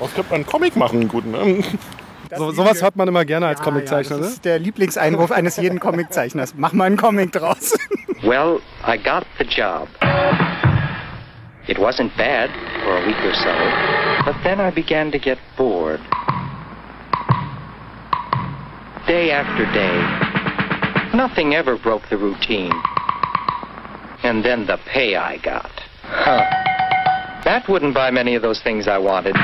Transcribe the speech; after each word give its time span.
Was 0.00 0.14
könnte 0.14 0.30
man 0.30 0.36
einen 0.36 0.46
Comic 0.46 0.76
machen, 0.76 1.06
gut, 1.08 1.26
ne? 1.26 1.62
So, 2.36 2.52
sowas 2.52 2.80
hört 2.82 2.96
man 2.96 3.08
immer 3.08 3.24
gerne 3.24 3.48
als 3.48 3.58
Ja, 3.58 3.64
Comiczeichner, 3.64 4.16
ja, 4.16 4.20
das 4.22 4.28
ne? 4.28 4.34
ist 4.34 4.44
der 4.44 4.58
Lieblingseinwurf 4.58 5.30
eines 5.32 5.56
jeden 5.56 5.80
Comiczeichners. 5.80 6.54
Mach 6.56 6.72
mal 6.72 6.84
einen 6.84 6.96
Comic 6.96 7.32
draus. 7.32 7.76
Well, 8.22 8.60
I 8.86 8.96
got 8.96 9.24
the 9.38 9.44
job. 9.44 9.88
It 11.66 11.78
wasn't 11.78 12.16
bad 12.16 12.50
for 12.84 12.96
a 12.96 13.06
week 13.06 13.16
or 13.24 13.34
so, 13.34 14.24
but 14.24 14.34
then 14.42 14.60
I 14.60 14.70
began 14.70 15.10
to 15.12 15.18
get 15.18 15.38
bored. 15.56 16.00
Day 19.06 19.32
after 19.32 19.64
day, 19.72 21.16
nothing 21.16 21.54
ever 21.54 21.76
broke 21.76 22.08
the 22.10 22.16
routine. 22.16 22.72
And 24.22 24.44
then 24.44 24.66
the 24.66 24.78
pay 24.92 25.16
I 25.16 25.38
got. 25.38 25.70
Huh. 26.04 26.44
That 27.44 27.66
wouldn't 27.68 27.94
buy 27.94 28.10
many 28.10 28.34
of 28.36 28.42
those 28.42 28.60
things 28.62 28.86
I 28.86 28.98
wanted. 28.98 29.34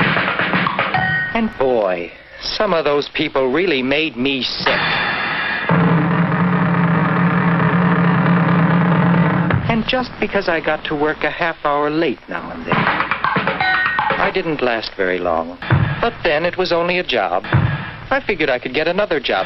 And 1.33 1.49
boy, 1.57 2.11
some 2.41 2.73
of 2.73 2.85
those 2.85 3.09
people 3.09 3.51
really 3.51 3.81
made 3.81 4.15
me 4.15 4.43
sick. 4.43 4.67
And 9.69 9.85
just 9.87 10.11
because 10.19 10.47
I 10.49 10.59
got 10.59 10.83
to 10.85 10.95
work 10.95 11.23
a 11.23 11.29
half 11.29 11.57
hour 11.63 11.89
late 11.89 12.19
now 12.29 12.49
and 12.51 12.65
then. 12.65 12.75
I 12.75 14.31
didn't 14.33 14.61
last 14.61 14.91
very 14.95 15.19
long. 15.19 15.57
But 16.01 16.13
then 16.23 16.45
it 16.45 16.57
was 16.57 16.71
only 16.71 16.99
a 16.99 17.03
job. 17.03 17.43
I 18.09 18.21
figured 18.25 18.49
I 18.49 18.59
could 18.59 18.73
get 18.73 18.87
another 18.87 19.19
job. 19.19 19.45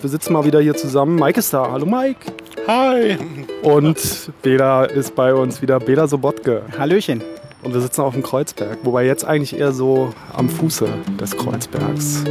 Wir 0.00 0.10
sitzen 0.10 0.32
mal 0.32 0.44
wieder 0.44 0.60
hier 0.60 0.76
zusammen. 0.76 1.16
Mike 1.16 1.38
ist 1.38 1.52
da. 1.52 1.70
Hallo 1.70 1.86
Mike. 1.86 2.32
Hi! 2.66 3.46
Und 3.62 4.32
Bela 4.42 4.84
ist 4.84 5.14
bei 5.14 5.34
uns 5.34 5.60
wieder. 5.62 5.80
Bela 5.80 6.06
Sobotke. 6.06 6.62
Hallöchen. 6.78 7.22
Und 7.62 7.74
wir 7.74 7.80
sitzen 7.80 8.02
auf 8.02 8.14
dem 8.14 8.22
Kreuzberg. 8.22 8.78
Wobei 8.84 9.04
jetzt 9.04 9.24
eigentlich 9.24 9.58
eher 9.58 9.72
so 9.72 10.14
am 10.32 10.48
Fuße 10.48 10.88
des 11.20 11.36
Kreuzbergs. 11.36 12.24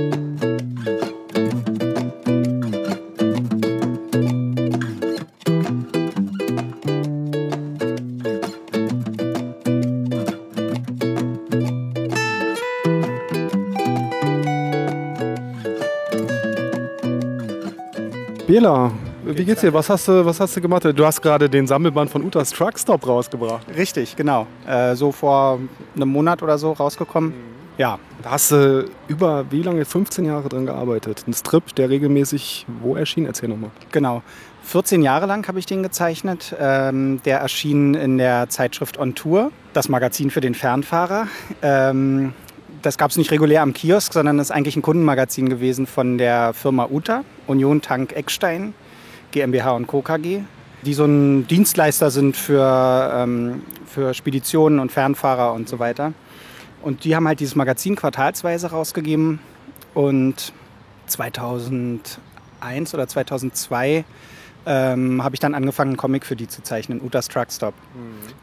Bela, 18.47 18.91
wie 19.35 19.45
geht's 19.45 19.61
dir? 19.61 19.73
Was 19.73 19.89
hast 19.89 20.07
du, 20.07 20.25
was 20.25 20.39
hast 20.39 20.55
du 20.55 20.61
gemacht? 20.61 20.83
Du 20.85 21.05
hast 21.05 21.21
gerade 21.21 21.49
den 21.49 21.67
Sammelband 21.67 22.09
von 22.09 22.23
Utas 22.23 22.51
Truckstop 22.51 23.05
rausgebracht. 23.07 23.65
Richtig, 23.75 24.15
genau. 24.15 24.47
Äh, 24.67 24.95
so 24.95 25.11
vor 25.11 25.59
einem 25.95 26.09
Monat 26.09 26.43
oder 26.43 26.57
so 26.57 26.71
rausgekommen. 26.71 27.33
Ja, 27.77 27.99
Da 28.23 28.31
hast 28.31 28.51
du 28.51 28.89
über 29.07 29.45
wie 29.51 29.61
lange? 29.61 29.85
15 29.85 30.25
Jahre 30.25 30.49
dran 30.49 30.65
gearbeitet. 30.65 31.23
Ein 31.27 31.33
Strip, 31.33 31.75
der 31.75 31.89
regelmäßig 31.89 32.65
wo 32.81 32.95
erschien? 32.95 33.25
Erzähl 33.25 33.49
nochmal. 33.49 33.69
genau. 33.91 34.23
14 34.63 35.01
Jahre 35.01 35.27
lang 35.27 35.47
habe 35.47 35.59
ich 35.59 35.65
den 35.65 35.81
gezeichnet. 35.81 36.53
Ähm, 36.59 37.21
der 37.23 37.39
erschien 37.39 37.93
in 37.93 38.17
der 38.17 38.49
Zeitschrift 38.49 38.99
On 38.99 39.15
Tour, 39.15 39.51
das 39.73 39.87
Magazin 39.87 40.29
für 40.29 40.41
den 40.41 40.55
Fernfahrer. 40.55 41.27
Ähm, 41.61 42.33
das 42.81 42.97
gab 42.97 43.11
es 43.11 43.17
nicht 43.17 43.31
regulär 43.31 43.61
am 43.61 43.73
Kiosk, 43.73 44.11
sondern 44.13 44.39
ist 44.39 44.51
eigentlich 44.51 44.75
ein 44.75 44.81
Kundenmagazin 44.81 45.47
gewesen 45.47 45.87
von 45.87 46.17
der 46.17 46.53
Firma 46.53 46.87
UTA, 46.91 47.23
Union 47.47 47.81
Tank 47.81 48.13
Eckstein, 48.13 48.73
GmbH 49.37 49.71
und 49.71 49.87
Co. 49.87 50.01
KG, 50.01 50.41
die 50.83 50.93
so 50.93 51.05
ein 51.05 51.47
Dienstleister 51.47 52.09
sind 52.09 52.35
für, 52.35 53.11
ähm, 53.13 53.61
für 53.85 54.13
Speditionen 54.13 54.79
und 54.79 54.91
Fernfahrer 54.91 55.53
und 55.53 55.69
so 55.69 55.79
weiter. 55.79 56.13
Und 56.81 57.03
die 57.03 57.15
haben 57.15 57.27
halt 57.27 57.39
dieses 57.39 57.55
Magazin 57.55 57.95
quartalsweise 57.95 58.71
rausgegeben. 58.71 59.39
Und 59.93 60.53
2001 61.07 62.93
oder 62.93 63.07
2002 63.07 64.05
ähm, 64.65 65.23
habe 65.23 65.35
ich 65.35 65.39
dann 65.39 65.53
angefangen, 65.53 65.91
einen 65.91 65.97
Comic 65.97 66.25
für 66.25 66.35
die 66.35 66.47
zu 66.47 66.61
zeichnen, 66.61 67.01
Utas 67.01 67.27
Truckstop. 67.27 67.73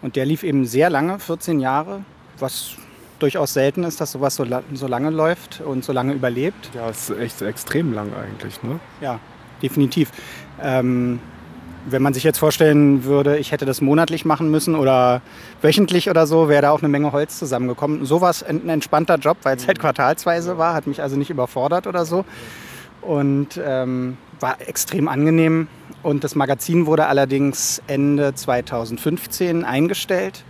Und 0.03 0.17
der 0.17 0.25
lief 0.25 0.43
eben 0.43 0.65
sehr 0.65 0.91
lange, 0.91 1.19
14 1.19 1.61
Jahre, 1.61 2.05
was 2.39 2.77
durchaus 3.19 3.53
selten 3.53 3.85
ist, 3.85 4.01
dass 4.01 4.13
sowas 4.13 4.35
so, 4.37 4.45
la 4.45 4.63
so 4.73 4.87
lange 4.87 5.11
läuft 5.11 5.61
und 5.61 5.85
so 5.85 5.93
lange 5.93 6.13
überlebt. 6.13 6.71
Ja, 6.75 6.89
ist 6.89 7.11
echt 7.11 7.43
extrem 7.43 7.93
lang 7.93 8.13
eigentlich, 8.15 8.63
ne? 8.63 8.81
Ja, 9.01 9.21
definitiv. 9.65 10.13
Ähm, 10.63 11.19
wenn 11.87 12.03
man 12.03 12.15
sich 12.15 12.25
jetzt 12.25 12.39
vorstellen 12.39 13.05
würde, 13.05 13.37
ich 13.37 13.53
hätte 13.53 13.67
das 13.67 13.81
monatlich 13.81 14.25
machen 14.25 14.51
müssen 14.51 14.75
oder 14.75 15.21
wöchentlich 15.61 16.09
oder 16.09 16.27
so, 16.27 16.49
wäre 16.49 16.63
da 16.63 16.71
auch 16.71 16.81
eine 16.81 16.89
Menge 16.89 17.13
Holz 17.13 17.39
zusammengekommen. 17.39 18.07
So 18.07 18.21
war 18.21 18.31
es 18.31 18.43
ein 18.43 18.69
entspannter 18.69 19.17
Job, 19.17 19.39
weil 19.43 19.57
es 19.57 19.67
halt 19.67 19.79
quartalsweise 19.79 20.57
war, 20.57 20.75
hat 20.75 20.87
mich 20.87 21.03
also 21.03 21.17
nicht 21.17 21.31
überfordert 21.31 21.87
oder 21.87 22.05
so. 22.05 22.25
Und 23.03 23.61
ähm, 23.63 24.17
war 24.41 24.57
extrem 24.67 25.09
angenehm. 25.09 25.69
Und 26.03 26.25
das 26.25 26.35
Magazin 26.35 26.87
wurde 26.87 27.07
allerdings 27.07 27.83
Ende 27.87 28.35
2015 28.35 29.65
eingestellt 29.65 30.45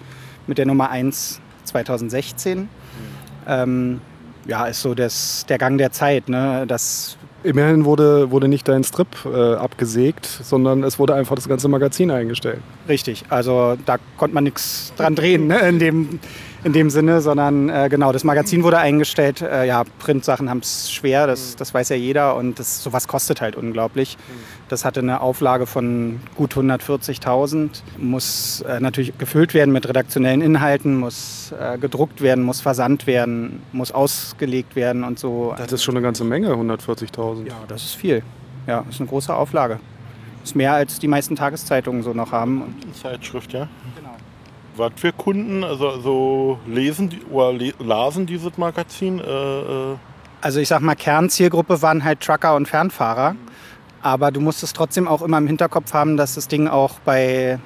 mit 0.47 0.59
der 0.59 0.67
Nummer 0.67 0.91
1 0.91 1.41
2016. 1.65 2.69
Ähm, 3.49 4.01
ja, 4.47 4.67
ist 4.67 4.83
so 4.83 4.95
das, 4.95 5.47
der 5.49 5.59
Gang 5.59 5.79
der 5.79 5.91
Zeit. 5.91 6.29
Ne? 6.29 6.65
Das 6.69 7.17
Immerhin 7.45 7.85
wurde, 7.85 8.31
wurde 8.31 8.49
nicht 8.49 8.67
dein 8.67 8.85
Strip 8.85 9.07
äh, 9.27 9.55
abgesägt, 9.55 10.25
sondern 10.25 10.83
es 10.83 10.99
wurde 10.99 11.15
einfach 11.15 11.35
das 11.37 11.47
ganze 11.47 11.69
Magazin 11.69 12.11
eingestellt. 12.11 12.61
Richtig, 12.89 13.23
also 13.29 13.77
da 13.85 13.99
konnte 14.17 14.35
man 14.35 14.45
nichts 14.45 14.95
dran 14.97 15.15
drehen 15.15 15.47
ne, 15.47 15.59
in, 15.69 15.79
dem, 15.79 16.21
in 16.65 16.73
dem 16.73 16.89
Sinne, 16.89 17.21
sondern 17.21 17.69
äh, 17.69 17.89
genau, 17.91 18.11
das 18.11 18.25
Magazin 18.25 18.65
wurde 18.65 18.79
eingestellt. 18.79 19.43
Äh, 19.43 19.67
ja, 19.67 19.85
Printsachen 19.99 20.49
haben 20.49 20.61
es 20.61 20.91
schwer, 20.91 21.27
das, 21.27 21.57
das 21.57 21.75
weiß 21.75 21.91
ja 21.91 21.97
jeder 21.97 22.37
und 22.37 22.59
das, 22.59 22.83
sowas 22.83 23.07
kostet 23.07 23.43
halt 23.43 23.55
unglaublich. 23.55 24.17
Das 24.69 24.85
hatte 24.85 25.01
eine 25.01 25.21
Auflage 25.21 25.67
von 25.67 26.21
gut 26.37 26.55
140.000, 26.55 27.83
muss 27.99 28.63
äh, 28.63 28.81
natürlich 28.81 29.17
gefüllt 29.19 29.53
werden 29.53 29.73
mit 29.73 29.87
redaktionellen 29.87 30.41
Inhalten, 30.41 30.99
muss 30.99 31.53
äh, 31.59 31.77
gedruckt 31.77 32.23
werden, 32.23 32.43
muss 32.43 32.63
versandt 32.63 33.07
werden, 33.07 33.63
muss 33.73 33.93
ausgelegt 33.93 34.75
werden 34.75 35.05
und 35.05 35.19
so. 35.19 35.55
Das 35.59 35.71
ist 35.71 35.85
schon 35.85 35.97
eine 35.97 36.03
ganze 36.03 36.25
Menge, 36.25 36.49
140.000. 36.49 37.47
Ja, 37.47 37.55
das 37.69 37.85
ist 37.85 37.95
viel. 37.95 38.23
Ja, 38.67 38.85
ist 38.89 39.01
eine 39.01 39.09
große 39.09 39.35
Auflage. 39.35 39.81
Ist 40.43 40.57
mehr 40.57 40.73
als 40.73 40.99
die 40.99 41.09
meisten 41.09 41.37
Tageszeitungen 41.37 42.03
so 42.03 42.15
noch 42.15 42.33
haben. 42.33 42.63
Und 42.63 42.97
Zeitschrift, 42.97 43.53
ja? 43.53 43.69
Was 44.77 44.93
für 44.97 45.13
Kunden, 45.13 45.63
also, 45.63 45.89
also 45.89 46.59
lesen 46.67 47.09
die, 47.09 47.23
oder 47.31 47.53
lasen 47.79 48.27
dieses 48.27 48.59
Magazin? 48.59 49.21
Äh, 49.21 49.23
äh, 49.23 49.97
Also 50.41 50.59
ich 50.59 50.69
sag 50.69 50.81
mal, 50.81 50.97
Kernzielgruppe 50.97 51.81
waren 51.81 52.03
halt 52.03 52.21
Trucker 52.21 52.57
und 52.57 52.67
Fernfahrer. 52.67 53.37
Aber 54.03 54.31
du 54.31 54.41
musstest 54.41 54.77
trotzdem 54.77 55.09
auch 55.09 55.23
immer 55.23 55.39
im 55.39 55.47
Hinterkopf 55.47 55.95
haben, 55.95 56.17
dass 56.17 56.35
das 56.35 56.49
Ding 56.49 56.69
auch 56.69 56.99
bei 57.05 57.59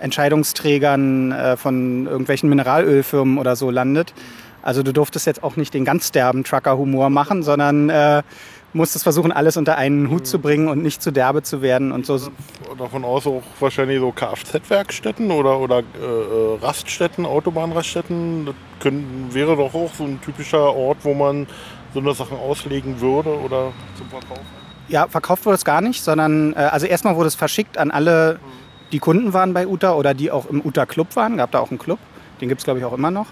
Entscheidungsträgern 0.00 1.32
äh, 1.32 1.56
von 1.56 2.06
irgendwelchen 2.06 2.48
Mineralölfirmen 2.48 3.38
oder 3.38 3.56
so 3.56 3.70
landet. 3.70 4.12
Also 4.62 4.82
du 4.82 4.92
durftest 4.92 5.26
jetzt 5.26 5.44
auch 5.44 5.56
nicht 5.56 5.74
den 5.74 5.84
ganz 5.84 6.10
derben 6.10 6.42
Trucker-Humor 6.42 7.10
machen, 7.10 7.42
sondern 7.42 7.90
äh, 7.90 8.22
musstest 8.74 9.04
versuchen, 9.04 9.32
alles 9.32 9.56
unter 9.56 9.76
einen 9.76 10.10
Hut 10.10 10.26
zu 10.26 10.38
bringen 10.38 10.68
und 10.68 10.82
nicht 10.82 11.00
zu 11.00 11.12
derbe 11.12 11.42
zu 11.42 11.62
werden 11.62 11.92
und 11.92 12.06
so. 12.06 12.20
davon 12.76 13.04
aus 13.04 13.26
auch 13.26 13.42
wahrscheinlich 13.60 14.00
so 14.00 14.10
Kfz-Werkstätten 14.10 15.30
oder, 15.30 15.60
oder 15.60 15.78
äh, 15.78 15.82
äh, 16.02 16.58
Raststätten, 16.60 17.24
Autobahnraststätten. 17.24 18.46
Das 18.46 18.54
können, 18.80 19.28
wäre 19.30 19.56
doch 19.56 19.72
auch 19.74 19.94
so 19.94 20.04
ein 20.04 20.20
typischer 20.20 20.74
Ort, 20.74 20.98
wo 21.02 21.14
man 21.14 21.46
so 21.94 22.00
eine 22.00 22.12
Sachen 22.14 22.36
auslegen 22.36 23.00
würde 23.00 23.30
oder 23.30 23.72
zum 23.96 24.08
Verkauf. 24.08 24.40
Ja, 24.88 25.06
verkauft 25.06 25.46
wurde 25.46 25.54
es 25.54 25.64
gar 25.64 25.80
nicht, 25.80 26.02
sondern 26.02 26.52
äh, 26.54 26.56
also 26.56 26.86
erstmal 26.86 27.16
wurde 27.16 27.28
es 27.28 27.36
verschickt 27.36 27.78
an 27.78 27.90
alle, 27.90 28.40
die 28.92 28.98
Kunden 28.98 29.32
waren 29.32 29.54
bei 29.54 29.66
Uta 29.66 29.94
oder 29.94 30.12
die 30.14 30.30
auch 30.30 30.46
im 30.46 30.60
Uta 30.60 30.84
Club 30.84 31.14
waren. 31.16 31.36
Gab 31.36 31.52
da 31.52 31.60
auch 31.60 31.70
einen 31.70 31.78
Club, 31.78 32.00
den 32.40 32.48
gibt 32.48 32.60
es 32.60 32.64
glaube 32.64 32.80
ich 32.80 32.84
auch 32.84 32.92
immer 32.92 33.12
noch. 33.12 33.28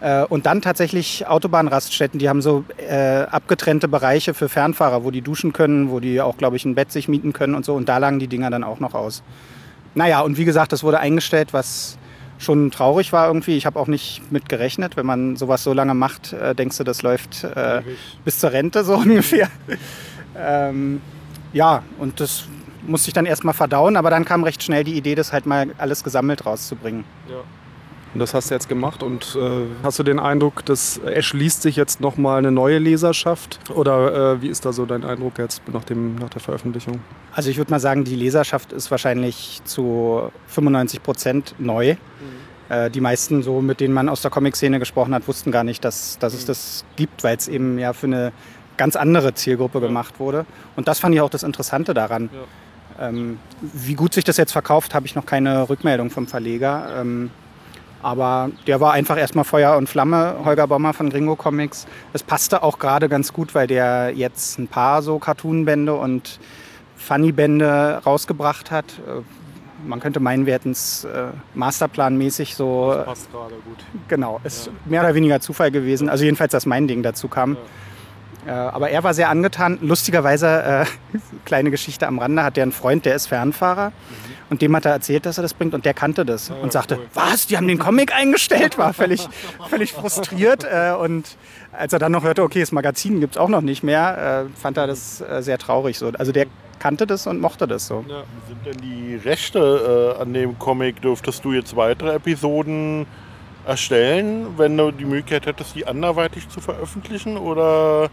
Äh, 0.00 0.24
und 0.24 0.46
dann 0.46 0.62
tatsächlich 0.62 1.26
Autobahnraststätten, 1.26 2.18
die 2.18 2.28
haben 2.28 2.42
so 2.42 2.64
äh, 2.76 3.22
abgetrennte 3.22 3.88
Bereiche 3.88 4.34
für 4.34 4.48
Fernfahrer, 4.48 5.04
wo 5.04 5.10
die 5.10 5.22
duschen 5.22 5.52
können, 5.52 5.90
wo 5.90 6.00
die 6.00 6.20
auch 6.20 6.36
glaube 6.36 6.56
ich 6.56 6.64
ein 6.64 6.74
Bett 6.74 6.92
sich 6.92 7.08
mieten 7.08 7.32
können 7.32 7.54
und 7.54 7.64
so. 7.64 7.74
Und 7.74 7.88
da 7.88 7.98
lagen 7.98 8.18
die 8.18 8.28
Dinger 8.28 8.50
dann 8.50 8.64
auch 8.64 8.80
noch 8.80 8.94
aus. 8.94 9.22
Naja, 9.94 10.20
und 10.20 10.36
wie 10.36 10.44
gesagt, 10.44 10.72
das 10.72 10.82
wurde 10.82 11.00
eingestellt, 11.00 11.52
was 11.52 11.98
schon 12.38 12.70
traurig 12.70 13.12
war 13.12 13.28
irgendwie. 13.28 13.56
Ich 13.56 13.64
habe 13.64 13.78
auch 13.78 13.86
nicht 13.86 14.30
mit 14.30 14.48
gerechnet. 14.48 14.96
Wenn 14.96 15.06
man 15.06 15.36
sowas 15.36 15.62
so 15.62 15.72
lange 15.72 15.94
macht, 15.94 16.34
äh, 16.34 16.54
denkst 16.54 16.76
du, 16.76 16.84
das 16.84 17.02
läuft 17.02 17.44
äh, 17.44 17.82
bis 18.24 18.38
zur 18.38 18.52
Rente 18.52 18.84
so 18.84 18.94
ungefähr. 18.96 19.48
Ähm, 20.36 21.00
ja, 21.54 21.82
und 21.98 22.20
das 22.20 22.44
musste 22.86 23.08
ich 23.08 23.14
dann 23.14 23.26
erstmal 23.26 23.54
verdauen, 23.54 23.96
aber 23.96 24.10
dann 24.10 24.24
kam 24.24 24.44
recht 24.44 24.62
schnell 24.62 24.84
die 24.84 24.94
Idee, 24.94 25.14
das 25.14 25.32
halt 25.32 25.46
mal 25.46 25.68
alles 25.78 26.04
gesammelt 26.04 26.44
rauszubringen. 26.44 27.04
Und 28.14 28.20
das 28.20 28.32
hast 28.32 28.50
du 28.50 28.54
jetzt 28.54 28.68
gemacht 28.68 29.02
und 29.02 29.36
äh, 29.38 29.66
hast 29.82 29.98
du 29.98 30.02
den 30.02 30.18
Eindruck, 30.18 30.64
dass 30.64 30.98
erschließt 30.98 31.60
sich 31.60 31.76
jetzt 31.76 32.00
nochmal 32.00 32.38
eine 32.38 32.50
neue 32.50 32.78
Leserschaft? 32.78 33.60
Oder 33.74 34.34
äh, 34.34 34.42
wie 34.42 34.48
ist 34.48 34.64
da 34.64 34.72
so 34.72 34.86
dein 34.86 35.04
Eindruck 35.04 35.38
jetzt 35.38 35.60
nach, 35.70 35.84
dem, 35.84 36.14
nach 36.14 36.30
der 36.30 36.40
Veröffentlichung? 36.40 37.00
Also 37.32 37.50
ich 37.50 37.58
würde 37.58 37.70
mal 37.70 37.80
sagen, 37.80 38.04
die 38.04 38.16
Leserschaft 38.16 38.72
ist 38.72 38.90
wahrscheinlich 38.90 39.60
zu 39.64 40.30
95 40.46 41.02
Prozent 41.02 41.54
neu. 41.58 41.96
Äh, 42.68 42.90
die 42.90 43.00
meisten, 43.00 43.42
so 43.42 43.60
mit 43.60 43.80
denen 43.80 43.94
man 43.94 44.08
aus 44.08 44.22
der 44.22 44.30
Comic-Szene 44.30 44.78
gesprochen 44.78 45.14
hat, 45.14 45.28
wussten 45.28 45.52
gar 45.52 45.64
nicht, 45.64 45.84
dass, 45.84 46.18
dass 46.18 46.34
es 46.34 46.44
das 46.46 46.84
gibt, 46.96 47.22
weil 47.22 47.36
es 47.36 47.48
eben 47.48 47.78
ja 47.78 47.92
für 47.92 48.06
eine 48.06 48.32
ganz 48.76 48.96
andere 48.96 49.34
Zielgruppe 49.34 49.80
gemacht 49.80 50.18
wurde. 50.18 50.46
Und 50.74 50.88
das 50.88 50.98
fand 50.98 51.14
ich 51.14 51.20
auch 51.20 51.30
das 51.30 51.42
Interessante 51.42 51.94
daran. 51.94 52.30
Ähm, 52.98 53.38
wie 53.60 53.94
gut 53.94 54.14
sich 54.14 54.24
das 54.24 54.36
jetzt 54.36 54.52
verkauft, 54.52 54.94
habe 54.94 55.06
ich 55.06 55.14
noch 55.14 55.26
keine 55.26 55.68
Rückmeldung 55.68 56.10
vom 56.10 56.26
Verleger. 56.26 57.00
Ähm, 57.00 57.30
aber 58.06 58.52
der 58.68 58.80
war 58.80 58.92
einfach 58.92 59.18
erstmal 59.18 59.44
Feuer 59.44 59.76
und 59.76 59.88
Flamme, 59.88 60.36
Holger 60.44 60.68
Bommer 60.68 60.92
von 60.92 61.10
Gringo 61.10 61.34
Comics. 61.34 61.88
Es 62.12 62.22
passte 62.22 62.62
auch 62.62 62.78
gerade 62.78 63.08
ganz 63.08 63.32
gut, 63.32 63.52
weil 63.52 63.66
der 63.66 64.12
jetzt 64.14 64.60
ein 64.60 64.68
paar 64.68 65.02
so 65.02 65.18
Cartoon-Bände 65.18 65.92
und 65.92 66.38
Funny-Bände 66.96 68.02
rausgebracht 68.06 68.70
hat. 68.70 68.84
Äh, 69.08 69.22
Man 69.88 69.98
könnte 69.98 70.20
meinen, 70.20 70.46
wir 70.46 70.54
hätten 70.54 70.70
es 70.70 71.02
äh, 71.02 71.30
masterplanmäßig 71.54 72.54
so. 72.54 72.94
Passt 73.04 73.28
gerade 73.32 73.56
gut. 73.64 73.78
Genau, 74.06 74.40
ist 74.44 74.70
mehr 74.84 75.00
oder 75.00 75.16
weniger 75.16 75.40
Zufall 75.40 75.72
gewesen. 75.72 76.08
Also 76.08 76.22
jedenfalls, 76.22 76.52
dass 76.52 76.64
mein 76.64 76.86
Ding 76.86 77.02
dazu 77.02 77.26
kam. 77.26 77.54
Äh, 77.54 77.56
aber 78.50 78.90
er 78.90 79.04
war 79.04 79.14
sehr 79.14 79.28
angetan. 79.28 79.78
Lustigerweise, 79.80 80.62
äh, 80.62 81.18
kleine 81.44 81.70
Geschichte 81.70 82.06
am 82.06 82.18
Rande, 82.18 82.42
hat 82.42 82.56
der 82.56 82.62
einen 82.62 82.72
Freund, 82.72 83.04
der 83.04 83.14
ist 83.14 83.26
Fernfahrer. 83.26 83.92
Und 84.48 84.62
dem 84.62 84.76
hat 84.76 84.84
er 84.84 84.92
erzählt, 84.92 85.26
dass 85.26 85.38
er 85.38 85.42
das 85.42 85.54
bringt 85.54 85.74
und 85.74 85.84
der 85.84 85.94
kannte 85.94 86.24
das. 86.24 86.50
und 86.50 86.72
sagte, 86.72 87.00
was, 87.14 87.46
die 87.48 87.56
haben 87.56 87.66
den 87.66 87.78
Comic 87.78 88.14
eingestellt? 88.14 88.78
War 88.78 88.92
völlig, 88.94 89.28
völlig 89.68 89.92
frustriert. 89.92 90.64
Äh, 90.64 90.92
und 90.92 91.36
als 91.72 91.92
er 91.92 91.98
dann 91.98 92.12
noch 92.12 92.22
hörte, 92.22 92.42
okay, 92.42 92.60
das 92.60 92.72
Magazin 92.72 93.20
gibt 93.20 93.34
es 93.34 93.38
auch 93.40 93.48
noch 93.48 93.60
nicht 93.60 93.82
mehr, 93.82 94.46
äh, 94.46 94.58
fand 94.58 94.76
er 94.76 94.86
das 94.86 95.20
äh, 95.20 95.42
sehr 95.42 95.58
traurig. 95.58 95.98
So. 95.98 96.12
Also 96.16 96.30
der 96.30 96.46
kannte 96.78 97.06
das 97.06 97.26
und 97.26 97.40
mochte 97.40 97.66
das 97.66 97.86
so. 97.86 98.04
Wie 98.06 98.48
sind 98.48 98.66
denn 98.66 98.80
die 98.82 99.16
Rechte 99.16 100.14
äh, 100.16 100.22
an 100.22 100.32
dem 100.32 100.58
Comic? 100.58 101.02
Dürftest 101.02 101.44
du 101.44 101.52
jetzt 101.52 101.74
weitere 101.74 102.14
Episoden 102.14 103.06
erstellen, 103.66 104.46
wenn 104.56 104.76
du 104.76 104.92
die 104.92 105.04
Möglichkeit 105.04 105.46
hättest, 105.46 105.74
die 105.74 105.86
anderweitig 105.86 106.48
zu 106.48 106.60
veröffentlichen? 106.60 107.36
Oder 107.36 108.10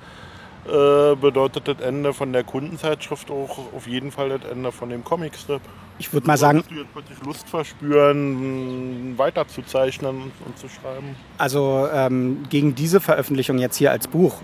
äh, 0.65 1.15
bedeutet 1.15 1.67
das 1.67 1.79
Ende 1.79 2.13
von 2.13 2.31
der 2.31 2.43
Kundenzeitschrift 2.43 3.29
auch 3.29 3.73
auf 3.75 3.87
jeden 3.87 4.11
Fall 4.11 4.29
das 4.29 4.49
Ende 4.49 4.71
von 4.71 4.89
dem 4.89 5.03
Comicstrip? 5.03 5.61
Ich 5.99 6.11
würde 6.13 6.25
mal 6.25 6.37
sagen, 6.37 6.63
du 6.69 6.75
jetzt 6.75 6.93
plötzlich 6.93 7.23
Lust 7.23 7.49
verspüren, 7.49 9.17
weiterzuzeichnen 9.17 10.31
und, 10.45 10.57
zu 10.57 10.67
schreiben? 10.69 11.15
Also 11.37 11.87
ähm, 11.93 12.43
gegen 12.49 12.75
diese 12.75 12.99
Veröffentlichung 12.99 13.57
jetzt 13.59 13.77
hier 13.77 13.91
als 13.91 14.07
Buch, 14.07 14.41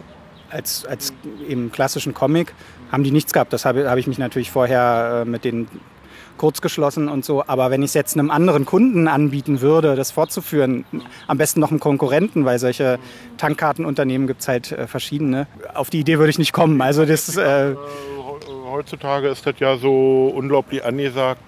als, 0.50 0.86
als 0.86 1.14
im 1.48 1.72
klassischen 1.72 2.14
Comic, 2.14 2.54
haben 2.92 3.04
die 3.04 3.12
nichts 3.12 3.34
gehabt. 3.34 3.54
Das 3.54 3.66
habe 3.66 3.90
habe 3.90 4.00
ich 4.00 4.08
mich 4.08 4.18
natürlich 4.18 4.52
vorher 4.52 5.24
äh, 5.26 5.30
mit 5.30 5.46
denen 5.46 5.68
kurz 6.40 6.62
geschlossen 6.62 7.08
und 7.08 7.24
so. 7.24 7.44
Aber 7.46 7.70
wenn 7.70 7.84
ich 7.84 7.90
es 7.90 7.94
jetzt 7.94 8.18
einem 8.18 8.32
anderen 8.32 8.66
Kunden 8.66 9.08
anbieten 9.08 9.62
würde, 9.62 9.96
das 9.96 10.10
fortzuführen, 10.10 10.86
am 11.28 11.38
besten 11.38 11.60
noch 11.60 11.70
einem 11.70 11.80
Konkurrenten, 11.80 12.46
weil 12.46 12.58
solche 12.58 12.98
Tankkartenunternehmen 13.38 14.26
gibt 14.26 14.42
es 14.42 14.48
halt 14.48 14.72
äh, 14.72 14.88
verschiedene, 14.88 15.46
auf 15.76 15.92
die 15.92 16.00
Idee 16.00 16.18
würde 16.18 16.32
ich 16.32 16.40
nicht 16.40 16.54
kommen. 16.54 16.82
Also 16.82 17.06
das, 17.06 17.38
äh, 17.38 17.72
Äh, 17.72 17.76
Heutzutage 18.72 19.28
ist 19.28 19.46
das 19.46 19.56
ja 19.60 19.78
so 19.78 20.32
unglaublich 20.34 20.86
angesagt. 20.86 21.42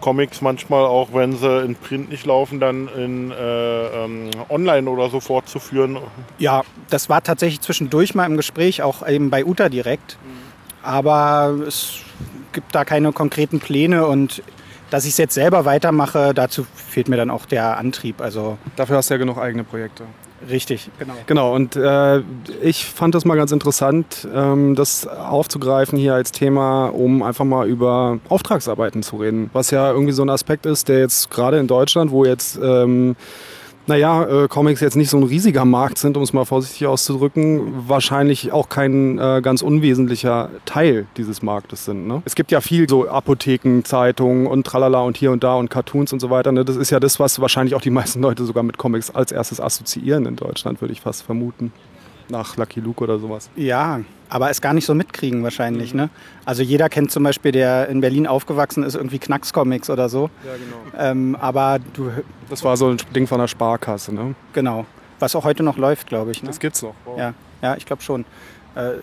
Comics 0.00 0.42
manchmal 0.42 0.84
auch, 0.84 1.14
wenn 1.14 1.34
sie 1.36 1.62
in 1.64 1.76
Print 1.76 2.10
nicht 2.10 2.26
laufen, 2.26 2.60
dann 2.60 2.88
in 2.88 3.30
äh, 3.30 4.04
ähm, 4.04 4.30
online 4.50 4.90
oder 4.90 5.08
so 5.08 5.20
fortzuführen. 5.20 5.98
ja, 6.38 6.62
das 6.90 7.08
war 7.08 7.22
tatsächlich 7.22 7.60
zwischendurch 7.62 8.14
mal 8.14 8.26
im 8.26 8.36
Gespräch, 8.36 8.82
auch 8.82 9.06
eben 9.08 9.30
bei 9.30 9.44
Uta 9.46 9.68
direkt. 9.70 10.18
Aber 10.84 11.54
es 11.66 12.00
gibt 12.52 12.74
da 12.74 12.84
keine 12.84 13.12
konkreten 13.12 13.58
Pläne 13.58 14.06
und 14.06 14.42
dass 14.90 15.04
ich 15.04 15.10
es 15.12 15.18
jetzt 15.18 15.34
selber 15.34 15.64
weitermache, 15.64 16.32
dazu 16.34 16.64
fehlt 16.74 17.08
mir 17.08 17.16
dann 17.16 17.30
auch 17.30 17.46
der 17.46 17.78
Antrieb. 17.78 18.20
Also 18.20 18.58
Dafür 18.76 18.98
hast 18.98 19.10
du 19.10 19.14
ja 19.14 19.18
genug 19.18 19.38
eigene 19.38 19.64
Projekte. 19.64 20.04
richtig, 20.48 20.90
genau. 20.98 21.14
Genau, 21.26 21.54
und 21.54 21.74
äh, 21.74 22.20
ich 22.62 22.84
fand 22.84 23.14
das 23.14 23.24
mal 23.24 23.34
ganz 23.34 23.50
interessant, 23.50 24.28
ähm, 24.32 24.74
das 24.76 25.06
aufzugreifen 25.08 25.98
hier 25.98 26.14
als 26.14 26.30
Thema, 26.32 26.86
um 26.88 27.22
einfach 27.22 27.44
mal 27.44 27.66
über 27.66 28.20
Auftragsarbeiten 28.28 29.02
zu 29.02 29.16
reden. 29.16 29.50
Was 29.52 29.70
ja 29.70 29.90
irgendwie 29.90 30.12
so 30.12 30.22
ein 30.22 30.30
Aspekt 30.30 30.64
ist, 30.66 30.88
der 30.88 31.00
jetzt 31.00 31.30
gerade 31.30 31.58
in 31.58 31.66
Deutschland, 31.66 32.10
wo 32.12 32.24
jetzt, 32.24 32.58
ähm, 32.62 33.16
naja, 33.86 34.24
äh, 34.24 34.48
Comics 34.48 34.80
jetzt 34.80 34.96
nicht 34.96 35.10
so 35.10 35.18
ein 35.18 35.22
riesiger 35.24 35.64
Markt 35.64 35.98
sind, 35.98 36.16
um 36.16 36.22
es 36.22 36.32
mal 36.32 36.44
vorsichtig 36.44 36.86
auszudrücken, 36.86 37.88
wahrscheinlich 37.88 38.52
auch 38.52 38.68
kein 38.68 39.18
äh, 39.18 39.40
ganz 39.42 39.62
unwesentlicher 39.62 40.50
Teil 40.64 41.06
dieses 41.16 41.42
Marktes 41.42 41.84
sind. 41.84 42.06
Ne? 42.06 42.22
Es 42.24 42.34
gibt 42.34 42.50
ja 42.50 42.60
viel 42.60 42.88
so 42.88 43.08
Apotheken, 43.08 43.82
Zeitungen 43.84 44.46
und 44.46 44.66
tralala 44.66 45.02
und 45.02 45.16
hier 45.16 45.32
und 45.32 45.44
da 45.44 45.54
und 45.56 45.68
Cartoons 45.68 46.12
und 46.12 46.20
so 46.20 46.30
weiter. 46.30 46.52
Ne? 46.52 46.64
Das 46.64 46.76
ist 46.76 46.90
ja 46.90 47.00
das, 47.00 47.20
was 47.20 47.40
wahrscheinlich 47.40 47.74
auch 47.74 47.82
die 47.82 47.90
meisten 47.90 48.22
Leute 48.22 48.44
sogar 48.44 48.62
mit 48.62 48.78
Comics 48.78 49.10
als 49.10 49.32
erstes 49.32 49.60
assoziieren 49.60 50.26
in 50.26 50.36
Deutschland, 50.36 50.80
würde 50.80 50.92
ich 50.92 51.00
fast 51.00 51.22
vermuten. 51.22 51.72
Nach 52.28 52.56
Lucky 52.56 52.80
Luke 52.80 53.02
oder 53.04 53.18
sowas. 53.18 53.50
Ja, 53.56 54.00
aber 54.28 54.50
es 54.50 54.60
gar 54.60 54.72
nicht 54.72 54.86
so 54.86 54.94
mitkriegen 54.94 55.42
wahrscheinlich. 55.42 55.94
Ne? 55.94 56.08
Also 56.44 56.62
jeder 56.62 56.88
kennt 56.88 57.10
zum 57.10 57.22
Beispiel, 57.22 57.52
der 57.52 57.88
in 57.88 58.00
Berlin 58.00 58.26
aufgewachsen 58.26 58.82
ist, 58.82 58.94
irgendwie 58.94 59.18
Knacks-Comics 59.18 59.90
oder 59.90 60.08
so. 60.08 60.30
Ja, 60.44 60.52
genau. 60.54 61.10
Ähm, 61.10 61.36
aber 61.40 61.78
du, 61.92 62.10
Das 62.48 62.64
war 62.64 62.76
so 62.76 62.88
ein 62.88 62.96
Ding 63.14 63.26
von 63.26 63.38
der 63.38 63.48
Sparkasse, 63.48 64.14
ne? 64.14 64.34
genau, 64.52 64.86
was 65.18 65.36
auch 65.36 65.44
heute 65.44 65.62
noch 65.62 65.76
läuft, 65.76 66.08
glaube 66.08 66.32
ich. 66.32 66.42
Ne? 66.42 66.48
Das 66.48 66.58
gibt's 66.58 66.82
noch. 66.82 66.94
Ja, 67.16 67.34
ja, 67.62 67.76
ich 67.76 67.86
glaube 67.86 68.02
schon. 68.02 68.24
Äh, 68.74 68.94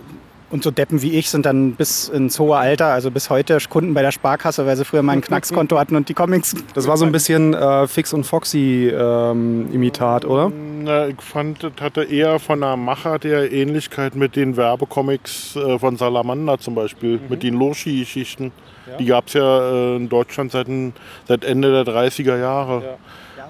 und 0.51 0.63
so 0.63 0.71
Deppen 0.71 1.01
wie 1.01 1.18
ich 1.18 1.30
sind 1.30 1.45
dann 1.45 1.74
bis 1.74 2.09
ins 2.09 2.39
hohe 2.39 2.57
Alter, 2.57 2.88
also 2.88 3.09
bis 3.09 3.30
heute 3.30 3.57
Kunden 3.69 3.94
bei 3.94 4.01
der 4.01 4.12
Sparkasse, 4.12 4.65
weil 4.65 4.75
sie 4.75 4.86
früher 4.86 5.01
mal 5.01 5.13
ein 5.13 5.21
Knackskonto 5.21 5.80
hatten 5.80 5.95
und 5.95 6.09
die 6.09 6.13
Comics. 6.13 6.56
Das 6.74 6.88
war 6.88 6.98
so 6.98 7.06
ein 7.06 7.12
bisschen 7.12 7.53
äh, 7.53 7.88
Fix 7.88 8.13
und 8.13 8.25
Foxy-Imitat, 8.25 10.25
oder? 10.25 10.51
Na, 10.83 11.07
ich 11.07 11.21
fand, 11.21 11.63
das 11.63 11.71
hatte 11.80 12.03
eher 12.03 12.39
von 12.39 12.62
der 12.62 12.75
Machart 12.75 13.24
der 13.24 13.51
Ähnlichkeit 13.51 14.15
mit 14.15 14.36
den 14.36 14.57
Werbecomics 14.57 15.56
äh, 15.56 15.80
von 15.80 15.95
Salamander 15.95 16.59
zum 16.59 16.75
Beispiel, 16.75 17.19
mit 17.30 17.44
den 17.44 17.56
Loschi-Geschichten. 17.56 18.51
Die 19.00 19.06
gab 19.06 19.27
es 19.27 19.33
ja 19.33 19.71
äh, 19.71 19.95
in 19.95 20.09
Deutschland 20.09 20.51
seit, 20.51 20.68
seit 21.27 21.45
Ende 21.45 21.83
der 21.83 21.94
30er 21.94 22.38
Jahre. 22.38 22.97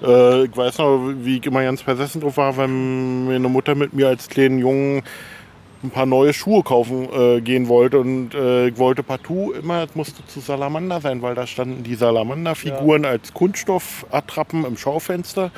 Äh, 0.02 0.44
ich 0.44 0.56
weiß 0.56 0.78
noch, 0.78 1.12
wie 1.22 1.38
ich 1.38 1.46
immer 1.46 1.62
ganz 1.62 1.82
versessen 1.82 2.20
drauf 2.20 2.36
war, 2.36 2.56
wenn 2.56 3.26
meine 3.26 3.48
Mutter 3.48 3.74
mit 3.74 3.92
mir 3.92 4.08
als 4.08 4.28
kleinen 4.28 4.58
Jungen 4.58 5.02
ein 5.82 5.90
paar 5.90 6.06
neue 6.06 6.32
Schuhe 6.32 6.62
kaufen 6.62 7.08
äh, 7.12 7.40
gehen 7.40 7.68
wollte 7.68 7.98
und 7.98 8.34
äh, 8.34 8.76
wollte 8.78 9.02
partout 9.02 9.52
immer, 9.52 9.84
es 9.84 9.94
musste 9.94 10.24
zu 10.26 10.40
Salamander 10.40 11.00
sein, 11.00 11.22
weil 11.22 11.34
da 11.34 11.46
standen 11.46 11.82
die 11.82 11.94
Salamander-Figuren 11.94 13.04
als 13.04 13.34
Kunststoffattrappen 13.34 14.64
im 14.64 14.76
Schaufenster 14.76 15.50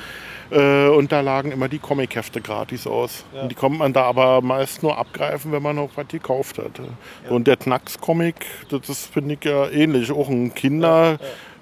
äh, 0.51 0.87
und 0.87 1.11
da 1.11 1.21
lagen 1.21 1.51
immer 1.51 1.67
die 1.67 1.79
Comichefte 1.79 2.41
gratis 2.41 2.87
aus. 2.87 3.25
Und 3.39 3.49
die 3.49 3.55
konnte 3.55 3.77
man 3.77 3.93
da 3.93 4.03
aber 4.03 4.41
meist 4.41 4.83
nur 4.83 4.97
abgreifen, 4.97 5.51
wenn 5.51 5.63
man 5.63 5.77
auch 5.77 5.91
was 5.95 6.07
gekauft 6.07 6.57
hatte. 6.57 6.83
Und 7.29 7.47
der 7.47 7.57
Knacks-Comic, 7.57 8.35
das 8.69 8.89
ist, 8.89 9.13
finde 9.13 9.35
ich 9.35 9.45
ja 9.45 9.69
ähnlich, 9.69 10.11
auch 10.11 10.29
ein 10.29 10.53
Kinder- 10.53 11.17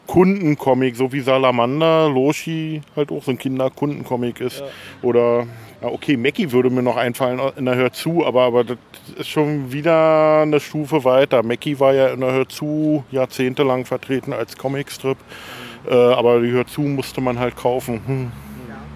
Kundencomic, 0.05 0.97
so 0.97 1.13
wie 1.13 1.21
Salamander, 1.21 2.09
Loshi 2.09 2.81
halt 2.95 3.09
auch 3.11 3.23
so 3.23 3.31
ein 3.31 3.37
Kinder-Kundencomic 3.37 4.41
ist. 4.41 4.61
Oder, 5.01 5.47
ja, 5.83 5.89
okay, 5.89 6.15
Mackie 6.15 6.51
würde 6.51 6.69
mir 6.69 6.81
noch 6.81 6.95
einfallen 6.95 7.41
in 7.57 7.65
der 7.65 7.75
Hör 7.75 7.91
zu, 7.91 8.25
aber, 8.25 8.43
aber 8.43 8.63
das 8.63 8.77
ist 9.17 9.27
schon 9.27 9.71
wieder 9.71 10.41
eine 10.41 10.59
Stufe 10.59 11.03
weiter. 11.03 11.43
Mackie 11.43 11.79
war 11.79 11.93
ja 11.93 12.07
in 12.07 12.21
der 12.21 12.31
Hör 12.31 12.47
zu 12.47 13.03
jahrzehntelang 13.11 13.85
vertreten 13.85 14.31
als 14.31 14.57
Comicstrip, 14.57 15.17
äh, 15.89 15.93
aber 15.93 16.39
die 16.41 16.51
Hör 16.51 16.65
zu 16.65 16.81
musste 16.81 17.19
man 17.19 17.37
halt 17.37 17.57
kaufen. 17.57 18.01
Hm. 18.05 18.31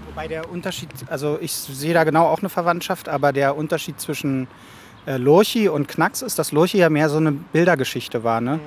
Wobei 0.08 0.30
der 0.30 0.50
Unterschied, 0.50 0.90
also 1.10 1.38
ich 1.42 1.52
sehe 1.52 1.94
da 1.94 2.06
genau 2.06 2.26
auch 2.28 2.40
eine 2.40 2.50
Verwandtschaft, 2.50 3.10
aber 3.10 3.34
der 3.34 3.58
Unterschied 3.58 4.00
zwischen 4.00 4.48
äh, 5.06 5.18
Lorchi 5.18 5.68
und 5.68 5.88
Knacks 5.88 6.22
ist, 6.22 6.40
dass 6.40 6.54
Lorchi 6.54 6.78
ja 6.78 6.90
mehr 6.90 7.10
so 7.10 7.18
eine 7.18 7.34
Bildergeschichte 7.34 8.24
war. 8.24 8.40
Ne? 8.40 8.60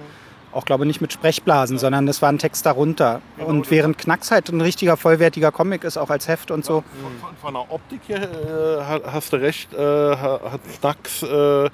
Auch 0.52 0.64
glaube 0.64 0.84
nicht 0.84 1.00
mit 1.00 1.12
Sprechblasen, 1.12 1.78
sondern 1.78 2.06
das 2.06 2.22
war 2.22 2.28
ein 2.28 2.38
Text 2.38 2.66
darunter. 2.66 3.20
Und 3.38 3.70
während 3.70 3.98
Knacks 3.98 4.30
halt 4.32 4.48
ein 4.48 4.60
richtiger, 4.60 4.96
vollwertiger 4.96 5.52
Comic 5.52 5.84
ist, 5.84 5.96
auch 5.96 6.10
als 6.10 6.26
Heft 6.26 6.50
und 6.50 6.64
so. 6.64 6.82
Von, 7.20 7.36
von 7.40 7.54
der 7.54 7.72
Optik 7.72 8.00
her 8.08 8.22
äh, 8.22 8.82
ha- 8.84 9.12
hast 9.12 9.32
du 9.32 9.36
recht, 9.36 9.72
äh, 9.72 9.78
ha- 9.78 10.40
hat 10.50 10.60
Knacks 10.80 11.22
äh, 11.22 11.70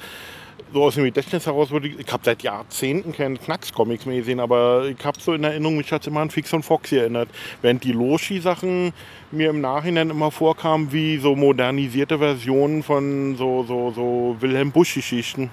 so 0.72 0.84
aus 0.84 0.94
dem 0.94 1.04
Gedächtnis 1.04 1.46
heraus, 1.46 1.70
würde 1.70 1.88
ich, 1.88 1.98
ich 1.98 2.12
habe 2.12 2.22
seit 2.24 2.42
Jahrzehnten 2.42 3.12
keine 3.12 3.38
Knacks-Comics 3.38 4.06
mehr 4.06 4.18
gesehen, 4.18 4.40
aber 4.40 4.86
ich 4.86 5.04
habe 5.04 5.18
so 5.20 5.32
in 5.32 5.44
Erinnerung, 5.44 5.76
mich 5.76 5.92
hat 5.92 6.06
immer 6.06 6.20
an 6.20 6.30
Fix 6.30 6.52
und 6.52 6.64
Foxy 6.64 6.96
erinnert. 6.96 7.28
Während 7.62 7.84
die 7.84 7.92
Loshi-Sachen 7.92 8.92
mir 9.30 9.50
im 9.50 9.60
Nachhinein 9.60 10.10
immer 10.10 10.30
vorkamen 10.30 10.92
wie 10.92 11.18
so 11.18 11.36
modernisierte 11.36 12.18
Versionen 12.18 12.82
von 12.82 13.36
so, 13.36 13.64
so, 13.64 13.92
so 13.92 14.36
Wilhelm 14.40 14.72
Busch-Geschichten. 14.72 15.50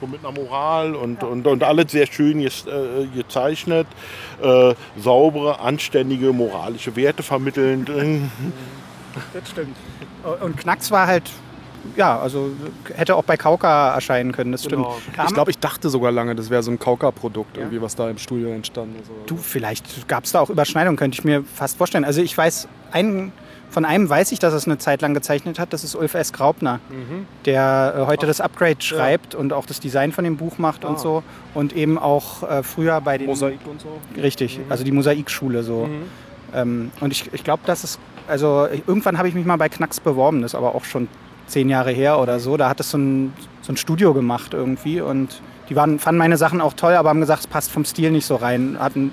So 0.00 0.06
mit 0.06 0.20
einer 0.24 0.32
Moral 0.32 0.94
und, 0.94 1.22
und, 1.22 1.46
und 1.46 1.62
alles 1.62 1.92
sehr 1.92 2.06
schön 2.06 2.40
äh, 2.40 2.50
gezeichnet. 3.14 3.86
Äh, 4.42 4.74
saubere, 4.96 5.60
anständige, 5.60 6.32
moralische 6.32 6.96
Werte 6.96 7.22
vermittelnd. 7.22 7.90
Das 9.32 9.50
stimmt. 9.50 9.76
Und 10.40 10.56
Knacks 10.56 10.90
war 10.90 11.06
halt 11.06 11.30
ja, 11.96 12.18
also 12.18 12.50
hätte 12.94 13.16
auch 13.16 13.24
bei 13.24 13.36
Kauka 13.36 13.94
erscheinen 13.94 14.32
können, 14.32 14.52
das 14.52 14.64
stimmt. 14.64 14.84
Genau. 14.84 15.26
Ich 15.26 15.34
glaube, 15.34 15.50
ich 15.50 15.58
dachte 15.58 15.88
sogar 15.88 16.12
lange, 16.12 16.34
das 16.34 16.50
wäre 16.50 16.62
so 16.62 16.70
ein 16.70 16.78
Kauka-Produkt, 16.78 17.56
ja. 17.56 17.62
irgendwie, 17.62 17.82
was 17.82 17.96
da 17.96 18.08
im 18.10 18.18
Studio 18.18 18.50
entstanden 18.50 18.96
ist. 19.00 19.10
Du, 19.26 19.36
vielleicht 19.36 20.08
gab 20.08 20.24
es 20.24 20.32
da 20.32 20.40
auch 20.40 20.50
Überschneidungen, 20.50 20.96
könnte 20.96 21.16
ich 21.16 21.24
mir 21.24 21.44
fast 21.54 21.78
vorstellen. 21.78 22.04
Also 22.04 22.22
ich 22.22 22.36
weiß, 22.36 22.68
einen, 22.92 23.32
von 23.70 23.84
einem 23.84 24.08
weiß 24.08 24.32
ich, 24.32 24.38
dass 24.38 24.52
er 24.52 24.58
es 24.58 24.66
eine 24.66 24.78
Zeit 24.78 25.02
lang 25.02 25.14
gezeichnet 25.14 25.58
hat, 25.58 25.72
das 25.72 25.84
ist 25.84 25.94
Ulf 25.94 26.14
S. 26.14 26.32
Graupner, 26.32 26.80
mhm. 26.88 27.26
der 27.44 27.94
äh, 27.96 28.06
heute 28.06 28.26
Ach, 28.26 28.28
das 28.28 28.40
Upgrade 28.40 28.80
schreibt 28.80 29.34
ja. 29.34 29.40
und 29.40 29.52
auch 29.52 29.66
das 29.66 29.80
Design 29.80 30.12
von 30.12 30.24
dem 30.24 30.36
Buch 30.36 30.58
macht 30.58 30.84
ah. 30.84 30.88
und 30.88 30.98
so. 30.98 31.22
Und 31.54 31.74
eben 31.74 31.98
auch 31.98 32.42
äh, 32.42 32.62
früher 32.62 33.00
bei 33.00 33.18
den... 33.18 33.26
Mosaik 33.26 33.60
und 33.66 33.80
so? 33.80 33.98
Richtig, 34.20 34.58
mhm. 34.58 34.64
also 34.68 34.84
die 34.84 34.92
Mosaikschule 34.92 35.62
so. 35.62 35.86
Mhm. 35.86 36.02
Ähm, 36.52 36.90
und 37.00 37.12
ich, 37.12 37.32
ich 37.32 37.44
glaube, 37.44 37.62
dass 37.64 37.84
es 37.84 37.98
also 38.30 38.68
irgendwann 38.86 39.18
habe 39.18 39.28
ich 39.28 39.34
mich 39.34 39.44
mal 39.44 39.56
bei 39.56 39.68
Knacks 39.68 39.98
beworben, 39.98 40.42
das 40.42 40.52
ist 40.52 40.54
aber 40.54 40.74
auch 40.76 40.84
schon 40.84 41.08
zehn 41.50 41.68
Jahre 41.68 41.90
her 41.90 42.18
oder 42.18 42.40
so. 42.40 42.56
Da 42.56 42.68
hat 42.68 42.80
es 42.80 42.90
so 42.90 42.98
ein, 42.98 43.32
so 43.62 43.72
ein 43.72 43.76
Studio 43.76 44.14
gemacht 44.14 44.54
irgendwie 44.54 45.00
und 45.00 45.42
die 45.68 45.76
waren, 45.76 45.98
fanden 45.98 46.18
meine 46.18 46.36
Sachen 46.36 46.60
auch 46.60 46.72
toll, 46.72 46.94
aber 46.94 47.10
haben 47.10 47.20
gesagt, 47.20 47.40
es 47.40 47.46
passt 47.46 47.70
vom 47.70 47.84
Stil 47.84 48.10
nicht 48.10 48.26
so 48.26 48.36
rein. 48.36 48.76
Hatten 48.78 49.12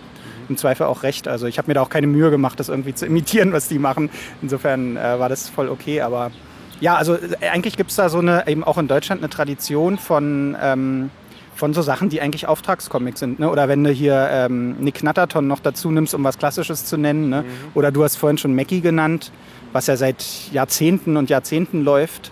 im 0.49 0.57
Zweifel 0.57 0.87
auch 0.87 1.03
recht. 1.03 1.27
Also 1.27 1.45
ich 1.45 1.57
habe 1.57 1.67
mir 1.67 1.75
da 1.75 1.81
auch 1.81 1.89
keine 1.89 2.07
Mühe 2.07 2.31
gemacht, 2.31 2.59
das 2.59 2.69
irgendwie 2.69 2.95
zu 2.95 3.05
imitieren, 3.05 3.53
was 3.53 3.67
die 3.67 3.79
machen. 3.79 4.09
Insofern 4.41 4.97
äh, 4.97 5.19
war 5.19 5.29
das 5.29 5.49
voll 5.49 5.69
okay. 5.69 6.01
Aber 6.01 6.31
ja, 6.79 6.95
also 6.95 7.15
äh, 7.15 7.49
eigentlich 7.51 7.77
gibt 7.77 7.91
es 7.91 7.97
da 7.97 8.09
so 8.09 8.19
eine, 8.19 8.47
eben 8.47 8.63
auch 8.63 8.77
in 8.77 8.87
Deutschland 8.87 9.21
eine 9.21 9.29
Tradition 9.29 9.97
von, 9.97 10.55
ähm, 10.61 11.09
von 11.57 11.73
so 11.73 11.81
Sachen, 11.81 12.09
die 12.09 12.21
eigentlich 12.21 12.47
Auftragscomics 12.47 13.19
sind. 13.19 13.39
Ne? 13.39 13.49
Oder 13.49 13.67
wenn 13.67 13.83
du 13.83 13.89
hier 13.89 14.29
ähm, 14.31 14.77
Nick 14.77 14.95
Knatterton 14.95 15.47
noch 15.47 15.59
dazu 15.59 15.91
nimmst, 15.91 16.13
um 16.13 16.23
was 16.23 16.37
Klassisches 16.37 16.85
zu 16.85 16.97
nennen. 16.97 17.29
Ne? 17.29 17.41
Mhm. 17.41 17.47
Oder 17.73 17.91
du 17.91 18.03
hast 18.03 18.15
vorhin 18.15 18.37
schon 18.37 18.55
Mackie 18.55 18.81
genannt 18.81 19.31
was 19.73 19.87
ja 19.87 19.95
seit 19.95 20.25
Jahrzehnten 20.51 21.17
und 21.17 21.29
Jahrzehnten 21.29 21.83
läuft. 21.83 22.31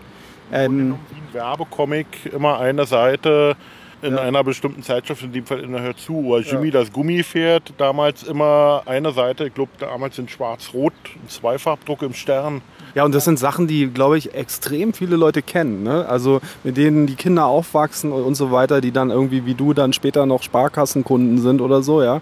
Ähm, 0.51 0.95
Werbecomic, 1.31 2.07
immer 2.33 2.59
eine 2.59 2.85
Seite 2.85 3.55
in 4.01 4.15
ja. 4.15 4.21
einer 4.21 4.43
bestimmten 4.43 4.83
Zeitschrift, 4.83 5.23
in 5.23 5.31
dem 5.31 5.45
Fall 5.45 5.59
in 5.59 5.71
der 5.71 5.81
Hör 5.81 5.95
zu, 5.95 6.25
oder 6.25 6.41
Jimmy 6.41 6.67
ja. 6.67 6.73
das 6.73 6.91
Gummipferd, 6.91 7.73
damals 7.77 8.23
immer 8.23 8.83
eine 8.85 9.11
Seite, 9.11 9.47
ich 9.47 9.53
glaube 9.53 9.71
damals 9.79 10.19
in 10.19 10.27
schwarz-rot, 10.27 10.93
ein 11.15 11.29
Zweifarbdruck 11.29 12.01
im 12.03 12.13
Stern. 12.13 12.61
Ja, 12.95 13.03
und 13.05 13.13
das 13.13 13.25
sind 13.25 13.37
Sachen, 13.37 13.67
die, 13.67 13.87
glaube 13.87 14.17
ich, 14.17 14.33
extrem 14.33 14.93
viele 14.93 15.15
Leute 15.17 15.41
kennen. 15.41 15.83
Ne? 15.83 16.07
Also 16.07 16.41
mit 16.63 16.77
denen 16.77 17.05
die 17.05 17.15
Kinder 17.15 17.45
aufwachsen 17.45 18.11
und 18.11 18.35
so 18.35 18.51
weiter, 18.51 18.81
die 18.81 18.91
dann 18.91 19.11
irgendwie 19.11 19.45
wie 19.45 19.53
du 19.53 19.73
dann 19.73 19.93
später 19.93 20.25
noch 20.25 20.41
Sparkassenkunden 20.41 21.39
sind 21.39 21.61
oder 21.61 21.83
so, 21.83 22.01
ja 22.01 22.21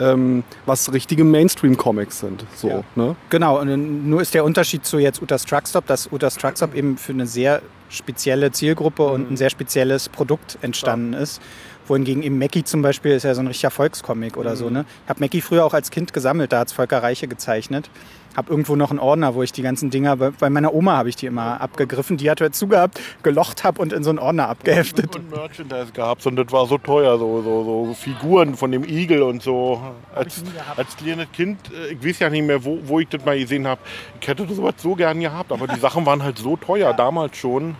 ähm, 0.00 0.44
was 0.64 0.92
richtige 0.92 1.24
Mainstream-Comics 1.24 2.20
sind. 2.20 2.44
So, 2.54 2.68
ja. 2.68 2.82
ne? 2.94 3.16
Genau, 3.30 3.60
und 3.60 4.08
nur 4.08 4.20
ist 4.20 4.34
der 4.34 4.44
Unterschied 4.44 4.84
zu 4.84 4.98
jetzt 4.98 5.22
Utas 5.22 5.44
Truckstop, 5.44 5.86
dass 5.86 6.12
Utas 6.12 6.36
Truckstop 6.36 6.74
eben 6.74 6.96
für 6.96 7.12
eine 7.12 7.26
sehr 7.26 7.62
spezielle 7.88 8.52
Zielgruppe 8.52 9.04
mhm. 9.04 9.10
und 9.10 9.30
ein 9.32 9.36
sehr 9.36 9.50
spezielles 9.50 10.08
Produkt 10.08 10.58
entstanden 10.62 11.12
ja. 11.12 11.20
ist 11.20 11.40
wohingegen 11.88 12.22
eben 12.22 12.38
Mackie 12.38 12.64
zum 12.64 12.82
Beispiel 12.82 13.12
ist 13.12 13.24
ja 13.24 13.34
so 13.34 13.40
ein 13.40 13.46
richtiger 13.46 13.70
Volkscomic 13.70 14.36
oder 14.36 14.52
mhm. 14.52 14.56
so. 14.56 14.70
Ne? 14.70 14.84
Ich 15.04 15.08
habe 15.08 15.20
Mackie 15.20 15.40
früher 15.40 15.64
auch 15.64 15.74
als 15.74 15.90
Kind 15.90 16.12
gesammelt, 16.12 16.52
da 16.52 16.60
hat 16.60 16.68
es 16.68 16.72
Volker 16.72 17.02
Reiche 17.02 17.28
gezeichnet. 17.28 17.90
Habe 18.36 18.50
irgendwo 18.50 18.76
noch 18.76 18.90
einen 18.90 18.98
Ordner, 18.98 19.34
wo 19.34 19.42
ich 19.42 19.52
die 19.52 19.62
ganzen 19.62 19.88
Dinger, 19.88 20.16
bei 20.16 20.50
meiner 20.50 20.74
Oma 20.74 20.98
habe 20.98 21.08
ich 21.08 21.16
die 21.16 21.24
immer 21.24 21.58
abgegriffen, 21.58 22.18
die 22.18 22.30
hat 22.30 22.42
halt 22.42 22.54
zugehabt, 22.54 23.00
gelocht 23.22 23.64
habe 23.64 23.80
und 23.80 23.94
in 23.94 24.04
so 24.04 24.10
einen 24.10 24.18
Ordner 24.18 24.50
abgeheftet. 24.50 25.16
Und, 25.16 25.24
und 25.24 25.30
Merchandise 25.30 25.90
gehabt 25.92 26.26
und 26.26 26.36
das 26.36 26.52
war 26.52 26.66
so 26.66 26.76
teuer, 26.76 27.18
so, 27.18 27.40
so, 27.40 27.64
so 27.64 27.94
Figuren 27.94 28.54
von 28.54 28.72
dem 28.72 28.84
Igel 28.84 29.22
und 29.22 29.42
so. 29.42 29.80
Als, 30.14 30.44
als 30.76 30.96
kleines 30.98 31.32
Kind, 31.32 31.58
äh, 31.72 31.94
ich 31.94 32.04
weiß 32.04 32.18
ja 32.18 32.28
nicht 32.28 32.46
mehr, 32.46 32.62
wo, 32.62 32.78
wo 32.84 33.00
ich 33.00 33.08
das 33.08 33.24
mal 33.24 33.38
gesehen 33.38 33.66
habe. 33.66 33.80
Ich 34.20 34.28
hätte 34.28 34.44
das 34.44 34.56
sowas 34.56 34.74
so 34.76 34.94
gern 34.94 35.18
gehabt, 35.18 35.50
aber 35.50 35.66
die 35.66 35.80
Sachen 35.86 36.04
waren 36.04 36.22
halt 36.22 36.36
so 36.36 36.56
teuer, 36.56 36.92
damals 36.92 37.38
schon. 37.38 37.74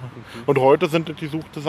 Und 0.46 0.58
heute 0.58 0.88
sind 0.88 1.10
das 1.10 1.16
die 1.16 1.26
suchte 1.26 1.60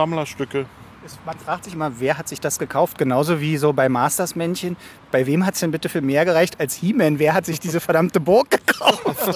Man 1.26 1.38
fragt 1.38 1.66
sich 1.66 1.74
immer, 1.74 2.00
wer 2.00 2.18
hat 2.18 2.28
sich 2.28 2.40
das 2.40 2.60
gekauft? 2.60 2.98
Genauso 2.98 3.40
wie 3.40 3.58
so 3.58 3.74
bei 3.74 3.90
Masters-Männchen. 3.90 4.78
Bei 5.12 5.26
wem 5.26 5.46
hat 5.46 5.54
es 5.54 5.62
denn 5.62 5.72
bitte 5.72 5.90
für 5.90 6.02
mehr 6.02 6.26
gereicht 6.26 6.60
als 6.60 6.76
He-Man? 6.76 7.20
Wer 7.20 7.34
hat 7.34 7.46
sich 7.46 7.60
diese 7.60 7.80
verdammte 7.80 8.20
Burg 8.20 8.50
gekauft? 8.50 9.04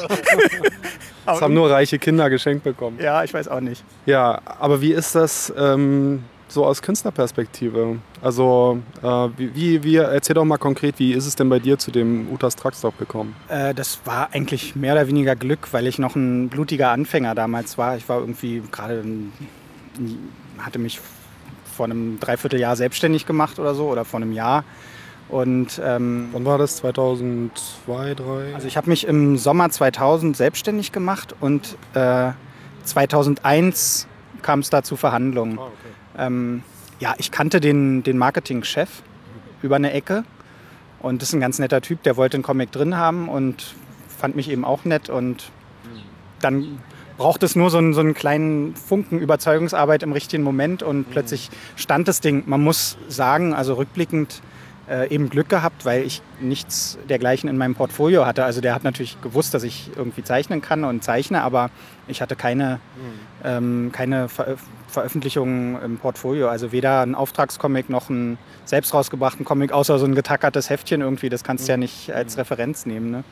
das 1.26 1.42
haben 1.42 1.54
nur 1.54 1.70
reiche 1.70 2.00
Kinder 2.00 2.30
geschenkt 2.30 2.64
bekommen. 2.64 2.98
Ja, 3.02 3.24
ich 3.24 3.34
weiß 3.34 3.48
auch 3.48 3.62
nicht. 3.62 3.84
Ja, 4.06 4.42
aber 4.60 4.82
wie 4.82 4.92
ist 4.92 5.16
das 5.16 5.54
ähm, 5.58 6.24
so 6.48 6.66
aus 6.66 6.82
Künstlerperspektive? 6.82 7.98
Also, 8.22 8.80
äh, 9.02 9.30
wie, 9.38 9.84
wie, 9.84 9.96
erzähl 9.96 10.34
doch 10.34 10.46
mal 10.46 10.58
konkret, 10.58 11.00
wie 11.00 11.14
ist 11.14 11.26
es 11.26 11.36
denn 11.36 11.50
bei 11.50 11.60
dir 11.60 11.78
zu 11.78 11.92
dem 11.92 12.28
Utas 12.32 12.56
Truckstop 12.56 12.98
gekommen? 12.98 13.36
Äh, 13.48 13.74
das 13.74 14.00
war 14.06 14.30
eigentlich 14.34 14.76
mehr 14.76 14.94
oder 14.94 15.08
weniger 15.08 15.36
Glück, 15.36 15.70
weil 15.72 15.88
ich 15.88 16.00
noch 16.00 16.16
ein 16.16 16.50
blutiger 16.50 16.92
Anfänger 16.92 17.36
damals 17.36 17.78
war. 17.78 17.98
Ich 17.98 18.08
war 18.10 18.20
irgendwie 18.20 18.62
gerade, 18.72 19.04
hatte 20.60 20.80
mich 20.80 21.00
vor 21.82 21.86
einem 21.86 22.20
Dreivierteljahr 22.20 22.76
selbstständig 22.76 23.26
gemacht 23.26 23.58
oder 23.58 23.74
so 23.74 23.88
oder 23.88 24.06
vor 24.06 24.22
einem 24.22 24.34
Jahr. 24.34 24.66
Und, 25.30 25.82
ähm, 25.84 26.30
Wann 26.32 26.46
war 26.46 26.60
das? 26.60 26.76
2002, 26.76 28.14
2003? 28.14 28.54
Also 28.54 28.68
ich 28.68 28.78
habe 28.78 28.88
mich 28.88 29.08
im 29.08 29.36
Sommer 29.36 29.68
2000 29.72 30.38
selbstständig 30.38 30.92
gemacht 30.92 31.34
und 31.40 31.76
äh, 31.96 32.34
2001 32.84 34.06
kam 34.44 34.60
es 34.60 34.70
da 34.70 34.84
zu 34.84 34.96
Verhandlungen. 34.96 35.58
Ah, 35.58 35.64
okay. 35.64 35.74
ähm, 36.20 36.64
ja, 37.00 37.16
ich 37.18 37.32
kannte 37.32 37.60
den, 37.60 38.04
den 38.04 38.20
Marketingchef 38.20 39.02
über 39.64 39.78
eine 39.78 39.92
Ecke 39.92 40.24
und 41.00 41.24
das 41.24 41.30
ist 41.30 41.34
ein 41.34 41.42
ganz 41.42 41.58
netter 41.58 41.82
Typ, 41.82 42.04
der 42.04 42.16
wollte 42.16 42.38
einen 42.38 42.44
Comic 42.44 42.72
drin 42.72 42.96
haben 42.96 43.28
und 43.28 43.74
fand 44.20 44.36
mich 44.36 44.52
eben 44.52 44.66
auch 44.66 44.86
nett 44.86 45.10
und 45.10 45.50
dann 46.42 46.78
braucht 47.22 47.44
es 47.44 47.56
nur 47.56 47.70
so 47.70 47.78
einen, 47.78 47.94
so 47.94 48.00
einen 48.00 48.16
kleinen 48.16 48.76
Funken 48.76 49.20
Überzeugungsarbeit 49.20 50.02
im 50.02 50.12
richtigen 50.12 50.42
Moment 50.42 50.82
und 50.82 50.98
mhm. 51.08 51.12
plötzlich 51.12 51.52
stand 51.76 52.08
das 52.08 52.20
Ding. 52.20 52.46
Man 52.48 52.64
muss 52.64 52.98
sagen, 53.10 53.54
also 53.54 53.76
rückblickend 53.76 54.42
äh, 54.90 55.08
eben 55.14 55.30
Glück 55.30 55.48
gehabt, 55.48 55.86
weil 55.86 56.04
ich 56.04 56.24
nichts 56.40 56.98
dergleichen 57.10 57.48
in 57.48 57.58
meinem 57.58 57.76
Portfolio 57.76 58.26
hatte. 58.26 58.44
Also 58.44 58.60
der 58.60 58.74
hat 58.74 58.84
natürlich 58.84 59.22
gewusst, 59.22 59.54
dass 59.54 59.62
ich 59.62 59.92
irgendwie 59.96 60.24
zeichnen 60.24 60.64
kann 60.64 60.84
und 60.84 61.04
zeichne, 61.04 61.44
aber 61.44 61.70
ich 62.08 62.24
hatte 62.24 62.36
keine, 62.36 62.80
mhm. 62.96 63.46
ähm, 63.46 63.92
keine 63.92 64.28
Ver 64.28 64.58
Veröffentlichungen 64.88 65.82
im 65.82 65.98
Portfolio. 66.00 66.50
Also 66.50 66.72
weder 66.72 67.02
ein 67.02 67.14
Auftragscomic 67.14 67.90
noch 67.90 68.10
ein 68.10 68.40
selbst 68.66 68.96
rausgebrachten 68.96 69.46
Comic, 69.46 69.72
außer 69.72 70.00
so 70.00 70.06
ein 70.06 70.16
getackertes 70.16 70.72
Heftchen 70.72 71.02
irgendwie. 71.02 71.30
Das 71.30 71.44
kannst 71.44 71.68
du 71.68 71.72
mhm. 71.72 71.74
ja 71.74 71.78
nicht 71.78 72.12
als 72.12 72.36
mhm. 72.36 72.40
Referenz 72.40 72.88
nehmen. 72.88 73.12
Ne? 73.12 73.24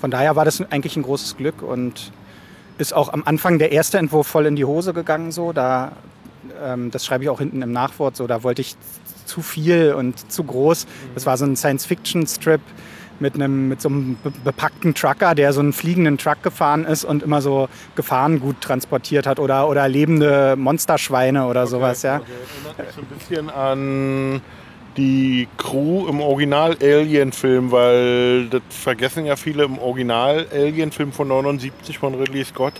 Von 0.00 0.12
daher 0.12 0.36
war 0.36 0.44
das 0.44 0.62
eigentlich 0.70 0.96
ein 0.96 1.02
großes 1.02 1.36
Glück 1.36 1.62
und 1.62 2.12
ist 2.78 2.92
auch 2.94 3.12
am 3.12 3.22
Anfang 3.24 3.58
der 3.58 3.72
erste 3.72 3.98
Entwurf 3.98 4.26
voll 4.26 4.46
in 4.46 4.56
die 4.56 4.64
Hose 4.64 4.92
gegangen. 4.92 5.32
So. 5.32 5.52
Da, 5.52 5.92
ähm, 6.62 6.90
das 6.90 7.06
schreibe 7.06 7.24
ich 7.24 7.30
auch 7.30 7.38
hinten 7.38 7.62
im 7.62 7.72
Nachwort. 7.72 8.16
So. 8.16 8.26
Da 8.26 8.42
wollte 8.42 8.62
ich 8.62 8.76
zu 9.26 9.42
viel 9.42 9.94
und 9.94 10.30
zu 10.30 10.44
groß. 10.44 10.86
Das 11.14 11.26
war 11.26 11.36
so 11.36 11.44
ein 11.44 11.56
Science-Fiction-Strip 11.56 12.60
mit, 13.20 13.34
einem, 13.34 13.68
mit 13.68 13.80
so 13.80 13.88
einem 13.88 14.16
bepackten 14.42 14.94
Trucker, 14.94 15.34
der 15.34 15.52
so 15.52 15.60
einen 15.60 15.72
fliegenden 15.72 16.18
Truck 16.18 16.42
gefahren 16.42 16.84
ist 16.84 17.04
und 17.04 17.22
immer 17.22 17.40
so 17.40 17.68
Gefahrengut 17.94 18.60
transportiert 18.60 19.26
hat 19.26 19.38
oder, 19.38 19.68
oder 19.68 19.88
lebende 19.88 20.56
Monsterschweine 20.56 21.46
oder 21.46 21.62
okay, 21.62 21.70
sowas. 21.70 22.02
Ja. 22.02 22.16
Okay. 22.16 22.26
Erinnert 22.64 22.78
mich 22.78 22.94
so 22.94 23.00
ein 23.00 23.06
bisschen 23.06 23.50
an 23.50 24.42
die 24.96 25.48
Crew 25.56 26.06
im 26.08 26.20
Original-Alien-Film, 26.20 27.70
weil 27.72 28.48
das 28.48 28.62
vergessen 28.70 29.26
ja 29.26 29.36
viele 29.36 29.64
im 29.64 29.78
Original-Alien-Film 29.78 31.12
von 31.12 31.28
79 31.28 31.98
von 31.98 32.14
Ridley 32.14 32.44
Scott. 32.44 32.74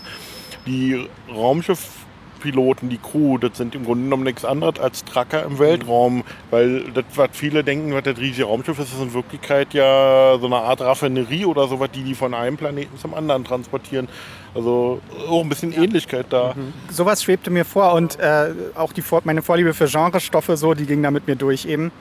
Die 0.65 1.07
Raumschiffpiloten, 1.29 2.89
die 2.89 2.97
Crew, 2.97 3.37
das 3.37 3.57
sind 3.57 3.75
im 3.75 3.85
Grunde 3.85 4.05
genommen 4.05 4.23
nichts 4.23 4.45
anderes 4.45 4.79
als 4.79 5.03
Tracker 5.03 5.43
im 5.43 5.59
Weltraum, 5.59 6.23
weil 6.51 6.91
das, 6.91 7.05
was 7.15 7.29
viele 7.33 7.63
denken, 7.63 7.93
was 7.93 8.03
das 8.03 8.17
riesige 8.17 8.47
Raumschiff 8.47 8.79
ist, 8.79 8.93
ist 8.93 9.01
in 9.01 9.13
Wirklichkeit 9.13 9.73
ja 9.73 10.37
so 10.39 10.45
eine 10.45 10.57
Art 10.57 10.81
Raffinerie 10.81 11.45
oder 11.45 11.67
sowas, 11.67 11.89
die 11.93 12.03
die 12.03 12.15
von 12.15 12.33
einem 12.33 12.57
Planeten 12.57 12.97
zum 12.97 13.13
anderen 13.13 13.43
transportieren. 13.43 14.07
Also 14.55 15.01
auch 15.29 15.41
ein 15.41 15.49
bisschen 15.49 15.73
Ähnlichkeit 15.73 16.27
da. 16.29 16.53
Mhm. 16.55 16.73
Sowas 16.89 17.21
schwebte 17.21 17.49
mir 17.51 17.65
vor 17.65 17.93
und 17.93 18.17
äh, 18.19 18.53
auch 18.73 18.93
die, 18.93 19.03
meine 19.25 19.41
Vorliebe 19.41 19.73
für 19.73 19.87
Genrestoffe 19.87 20.55
so, 20.55 20.73
die 20.73 20.85
ging 20.85 21.03
da 21.03 21.11
mit 21.11 21.27
mir 21.27 21.35
durch 21.35 21.65
eben 21.65 21.91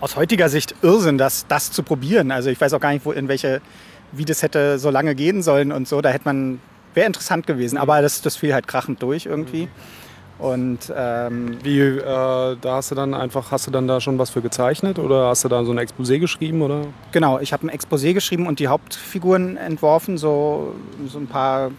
aus 0.00 0.14
heutiger 0.14 0.50
Sicht 0.50 0.74
Irrsinn, 0.82 1.16
das, 1.16 1.46
das 1.48 1.72
zu 1.72 1.82
probieren. 1.82 2.30
Also 2.30 2.50
ich 2.50 2.60
weiß 2.60 2.74
auch 2.74 2.80
gar 2.80 2.92
nicht, 2.92 3.06
wo, 3.06 3.12
in 3.12 3.28
welche, 3.28 3.62
wie 4.12 4.26
das 4.26 4.42
hätte 4.42 4.78
so 4.78 4.90
lange 4.90 5.14
gehen 5.14 5.42
sollen 5.42 5.72
und 5.72 5.88
so. 5.88 6.02
Da 6.02 6.10
hätte 6.10 6.26
man, 6.26 6.60
wäre 6.92 7.06
interessant 7.06 7.46
gewesen, 7.46 7.78
aber 7.78 8.02
das, 8.02 8.20
das 8.20 8.36
fiel 8.36 8.52
halt 8.52 8.68
krachend 8.68 9.02
durch 9.02 9.24
irgendwie. 9.24 9.68
Und 10.38 10.92
ähm, 10.94 11.56
wie, 11.62 11.80
äh, 11.80 12.02
da 12.04 12.56
hast 12.76 12.90
du 12.90 12.94
dann 12.94 13.14
einfach, 13.14 13.50
hast 13.50 13.66
du 13.66 13.70
dann 13.70 13.88
da 13.88 14.00
schon 14.00 14.18
was 14.18 14.28
für 14.28 14.42
gezeichnet 14.42 14.98
oder 14.98 15.28
hast 15.28 15.44
du 15.44 15.48
da 15.48 15.64
so 15.64 15.72
ein 15.72 15.78
Exposé 15.78 16.18
geschrieben 16.18 16.60
oder? 16.60 16.82
Genau, 17.12 17.38
ich 17.38 17.54
habe 17.54 17.66
ein 17.66 17.70
Exposé 17.70 18.12
geschrieben 18.12 18.46
und 18.46 18.58
die 18.58 18.68
Hauptfiguren 18.68 19.56
entworfen, 19.56 20.18
so, 20.18 20.74
so 21.06 21.18
ein 21.18 21.26
paar 21.26 21.70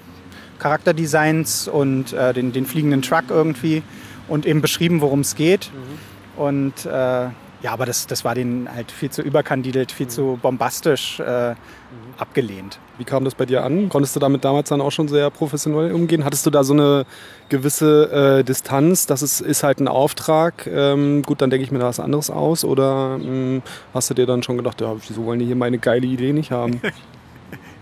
Charakterdesigns 0.58 1.68
und 1.68 2.14
äh, 2.14 2.34
den, 2.34 2.52
den 2.52 2.66
fliegenden 2.66 3.04
Truck 3.04 3.26
irgendwie 3.30 3.84
und 4.28 4.48
eben 4.48 4.62
beschrieben, 4.62 5.02
worum 5.02 5.20
es 5.20 5.36
geht. 5.36 5.70
Mhm. 5.72 6.42
Und 6.42 6.86
äh, 6.86 7.28
Ja, 7.62 7.72
aber 7.74 7.86
das, 7.88 8.06
das 8.06 8.24
war 8.24 8.36
denen 8.36 8.72
halt 8.72 8.92
viel 8.92 9.10
zu 9.10 9.24
überkandidelt, 9.24 9.92
viel 9.92 10.08
zu 10.08 10.38
bombastisch 10.42 11.20
äh, 11.20 11.56
abgelehnt. 12.18 12.80
Wie 13.00 13.04
kam 13.04 13.26
das 13.26 13.34
bei 13.34 13.46
dir 13.46 13.64
an? 13.64 13.90
Konntest 13.90 14.16
du 14.16 14.20
damit 14.20 14.46
damals 14.46 14.70
dann 14.70 14.80
auch 14.80 14.92
schon 14.92 15.08
sehr 15.08 15.32
professionell 15.32 15.92
umgehen? 15.92 16.24
Hattest 16.24 16.46
du 16.46 16.52
da 16.52 16.64
so 16.64 16.74
eine 16.74 17.06
gewisse 17.50 18.40
äh, 18.40 18.44
Distanz, 18.44 19.08
dass 19.08 19.24
es 19.24 19.42
ist 19.42 19.64
halt 19.64 19.80
ein 19.80 19.88
Auftrag, 19.88 20.68
ähm, 20.68 21.24
gut, 21.24 21.42
dann 21.42 21.50
denke 21.50 21.64
ich 21.64 21.72
mir 21.72 21.80
da 21.80 21.88
was 21.88 22.00
anderes 22.00 22.30
aus? 22.30 22.64
Oder 22.64 23.18
ähm, 23.20 23.64
hast 23.92 24.10
du 24.12 24.14
dir 24.14 24.28
dann 24.28 24.44
schon 24.44 24.58
gedacht, 24.58 24.80
ja, 24.82 24.96
wieso 25.08 25.26
wollen 25.26 25.40
die 25.40 25.46
hier 25.46 25.56
meine 25.56 25.80
geile 25.80 26.06
Idee 26.06 26.34
nicht 26.34 26.52
haben? 26.52 26.82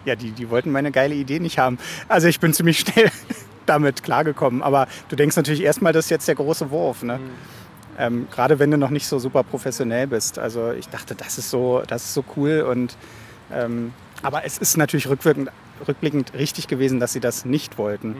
Ja, 0.05 0.15
die, 0.15 0.29
die 0.29 0.51
wollten 0.51 0.72
meine 0.72 0.91
geile 0.91 1.15
Idee 1.15 1.39
nicht 1.39 1.58
haben. 1.58 1.79
Also 2.08 2.27
ich 2.27 2.39
bin 2.39 2.53
ziemlich 2.53 2.79
schnell 2.82 3.10
damit 3.65 4.03
klargekommen. 4.03 4.62
Aber 4.62 4.88
du 5.10 5.15
denkst 5.15 5.36
natürlich 5.36 5.63
erstmal, 5.63 5.94
das 5.94 6.05
ist 6.05 6.12
jetzt 6.12 6.27
der 6.27 6.36
große 6.36 6.70
Wurf. 6.70 7.01
Ne? 7.01 7.20
Ähm, 7.97 8.27
Gerade 8.31 8.59
wenn 8.59 8.71
du 8.71 8.77
noch 8.77 8.89
nicht 8.89 9.07
so 9.07 9.19
super 9.19 9.43
professionell 9.43 10.07
bist. 10.07 10.39
Also 10.39 10.71
ich 10.71 10.89
dachte, 10.89 11.15
das 11.15 11.37
ist 11.37 11.49
so, 11.49 11.83
das 11.87 12.03
ist 12.05 12.13
so 12.13 12.23
cool. 12.35 12.61
Und, 12.61 12.97
ähm, 13.53 13.93
aber 14.21 14.45
es 14.45 14.57
ist 14.57 14.77
natürlich 14.77 15.07
rückwirkend, 15.07 15.49
rückblickend 15.87 16.33
richtig 16.33 16.67
gewesen, 16.67 16.99
dass 16.99 17.13
sie 17.13 17.19
das 17.19 17.45
nicht 17.45 17.77
wollten. 17.77 18.15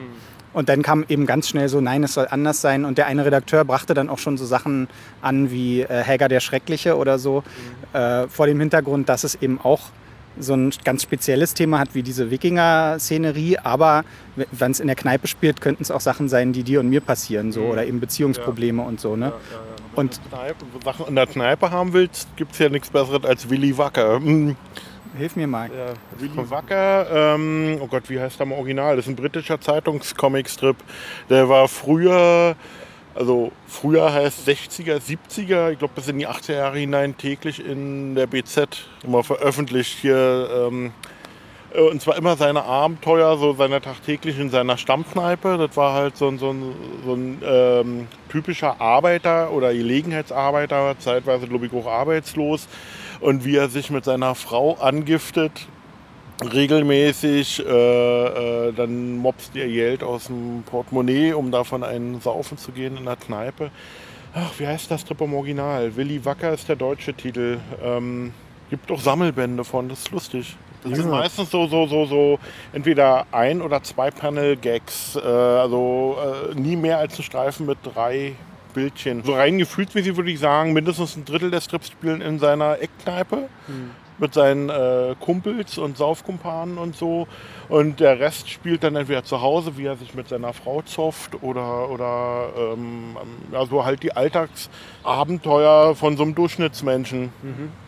Und 0.54 0.70
dann 0.70 0.84
kam 0.84 1.04
eben 1.10 1.26
ganz 1.26 1.50
schnell 1.50 1.68
so, 1.68 1.82
nein, 1.82 2.04
es 2.04 2.14
soll 2.14 2.28
anders 2.30 2.62
sein. 2.62 2.86
Und 2.86 2.98
der 2.98 3.08
eine 3.08 3.26
Redakteur 3.26 3.66
brachte 3.66 3.94
dann 3.94 4.10
auch 4.10 4.20
schon 4.20 4.38
so 4.38 4.46
Sachen 4.46 4.88
an 5.22 5.52
wie 5.52 5.82
äh, 5.82 6.04
Helga 6.04 6.30
der 6.30 6.40
Schreckliche 6.40 6.96
oder 6.96 7.20
so, 7.20 7.44
äh, 7.92 8.28
vor 8.30 8.46
dem 8.46 8.60
Hintergrund, 8.62 9.10
dass 9.10 9.26
es 9.26 9.36
eben 9.36 9.60
auch 9.62 9.90
so 10.40 10.54
ein 10.54 10.72
ganz 10.84 11.04
spezielles 11.04 11.54
Thema 11.54 11.80
hat 11.80 11.96
wie 11.96 12.04
diese 12.04 12.32
Wikinger-Szenerie, 12.32 13.58
aber 13.60 14.04
wenn 14.52 14.72
es 14.72 14.80
in 14.80 14.88
der 14.88 14.96
Kneipe 14.96 15.28
spielt, 15.28 15.62
könnten 15.62 15.84
es 15.84 15.92
auch 15.92 16.02
Sachen 16.02 16.30
sein, 16.30 16.54
die 16.54 16.64
dir 16.64 16.80
und 16.80 16.90
mir 16.90 17.02
passieren, 17.02 17.52
so 17.52 17.62
oder 17.62 17.86
eben 17.86 18.00
Beziehungsprobleme 18.00 18.82
und 18.82 19.00
so. 19.00 19.16
Ne? 19.16 19.34
Und 19.96 20.20
Kneipe, 20.30 20.66
Sachen 20.84 21.08
in 21.08 21.16
der 21.16 21.28
Kneipe 21.28 21.72
haben 21.72 21.94
willst, 21.94 22.28
gibt 22.36 22.54
es 22.54 22.60
ja 22.60 22.70
nichts 22.70 22.90
Besseres 22.90 23.24
als 23.24 23.50
Willy 23.50 23.78
Wacker. 23.78 24.18
Hm. 24.18 24.56
hilf 25.18 25.36
mir 25.36 25.48
mal. 25.48 25.70
Ja, 25.70 25.94
Willy 26.20 26.50
Wacker, 26.50 27.36
ähm, 27.36 27.78
oh 27.80 27.88
Gott, 27.88 28.10
wie 28.10 28.20
heißt 28.20 28.40
der 28.40 28.46
im 28.46 28.52
Original? 28.52 28.98
Das 28.98 29.06
ist 29.06 29.12
ein 29.12 29.16
britischer 29.16 29.60
Zeitungscomicstrip. 29.62 30.76
Der 31.30 31.48
war 31.48 31.68
früher, 31.70 32.56
also 33.16 33.54
früher 33.66 34.14
heißt 34.14 34.48
60er, 34.48 35.00
70er, 35.00 35.72
ich 35.72 35.80
glaube 35.80 35.94
bis 35.96 36.10
in 36.10 36.20
die 36.20 36.28
80er 36.28 36.56
Jahre 36.56 36.78
hinein 36.78 37.18
täglich 37.18 37.66
in 37.66 38.14
der 38.14 38.28
BZ 38.28 38.86
immer 39.04 39.24
veröffentlicht 39.24 39.98
hier. 40.00 40.50
Ähm, 40.54 40.92
äh, 41.74 41.82
und 41.82 42.02
zwar 42.02 42.18
immer 42.18 42.36
seine 42.36 42.64
Abenteuer, 42.64 43.38
so 43.38 43.54
seine 43.54 43.82
tagtäglich 43.82 44.40
in 44.40 44.50
seiner 44.50 44.78
Stammkneipe. 44.78 45.58
Das 45.58 45.78
war 45.78 45.94
halt 45.94 46.18
so 46.18 46.28
ein, 46.28 46.38
so 46.38 46.52
ein, 46.52 46.74
so 47.06 47.14
ein 47.14 47.42
ähm, 47.46 48.08
typischer 48.30 48.82
Arbeiter 48.82 49.52
oder 49.52 49.74
Gelegenheitsarbeiter, 49.74 50.96
zeitweise 51.00 51.48
glaube 51.48 51.68
ich 51.68 51.74
auch 51.74 51.88
arbeitslos. 51.88 52.68
Und 53.22 53.46
wie 53.46 53.56
er 53.56 53.70
sich 53.70 53.90
mit 53.92 54.04
seiner 54.04 54.36
Frau 54.36 54.74
angiftet, 54.76 55.68
regelmäßig, 56.44 57.66
äh, 57.66 58.68
äh, 58.68 58.74
dann 58.74 59.18
mobst 59.18 59.56
ihr 59.56 59.68
Geld 59.68 60.04
aus 60.04 60.26
dem 60.26 60.64
Portemonnaie, 60.66 61.34
um 61.34 61.52
davon 61.52 61.84
einen 61.84 62.20
saufen 62.22 62.58
zu 62.58 62.72
gehen 62.72 62.98
in 62.98 63.06
der 63.06 63.16
Kneipe. 63.16 63.72
Ach, 64.34 64.52
wie 64.58 64.68
heißt 64.68 64.92
das 64.92 65.02
Strip 65.02 65.22
im 65.22 65.34
Original? 65.34 65.96
Willy 65.96 66.24
Wacker 66.26 66.54
ist 66.54 66.68
der 66.68 66.76
deutsche 66.76 67.14
Titel. 67.14 67.58
Ähm, 67.82 68.34
gibt 68.70 68.92
auch 68.92 69.00
Sammelbände 69.00 69.64
von, 69.64 69.88
das 69.88 70.00
ist 70.00 70.12
lustig. 70.12 70.58
Das 70.84 70.98
sind 70.98 71.10
meistens 71.10 71.50
so, 71.50 71.66
so, 71.68 71.88
so, 71.88 72.06
so 72.06 72.40
entweder 72.74 73.26
ein- 73.32 73.62
oder 73.62 73.82
zwei 73.82 74.12
Panel-Gags. 74.12 75.16
Äh, 75.16 75.28
also 75.28 76.18
äh, 76.52 76.60
nie 76.60 76.76
mehr 76.76 77.00
als 77.00 77.18
ein 77.18 77.24
Streifen 77.24 77.66
mit 77.66 77.78
drei 77.82 78.34
Bildchen. 78.76 79.24
So 79.24 79.34
rein 79.34 79.58
gefühlsmäßig 79.58 80.16
würde 80.16 80.30
ich 80.30 80.40
sagen, 80.40 80.74
mindestens 80.74 81.16
ein 81.16 81.26
Drittel 81.26 81.50
der 81.50 81.62
Strips 81.62 81.88
spielen 81.88 82.22
in 82.22 82.38
seiner 82.38 82.80
Eckkneipe 82.80 83.50
mit 84.18 84.34
seinen 84.34 84.70
äh, 84.70 85.16
Kumpels 85.20 85.78
und 85.78 85.98
Saufkumpanen 85.98 86.78
und 86.78 86.96
so. 86.96 87.28
Und 87.68 88.00
der 88.00 88.20
Rest 88.20 88.50
spielt 88.50 88.84
dann 88.84 88.96
entweder 88.96 89.24
zu 89.24 89.42
Hause, 89.42 89.78
wie 89.78 89.86
er 89.86 89.98
sich 89.98 90.14
mit 90.14 90.30
seiner 90.30 90.54
Frau 90.54 90.82
zofft 90.84 91.42
oder, 91.42 91.90
oder 91.90 92.50
ähm, 92.58 93.18
also 93.52 93.86
halt 93.86 94.04
die 94.04 94.16
Alltagsabenteuer 94.16 95.96
von 95.96 96.18
so 96.18 96.24
einem 96.24 96.36
Durchschnittsmenschen. 96.36 97.32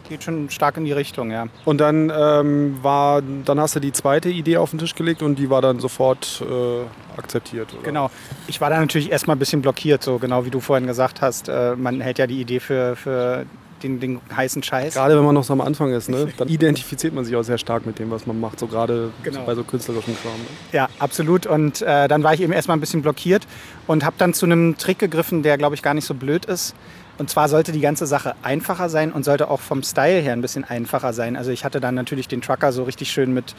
Geht 0.09 0.23
schon 0.23 0.49
stark 0.49 0.77
in 0.77 0.85
die 0.85 0.91
Richtung, 0.93 1.31
ja. 1.31 1.47
Und 1.65 1.79
dann 1.81 2.11
ähm, 2.15 2.77
war, 2.81 3.21
dann 3.21 3.59
hast 3.59 3.75
du 3.75 3.79
die 3.79 3.91
zweite 3.91 4.29
Idee 4.29 4.57
auf 4.57 4.69
den 4.69 4.79
Tisch 4.79 4.95
gelegt 4.95 5.21
und 5.21 5.37
die 5.37 5.49
war 5.49 5.61
dann 5.61 5.79
sofort 5.79 6.41
äh, 6.49 7.19
akzeptiert. 7.19 7.73
Oder? 7.73 7.83
Genau. 7.83 8.11
Ich 8.47 8.61
war 8.61 8.69
da 8.69 8.79
natürlich 8.79 9.11
erstmal 9.11 9.35
ein 9.35 9.39
bisschen 9.39 9.61
blockiert, 9.61 10.03
so 10.03 10.17
genau 10.17 10.45
wie 10.45 10.49
du 10.49 10.59
vorhin 10.59 10.87
gesagt 10.87 11.21
hast. 11.21 11.49
Äh, 11.49 11.75
man 11.75 11.99
hält 12.01 12.19
ja 12.19 12.27
die 12.27 12.39
Idee 12.39 12.59
für, 12.59 12.95
für 12.95 13.45
den, 13.83 13.99
den 13.99 14.21
heißen 14.35 14.63
Scheiß. 14.63 14.93
Gerade 14.93 15.17
wenn 15.17 15.23
man 15.23 15.35
noch 15.35 15.43
so 15.43 15.53
am 15.53 15.61
Anfang 15.61 15.91
ist, 15.91 16.09
ne? 16.09 16.27
dann 16.37 16.47
identifiziert 16.47 17.13
man 17.13 17.25
sich 17.25 17.35
auch 17.35 17.43
sehr 17.43 17.57
stark 17.57 17.85
mit 17.85 17.99
dem, 17.99 18.09
was 18.11 18.25
man 18.25 18.39
macht, 18.39 18.59
so 18.59 18.67
gerade 18.67 19.11
Genau. 19.23 19.39
so 19.41 19.45
bei 19.45 19.55
so 19.55 19.63
künstlerischen 19.63 20.17
Kram. 20.21 20.31
Ne? 20.33 20.47
Ja, 20.71 20.87
absolut. 20.99 21.45
Und 21.45 21.81
äh, 21.81 22.07
dann 22.07 22.23
war 22.23 22.33
ich 22.33 22.41
eben 22.41 22.53
erstmal 22.53 22.77
ein 22.77 22.79
bisschen 22.79 23.01
blockiert 23.01 23.45
und 23.85 24.03
habe 24.05 24.15
dann 24.17 24.33
zu 24.33 24.45
einem 24.45 24.77
Trick 24.77 24.99
gegriffen, 24.99 25.43
der, 25.43 25.57
glaube 25.57 25.75
ich, 25.75 25.81
gar 25.81 25.93
nicht 25.93 26.05
so 26.05 26.13
blöd 26.13 26.45
ist. 26.45 26.73
Und 27.17 27.29
zwar 27.29 27.49
sollte 27.49 27.71
die 27.71 27.81
ganze 27.81 28.05
Sache 28.05 28.35
einfacher 28.43 28.89
sein 28.89 29.11
und 29.11 29.25
sollte 29.25 29.49
auch 29.49 29.59
vom 29.59 29.81
Style 29.81 30.21
her 30.21 30.33
ein 30.33 30.41
bisschen 30.41 30.63
einfacher 30.63 31.13
sein. 31.13 31.35
Also 31.35 31.51
ich 31.51 31.65
hatte 31.65 31.79
dann 31.79 31.95
natürlich 31.95 32.27
den 32.27 32.41
Trucker 32.41 32.71
so 32.71 32.83
richtig 32.83 33.11
schön 33.11 33.33
mit, 33.33 33.55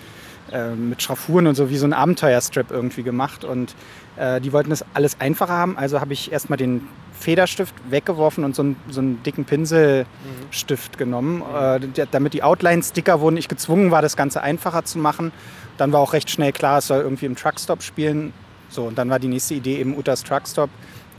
äh, 0.52 0.70
mit 0.70 1.02
Schraffuren 1.02 1.46
und 1.46 1.56
so 1.56 1.68
wie 1.68 1.76
so 1.76 1.86
ein 1.86 1.92
Abenteuerstrip 1.92 2.70
irgendwie 2.70 3.02
gemacht. 3.02 3.44
Und 3.44 3.74
äh, 4.16 4.40
die 4.40 4.52
wollten 4.52 4.70
das 4.70 4.84
alles 4.94 5.20
einfacher 5.20 5.52
haben. 5.52 5.76
Also 5.76 6.00
habe 6.00 6.12
ich 6.12 6.30
erstmal 6.30 6.56
den 6.56 6.86
Federstift 7.18 7.74
weggeworfen 7.90 8.44
und 8.44 8.54
so 8.54 8.62
einen, 8.62 8.76
so 8.90 9.00
einen 9.00 9.22
dicken 9.24 9.44
Pinselstift 9.44 10.96
genommen, 10.96 11.42
äh, 11.52 11.80
damit 12.10 12.34
die 12.34 12.44
Outlines 12.44 12.92
dicker 12.92 13.20
wurden. 13.20 13.36
Ich 13.36 13.48
gezwungen 13.48 13.90
war, 13.90 14.02
das 14.02 14.16
Ganze 14.16 14.40
einfacher 14.40 14.84
zu 14.84 14.98
machen. 14.98 15.32
Dann 15.78 15.92
war 15.92 16.00
auch 16.00 16.12
recht 16.12 16.30
schnell 16.30 16.52
klar, 16.52 16.78
es 16.78 16.86
soll 16.86 17.00
irgendwie 17.00 17.26
im 17.26 17.34
Truckstop 17.34 17.82
spielen. 17.82 18.32
So, 18.70 18.84
und 18.84 18.98
dann 18.98 19.10
war 19.10 19.18
die 19.18 19.28
nächste 19.28 19.54
Idee 19.54 19.78
eben 19.78 19.96
Utas 19.96 20.22
Truckstop. 20.22 20.70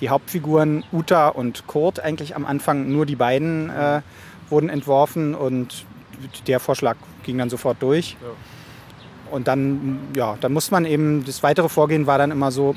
Die 0.01 0.09
Hauptfiguren 0.09 0.83
Uta 0.91 1.27
und 1.29 1.67
Kurt, 1.67 1.99
eigentlich 1.99 2.35
am 2.35 2.45
Anfang. 2.45 2.89
Nur 2.89 3.05
die 3.05 3.15
beiden, 3.15 3.69
äh, 3.69 4.01
wurden 4.49 4.69
entworfen 4.69 5.35
und 5.35 5.85
der 6.47 6.59
Vorschlag 6.59 6.97
ging 7.23 7.37
dann 7.37 7.49
sofort 7.49 7.81
durch. 7.81 8.17
Und 9.31 9.47
dann, 9.47 9.99
ja, 10.15 10.37
dann 10.41 10.53
muss 10.53 10.71
man 10.71 10.85
eben, 10.85 11.23
das 11.25 11.43
weitere 11.43 11.69
Vorgehen 11.69 12.07
war 12.07 12.17
dann 12.17 12.31
immer 12.31 12.51
so, 12.51 12.75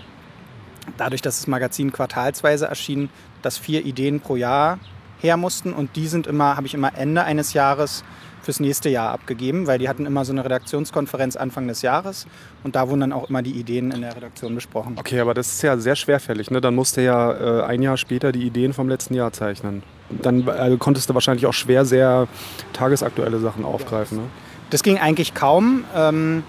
dadurch, 0.96 1.22
dass 1.22 1.38
das 1.38 1.46
Magazin 1.46 1.92
quartalsweise 1.92 2.66
erschien, 2.66 3.08
dass 3.40 3.58
vier 3.58 3.84
Ideen 3.84 4.20
pro 4.20 4.36
Jahr 4.36 4.78
her 5.20 5.36
mussten. 5.36 5.72
Und 5.72 5.96
die 5.96 6.08
sind 6.08 6.26
immer, 6.26 6.56
habe 6.56 6.66
ich 6.66 6.74
immer 6.74 6.96
Ende 6.96 7.24
eines 7.24 7.52
Jahres 7.52 8.04
fürs 8.42 8.60
nächste 8.60 8.88
Jahr 8.88 9.10
abgegeben, 9.10 9.66
weil 9.66 9.78
die 9.78 9.88
hatten 9.88 10.06
immer 10.06 10.24
so 10.24 10.32
eine 10.32 10.44
Redaktionskonferenz 10.44 11.36
Anfang 11.36 11.68
des 11.68 11.82
Jahres 11.82 12.26
und 12.64 12.76
da 12.76 12.88
wurden 12.88 13.00
dann 13.00 13.12
auch 13.12 13.28
immer 13.30 13.42
die 13.42 13.52
Ideen 13.52 13.90
in 13.90 14.02
der 14.02 14.16
Redaktion 14.16 14.54
besprochen. 14.54 14.96
Okay, 14.98 15.20
aber 15.20 15.34
das 15.34 15.48
ist 15.52 15.62
ja 15.62 15.76
sehr 15.78 15.96
schwerfällig. 15.96 16.50
Ne? 16.50 16.60
Dann 16.60 16.74
musst 16.74 16.96
du 16.96 17.04
ja 17.04 17.60
äh, 17.60 17.64
ein 17.64 17.82
Jahr 17.82 17.96
später 17.96 18.32
die 18.32 18.42
Ideen 18.42 18.72
vom 18.72 18.88
letzten 18.88 19.14
Jahr 19.14 19.32
zeichnen. 19.32 19.82
Dann 20.10 20.46
äh, 20.46 20.76
konntest 20.78 21.08
du 21.08 21.14
wahrscheinlich 21.14 21.46
auch 21.46 21.54
schwer 21.54 21.84
sehr 21.84 22.28
tagesaktuelle 22.72 23.38
Sachen 23.38 23.64
aufgreifen. 23.64 24.18
Ne? 24.18 24.24
Das 24.70 24.82
ging 24.82 24.98
eigentlich 24.98 25.34
kaum. 25.34 25.84
Ähm, 25.94 26.42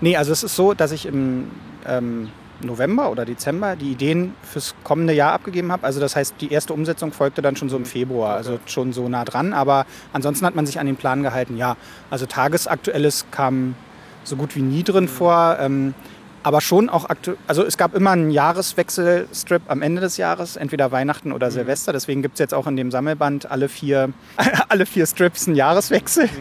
nee, 0.00 0.16
also 0.16 0.32
es 0.32 0.42
ist 0.42 0.56
so, 0.56 0.74
dass 0.74 0.92
ich 0.92 1.06
im 1.06 1.50
ähm, 1.86 2.28
November 2.62 3.10
oder 3.10 3.24
Dezember 3.24 3.76
die 3.76 3.92
Ideen 3.92 4.34
fürs 4.42 4.74
kommende 4.84 5.12
Jahr 5.12 5.32
abgegeben 5.32 5.72
habe. 5.72 5.84
Also 5.84 6.00
das 6.00 6.16
heißt, 6.16 6.34
die 6.40 6.52
erste 6.52 6.72
Umsetzung 6.72 7.12
folgte 7.12 7.42
dann 7.42 7.56
schon 7.56 7.68
so 7.68 7.76
im 7.76 7.84
Februar, 7.84 8.36
also 8.36 8.58
schon 8.66 8.92
so 8.92 9.08
nah 9.08 9.24
dran. 9.24 9.52
Aber 9.52 9.86
ansonsten 10.12 10.46
hat 10.46 10.54
man 10.54 10.66
sich 10.66 10.78
an 10.78 10.86
den 10.86 10.96
Plan 10.96 11.22
gehalten. 11.22 11.56
Ja, 11.56 11.76
also 12.10 12.26
tagesaktuelles 12.26 13.26
kam 13.30 13.74
so 14.24 14.36
gut 14.36 14.54
wie 14.56 14.62
nie 14.62 14.82
drin 14.82 15.08
vor. 15.08 15.56
Ähm, 15.60 15.94
aber 16.42 16.60
schon 16.60 16.88
auch 16.88 17.08
aktuell, 17.08 17.36
also 17.46 17.64
es 17.64 17.76
gab 17.76 17.94
immer 17.94 18.12
einen 18.12 18.30
Jahreswechselstrip 18.30 19.62
am 19.68 19.82
Ende 19.82 20.00
des 20.00 20.16
Jahres, 20.16 20.56
entweder 20.56 20.90
Weihnachten 20.92 21.32
oder 21.32 21.50
Silvester. 21.50 21.92
Deswegen 21.92 22.22
gibt 22.22 22.34
es 22.34 22.38
jetzt 22.38 22.54
auch 22.54 22.66
in 22.66 22.76
dem 22.76 22.90
Sammelband 22.90 23.50
alle 23.50 23.68
vier, 23.68 24.10
alle 24.68 24.86
vier 24.86 25.06
Strips 25.06 25.46
einen 25.46 25.56
Jahreswechsel. 25.56 26.28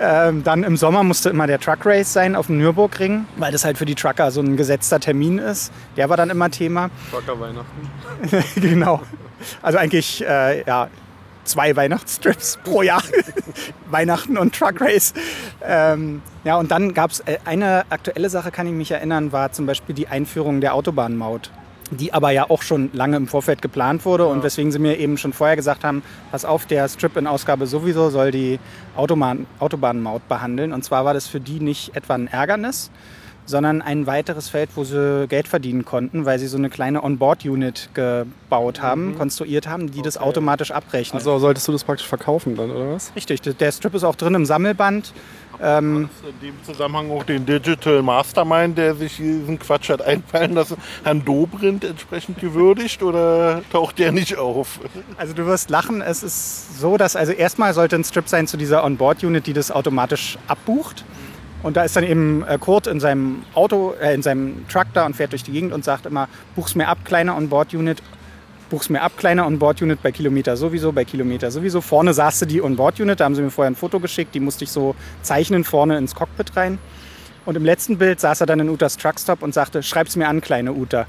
Ähm, 0.00 0.44
dann 0.44 0.62
im 0.62 0.76
Sommer 0.76 1.02
musste 1.02 1.30
immer 1.30 1.46
der 1.46 1.58
Truck 1.58 1.84
Race 1.84 2.12
sein 2.12 2.36
auf 2.36 2.46
dem 2.46 2.58
Nürburgring, 2.58 3.26
weil 3.36 3.52
das 3.52 3.64
halt 3.64 3.78
für 3.78 3.84
die 3.84 3.94
Trucker 3.94 4.30
so 4.30 4.40
ein 4.40 4.56
gesetzter 4.56 5.00
Termin 5.00 5.38
ist. 5.38 5.72
Der 5.96 6.08
war 6.08 6.16
dann 6.16 6.30
immer 6.30 6.50
Thema. 6.50 6.90
Trucker 7.10 7.38
Weihnachten. 7.40 8.60
genau. 8.60 9.02
Also 9.62 9.78
eigentlich, 9.78 10.24
äh, 10.24 10.64
ja, 10.64 10.88
zwei 11.48 11.74
Weihnachtsstrips 11.74 12.58
pro 12.62 12.82
Jahr. 12.82 13.02
Weihnachten 13.90 14.36
und 14.38 14.54
Truck 14.54 14.80
Race. 14.80 15.14
Ähm, 15.62 16.22
ja, 16.44 16.56
und 16.56 16.70
dann 16.70 16.94
gab 16.94 17.10
es 17.10 17.22
eine 17.44 17.84
aktuelle 17.90 18.30
Sache, 18.30 18.50
kann 18.50 18.66
ich 18.66 18.72
mich 18.72 18.90
erinnern, 18.90 19.32
war 19.32 19.52
zum 19.52 19.66
Beispiel 19.66 19.94
die 19.94 20.08
Einführung 20.08 20.60
der 20.60 20.74
Autobahnmaut. 20.74 21.50
Die 21.90 22.12
aber 22.12 22.30
ja 22.32 22.50
auch 22.50 22.60
schon 22.60 22.90
lange 22.92 23.16
im 23.16 23.26
Vorfeld 23.26 23.62
geplant 23.62 24.04
wurde 24.04 24.26
und 24.26 24.42
weswegen 24.42 24.70
sie 24.70 24.78
mir 24.78 24.98
eben 24.98 25.16
schon 25.16 25.32
vorher 25.32 25.56
gesagt 25.56 25.84
haben, 25.84 26.02
pass 26.30 26.44
auf, 26.44 26.66
der 26.66 26.86
Strip 26.86 27.16
in 27.16 27.26
Ausgabe 27.26 27.66
sowieso 27.66 28.10
soll 28.10 28.30
die 28.30 28.60
Autobahn, 28.94 29.46
Autobahnmaut 29.58 30.28
behandeln. 30.28 30.74
Und 30.74 30.84
zwar 30.84 31.06
war 31.06 31.14
das 31.14 31.26
für 31.26 31.40
die 31.40 31.60
nicht 31.60 31.96
etwa 31.96 32.14
ein 32.14 32.28
Ärgernis, 32.28 32.90
sondern 33.48 33.80
ein 33.80 34.06
weiteres 34.06 34.50
Feld, 34.50 34.68
wo 34.74 34.84
sie 34.84 35.26
Geld 35.26 35.48
verdienen 35.48 35.86
konnten, 35.86 36.26
weil 36.26 36.38
sie 36.38 36.46
so 36.48 36.58
eine 36.58 36.68
kleine 36.68 37.02
Onboard-Unit 37.02 37.88
gebaut 37.94 38.82
haben, 38.82 39.16
konstruiert 39.16 39.66
haben, 39.66 39.90
die 39.90 40.02
das 40.02 40.18
automatisch 40.18 40.70
abrechnet. 40.70 41.14
Also 41.20 41.38
solltest 41.38 41.66
du 41.66 41.72
das 41.72 41.82
praktisch 41.82 42.06
verkaufen 42.06 42.56
dann, 42.56 42.70
oder 42.70 42.92
was? 42.92 43.10
Richtig, 43.16 43.40
der- 43.40 43.54
der 43.54 43.72
Strip 43.72 43.94
ist 43.94 44.04
auch 44.04 44.16
drin 44.16 44.34
im 44.34 44.44
Sammelband. 44.44 45.14
Ähm, 45.62 46.08
In 46.42 46.48
dem 46.48 46.54
Zusammenhang 46.62 47.10
auch 47.10 47.24
den 47.24 47.46
Digital 47.46 48.02
Mastermind, 48.02 48.76
der 48.76 48.94
sich 48.94 49.16
diesen 49.16 49.58
Quatsch 49.58 49.88
hat 49.88 50.02
einfallen 50.02 50.52
lassen, 50.54 50.76
Herrn 51.02 51.24
Dobrindt 51.24 51.84
entsprechend 51.84 52.38
gewürdigt 52.38 53.02
oder 53.02 53.62
taucht 53.72 53.98
der 53.98 54.12
nicht 54.12 54.36
auf? 54.36 54.78
Also 55.16 55.32
du 55.32 55.46
wirst 55.46 55.70
lachen, 55.70 56.02
es 56.02 56.22
ist 56.22 56.78
so, 56.78 56.96
dass 56.98 57.16
also 57.16 57.32
erstmal 57.32 57.72
sollte 57.74 57.96
ein 57.96 58.04
Strip 58.04 58.28
sein 58.28 58.46
zu 58.46 58.56
dieser 58.58 58.84
Onboard-Unit, 58.84 59.46
die 59.46 59.52
das 59.54 59.72
automatisch 59.72 60.38
abbucht. 60.46 61.04
Und 61.62 61.76
da 61.76 61.82
ist 61.82 61.96
dann 61.96 62.04
eben 62.04 62.44
äh, 62.44 62.58
Kurt 62.58 62.86
in 62.86 63.00
seinem 63.00 63.42
Auto, 63.54 63.94
äh, 64.00 64.14
in 64.14 64.22
seinem 64.22 64.66
Truck 64.68 64.86
da 64.94 65.06
und 65.06 65.16
fährt 65.16 65.32
durch 65.32 65.42
die 65.42 65.52
Gegend 65.52 65.72
und 65.72 65.84
sagt 65.84 66.06
immer, 66.06 66.28
buch's 66.54 66.74
mir 66.74 66.88
ab, 66.88 66.98
kleine 67.04 67.34
Onboard-Unit, 67.34 68.02
buch's 68.70 68.88
mir 68.90 69.02
ab, 69.02 69.12
kleine 69.16 69.44
Onboard-Unit 69.44 70.02
bei 70.02 70.12
Kilometer 70.12 70.56
sowieso, 70.56 70.92
bei 70.92 71.04
Kilometer 71.04 71.50
sowieso. 71.50 71.80
Vorne 71.80 72.14
saß 72.14 72.40
die 72.48 72.62
Onboard-Unit, 72.62 73.18
da 73.18 73.24
haben 73.24 73.34
sie 73.34 73.42
mir 73.42 73.50
vorher 73.50 73.70
ein 73.70 73.76
Foto 73.76 73.98
geschickt, 73.98 74.34
die 74.34 74.40
musste 74.40 74.64
ich 74.64 74.70
so 74.70 74.94
zeichnen 75.22 75.64
vorne 75.64 75.98
ins 75.98 76.14
Cockpit 76.14 76.56
rein. 76.56 76.78
Und 77.48 77.56
im 77.56 77.64
letzten 77.64 77.96
Bild 77.96 78.20
saß 78.20 78.42
er 78.42 78.46
dann 78.46 78.60
in 78.60 78.68
Utas 78.68 78.98
Truckstop 78.98 79.42
und 79.42 79.54
sagte, 79.54 79.82
schreib's 79.82 80.16
mir 80.16 80.28
an, 80.28 80.42
kleine 80.42 80.74
Uta. 80.74 81.06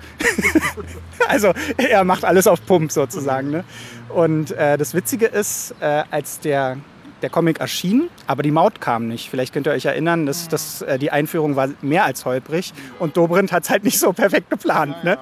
also 1.28 1.52
er 1.76 2.06
macht 2.06 2.24
alles 2.24 2.48
auf 2.48 2.66
Pump 2.66 2.94
sozusagen. 2.94 3.52
Ne? 3.52 3.66
Und 4.08 4.52
äh, 4.52 4.78
das 4.78 4.94
Witzige 4.94 5.26
ist, 5.26 5.76
äh, 5.82 6.04
als 6.10 6.40
der, 6.40 6.78
der 7.22 7.30
Comic 7.30 7.60
erschien, 7.60 8.10
aber 8.28 8.44
die 8.44 8.52
Maut 8.52 8.82
kam 8.82 9.08
nicht. 9.08 9.30
Vielleicht 9.30 9.54
könnt 9.54 9.68
ihr 9.68 9.74
euch 9.74 9.86
erinnern, 9.86 10.26
dass, 10.26 10.48
dass 10.48 10.82
äh, 10.82 10.98
die 11.00 11.12
Einführung 11.12 11.56
war 11.56 11.70
mehr 11.82 12.06
als 12.06 12.26
holprig 12.26 12.74
und 13.00 13.18
Dobrindt 13.18 13.52
hat 13.52 13.64
es 13.64 13.70
halt 13.70 13.84
nicht 13.84 14.00
so 14.00 14.14
perfekt 14.14 14.50
geplant. 14.50 15.04
Ne? 15.04 15.18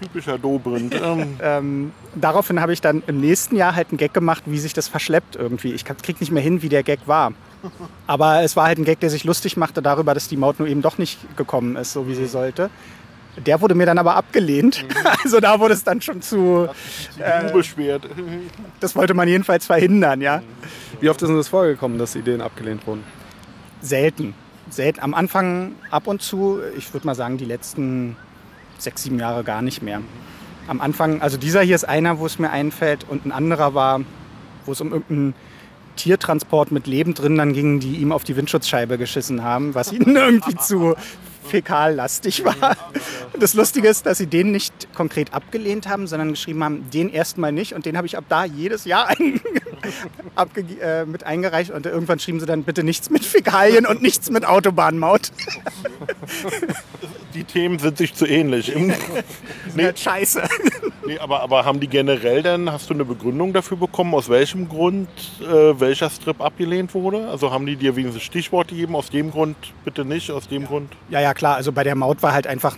Typischer 0.00 0.38
Dobrindt. 0.38 0.94
Ähm, 0.94 1.36
Ähm, 1.42 1.92
daraufhin 2.14 2.60
habe 2.60 2.72
ich 2.72 2.80
dann 2.80 3.02
im 3.06 3.20
nächsten 3.20 3.56
Jahr 3.56 3.74
halt 3.74 3.88
einen 3.90 3.98
Gag 3.98 4.14
gemacht, 4.14 4.44
wie 4.46 4.58
sich 4.58 4.72
das 4.72 4.88
verschleppt 4.88 5.36
irgendwie. 5.36 5.72
Ich 5.72 5.84
krieg 5.84 6.20
nicht 6.20 6.32
mehr 6.32 6.42
hin, 6.42 6.62
wie 6.62 6.68
der 6.68 6.82
Gag 6.82 7.00
war. 7.06 7.32
Aber 8.06 8.42
es 8.42 8.56
war 8.56 8.66
halt 8.66 8.78
ein 8.78 8.84
Gag, 8.84 9.00
der 9.00 9.10
sich 9.10 9.24
lustig 9.24 9.56
machte 9.56 9.82
darüber, 9.82 10.14
dass 10.14 10.28
die 10.28 10.36
Maut 10.36 10.58
nur 10.58 10.68
eben 10.68 10.80
doch 10.80 10.96
nicht 10.96 11.18
gekommen 11.36 11.76
ist, 11.76 11.92
so 11.92 12.08
wie 12.08 12.14
sie 12.14 12.26
sollte. 12.26 12.70
Der 13.36 13.60
wurde 13.60 13.74
mir 13.74 13.86
dann 13.86 13.98
aber 13.98 14.16
abgelehnt. 14.16 14.84
Also 15.22 15.40
da 15.40 15.60
wurde 15.60 15.74
es 15.74 15.84
dann 15.84 16.00
schon 16.00 16.22
zu. 16.22 16.68
äh, 17.18 17.46
unbeschwert. 17.46 18.08
Das 18.80 18.96
wollte 18.96 19.14
man 19.14 19.28
jedenfalls 19.28 19.66
verhindern, 19.66 20.20
ja. 20.20 20.42
Wie 21.00 21.08
oft 21.08 21.20
ist 21.22 21.28
denn 21.28 21.36
das 21.36 21.48
vorgekommen, 21.48 21.98
dass 21.98 22.14
Ideen 22.16 22.40
abgelehnt 22.40 22.86
wurden? 22.86 23.04
Selten. 23.80 24.34
Selten. 24.70 25.00
Am 25.00 25.14
Anfang 25.14 25.72
ab 25.90 26.06
und 26.06 26.22
zu, 26.22 26.60
ich 26.76 26.92
würde 26.92 27.06
mal 27.06 27.14
sagen, 27.14 27.38
die 27.38 27.44
letzten 27.44 28.16
sechs, 28.78 29.02
sieben 29.02 29.18
Jahre 29.18 29.44
gar 29.44 29.62
nicht 29.62 29.82
mehr. 29.82 30.00
Am 30.68 30.80
Anfang, 30.80 31.20
also 31.22 31.36
dieser 31.36 31.62
hier 31.62 31.74
ist 31.74 31.84
einer, 31.84 32.18
wo 32.18 32.26
es 32.26 32.38
mir 32.38 32.50
einfällt, 32.50 33.06
und 33.08 33.26
ein 33.26 33.32
anderer 33.32 33.74
war, 33.74 34.00
wo 34.64 34.72
es 34.72 34.80
um 34.80 34.92
irgendeinen 34.92 35.34
Tiertransport 35.96 36.70
mit 36.72 36.86
Leben 36.86 37.14
drin 37.14 37.36
dann 37.36 37.52
ging, 37.52 37.80
die 37.80 37.96
ihm 37.96 38.12
auf 38.12 38.24
die 38.24 38.36
Windschutzscheibe 38.36 38.96
geschissen 38.96 39.42
haben, 39.42 39.74
was 39.74 39.92
ihnen 39.92 40.16
irgendwie 40.16 40.56
zu 40.56 40.94
fäkallastig 41.50 42.44
war. 42.44 42.76
Das 43.38 43.54
Lustige 43.54 43.88
ist, 43.88 44.06
dass 44.06 44.18
sie 44.18 44.26
den 44.26 44.52
nicht 44.52 44.94
konkret 44.94 45.34
abgelehnt 45.34 45.88
haben, 45.88 46.06
sondern 46.06 46.30
geschrieben 46.30 46.64
haben, 46.64 46.90
den 46.90 47.10
erstmal 47.10 47.52
nicht 47.52 47.74
und 47.74 47.86
den 47.86 47.96
habe 47.96 48.06
ich 48.06 48.16
ab 48.16 48.24
da 48.28 48.44
jedes 48.44 48.84
Jahr 48.84 49.08
ein, 49.18 49.40
abge 49.44 49.69
äh, 50.80 51.04
mit 51.04 51.24
eingereicht 51.24 51.70
und 51.70 51.86
irgendwann 51.86 52.18
schrieben 52.18 52.40
sie 52.40 52.46
dann 52.46 52.64
bitte 52.64 52.84
nichts 52.84 53.10
mit 53.10 53.24
Fäkalien 53.24 53.86
und 53.86 54.02
nichts 54.02 54.30
mit 54.30 54.44
Autobahnmaut. 54.44 55.32
Die 57.34 57.44
Themen 57.44 57.78
sind 57.78 57.98
sich 57.98 58.14
zu 58.14 58.26
ähnlich. 58.26 58.74
Nee. 59.74 59.84
Halt 59.84 60.00
scheiße. 60.00 60.42
Nee, 61.06 61.18
aber, 61.18 61.42
aber 61.42 61.64
haben 61.64 61.78
die 61.78 61.86
generell 61.86 62.42
denn, 62.42 62.72
hast 62.72 62.90
du 62.90 62.94
eine 62.94 63.04
Begründung 63.04 63.52
dafür 63.52 63.76
bekommen, 63.76 64.14
aus 64.14 64.28
welchem 64.28 64.68
Grund 64.68 65.08
äh, 65.40 65.78
welcher 65.78 66.10
Strip 66.10 66.40
abgelehnt 66.40 66.92
wurde? 66.92 67.28
Also 67.28 67.52
haben 67.52 67.66
die 67.66 67.76
dir 67.76 67.94
wenigstens 67.94 68.24
Stichwort 68.24 68.68
gegeben, 68.68 68.96
aus 68.96 69.10
dem 69.10 69.30
Grund 69.30 69.56
bitte 69.84 70.04
nicht, 70.04 70.30
aus 70.32 70.48
dem 70.48 70.66
Grund? 70.66 70.92
Ja, 71.08 71.20
ja, 71.20 71.34
klar. 71.34 71.54
Also 71.54 71.70
bei 71.70 71.84
der 71.84 71.94
Maut 71.94 72.22
war 72.22 72.32
halt 72.32 72.48
einfach, 72.48 72.76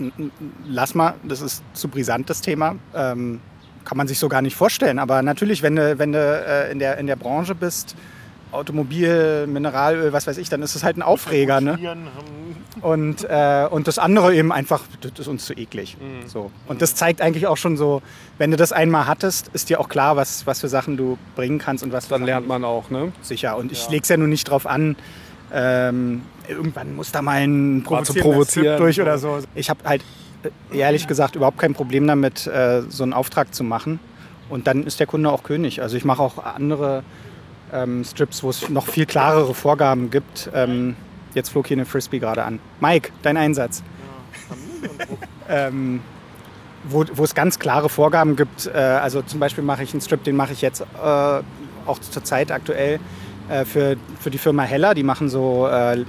lass 0.68 0.94
mal, 0.94 1.14
das 1.22 1.40
ist 1.40 1.62
zu 1.72 1.88
brisant, 1.88 2.28
das 2.28 2.42
Thema. 2.42 2.76
Ähm, 2.94 3.40
kann 3.84 3.96
man 3.98 4.08
sich 4.08 4.18
so 4.18 4.28
gar 4.28 4.42
nicht 4.42 4.56
vorstellen. 4.56 4.98
Aber 4.98 5.22
natürlich, 5.22 5.62
wenn 5.62 5.76
du, 5.76 5.98
wenn 5.98 6.12
du 6.12 6.18
äh, 6.18 6.70
in, 6.72 6.78
der, 6.78 6.98
in 6.98 7.06
der 7.06 7.16
Branche 7.16 7.54
bist, 7.54 7.94
Automobil, 8.50 9.46
Mineralöl, 9.46 10.12
was 10.12 10.26
weiß 10.26 10.36
ich, 10.36 10.50
dann 10.50 10.60
ist 10.62 10.74
es 10.74 10.84
halt 10.84 10.98
ein 10.98 11.02
Aufreger. 11.02 11.60
Ne? 11.62 11.78
Haben- 11.82 12.10
Und, 12.82 13.24
äh, 13.28 13.66
und 13.70 13.88
das 13.88 13.98
andere 13.98 14.34
eben 14.34 14.52
einfach, 14.52 14.82
das 15.00 15.12
ist 15.20 15.26
uns 15.28 15.46
zu 15.46 15.54
eklig. 15.54 15.96
So. 16.26 16.50
Und 16.68 16.82
das 16.82 16.94
zeigt 16.94 17.22
eigentlich 17.22 17.46
auch 17.46 17.56
schon 17.56 17.76
so, 17.78 18.02
wenn 18.36 18.50
du 18.50 18.58
das 18.58 18.72
einmal 18.72 19.06
hattest, 19.06 19.48
ist 19.54 19.70
dir 19.70 19.80
auch 19.80 19.88
klar, 19.88 20.16
was, 20.16 20.46
was 20.46 20.60
für 20.60 20.68
Sachen 20.68 20.96
du 20.98 21.16
bringen 21.34 21.58
kannst 21.58 21.82
und 21.82 21.92
was 21.92 22.08
Dann 22.08 22.24
lernt 22.24 22.46
man 22.46 22.62
auch, 22.64 22.90
ne? 22.90 23.12
sicher. 23.22 23.56
Und 23.56 23.72
ich 23.72 23.88
lege 23.88 24.02
es 24.02 24.08
ja 24.10 24.18
nun 24.18 24.28
nicht 24.28 24.44
drauf 24.44 24.66
an, 24.66 24.96
ähm, 25.54 26.22
irgendwann 26.48 26.94
muss 26.94 27.10
da 27.12 27.22
mal 27.22 27.40
ein 27.40 27.82
Mal 27.82 28.04
zu 28.04 28.14
provozierender 28.14 28.22
provozieren. 28.22 28.66
Strip 28.66 28.78
durch 28.78 29.00
oder 29.00 29.18
so. 29.18 29.38
Ich 29.54 29.70
habe 29.70 29.80
halt 29.84 30.02
ehrlich 30.72 31.06
gesagt 31.06 31.36
überhaupt 31.36 31.58
kein 31.58 31.74
Problem 31.74 32.06
damit, 32.06 32.46
äh, 32.46 32.82
so 32.88 33.02
einen 33.02 33.12
Auftrag 33.12 33.54
zu 33.54 33.64
machen. 33.64 34.00
Und 34.48 34.66
dann 34.66 34.84
ist 34.84 35.00
der 35.00 35.06
Kunde 35.06 35.30
auch 35.30 35.42
König. 35.42 35.82
Also 35.82 35.96
ich 35.96 36.04
mache 36.04 36.22
auch 36.22 36.44
andere 36.44 37.02
ähm, 37.72 38.04
Strips, 38.04 38.42
wo 38.42 38.50
es 38.50 38.68
noch 38.68 38.86
viel 38.86 39.06
klarere 39.06 39.54
Vorgaben 39.54 40.10
gibt. 40.10 40.50
Ähm, 40.54 40.96
jetzt 41.34 41.50
flog 41.50 41.66
hier 41.66 41.76
eine 41.76 41.86
Frisbee 41.86 42.18
gerade 42.18 42.44
an. 42.44 42.58
Mike, 42.80 43.10
dein 43.22 43.36
Einsatz. 43.36 43.82
ähm, 45.48 46.00
wo, 46.84 47.04
wo 47.14 47.24
es 47.24 47.34
ganz 47.34 47.58
klare 47.58 47.88
Vorgaben 47.88 48.36
gibt. 48.36 48.66
Äh, 48.66 48.78
also 48.78 49.22
zum 49.22 49.40
Beispiel 49.40 49.64
mache 49.64 49.82
ich 49.82 49.92
einen 49.92 50.00
Strip, 50.00 50.24
den 50.24 50.36
mache 50.36 50.52
ich 50.52 50.60
jetzt 50.60 50.80
äh, 50.80 50.84
auch 51.04 51.98
zur 52.00 52.24
Zeit 52.24 52.50
aktuell 52.50 53.00
äh, 53.48 53.64
für, 53.64 53.96
für 54.20 54.30
die 54.30 54.38
Firma 54.38 54.64
Heller. 54.64 54.94
Die 54.94 55.02
machen 55.02 55.28
so 55.28 55.68
äh, 55.68 56.04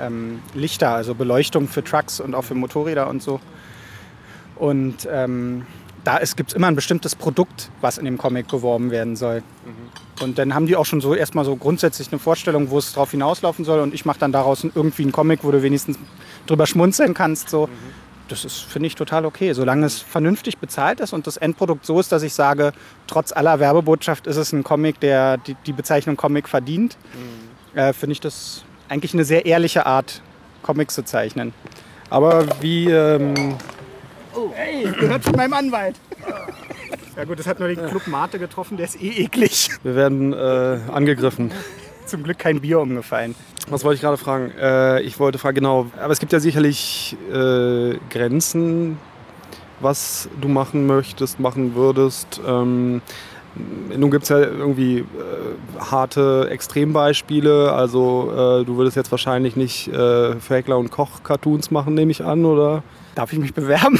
ähm, 0.00 0.40
Lichter, 0.54 0.90
also 0.90 1.14
Beleuchtung 1.14 1.68
für 1.68 1.82
Trucks 1.82 2.20
und 2.20 2.34
auch 2.34 2.44
für 2.44 2.54
Motorräder 2.54 3.08
und 3.08 3.22
so. 3.22 3.40
Und 4.60 5.08
ähm, 5.10 5.66
da 6.04 6.18
gibt 6.36 6.50
es 6.50 6.54
immer 6.54 6.68
ein 6.68 6.76
bestimmtes 6.76 7.16
Produkt, 7.16 7.70
was 7.80 7.96
in 7.96 8.04
dem 8.04 8.18
Comic 8.18 8.46
beworben 8.48 8.90
werden 8.90 9.16
soll. 9.16 9.42
Und 10.20 10.38
dann 10.38 10.54
haben 10.54 10.66
die 10.66 10.76
auch 10.76 10.84
schon 10.84 11.00
so 11.00 11.14
erstmal 11.14 11.46
so 11.46 11.56
grundsätzlich 11.56 12.12
eine 12.12 12.18
Vorstellung, 12.18 12.70
wo 12.70 12.78
es 12.78 12.92
drauf 12.92 13.10
hinauslaufen 13.10 13.64
soll. 13.64 13.80
Und 13.80 13.94
ich 13.94 14.04
mache 14.04 14.18
dann 14.18 14.32
daraus 14.32 14.62
irgendwie 14.64 15.02
einen 15.02 15.12
Comic, 15.12 15.40
wo 15.42 15.50
du 15.50 15.62
wenigstens 15.62 15.98
drüber 16.46 16.66
schmunzeln 16.66 17.14
kannst. 17.14 17.48
So. 17.48 17.70
Das 18.28 18.44
ist, 18.44 18.60
finde 18.60 18.86
ich, 18.86 18.94
total 18.94 19.24
okay. 19.24 19.54
Solange 19.54 19.86
es 19.86 20.00
vernünftig 20.00 20.58
bezahlt 20.58 21.00
ist 21.00 21.14
und 21.14 21.26
das 21.26 21.38
Endprodukt 21.38 21.86
so 21.86 21.98
ist, 21.98 22.12
dass 22.12 22.22
ich 22.22 22.34
sage, 22.34 22.72
trotz 23.06 23.32
aller 23.32 23.58
Werbebotschaft 23.60 24.26
ist 24.26 24.36
es 24.36 24.52
ein 24.52 24.62
Comic, 24.62 25.00
der 25.00 25.38
die, 25.38 25.56
die 25.66 25.72
Bezeichnung 25.72 26.16
Comic 26.16 26.48
verdient, 26.48 26.98
äh, 27.74 27.94
finde 27.94 28.12
ich 28.12 28.20
das 28.20 28.62
eigentlich 28.90 29.14
eine 29.14 29.24
sehr 29.24 29.46
ehrliche 29.46 29.86
Art, 29.86 30.20
Comics 30.62 30.94
zu 30.94 31.04
zeichnen. 31.04 31.54
Aber 32.10 32.46
wie, 32.60 32.90
ähm, 32.90 33.56
Hey, 34.54 34.84
gehört 34.98 35.24
von 35.24 35.36
meinem 35.36 35.52
Anwalt. 35.54 35.96
Ja 37.16 37.24
gut, 37.24 37.38
das 37.38 37.46
hat 37.46 37.58
nur 37.58 37.68
den 37.68 37.84
Club 37.86 38.06
Mate 38.06 38.38
getroffen, 38.38 38.76
der 38.76 38.86
ist 38.86 39.00
eh 39.00 39.24
eklig. 39.24 39.70
wir 39.82 39.94
werden 39.94 40.32
äh, 40.32 40.78
angegriffen. 40.92 41.50
Zum 42.06 42.22
Glück 42.22 42.38
kein 42.38 42.60
Bier 42.60 42.80
umgefallen. 42.80 43.34
Was 43.68 43.84
wollte 43.84 43.96
ich 43.96 44.00
gerade 44.00 44.16
fragen? 44.16 44.50
Äh, 44.58 45.02
ich 45.02 45.18
wollte 45.18 45.38
fragen, 45.38 45.56
genau, 45.56 45.86
aber 46.00 46.12
es 46.12 46.18
gibt 46.18 46.32
ja 46.32 46.40
sicherlich 46.40 47.16
äh, 47.32 47.96
Grenzen, 48.10 48.98
was 49.80 50.28
du 50.40 50.48
machen 50.48 50.86
möchtest, 50.86 51.40
machen 51.40 51.74
würdest. 51.74 52.40
Ähm, 52.46 53.02
nun 53.96 54.10
gibt 54.10 54.24
es 54.24 54.28
ja 54.28 54.38
irgendwie 54.38 54.98
äh, 54.98 55.04
harte 55.78 56.48
Extrembeispiele. 56.50 57.72
Also 57.72 58.30
äh, 58.32 58.64
du 58.64 58.76
würdest 58.76 58.96
jetzt 58.96 59.10
wahrscheinlich 59.10 59.56
nicht 59.56 59.88
äh, 59.88 60.36
für 60.36 60.54
Heckler 60.54 60.78
und 60.78 60.90
Koch 60.90 61.22
Cartoons 61.22 61.70
machen, 61.70 61.94
nehme 61.94 62.10
ich 62.12 62.24
an, 62.24 62.44
oder? 62.44 62.82
Darf 63.14 63.32
ich 63.32 63.38
mich 63.38 63.54
bewerben? 63.54 63.98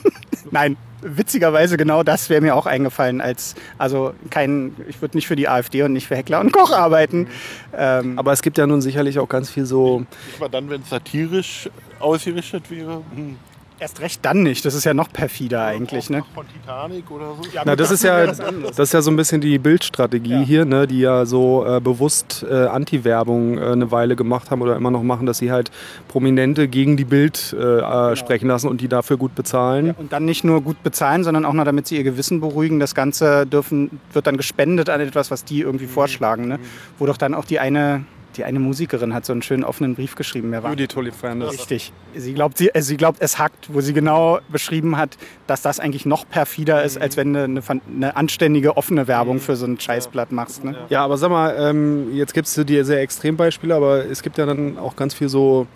Nein, 0.50 0.76
witzigerweise 1.02 1.76
genau 1.76 2.02
das 2.02 2.30
wäre 2.30 2.40
mir 2.40 2.54
auch 2.54 2.66
eingefallen. 2.66 3.20
Als, 3.20 3.54
also 3.78 4.14
kein, 4.30 4.74
ich 4.88 5.00
würde 5.00 5.16
nicht 5.16 5.26
für 5.26 5.36
die 5.36 5.48
AfD 5.48 5.82
und 5.82 5.92
nicht 5.92 6.06
für 6.06 6.16
Heckler 6.16 6.40
und 6.40 6.52
Koch 6.52 6.72
arbeiten. 6.72 7.28
Ähm, 7.76 8.18
Aber 8.18 8.32
es 8.32 8.42
gibt 8.42 8.58
ja 8.58 8.66
nun 8.66 8.80
sicherlich 8.80 9.18
auch 9.18 9.28
ganz 9.28 9.50
viel 9.50 9.66
so 9.66 10.00
Nicht 10.26 10.40
mal 10.40 10.48
dann, 10.48 10.70
wenn 10.70 10.82
es 10.82 10.90
satirisch 10.90 11.68
ausgerichtet 11.98 12.70
wäre. 12.70 13.02
Hm. 13.14 13.36
Erst 13.78 14.00
recht 14.00 14.24
dann 14.24 14.42
nicht. 14.42 14.64
Das 14.64 14.74
ist 14.74 14.84
ja 14.84 14.94
noch 14.94 15.12
perfider 15.12 15.64
eigentlich. 15.64 16.10
Ne? 16.10 16.22
Von 16.34 16.46
Titanic 16.48 17.10
oder 17.10 17.34
so. 17.34 17.42
Na, 17.64 17.76
das 17.76 17.90
ist 17.90 18.04
ja, 18.04 18.26
das 18.26 18.78
ist 18.78 18.94
ja 18.94 19.02
so 19.02 19.10
ein 19.10 19.16
bisschen 19.16 19.40
die 19.40 19.58
Bildstrategie 19.58 20.44
hier, 20.44 20.64
ne, 20.64 20.86
die 20.86 21.00
ja 21.00 21.26
so 21.26 21.64
äh, 21.66 21.80
bewusst 21.80 22.44
äh, 22.48 22.66
Anti-Werbung 22.66 23.58
äh, 23.58 23.62
eine 23.62 23.90
Weile 23.90 24.16
gemacht 24.16 24.50
haben 24.50 24.62
oder 24.62 24.76
immer 24.76 24.90
noch 24.90 25.02
machen, 25.02 25.26
dass 25.26 25.38
sie 25.38 25.50
halt 25.52 25.70
Prominente 26.08 26.68
gegen 26.68 26.96
die 26.96 27.04
Bild 27.04 27.54
äh, 27.58 27.80
äh, 27.80 28.16
sprechen 28.16 28.48
lassen 28.48 28.68
und 28.68 28.80
die 28.80 28.88
dafür 28.88 29.16
gut 29.16 29.34
bezahlen. 29.34 29.94
Und 29.98 30.12
dann 30.12 30.24
nicht 30.24 30.44
nur 30.44 30.62
gut 30.62 30.82
bezahlen, 30.82 31.24
sondern 31.24 31.44
auch 31.44 31.52
noch, 31.52 31.64
damit 31.64 31.86
sie 31.86 31.96
ihr 31.96 32.04
Gewissen 32.04 32.40
beruhigen. 32.40 32.80
Das 32.80 32.94
Ganze 32.94 33.46
dürfen, 33.46 34.00
wird 34.12 34.26
dann 34.26 34.36
gespendet 34.36 34.88
an 34.88 35.00
etwas, 35.00 35.30
was 35.30 35.44
die 35.44 35.60
irgendwie 35.60 35.86
vorschlagen. 35.86 36.48
Ne? 36.48 36.58
Wo 36.98 37.06
doch 37.06 37.16
dann 37.16 37.34
auch 37.34 37.44
die 37.44 37.58
eine, 37.58 38.04
die 38.36 38.44
eine 38.44 38.58
Musikerin 38.58 39.14
hat 39.14 39.24
so 39.24 39.32
einen 39.32 39.42
schönen 39.42 39.64
offenen 39.64 39.94
Brief 39.94 40.14
geschrieben. 40.14 40.50
Wer 40.52 40.62
war 40.62 40.70
Judith 40.70 40.94
Holifernes. 40.96 41.52
Richtig. 41.52 41.92
Sie 42.14 42.34
glaubt, 42.34 42.58
sie, 42.58 42.74
also 42.74 42.86
sie 42.86 42.96
glaubt, 42.96 43.18
es 43.20 43.38
hackt, 43.38 43.72
wo 43.72 43.80
sie 43.80 43.92
genau 43.92 44.40
beschrieben 44.48 44.96
hat, 44.96 45.16
dass 45.46 45.62
das 45.62 45.80
eigentlich 45.80 46.06
noch 46.06 46.28
perfider 46.28 46.82
ist, 46.82 47.00
als 47.00 47.16
wenn 47.16 47.32
du 47.32 47.44
eine, 47.44 47.60
eine 47.94 48.16
anständige, 48.16 48.76
offene 48.76 49.08
Werbung 49.08 49.40
für 49.40 49.56
so 49.56 49.66
ein 49.66 49.78
Scheißblatt 49.78 50.32
machst. 50.32 50.64
Ne? 50.64 50.76
Ja, 50.88 51.04
aber 51.04 51.16
sag 51.18 51.30
mal, 51.30 51.54
ähm, 51.58 52.14
jetzt 52.14 52.34
gibst 52.34 52.56
du 52.56 52.64
dir 52.64 52.84
sehr 52.84 53.00
Extrembeispiele, 53.00 53.74
aber 53.74 54.04
es 54.04 54.22
gibt 54.22 54.38
ja 54.38 54.46
dann 54.46 54.78
auch 54.78 54.96
ganz 54.96 55.14
viel 55.14 55.28
so 55.28 55.66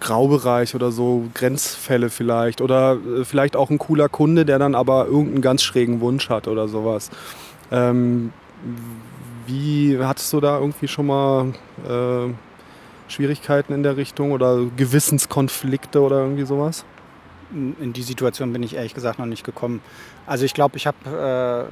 Graubereich 0.00 0.74
oder 0.74 0.92
so 0.92 1.24
Grenzfälle 1.34 2.10
vielleicht. 2.10 2.60
Oder 2.60 2.94
äh, 2.94 3.24
vielleicht 3.24 3.56
auch 3.56 3.70
ein 3.70 3.78
cooler 3.78 4.08
Kunde, 4.08 4.44
der 4.44 4.58
dann 4.58 4.74
aber 4.74 5.06
irgendeinen 5.06 5.42
ganz 5.42 5.62
schrägen 5.62 6.00
Wunsch 6.00 6.28
hat 6.28 6.48
oder 6.48 6.68
sowas. 6.68 7.10
Ähm, 7.70 8.32
wie 9.48 9.98
hattest 9.98 10.32
du 10.32 10.40
da 10.40 10.58
irgendwie 10.58 10.88
schon 10.88 11.06
mal 11.06 11.52
äh, 11.88 12.32
Schwierigkeiten 13.10 13.72
in 13.72 13.82
der 13.82 13.96
Richtung 13.96 14.32
oder 14.32 14.66
Gewissenskonflikte 14.76 16.00
oder 16.00 16.20
irgendwie 16.20 16.44
sowas? 16.44 16.84
In 17.50 17.94
die 17.94 18.02
Situation 18.02 18.52
bin 18.52 18.62
ich 18.62 18.74
ehrlich 18.74 18.94
gesagt 18.94 19.18
noch 19.18 19.26
nicht 19.26 19.42
gekommen. 19.42 19.80
Also 20.26 20.44
ich 20.44 20.52
glaube, 20.52 20.76
ich 20.76 20.86
habe 20.86 21.68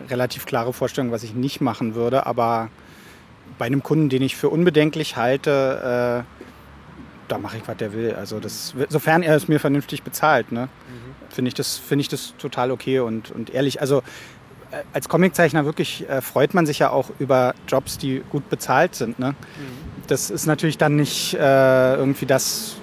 äh, 0.00 0.10
relativ 0.10 0.44
klare 0.44 0.72
Vorstellungen, 0.72 1.12
was 1.12 1.22
ich 1.22 1.34
nicht 1.34 1.60
machen 1.60 1.94
würde, 1.94 2.26
aber 2.26 2.68
bei 3.58 3.66
einem 3.66 3.84
Kunden, 3.84 4.08
den 4.08 4.22
ich 4.22 4.34
für 4.34 4.48
unbedenklich 4.48 5.16
halte, 5.16 6.24
äh, 6.26 6.34
da 7.28 7.38
mache 7.38 7.58
ich, 7.58 7.68
was 7.68 7.76
der 7.76 7.92
will. 7.92 8.14
Also 8.14 8.40
das, 8.40 8.74
sofern 8.88 9.22
er 9.22 9.36
es 9.36 9.46
mir 9.46 9.60
vernünftig 9.60 10.02
bezahlt, 10.02 10.50
ne, 10.50 10.62
mhm. 10.62 11.32
finde 11.32 11.48
ich, 11.48 11.54
das, 11.54 11.78
find 11.78 12.00
ich 12.00 12.08
das 12.08 12.34
total 12.36 12.72
okay 12.72 12.98
und, 12.98 13.30
und 13.30 13.50
ehrlich. 13.50 13.80
Also 13.80 14.02
als 14.92 15.08
Comiczeichner 15.08 15.64
wirklich 15.64 16.08
äh, 16.08 16.20
freut 16.20 16.54
man 16.54 16.66
sich 16.66 16.78
ja 16.78 16.90
auch 16.90 17.10
über 17.18 17.54
Jobs, 17.68 17.98
die 17.98 18.22
gut 18.30 18.48
bezahlt 18.50 18.94
sind. 18.94 19.18
Ne? 19.18 19.30
Mhm. 19.30 19.34
Das 20.06 20.30
ist 20.30 20.46
natürlich 20.46 20.78
dann 20.78 20.96
nicht 20.96 21.34
äh, 21.34 21.94
irgendwie 21.96 22.26
das 22.26 22.76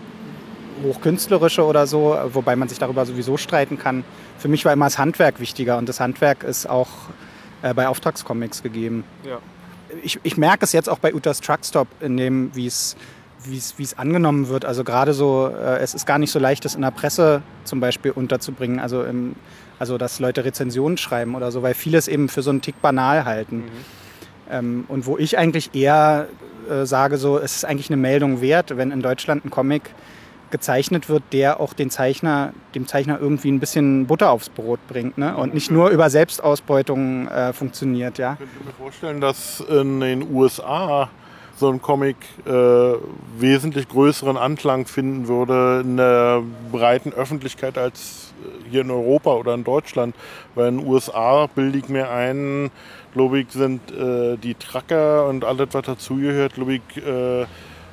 Hochkünstlerische 0.83 1.63
oder 1.63 1.85
so, 1.85 2.17
wobei 2.33 2.55
man 2.55 2.67
sich 2.67 2.79
darüber 2.79 3.05
sowieso 3.05 3.37
streiten 3.37 3.77
kann. 3.77 4.03
Für 4.37 4.47
mich 4.47 4.65
war 4.65 4.73
immer 4.73 4.85
das 4.85 4.97
Handwerk 4.97 5.39
wichtiger 5.39 5.77
und 5.77 5.87
das 5.87 5.99
Handwerk 5.99 6.43
ist 6.43 6.67
auch 6.67 6.89
äh, 7.61 7.73
bei 7.73 7.87
Auftragscomics 7.87 8.63
gegeben. 8.63 9.03
Ja. 9.23 9.39
Ich, 10.01 10.19
ich 10.23 10.37
merke 10.37 10.65
es 10.65 10.71
jetzt 10.71 10.89
auch 10.89 10.99
bei 10.99 11.13
Utas 11.13 11.41
Truckstop, 11.41 11.87
in 11.99 12.17
dem, 12.17 12.55
wie 12.55 12.65
es 12.65 12.95
wie 13.45 13.83
es 13.83 13.97
angenommen 13.97 14.49
wird. 14.49 14.65
Also 14.65 14.83
gerade 14.83 15.13
so, 15.13 15.47
äh, 15.47 15.79
es 15.79 15.93
ist 15.93 16.05
gar 16.05 16.19
nicht 16.19 16.31
so 16.31 16.39
leicht, 16.39 16.63
das 16.65 16.75
in 16.75 16.81
der 16.81 16.91
Presse 16.91 17.41
zum 17.63 17.79
Beispiel 17.79 18.11
unterzubringen. 18.11 18.79
Also, 18.79 19.03
im, 19.03 19.35
also 19.81 19.97
dass 19.97 20.19
Leute 20.19 20.45
Rezensionen 20.45 20.99
schreiben 20.99 21.33
oder 21.33 21.51
so, 21.51 21.63
weil 21.63 21.73
vieles 21.73 22.07
eben 22.07 22.29
für 22.29 22.43
so 22.43 22.51
einen 22.51 22.61
Tick 22.61 22.79
banal 22.83 23.25
halten. 23.25 23.57
Mhm. 23.57 23.71
Ähm, 24.51 24.85
und 24.87 25.07
wo 25.07 25.17
ich 25.17 25.39
eigentlich 25.39 25.73
eher 25.73 26.27
äh, 26.69 26.85
sage, 26.85 27.17
so, 27.17 27.39
es 27.39 27.55
ist 27.55 27.65
eigentlich 27.65 27.89
eine 27.89 27.97
Meldung 27.97 28.41
wert, 28.41 28.77
wenn 28.77 28.91
in 28.91 29.01
Deutschland 29.01 29.43
ein 29.43 29.49
Comic 29.49 29.89
gezeichnet 30.51 31.09
wird, 31.09 31.23
der 31.31 31.59
auch 31.59 31.73
den 31.73 31.89
Zeichner, 31.89 32.53
dem 32.75 32.85
Zeichner 32.85 33.17
irgendwie 33.19 33.51
ein 33.51 33.59
bisschen 33.59 34.05
Butter 34.05 34.29
aufs 34.29 34.49
Brot 34.49 34.79
bringt 34.87 35.17
ne? 35.17 35.35
und 35.35 35.55
nicht 35.55 35.71
nur 35.71 35.89
über 35.89 36.11
Selbstausbeutung 36.11 37.27
äh, 37.29 37.51
funktioniert. 37.51 38.19
Ja? 38.19 38.33
Ich 38.33 38.39
könnte 38.39 38.63
mir 38.63 38.73
vorstellen, 38.73 39.19
dass 39.19 39.61
in 39.61 39.99
den 39.99 40.31
USA 40.31 41.09
so 41.55 41.71
ein 41.71 41.81
Comic 41.81 42.17
äh, 42.45 42.51
wesentlich 43.39 43.89
größeren 43.89 44.37
Anklang 44.37 44.85
finden 44.85 45.27
würde 45.27 45.81
in 45.83 45.97
der 45.97 46.43
breiten 46.71 47.13
Öffentlichkeit 47.13 47.79
als 47.79 48.30
hier 48.69 48.81
in 48.81 48.91
Europa 48.91 49.33
oder 49.33 49.53
in 49.53 49.63
Deutschland. 49.63 50.15
Weil 50.55 50.69
in 50.69 50.79
den 50.79 50.87
USA 50.87 51.47
bilde 51.47 51.77
ich 51.77 51.89
mir 51.89 52.09
ein, 52.09 52.71
glaube 53.13 53.39
ich, 53.39 53.51
sind 53.51 53.91
äh, 53.91 54.37
die 54.37 54.55
Tracker 54.55 55.27
und 55.27 55.45
alles, 55.45 55.69
was 55.71 55.85
dazugehört, 55.85 56.55
glaube 56.55 56.75
ich, 56.75 56.97
äh, 56.97 57.45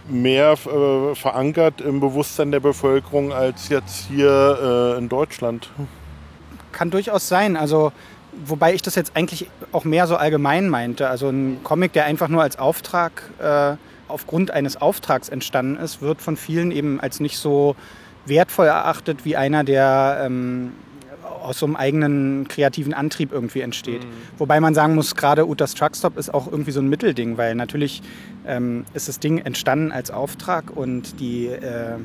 mehr 0.08 0.52
äh, 0.52 1.14
verankert 1.14 1.80
im 1.80 2.00
Bewusstsein 2.00 2.50
der 2.50 2.60
Bevölkerung 2.60 3.32
als 3.32 3.68
jetzt 3.68 4.06
hier 4.08 4.94
äh, 4.96 4.98
in 4.98 5.08
Deutschland. 5.08 5.70
Kann 6.72 6.90
durchaus 6.90 7.28
sein. 7.28 7.56
Also 7.56 7.92
Wobei 8.44 8.74
ich 8.74 8.82
das 8.82 8.94
jetzt 8.94 9.16
eigentlich 9.16 9.48
auch 9.72 9.84
mehr 9.84 10.06
so 10.06 10.16
allgemein 10.16 10.68
meinte. 10.68 11.08
Also 11.08 11.28
ein 11.28 11.60
Comic, 11.64 11.92
der 11.92 12.04
einfach 12.04 12.28
nur 12.28 12.42
als 12.42 12.58
Auftrag, 12.58 13.30
äh, 13.40 13.76
aufgrund 14.06 14.50
eines 14.50 14.80
Auftrags 14.80 15.28
entstanden 15.28 15.76
ist, 15.76 16.02
wird 16.02 16.22
von 16.22 16.36
vielen 16.36 16.70
eben 16.70 17.00
als 17.00 17.20
nicht 17.20 17.38
so 17.38 17.74
wertvoll 18.28 18.66
erachtet 18.66 19.24
wie 19.24 19.36
einer, 19.36 19.64
der 19.64 20.22
ähm, 20.24 20.72
aus 21.42 21.58
so 21.58 21.66
einem 21.66 21.76
eigenen 21.76 22.48
kreativen 22.48 22.92
Antrieb 22.94 23.32
irgendwie 23.32 23.60
entsteht. 23.60 24.04
Mhm. 24.04 24.08
Wobei 24.38 24.60
man 24.60 24.74
sagen 24.74 24.94
muss, 24.94 25.14
gerade 25.14 25.46
Utas 25.46 25.74
Truckstop 25.74 26.18
ist 26.18 26.32
auch 26.32 26.50
irgendwie 26.50 26.72
so 26.72 26.80
ein 26.80 26.88
Mittelding, 26.88 27.38
weil 27.38 27.54
natürlich 27.54 28.02
ähm, 28.46 28.84
ist 28.94 29.08
das 29.08 29.18
Ding 29.18 29.38
entstanden 29.38 29.92
als 29.92 30.10
Auftrag 30.10 30.76
und 30.76 31.20
die, 31.20 31.46
äh, 31.46 31.96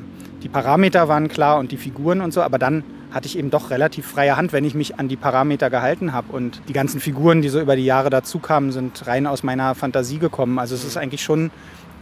die 0.42 0.48
Parameter 0.48 1.08
waren 1.08 1.28
klar 1.28 1.58
und 1.58 1.72
die 1.72 1.76
Figuren 1.76 2.20
und 2.20 2.32
so, 2.32 2.42
aber 2.42 2.58
dann 2.58 2.84
hatte 3.12 3.26
ich 3.26 3.38
eben 3.38 3.50
doch 3.50 3.70
relativ 3.70 4.06
freie 4.06 4.36
Hand, 4.36 4.52
wenn 4.52 4.64
ich 4.64 4.74
mich 4.74 4.98
an 4.98 5.06
die 5.06 5.16
Parameter 5.16 5.70
gehalten 5.70 6.12
habe. 6.12 6.32
Und 6.32 6.60
die 6.66 6.72
ganzen 6.72 6.98
Figuren, 7.00 7.42
die 7.42 7.48
so 7.48 7.60
über 7.60 7.76
die 7.76 7.84
Jahre 7.84 8.10
dazu 8.10 8.40
kamen, 8.40 8.72
sind 8.72 9.06
rein 9.06 9.28
aus 9.28 9.44
meiner 9.44 9.76
Fantasie 9.76 10.18
gekommen. 10.18 10.58
Also 10.58 10.74
es 10.74 10.84
ist 10.84 10.96
eigentlich 10.96 11.22
schon 11.22 11.52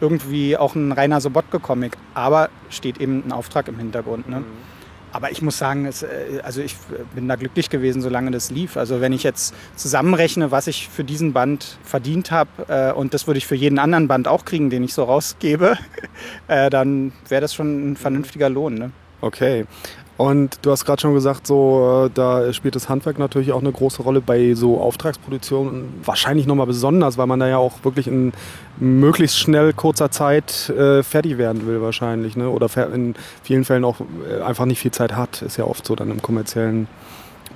irgendwie 0.02 0.56
auch 0.56 0.74
ein 0.74 0.90
reiner 0.90 1.20
Sobotke-Comic, 1.20 1.96
aber 2.12 2.50
steht 2.68 3.00
eben 3.00 3.22
ein 3.24 3.32
Auftrag 3.32 3.68
im 3.68 3.78
Hintergrund. 3.78 4.28
Ne? 4.28 4.40
Mhm. 4.40 4.44
Aber 5.12 5.30
ich 5.30 5.42
muss 5.42 5.58
sagen, 5.58 5.86
es, 5.86 6.02
äh, 6.02 6.40
also 6.42 6.60
ich 6.60 6.74
bin 7.14 7.28
da 7.28 7.36
glücklich 7.36 7.70
gewesen, 7.70 8.02
solange 8.02 8.32
das 8.32 8.50
lief. 8.50 8.76
Also 8.76 9.00
wenn 9.00 9.12
ich 9.12 9.22
jetzt 9.22 9.54
zusammenrechne, 9.76 10.50
was 10.50 10.66
ich 10.66 10.88
für 10.88 11.04
diesen 11.04 11.32
Band 11.32 11.78
verdient 11.84 12.32
habe, 12.32 12.50
äh, 12.68 12.92
und 12.92 13.14
das 13.14 13.26
würde 13.28 13.38
ich 13.38 13.46
für 13.46 13.54
jeden 13.54 13.78
anderen 13.78 14.08
Band 14.08 14.26
auch 14.26 14.44
kriegen, 14.44 14.70
den 14.70 14.82
ich 14.82 14.92
so 14.92 15.04
rausgebe, 15.04 15.76
äh, 16.48 16.68
dann 16.68 17.12
wäre 17.28 17.40
das 17.42 17.54
schon 17.54 17.92
ein 17.92 17.96
vernünftiger 17.96 18.48
Lohn. 18.48 18.74
Ne? 18.74 18.90
Okay. 19.20 19.66
Und 20.22 20.60
du 20.62 20.70
hast 20.70 20.84
gerade 20.84 21.02
schon 21.02 21.14
gesagt, 21.14 21.48
so 21.48 22.04
äh, 22.06 22.10
da 22.14 22.52
spielt 22.52 22.76
das 22.76 22.88
Handwerk 22.88 23.18
natürlich 23.18 23.50
auch 23.50 23.60
eine 23.60 23.72
große 23.72 24.04
Rolle 24.04 24.20
bei 24.20 24.54
so 24.54 24.80
Auftragsproduktionen. 24.80 25.94
Wahrscheinlich 26.04 26.46
nochmal 26.46 26.68
besonders, 26.68 27.18
weil 27.18 27.26
man 27.26 27.40
da 27.40 27.48
ja 27.48 27.56
auch 27.56 27.82
wirklich 27.82 28.06
in 28.06 28.32
möglichst 28.78 29.36
schnell 29.36 29.72
kurzer 29.72 30.12
Zeit 30.12 30.68
äh, 30.68 31.02
fertig 31.02 31.38
werden 31.38 31.66
will 31.66 31.82
wahrscheinlich. 31.82 32.36
Ne? 32.36 32.48
Oder 32.48 32.68
in 32.94 33.16
vielen 33.42 33.64
Fällen 33.64 33.84
auch 33.84 33.96
äh, 34.30 34.42
einfach 34.42 34.64
nicht 34.64 34.78
viel 34.78 34.92
Zeit 34.92 35.16
hat. 35.16 35.42
Ist 35.42 35.56
ja 35.56 35.64
oft 35.64 35.84
so 35.84 35.96
dann 35.96 36.12
im 36.12 36.22
kommerziellen 36.22 36.86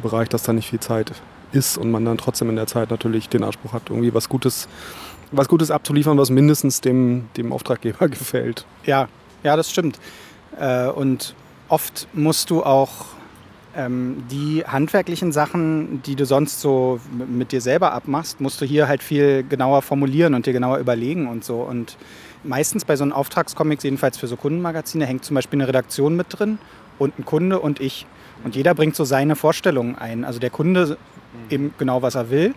Bereich, 0.02 0.28
dass 0.28 0.42
da 0.42 0.52
nicht 0.52 0.68
viel 0.68 0.80
Zeit 0.80 1.12
ist 1.52 1.78
und 1.78 1.92
man 1.92 2.04
dann 2.04 2.18
trotzdem 2.18 2.50
in 2.50 2.56
der 2.56 2.66
Zeit 2.66 2.90
natürlich 2.90 3.28
den 3.28 3.44
Anspruch 3.44 3.74
hat, 3.74 3.90
irgendwie 3.90 4.12
was 4.12 4.28
Gutes, 4.28 4.66
was 5.30 5.46
Gutes 5.46 5.70
abzuliefern, 5.70 6.18
was 6.18 6.30
mindestens 6.30 6.80
dem, 6.80 7.28
dem 7.36 7.52
Auftraggeber 7.52 8.08
gefällt. 8.08 8.66
Ja, 8.84 9.06
ja, 9.44 9.54
das 9.54 9.70
stimmt. 9.70 10.00
Äh, 10.58 10.88
und 10.88 11.36
oft 11.68 12.08
musst 12.12 12.50
du 12.50 12.62
auch 12.62 13.06
ähm, 13.76 14.24
die 14.30 14.64
handwerklichen 14.66 15.32
Sachen, 15.32 16.02
die 16.02 16.16
du 16.16 16.24
sonst 16.24 16.60
so 16.60 16.98
mit 17.28 17.52
dir 17.52 17.60
selber 17.60 17.92
abmachst, 17.92 18.40
musst 18.40 18.60
du 18.60 18.64
hier 18.64 18.88
halt 18.88 19.02
viel 19.02 19.44
genauer 19.44 19.82
formulieren 19.82 20.34
und 20.34 20.46
dir 20.46 20.52
genauer 20.52 20.78
überlegen 20.78 21.28
und 21.28 21.44
so. 21.44 21.56
Und 21.56 21.96
meistens 22.42 22.84
bei 22.84 22.96
so 22.96 23.04
einem 23.04 23.12
Auftragscomics, 23.12 23.84
jedenfalls 23.84 24.16
für 24.16 24.26
so 24.26 24.36
Kundenmagazine, 24.36 25.04
hängt 25.06 25.24
zum 25.24 25.34
Beispiel 25.34 25.58
eine 25.58 25.68
Redaktion 25.68 26.16
mit 26.16 26.26
drin 26.30 26.58
und 26.98 27.18
ein 27.18 27.24
Kunde 27.24 27.60
und 27.60 27.80
ich. 27.80 28.06
Und 28.44 28.56
jeder 28.56 28.74
bringt 28.74 28.96
so 28.96 29.04
seine 29.04 29.36
Vorstellungen 29.36 29.96
ein. 29.96 30.24
Also 30.24 30.38
der 30.38 30.50
Kunde 30.50 30.96
eben 31.50 31.74
genau, 31.78 32.02
was 32.02 32.14
er 32.14 32.30
will. 32.30 32.54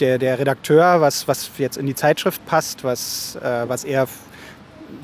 Der, 0.00 0.18
der 0.18 0.38
Redakteur, 0.38 1.00
was, 1.00 1.26
was 1.26 1.50
jetzt 1.58 1.76
in 1.76 1.86
die 1.86 1.94
Zeitschrift 1.94 2.44
passt, 2.46 2.84
was, 2.84 3.36
äh, 3.36 3.64
was 3.66 3.84
er 3.84 4.06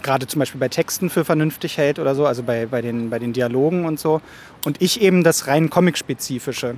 gerade 0.03 0.27
zum 0.27 0.38
Beispiel 0.40 0.61
bei 0.61 0.68
Texten 0.68 1.11
für 1.11 1.25
vernünftig 1.25 1.79
hält 1.79 1.99
oder 1.99 2.14
so, 2.14 2.27
also 2.27 2.42
bei, 2.42 2.66
bei, 2.66 2.83
den, 2.83 3.11
bei 3.11 3.18
den 3.18 3.33
Dialogen 3.33 3.85
und 3.85 3.99
so. 3.99 4.21
Und 4.64 4.81
ich 4.81 5.01
eben 5.01 5.25
das 5.25 5.47
rein 5.47 5.71
Comic-spezifische. 5.71 6.77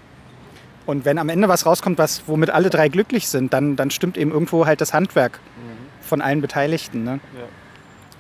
Und 0.87 1.05
wenn 1.05 1.19
am 1.19 1.29
Ende 1.29 1.49
was 1.49 1.67
rauskommt, 1.67 1.99
was, 1.99 2.25
womit 2.27 2.51
alle 2.51 2.71
drei 2.71 2.89
glücklich 2.89 3.29
sind, 3.29 3.53
dann, 3.53 3.77
dann 3.77 3.91
stimmt 3.91 4.19
eben 4.19 4.31
irgendwo 4.31 4.67
halt 4.67 4.81
das 4.81 4.93
Handwerk 4.93 5.41
mhm. 5.57 6.07
von 6.07 6.21
allen 6.21 6.41
Beteiligten. 6.41 7.05
Ne? 7.05 7.21
Ja. 7.39 7.45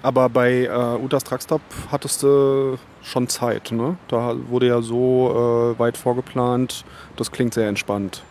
Aber 0.03 0.29
bei 0.29 0.65
äh, 0.65 0.69
Utas 1.03 1.25
Truckstop 1.25 1.63
hattest 1.91 2.23
du 2.23 2.79
schon 3.03 3.29
Zeit, 3.29 3.73
ne? 3.73 3.97
Da 4.09 4.35
wurde 4.49 4.67
ja 4.67 4.83
so 4.83 5.75
äh, 5.75 5.79
weit 5.79 5.97
vorgeplant, 5.97 6.85
das 7.17 7.33
klingt 7.33 7.55
sehr 7.55 7.69
entspannt. 7.69 8.23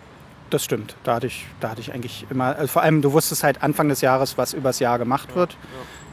Das 0.51 0.63
stimmt. 0.63 0.95
Da 1.03 1.15
hatte 1.15 1.25
ich, 1.25 1.47
da 1.61 1.71
hatte 1.71 1.81
ich 1.81 1.91
eigentlich 1.91 2.27
immer, 2.29 2.55
also 2.55 2.67
vor 2.67 2.83
allem, 2.83 3.01
du 3.01 3.11
wusstest 3.11 3.43
halt 3.43 3.63
Anfang 3.63 3.89
des 3.89 4.01
Jahres, 4.01 4.37
was 4.37 4.53
übers 4.53 4.77
Jahr 4.77 4.99
gemacht 4.99 5.29
ja, 5.31 5.35
wird. 5.35 5.53
Ja. 5.53 5.57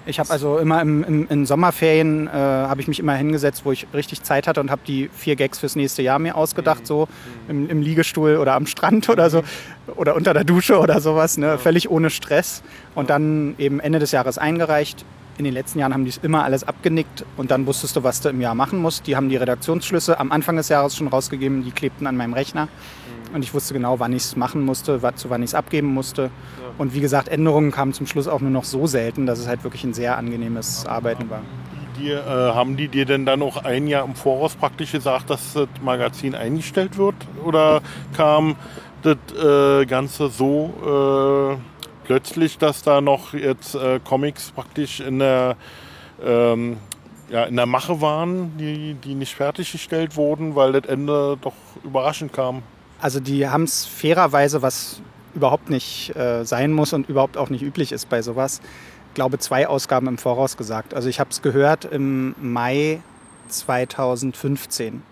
Ich 0.06 0.18
habe 0.18 0.30
also 0.30 0.58
immer 0.58 0.80
im, 0.80 1.04
im, 1.04 1.26
in 1.28 1.46
Sommerferien 1.46 2.26
äh, 2.26 2.30
habe 2.30 2.80
ich 2.80 2.88
mich 2.88 2.98
immer 2.98 3.14
hingesetzt, 3.14 3.64
wo 3.64 3.72
ich 3.72 3.86
richtig 3.92 4.22
Zeit 4.22 4.46
hatte 4.46 4.60
und 4.60 4.70
habe 4.70 4.80
die 4.86 5.10
vier 5.14 5.36
Gags 5.36 5.58
fürs 5.58 5.76
nächste 5.76 6.02
Jahr 6.02 6.18
mir 6.18 6.36
ausgedacht, 6.36 6.82
mhm. 6.82 6.86
so 6.86 7.08
im, 7.48 7.68
im, 7.68 7.82
Liegestuhl 7.82 8.36
oder 8.36 8.54
am 8.54 8.66
Strand 8.66 9.08
oder 9.08 9.28
so 9.28 9.42
oder 9.96 10.16
unter 10.16 10.32
der 10.32 10.44
Dusche 10.44 10.78
oder 10.78 11.00
sowas, 11.00 11.36
ne? 11.36 11.58
völlig 11.58 11.90
ohne 11.90 12.10
Stress 12.10 12.62
und 12.94 13.10
dann 13.10 13.54
eben 13.58 13.78
Ende 13.78 13.98
des 13.98 14.12
Jahres 14.12 14.38
eingereicht. 14.38 15.04
In 15.40 15.44
den 15.44 15.54
letzten 15.54 15.78
Jahren 15.78 15.94
haben 15.94 16.04
die 16.04 16.10
es 16.10 16.18
immer 16.18 16.44
alles 16.44 16.64
abgenickt 16.64 17.24
und 17.38 17.50
dann 17.50 17.66
wusstest 17.66 17.96
du, 17.96 18.04
was 18.04 18.20
du 18.20 18.28
im 18.28 18.42
Jahr 18.42 18.54
machen 18.54 18.78
musst. 18.78 19.06
Die 19.06 19.16
haben 19.16 19.30
die 19.30 19.36
Redaktionsschlüsse 19.36 20.20
am 20.20 20.32
Anfang 20.32 20.56
des 20.56 20.68
Jahres 20.68 20.94
schon 20.94 21.08
rausgegeben, 21.08 21.64
die 21.64 21.70
klebten 21.70 22.06
an 22.06 22.16
meinem 22.16 22.34
Rechner. 22.34 22.66
Mhm. 22.66 23.34
Und 23.34 23.42
ich 23.42 23.54
wusste 23.54 23.72
genau, 23.72 23.98
wann 23.98 24.12
ich 24.12 24.22
es 24.22 24.36
machen 24.36 24.62
musste, 24.62 25.00
zu 25.16 25.30
wann 25.30 25.42
ich 25.42 25.50
es 25.50 25.54
abgeben 25.54 25.88
musste. 25.88 26.24
Ja. 26.24 26.30
Und 26.76 26.94
wie 26.94 27.00
gesagt, 27.00 27.28
Änderungen 27.28 27.70
kamen 27.70 27.94
zum 27.94 28.06
Schluss 28.06 28.28
auch 28.28 28.40
nur 28.40 28.50
noch 28.50 28.64
so 28.64 28.86
selten, 28.86 29.24
dass 29.24 29.38
es 29.38 29.48
halt 29.48 29.64
wirklich 29.64 29.82
ein 29.84 29.94
sehr 29.94 30.18
angenehmes 30.18 30.84
Arbeiten 30.86 31.30
war. 31.30 31.40
Die, 31.98 32.10
äh, 32.10 32.18
haben 32.18 32.76
die 32.76 32.88
dir 32.88 33.06
denn 33.06 33.24
dann 33.24 33.42
auch 33.42 33.64
ein 33.64 33.86
Jahr 33.86 34.04
im 34.04 34.14
Voraus 34.14 34.54
praktisch 34.54 34.92
gesagt, 34.92 35.30
dass 35.30 35.54
das 35.54 35.68
Magazin 35.82 36.34
eingestellt 36.34 36.98
wird? 36.98 37.14
Oder 37.44 37.80
kam 38.14 38.56
das 39.02 39.16
äh, 39.42 39.86
Ganze 39.86 40.28
so 40.28 41.56
äh, 41.56 41.69
plötzlich, 42.10 42.58
dass 42.58 42.82
da 42.82 43.00
noch 43.00 43.34
jetzt 43.34 43.76
äh, 43.76 44.00
Comics 44.02 44.50
praktisch 44.50 44.98
in 44.98 45.20
der, 45.20 45.54
ähm, 46.20 46.78
ja, 47.28 47.44
in 47.44 47.54
der 47.54 47.66
Mache 47.66 48.00
waren, 48.00 48.56
die, 48.58 48.94
die 48.94 49.14
nicht 49.14 49.36
fertiggestellt 49.36 50.16
wurden, 50.16 50.56
weil 50.56 50.72
das 50.72 50.86
Ende 50.90 51.38
doch 51.40 51.54
überraschend 51.84 52.32
kam. 52.32 52.64
Also 53.00 53.20
die 53.20 53.48
haben 53.48 53.62
es 53.62 53.86
fairerweise, 53.86 54.60
was 54.60 55.00
überhaupt 55.36 55.70
nicht 55.70 56.16
äh, 56.16 56.42
sein 56.44 56.72
muss 56.72 56.92
und 56.92 57.08
überhaupt 57.08 57.36
auch 57.36 57.48
nicht 57.48 57.62
üblich 57.62 57.92
ist 57.92 58.08
bei 58.08 58.22
sowas, 58.22 58.60
glaube 59.14 59.38
zwei 59.38 59.68
Ausgaben 59.68 60.08
im 60.08 60.18
Voraus 60.18 60.56
gesagt. 60.56 60.94
Also 60.94 61.08
ich 61.08 61.20
habe 61.20 61.30
es 61.30 61.42
gehört 61.42 61.84
im 61.84 62.34
Mai 62.40 63.02
2015 63.50 65.04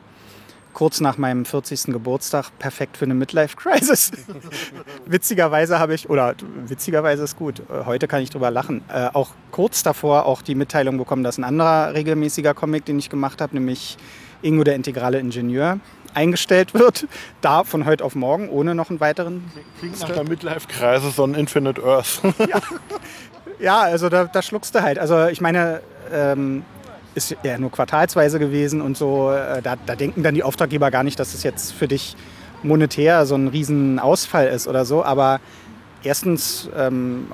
kurz 0.79 1.01
nach 1.01 1.19
meinem 1.19 1.45
40. 1.45 1.87
Geburtstag 1.87 2.57
perfekt 2.61 2.97
für 2.97 3.05
eine 3.05 3.15
Midlife-Crisis. 3.15 4.13
witzigerweise 5.07 5.81
habe 5.81 5.93
ich, 5.93 6.09
oder 6.09 6.37
witzigerweise 6.67 7.25
ist 7.25 7.37
gut, 7.37 7.59
äh, 7.59 7.85
heute 7.85 8.07
kann 8.07 8.23
ich 8.23 8.31
drüber 8.31 8.53
lachen, 8.53 8.85
äh, 8.89 9.09
auch 9.13 9.31
kurz 9.51 9.83
davor 9.83 10.25
auch 10.25 10.41
die 10.41 10.55
Mitteilung 10.55 10.97
bekommen, 10.97 11.25
dass 11.25 11.37
ein 11.37 11.43
anderer 11.43 11.95
regelmäßiger 11.95 12.55
Comic, 12.55 12.85
den 12.85 12.97
ich 13.01 13.11
gemacht 13.11 13.41
habe, 13.41 13.57
nämlich 13.57 13.97
Ingo 14.41 14.63
der 14.63 14.77
integrale 14.77 15.19
Ingenieur, 15.19 15.81
eingestellt 16.15 16.75
wird. 16.75 17.09
Da 17.41 17.65
von 17.65 17.85
heute 17.85 18.05
auf 18.05 18.15
morgen, 18.15 18.49
ohne 18.49 18.77
noch 18.77 18.89
einen 18.89 19.01
weiteren. 19.01 19.51
Klingt 19.81 19.99
nach 19.99 20.11
der 20.11 20.29
Midlife-Crisis 20.29 21.17
so 21.17 21.25
ein 21.25 21.35
Infinite 21.35 21.83
Earth. 21.83 22.23
ja. 22.39 22.61
ja, 23.59 23.81
also 23.81 24.09
da, 24.09 24.27
da 24.27 24.43
schluckst 24.43 24.77
du 24.77 24.83
halt. 24.83 25.01
Also 25.01 25.27
ich 25.27 25.41
meine, 25.41 25.81
ähm, 26.13 26.63
ist 27.19 27.37
ja 27.43 27.59
nur 27.59 27.71
quartalsweise 27.71 28.39
gewesen 28.39 28.81
und 28.81 28.97
so. 28.97 29.31
Äh, 29.31 29.61
da, 29.61 29.77
da, 29.85 29.95
denken 29.95 30.23
dann 30.23 30.35
die 30.35 30.43
Auftraggeber 30.43 30.91
gar 30.91 31.03
nicht, 31.03 31.21
dass 31.21 31.35
es 31.35 31.43
jetzt 31.43 31.73
für 31.73 31.87
dich 31.87 32.17
monetär 32.63 33.27
so 33.27 33.35
ein 33.35 33.49
Riesenausfall 33.49 34.49
ist 34.49 34.67
oder 34.67 34.85
so. 34.85 35.05
Aber 35.05 35.41
erstens, 36.03 36.69
ähm, 36.77 37.27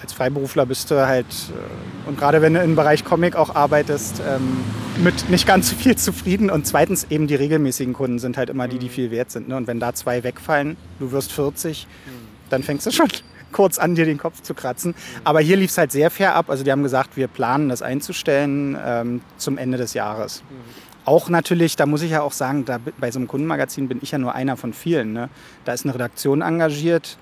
als 0.00 0.14
Freiberufler 0.14 0.64
bist 0.64 0.90
du 0.90 1.06
halt, 1.06 1.26
äh, 1.26 2.08
und 2.08 2.18
gerade 2.18 2.40
wenn 2.40 2.54
du 2.54 2.62
im 2.62 2.74
Bereich 2.74 3.04
Comic 3.04 3.36
auch 3.36 3.54
arbeitest, 3.54 4.22
ähm, 4.26 4.64
mit 5.04 5.28
nicht 5.28 5.46
ganz 5.46 5.70
so 5.70 5.76
viel 5.76 5.96
zufrieden. 5.96 6.50
Und 6.50 6.66
zweitens 6.66 7.06
eben 7.10 7.26
die 7.26 7.34
regelmäßigen 7.34 7.92
Kunden 7.92 8.18
sind 8.18 8.36
halt 8.36 8.48
immer 8.48 8.68
die, 8.68 8.78
die 8.78 8.88
viel 8.88 9.10
wert 9.10 9.30
sind. 9.30 9.48
Ne? 9.48 9.56
Und 9.56 9.66
wenn 9.66 9.80
da 9.80 9.92
zwei 9.92 10.22
wegfallen, 10.22 10.76
du 10.98 11.12
wirst 11.12 11.32
40, 11.32 11.86
dann 12.48 12.62
fängst 12.62 12.86
du 12.86 12.90
schon 12.90 13.08
kurz 13.52 13.78
an, 13.78 13.94
dir 13.94 14.04
den 14.04 14.18
Kopf 14.18 14.42
zu 14.42 14.54
kratzen. 14.54 14.94
Aber 15.24 15.40
hier 15.40 15.56
lief 15.56 15.70
es 15.70 15.78
halt 15.78 15.92
sehr 15.92 16.10
fair 16.10 16.34
ab. 16.34 16.50
Also 16.50 16.64
die 16.64 16.72
haben 16.72 16.82
gesagt, 16.82 17.16
wir 17.16 17.28
planen 17.28 17.68
das 17.68 17.82
einzustellen 17.82 18.76
ähm, 18.84 19.20
zum 19.36 19.58
Ende 19.58 19.78
des 19.78 19.94
Jahres. 19.94 20.42
Auch 21.04 21.28
natürlich, 21.28 21.76
da 21.76 21.86
muss 21.86 22.02
ich 22.02 22.10
ja 22.10 22.22
auch 22.22 22.32
sagen, 22.32 22.64
da, 22.64 22.78
bei 22.98 23.10
so 23.10 23.18
einem 23.18 23.28
Kundenmagazin 23.28 23.88
bin 23.88 23.98
ich 24.02 24.10
ja 24.10 24.18
nur 24.18 24.34
einer 24.34 24.56
von 24.56 24.72
vielen. 24.72 25.12
Ne? 25.12 25.28
Da 25.64 25.72
ist 25.72 25.84
eine 25.84 25.94
Redaktion 25.94 26.42
engagiert, 26.42 27.16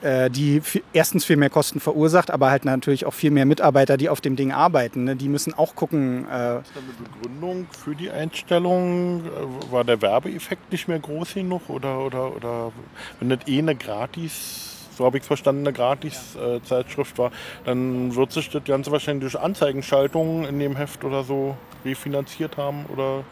äh, 0.00 0.30
die 0.30 0.62
erstens 0.94 1.26
viel 1.26 1.36
mehr 1.36 1.50
Kosten 1.50 1.80
verursacht, 1.80 2.30
aber 2.30 2.50
halt 2.50 2.64
natürlich 2.64 3.04
auch 3.04 3.12
viel 3.12 3.30
mehr 3.30 3.44
Mitarbeiter, 3.44 3.98
die 3.98 4.08
auf 4.08 4.22
dem 4.22 4.36
Ding 4.36 4.52
arbeiten. 4.52 5.04
Ne? 5.04 5.16
Die 5.16 5.28
müssen 5.28 5.52
auch 5.52 5.74
gucken. 5.74 6.26
Äh, 6.30 6.60
ist 6.60 6.72
da 6.74 6.80
eine 6.80 7.08
Begründung 7.20 7.66
für 7.70 7.94
die 7.94 8.10
Einstellung? 8.10 9.20
Äh, 9.20 9.72
war 9.72 9.84
der 9.84 10.00
Werbeeffekt 10.00 10.72
nicht 10.72 10.88
mehr 10.88 10.98
groß 10.98 11.34
genug? 11.34 11.68
Oder, 11.68 12.00
oder, 12.00 12.34
oder 12.34 12.72
wenn 13.18 13.28
das 13.28 13.40
eh 13.46 13.58
eine 13.58 13.76
gratis 13.76 14.69
so 15.00 15.06
habe 15.06 15.16
ich 15.16 15.22
es 15.22 15.28
verstanden, 15.28 15.66
eine 15.66 15.72
Gratis-Zeitschrift 15.72 17.16
war, 17.16 17.30
dann 17.64 18.14
wird 18.14 18.32
sich 18.32 18.50
das 18.50 18.64
Ganze 18.64 18.92
wahrscheinlich 18.92 19.32
durch 19.32 19.42
Anzeigenschaltungen 19.42 20.44
in 20.44 20.58
dem 20.58 20.76
Heft 20.76 21.04
oder 21.04 21.24
so 21.24 21.56
refinanziert 21.86 22.58
haben 22.58 22.84
oder? 22.92 23.24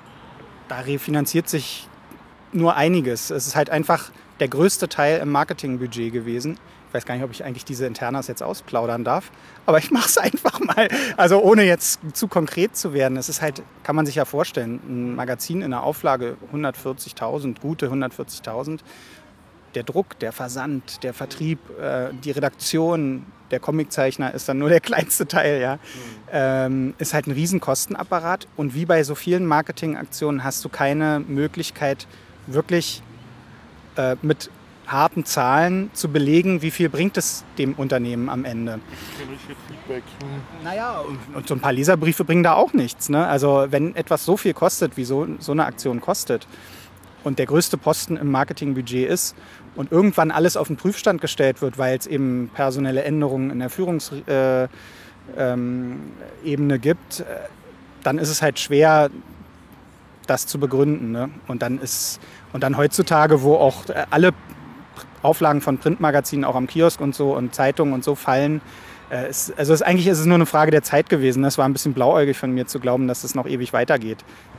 Da 0.69 0.81
refinanziert 0.81 1.47
sich 1.47 1.87
nur 2.53 2.75
einiges. 2.75 3.29
Es 3.29 3.47
ist 3.47 3.55
halt 3.55 3.69
einfach 3.69 4.11
der 4.41 4.49
größte 4.49 4.89
Teil 4.89 5.21
im 5.21 5.31
Marketingbudget 5.31 6.11
gewesen. 6.11 6.59
Ich 6.89 6.95
weiß 6.95 7.05
gar 7.05 7.17
nicht, 7.17 7.25
ob 7.25 7.33
ich 7.33 7.45
eigentlich 7.45 7.67
diese 7.67 7.85
Internas 7.85 8.29
jetzt 8.29 8.43
ausplaudern 8.43 9.05
darf, 9.05 9.31
aber 9.67 9.77
ich 9.77 9.91
mache 9.91 10.09
es 10.09 10.17
einfach 10.19 10.61
mal. 10.61 10.89
Also 11.19 11.43
ohne 11.43 11.65
jetzt 11.65 12.01
zu 12.15 12.29
konkret 12.29 12.79
zu 12.79 12.95
werden. 12.95 13.19
Es 13.19 13.29
ist 13.29 13.43
halt, 13.43 13.63
kann 13.83 13.95
man 13.95 14.07
sich 14.07 14.15
ja 14.15 14.25
vorstellen, 14.25 14.81
ein 14.89 15.17
Magazin 15.17 15.61
in 15.61 15.73
der 15.73 15.83
Auflage 15.83 16.39
140.000, 16.55 17.61
gute 17.61 17.91
140.000 17.91 18.81
der 19.79 19.85
Druck, 19.85 20.19
der 20.19 20.33
Versand, 20.33 21.05
der 21.05 21.15
Vertrieb, 21.15 21.61
äh, 21.81 22.09
die 22.25 22.33
Redaktion, 22.33 23.25
der 23.53 23.61
Comiczeichner 23.61 24.35
ist 24.35 24.49
dann 24.49 24.59
nur 24.59 24.69
der 24.69 24.81
kleinste 24.89 25.29
Teil, 25.29 25.61
ja, 25.61 25.75
mhm. 25.77 25.79
ähm, 26.33 26.95
ist 26.99 27.15
halt 27.15 27.29
ein 27.29 27.33
Riesenkostenapparat. 27.33 28.49
Und 28.57 28.75
wie 28.75 28.87
bei 28.87 29.05
so 29.05 29.15
vielen 29.15 29.47
Marketingaktionen 29.47 30.43
hast 30.43 30.65
du 30.65 30.69
keine 30.69 31.21
Möglichkeit, 31.21 32.09
wirklich 32.49 33.03
äh, 33.97 34.17
mit 34.21 34.51
harten 34.89 35.25
Zahlen 35.25 35.91
zu 35.93 36.09
belegen, 36.09 36.61
wie 36.63 36.73
viel 36.73 36.89
bringt 36.89 37.17
es 37.17 37.45
dem 37.57 37.75
Unternehmen 37.75 38.29
am 38.29 38.45
Ende. 38.45 38.81
Feedback. 39.69 40.03
Naja, 40.65 41.01
und, 41.01 41.37
und 41.37 41.47
so 41.47 41.55
ein 41.55 41.61
paar 41.61 41.73
Leserbriefe 41.73 42.25
bringen 42.25 42.43
da 42.43 42.55
auch 42.55 42.73
nichts. 42.73 43.11
Ne? 43.11 43.25
Also 43.27 43.67
wenn 43.71 43.95
etwas 43.95 44.25
so 44.25 44.37
viel 44.37 44.55
kostet, 44.55 44.97
wie 44.97 45.05
so, 45.05 45.29
so 45.39 45.53
eine 45.53 45.67
Aktion 45.67 46.01
kostet, 46.01 46.49
und 47.25 47.39
der 47.39 47.47
größte 47.47 47.77
Posten 47.77 48.17
im 48.17 48.31
Marketingbudget 48.31 49.09
ist 49.09 49.37
und 49.77 49.93
irgendwann 49.93 50.31
alles 50.31 50.57
auf 50.57 50.69
den 50.69 50.77
Prüfstand 50.77 51.21
gestellt 51.21 51.63
wird, 51.63 51.79
weil 51.79 51.97
es 51.99 52.07
eben 52.07 52.51
personelle 52.55 53.03
Änderungen 53.03 53.51
in 53.51 53.59
der 53.59 53.71
Führungsebene 53.71 54.69
äh, 55.37 55.53
ähm, 56.45 56.81
gibt, 56.81 57.21
äh, 57.21 57.25
dann 58.03 58.19
ist 58.19 58.31
es 58.31 58.43
halt 58.43 58.59
schwer, 58.59 59.11
das 60.27 60.47
zu 60.47 60.59
begründen. 60.59 61.13
Ne? 61.13 61.31
Und 61.47 61.63
dann 61.63 61.79
ist 61.79 62.21
und 62.53 62.63
dann 62.63 62.77
heutzutage, 62.77 63.43
wo 63.43 63.57
auch 63.57 63.89
äh, 63.89 64.07
alle 64.11 64.31
Auflagen 65.23 65.61
von 65.61 65.79
Printmagazinen 65.79 66.45
auch 66.45 66.55
am 66.55 66.67
Kiosk 66.67 67.01
und 67.01 67.15
so 67.15 67.37
und 67.37 67.55
Zeitungen 67.55 67.93
und 67.93 68.05
so 68.05 68.15
fallen, 68.15 68.61
äh, 69.11 69.27
es, 69.27 69.53
also 69.57 69.73
es, 69.73 69.83
eigentlich 69.83 70.07
ist 70.07 70.19
es 70.19 70.27
nur 70.27 70.37
eine 70.37 70.47
Frage 70.47 70.71
der 70.71 70.83
Zeit 70.83 71.09
gewesen. 71.09 71.45
Es 71.45 71.59
war 71.59 71.67
ein 71.67 71.73
bisschen 71.73 71.95
blauäugig 71.95 72.37
von 72.37 72.53
mir 72.53 72.67
zu 72.67 72.81
glauben, 72.81 73.09
dass 73.09 73.25
es 73.25 73.35
noch 73.35 73.47
ewig 73.47 73.73
weitergeht. 73.73 74.19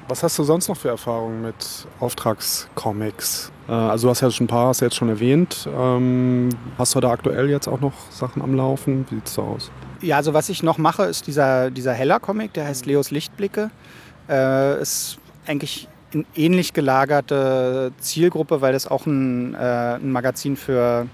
Was 0.10 0.24
hast 0.24 0.40
du 0.40 0.44
sonst 0.44 0.68
noch 0.68 0.76
für 0.76 0.90
Erfahrungen 0.90 1.44
mit 1.44 1.56
Auftragscomics? 2.00 3.52
Äh, 3.68 3.72
also 3.74 4.08
du 4.08 4.10
hast 4.10 4.22
ja 4.22 4.32
schon 4.32 4.46
ein 4.46 4.48
paar 4.48 4.70
hast 4.70 4.82
jetzt 4.82 4.96
schon 4.96 5.08
erwähnt. 5.08 5.70
Ähm, 5.72 6.50
hast 6.80 6.96
du 6.96 7.00
da 7.00 7.12
aktuell 7.12 7.48
jetzt 7.48 7.68
auch 7.68 7.80
noch 7.80 7.94
Sachen 8.10 8.42
am 8.42 8.56
Laufen? 8.56 9.06
Wie 9.12 9.16
sieht 9.16 9.28
es 9.28 9.36
da 9.36 9.44
aus? 9.44 9.70
Ja, 10.02 10.18
also 10.18 10.34
was 10.34 10.50
ich 10.50 10.64
noch 10.64 10.80
mache, 10.80 11.04
ist 11.04 11.28
dieser, 11.28 11.70
dieser 11.70 11.94
Heller-Comic, 11.94 12.54
der 12.54 12.66
heißt 12.66 12.88
Leos 12.88 13.12
Lichtblicke. 13.12 13.70
Äh, 14.28 14.82
ist 14.82 15.20
eigentlich 15.46 15.88
eine 16.12 16.26
ähnlich 16.36 16.74
gelagerte 16.74 17.92
Zielgruppe, 18.00 18.62
weil 18.62 18.74
das 18.74 18.88
auch 18.88 19.06
ein, 19.06 19.54
äh, 19.54 19.58
ein 19.58 20.12
Magazin 20.12 20.58
für 20.58 21.06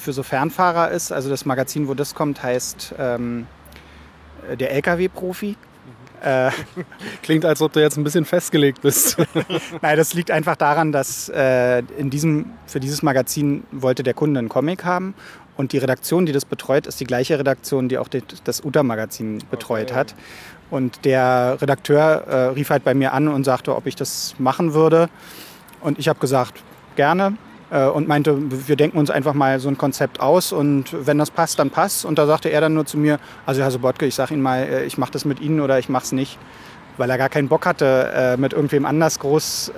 für 0.00 0.12
so 0.12 0.24
Fernfahrer 0.24 0.90
ist. 0.90 1.12
Also 1.12 1.30
das 1.30 1.44
Magazin, 1.44 1.86
wo 1.86 1.94
das 1.94 2.14
kommt, 2.14 2.42
heißt 2.42 2.94
ähm, 2.98 3.46
der 4.58 4.72
LKW-Profi. 4.72 5.56
Äh, 6.22 6.50
Klingt, 7.22 7.44
als 7.44 7.62
ob 7.62 7.72
du 7.72 7.80
jetzt 7.80 7.96
ein 7.96 8.04
bisschen 8.04 8.24
festgelegt 8.24 8.82
bist. 8.82 9.16
Nein, 9.82 9.96
das 9.96 10.14
liegt 10.14 10.30
einfach 10.30 10.56
daran, 10.56 10.92
dass 10.92 11.28
äh, 11.28 11.80
in 11.96 12.10
diesem, 12.10 12.52
für 12.66 12.80
dieses 12.80 13.02
Magazin 13.02 13.64
wollte 13.70 14.02
der 14.02 14.14
Kunde 14.14 14.38
einen 14.38 14.48
Comic 14.48 14.84
haben 14.84 15.14
und 15.56 15.72
die 15.72 15.78
Redaktion, 15.78 16.26
die 16.26 16.32
das 16.32 16.44
betreut, 16.44 16.86
ist 16.86 17.00
die 17.00 17.04
gleiche 17.04 17.38
Redaktion, 17.38 17.88
die 17.88 17.98
auch 17.98 18.08
das 18.08 18.64
UTA-Magazin 18.64 19.42
betreut 19.50 19.90
okay. 19.90 20.00
hat. 20.00 20.14
Und 20.70 21.04
der 21.04 21.58
Redakteur 21.60 22.24
äh, 22.26 22.34
rief 22.50 22.70
halt 22.70 22.84
bei 22.84 22.94
mir 22.94 23.12
an 23.12 23.28
und 23.28 23.44
sagte, 23.44 23.74
ob 23.74 23.86
ich 23.86 23.96
das 23.96 24.36
machen 24.38 24.72
würde. 24.72 25.08
Und 25.80 25.98
ich 25.98 26.08
habe 26.08 26.20
gesagt, 26.20 26.62
gerne. 26.96 27.36
Äh, 27.70 27.86
und 27.86 28.08
meinte, 28.08 28.36
wir 28.68 28.76
denken 28.76 28.98
uns 28.98 29.10
einfach 29.10 29.34
mal 29.34 29.60
so 29.60 29.68
ein 29.68 29.78
Konzept 29.78 30.20
aus 30.20 30.52
und 30.52 30.86
wenn 31.06 31.18
das 31.18 31.30
passt, 31.30 31.58
dann 31.58 31.70
passt. 31.70 32.04
Und 32.04 32.18
da 32.18 32.26
sagte 32.26 32.48
er 32.48 32.60
dann 32.60 32.74
nur 32.74 32.86
zu 32.86 32.98
mir, 32.98 33.18
also 33.46 33.62
Herr 33.62 33.70
Sobotke, 33.70 34.06
ich 34.06 34.14
sage 34.14 34.34
Ihnen 34.34 34.42
mal, 34.42 34.62
äh, 34.62 34.84
ich 34.84 34.98
mache 34.98 35.12
das 35.12 35.24
mit 35.24 35.40
Ihnen 35.40 35.60
oder 35.60 35.78
ich 35.78 35.88
mache 35.88 36.04
es 36.04 36.12
nicht, 36.12 36.38
weil 36.96 37.08
er 37.10 37.18
gar 37.18 37.28
keinen 37.28 37.48
Bock 37.48 37.66
hatte, 37.66 38.10
äh, 38.14 38.36
mit 38.36 38.52
irgendwem 38.52 38.86
anders 38.86 39.18
groß 39.18 39.72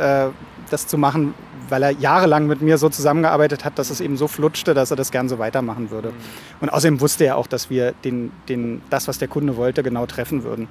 das 0.70 0.86
zu 0.86 0.96
machen, 0.96 1.34
weil 1.68 1.82
er 1.82 1.90
jahrelang 1.90 2.46
mit 2.46 2.62
mir 2.62 2.78
so 2.78 2.88
zusammengearbeitet 2.88 3.64
hat, 3.64 3.78
dass 3.78 3.90
es 3.90 4.00
eben 4.00 4.16
so 4.16 4.26
flutschte, 4.26 4.72
dass 4.72 4.90
er 4.90 4.96
das 4.96 5.10
gern 5.10 5.28
so 5.28 5.38
weitermachen 5.38 5.90
würde. 5.90 6.08
Mhm. 6.08 6.14
Und 6.60 6.68
außerdem 6.70 7.00
wusste 7.00 7.24
er 7.24 7.36
auch, 7.36 7.46
dass 7.46 7.68
wir 7.68 7.92
den, 8.04 8.32
den, 8.48 8.80
das, 8.88 9.06
was 9.06 9.18
der 9.18 9.28
Kunde 9.28 9.56
wollte, 9.56 9.82
genau 9.82 10.06
treffen 10.06 10.44
würden. 10.44 10.62
Mhm. 10.62 10.68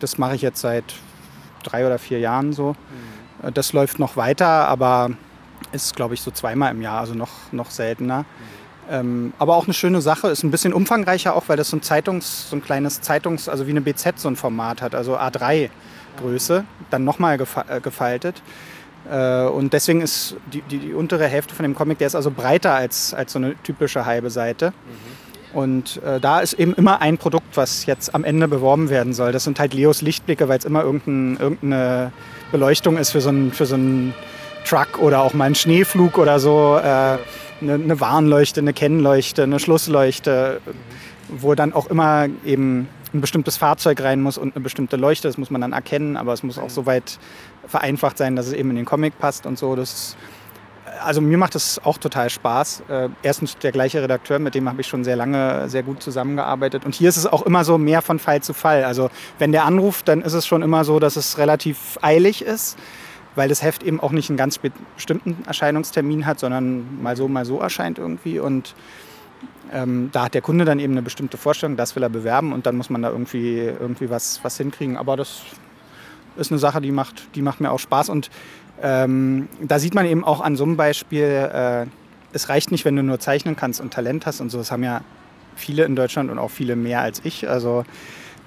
Das 0.00 0.16
mache 0.16 0.34
ich 0.34 0.42
jetzt 0.42 0.60
seit 0.60 0.84
drei 1.62 1.86
oder 1.86 1.98
vier 1.98 2.20
Jahren 2.20 2.52
so. 2.54 2.74
Mhm. 3.42 3.54
Das 3.54 3.74
läuft 3.74 3.98
noch 3.98 4.16
weiter, 4.16 4.66
aber 4.68 5.10
ist, 5.72 5.96
glaube 5.96 6.14
ich, 6.14 6.22
so 6.22 6.30
zweimal 6.30 6.70
im 6.72 6.82
Jahr, 6.82 7.00
also 7.00 7.14
noch, 7.14 7.52
noch 7.52 7.70
seltener. 7.70 8.24
Ähm, 8.90 9.32
aber 9.38 9.56
auch 9.56 9.64
eine 9.64 9.74
schöne 9.74 10.00
Sache, 10.00 10.28
ist 10.28 10.42
ein 10.42 10.50
bisschen 10.50 10.72
umfangreicher 10.72 11.34
auch, 11.34 11.44
weil 11.48 11.56
das 11.56 11.70
so 11.70 11.76
ein 11.76 11.82
Zeitungs, 11.82 12.50
so 12.50 12.56
ein 12.56 12.62
kleines 12.62 13.00
Zeitungs, 13.00 13.48
also 13.48 13.66
wie 13.66 13.70
eine 13.70 13.80
BZ 13.80 14.18
so 14.18 14.28
ein 14.28 14.36
Format 14.36 14.82
hat, 14.82 14.94
also 14.94 15.16
A3 15.16 15.70
Größe, 16.18 16.64
dann 16.90 17.04
nochmal 17.04 17.38
gefa 17.38 17.64
äh, 17.68 17.80
gefaltet. 17.80 18.42
Äh, 19.10 19.44
und 19.44 19.72
deswegen 19.72 20.00
ist 20.00 20.36
die, 20.52 20.62
die, 20.62 20.78
die, 20.78 20.92
untere 20.92 21.26
Hälfte 21.26 21.54
von 21.54 21.62
dem 21.62 21.74
Comic, 21.74 21.98
der 21.98 22.06
ist 22.06 22.14
also 22.14 22.30
breiter 22.30 22.74
als, 22.74 23.14
als 23.14 23.32
so 23.32 23.38
eine 23.38 23.54
typische 23.62 24.04
halbe 24.04 24.30
Seite. 24.30 24.72
Und 25.54 26.02
äh, 26.02 26.20
da 26.20 26.40
ist 26.40 26.54
eben 26.54 26.74
immer 26.74 27.00
ein 27.00 27.16
Produkt, 27.16 27.56
was 27.56 27.86
jetzt 27.86 28.14
am 28.14 28.24
Ende 28.24 28.48
beworben 28.48 28.90
werden 28.90 29.12
soll. 29.12 29.30
Das 29.30 29.44
sind 29.44 29.60
halt 29.60 29.72
Leos 29.72 30.02
Lichtblicke, 30.02 30.48
weil 30.48 30.58
es 30.58 30.64
immer 30.64 30.82
irgendein, 30.82 31.36
irgendeine 31.40 32.12
Beleuchtung 32.50 32.96
ist 32.96 33.10
für 33.10 33.20
so 33.20 33.28
einen 33.28 33.52
für 33.52 33.64
so 33.64 33.76
Truck 34.64 34.98
oder 34.98 35.20
auch 35.20 35.34
mal 35.34 35.44
einen 35.44 35.54
Schneeflug 35.54 36.18
oder 36.18 36.38
so. 36.38 36.78
Äh, 36.78 37.18
eine, 37.60 37.74
eine 37.74 38.00
Warnleuchte, 38.00 38.60
eine 38.60 38.72
Kennleuchte, 38.72 39.44
eine 39.44 39.58
Schlussleuchte, 39.58 40.60
wo 41.28 41.54
dann 41.54 41.72
auch 41.72 41.86
immer 41.86 42.26
eben 42.44 42.88
ein 43.12 43.20
bestimmtes 43.20 43.56
Fahrzeug 43.56 44.02
rein 44.02 44.20
muss 44.20 44.36
und 44.38 44.56
eine 44.56 44.62
bestimmte 44.62 44.96
Leuchte. 44.96 45.28
Das 45.28 45.38
muss 45.38 45.50
man 45.50 45.60
dann 45.60 45.72
erkennen, 45.72 46.16
aber 46.16 46.32
es 46.32 46.42
muss 46.42 46.58
auch 46.58 46.70
so 46.70 46.86
weit 46.86 47.18
vereinfacht 47.66 48.18
sein, 48.18 48.36
dass 48.36 48.46
es 48.46 48.52
eben 48.52 48.70
in 48.70 48.76
den 48.76 48.84
Comic 48.84 49.18
passt 49.18 49.46
und 49.46 49.58
so. 49.58 49.76
Das 49.76 50.16
also 51.02 51.20
mir 51.20 51.38
macht 51.38 51.54
das 51.54 51.80
auch 51.84 51.98
total 51.98 52.30
Spaß. 52.30 52.84
Äh, 52.88 53.08
erstens 53.22 53.56
der 53.58 53.72
gleiche 53.72 54.02
Redakteur, 54.02 54.38
mit 54.38 54.54
dem 54.54 54.68
habe 54.68 54.80
ich 54.80 54.86
schon 54.86 55.04
sehr 55.04 55.16
lange 55.16 55.68
sehr 55.68 55.82
gut 55.82 56.02
zusammengearbeitet. 56.02 56.84
Und 56.84 56.94
hier 56.94 57.08
ist 57.08 57.16
es 57.16 57.26
auch 57.26 57.42
immer 57.42 57.64
so 57.64 57.78
mehr 57.78 58.02
von 58.02 58.18
Fall 58.18 58.42
zu 58.42 58.54
Fall. 58.54 58.84
Also 58.84 59.10
wenn 59.38 59.52
der 59.52 59.64
anruft, 59.64 60.08
dann 60.08 60.22
ist 60.22 60.34
es 60.34 60.46
schon 60.46 60.62
immer 60.62 60.84
so, 60.84 60.98
dass 60.98 61.16
es 61.16 61.38
relativ 61.38 61.98
eilig 62.02 62.42
ist 62.42 62.78
weil 63.34 63.48
das 63.48 63.62
Heft 63.62 63.82
eben 63.82 64.00
auch 64.00 64.12
nicht 64.12 64.30
einen 64.30 64.36
ganz 64.36 64.58
bestimmten 64.96 65.36
Erscheinungstermin 65.46 66.26
hat, 66.26 66.38
sondern 66.38 67.02
mal 67.02 67.16
so, 67.16 67.28
mal 67.28 67.44
so 67.44 67.58
erscheint 67.58 67.98
irgendwie. 67.98 68.38
Und 68.38 68.74
ähm, 69.72 70.10
da 70.12 70.24
hat 70.24 70.34
der 70.34 70.42
Kunde 70.42 70.64
dann 70.64 70.78
eben 70.78 70.92
eine 70.92 71.02
bestimmte 71.02 71.36
Vorstellung, 71.36 71.76
das 71.76 71.96
will 71.96 72.02
er 72.02 72.08
bewerben 72.08 72.52
und 72.52 72.66
dann 72.66 72.76
muss 72.76 72.90
man 72.90 73.02
da 73.02 73.10
irgendwie, 73.10 73.58
irgendwie 73.58 74.10
was, 74.10 74.42
was 74.42 74.56
hinkriegen. 74.56 74.96
Aber 74.96 75.16
das 75.16 75.42
ist 76.36 76.50
eine 76.50 76.58
Sache, 76.58 76.80
die 76.80 76.92
macht, 76.92 77.34
die 77.34 77.42
macht 77.42 77.60
mir 77.60 77.70
auch 77.70 77.78
Spaß. 77.78 78.08
Und 78.08 78.30
ähm, 78.82 79.48
da 79.60 79.78
sieht 79.78 79.94
man 79.94 80.06
eben 80.06 80.24
auch 80.24 80.40
an 80.40 80.56
so 80.56 80.64
einem 80.64 80.76
Beispiel, 80.76 81.24
äh, 81.24 81.86
es 82.32 82.48
reicht 82.48 82.72
nicht, 82.72 82.84
wenn 82.84 82.96
du 82.96 83.02
nur 83.02 83.20
zeichnen 83.20 83.56
kannst 83.56 83.80
und 83.80 83.92
Talent 83.92 84.26
hast 84.26 84.40
und 84.40 84.50
so. 84.50 84.58
Das 84.58 84.70
haben 84.70 84.82
ja 84.82 85.02
viele 85.56 85.84
in 85.84 85.96
Deutschland 85.96 86.30
und 86.30 86.38
auch 86.38 86.50
viele 86.50 86.76
mehr 86.76 87.00
als 87.00 87.20
ich. 87.24 87.48
Also 87.48 87.84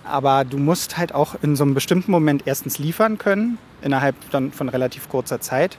aber 0.10 0.46
du 0.46 0.58
musst 0.58 0.98
halt 0.98 1.14
auch 1.14 1.36
in 1.42 1.56
so 1.56 1.64
einem 1.64 1.74
bestimmten 1.74 2.12
Moment 2.12 2.44
erstens 2.46 2.80
liefern 2.80 3.18
können, 3.18 3.58
innerhalb 3.82 4.16
dann 4.32 4.52
von 4.52 4.70
relativ 4.70 5.10
kurzer 5.10 5.40
Zeit. 5.40 5.78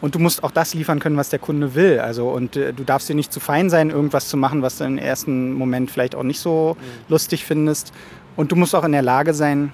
Und 0.00 0.14
du 0.14 0.18
musst 0.18 0.44
auch 0.44 0.50
das 0.50 0.74
liefern 0.74 0.98
können, 0.98 1.16
was 1.16 1.30
der 1.30 1.38
Kunde 1.38 1.74
will. 1.74 2.00
Also, 2.00 2.28
und 2.28 2.56
äh, 2.56 2.72
du 2.72 2.84
darfst 2.84 3.08
dir 3.08 3.14
nicht 3.14 3.32
zu 3.32 3.40
fein 3.40 3.70
sein, 3.70 3.90
irgendwas 3.90 4.28
zu 4.28 4.36
machen, 4.36 4.60
was 4.62 4.78
du 4.78 4.84
im 4.84 4.98
ersten 4.98 5.54
Moment 5.54 5.90
vielleicht 5.90 6.14
auch 6.14 6.22
nicht 6.22 6.40
so 6.40 6.76
mhm. 6.78 6.84
lustig 7.08 7.44
findest. 7.44 7.92
Und 8.36 8.52
du 8.52 8.56
musst 8.56 8.74
auch 8.74 8.84
in 8.84 8.92
der 8.92 9.02
Lage 9.02 9.32
sein, 9.32 9.72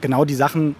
genau 0.00 0.24
die 0.24 0.34
Sachen 0.34 0.76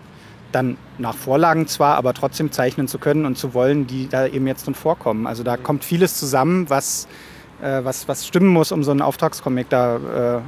dann 0.53 0.76
nach 0.99 1.14
Vorlagen 1.14 1.66
zwar, 1.66 1.96
aber 1.96 2.14
trotzdem 2.14 2.53
zeichnen 2.53 2.88
zu 2.88 2.99
können 2.99 3.26
und 3.26 3.36
zu 3.36 3.55
wollen, 3.55 3.86
die 3.86 4.09
da 4.09 4.26
eben 4.26 4.46
jetzt 4.46 4.66
drin 4.66 4.74
vorkommen. 4.74 5.26
Also 5.26 5.42
da 5.42 5.57
mhm. 5.57 5.62
kommt 5.62 5.84
vieles 5.84 6.18
zusammen, 6.18 6.68
was, 6.68 7.09
äh, 7.62 7.84
was, 7.84 8.07
was 8.09 8.26
stimmen 8.26 8.49
muss, 8.49 8.70
um 8.72 8.84
so 8.84 8.90
einen 8.90 9.03
Auftragscomic 9.03 9.68
da 9.70 9.96
äh, 9.96 10.40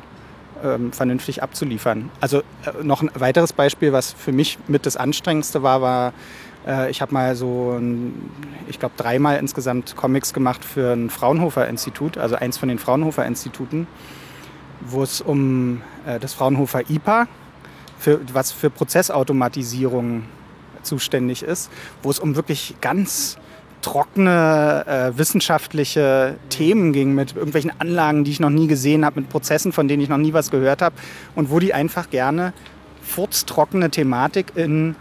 ähm, 0.64 0.92
vernünftig 0.92 1.42
abzuliefern. 1.42 2.10
Also 2.20 2.38
äh, 2.38 2.82
noch 2.82 3.02
ein 3.02 3.10
weiteres 3.14 3.52
Beispiel, 3.52 3.92
was 3.92 4.12
für 4.12 4.32
mich 4.32 4.58
mit 4.68 4.86
das 4.86 4.96
Anstrengendste 4.96 5.62
war, 5.62 5.80
war, 5.82 6.12
äh, 6.66 6.90
ich 6.90 7.00
habe 7.00 7.12
mal 7.12 7.36
so, 7.36 7.76
ein, 7.78 8.30
ich 8.68 8.78
glaube, 8.78 8.94
dreimal 8.96 9.38
insgesamt 9.38 9.96
Comics 9.96 10.32
gemacht 10.32 10.64
für 10.64 10.92
ein 10.92 11.10
Fraunhofer-Institut, 11.10 12.18
also 12.18 12.36
eins 12.36 12.58
von 12.58 12.68
den 12.68 12.78
Fraunhofer-Instituten, 12.78 13.86
wo 14.80 15.02
es 15.02 15.20
um 15.20 15.82
äh, 16.06 16.18
das 16.18 16.34
Fraunhofer 16.34 16.88
IPA, 16.88 17.26
für, 17.98 18.20
was 18.32 18.50
für 18.52 18.70
Prozessautomatisierung 18.70 20.24
zuständig 20.82 21.42
ist, 21.42 21.70
wo 22.02 22.10
es 22.10 22.18
um 22.18 22.36
wirklich 22.36 22.76
ganz 22.80 23.36
trockene 23.82 24.84
äh, 24.86 25.18
wissenschaftliche 25.18 26.36
Themen 26.48 26.92
ging, 26.92 27.14
mit 27.14 27.34
irgendwelchen 27.34 27.72
Anlagen, 27.78 28.24
die 28.24 28.30
ich 28.30 28.40
noch 28.40 28.50
nie 28.50 28.66
gesehen 28.66 29.04
habe, 29.04 29.20
mit 29.20 29.30
Prozessen, 29.30 29.72
von 29.72 29.88
denen 29.88 30.02
ich 30.02 30.08
noch 30.08 30.18
nie 30.18 30.32
was 30.32 30.50
gehört 30.50 30.82
habe 30.82 30.94
und 31.34 31.50
wo 31.50 31.58
die 31.58 31.74
einfach 31.74 32.10
gerne 32.10 32.52
furztrockene 33.02 33.90
Thematik 33.90 34.52
in, 34.54 34.94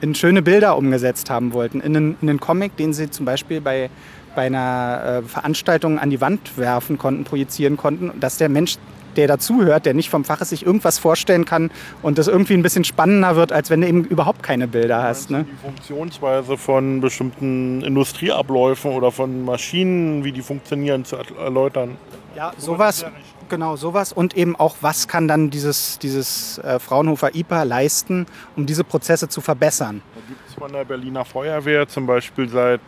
in 0.00 0.14
schöne 0.14 0.42
Bilder 0.42 0.76
umgesetzt 0.76 1.30
haben 1.30 1.52
wollten. 1.52 1.80
In 1.80 1.96
einen, 1.96 2.16
in 2.20 2.28
einen 2.28 2.40
Comic, 2.40 2.76
den 2.76 2.92
sie 2.92 3.10
zum 3.10 3.26
Beispiel 3.26 3.60
bei, 3.60 3.90
bei 4.34 4.42
einer 4.42 5.22
äh, 5.24 5.28
Veranstaltung 5.28 5.98
an 5.98 6.10
die 6.10 6.20
Wand 6.20 6.56
werfen 6.56 6.98
konnten, 6.98 7.24
projizieren 7.24 7.76
konnten, 7.76 8.12
dass 8.20 8.36
der 8.36 8.48
Mensch 8.48 8.78
der 9.16 9.26
dazuhört, 9.26 9.86
der 9.86 9.94
nicht 9.94 10.10
vom 10.10 10.24
Fach 10.24 10.40
ist, 10.40 10.50
sich 10.50 10.64
irgendwas 10.64 10.98
vorstellen 10.98 11.44
kann 11.44 11.70
und 12.02 12.18
das 12.18 12.28
irgendwie 12.28 12.54
ein 12.54 12.62
bisschen 12.62 12.84
spannender 12.84 13.36
wird, 13.36 13.52
als 13.52 13.70
wenn 13.70 13.80
du 13.80 13.88
eben 13.88 14.04
überhaupt 14.04 14.42
keine 14.42 14.68
Bilder 14.68 15.02
hast. 15.02 15.30
Ne? 15.30 15.44
Die 15.50 15.64
Funktionsweise 15.64 16.56
von 16.56 17.00
bestimmten 17.00 17.82
Industrieabläufen 17.82 18.92
oder 18.92 19.10
von 19.12 19.44
Maschinen, 19.44 20.24
wie 20.24 20.32
die 20.32 20.42
funktionieren, 20.42 21.04
zu 21.04 21.16
erläutern. 21.16 21.96
Ja, 22.34 22.52
sowas, 22.56 23.04
genau 23.48 23.76
sowas 23.76 24.12
und 24.12 24.34
eben 24.34 24.56
auch, 24.56 24.76
was 24.80 25.06
kann 25.06 25.28
dann 25.28 25.50
dieses, 25.50 25.98
dieses 25.98 26.58
äh, 26.58 26.78
Fraunhofer 26.78 27.34
IPA 27.34 27.64
leisten, 27.64 28.26
um 28.56 28.64
diese 28.64 28.84
Prozesse 28.84 29.28
zu 29.28 29.40
verbessern. 29.42 30.00
Da 30.14 30.20
gibt 30.26 30.48
es 30.48 30.54
von 30.54 30.72
der 30.72 30.84
Berliner 30.84 31.24
Feuerwehr 31.24 31.86
zum 31.86 32.06
Beispiel 32.06 32.48
seit, 32.48 32.80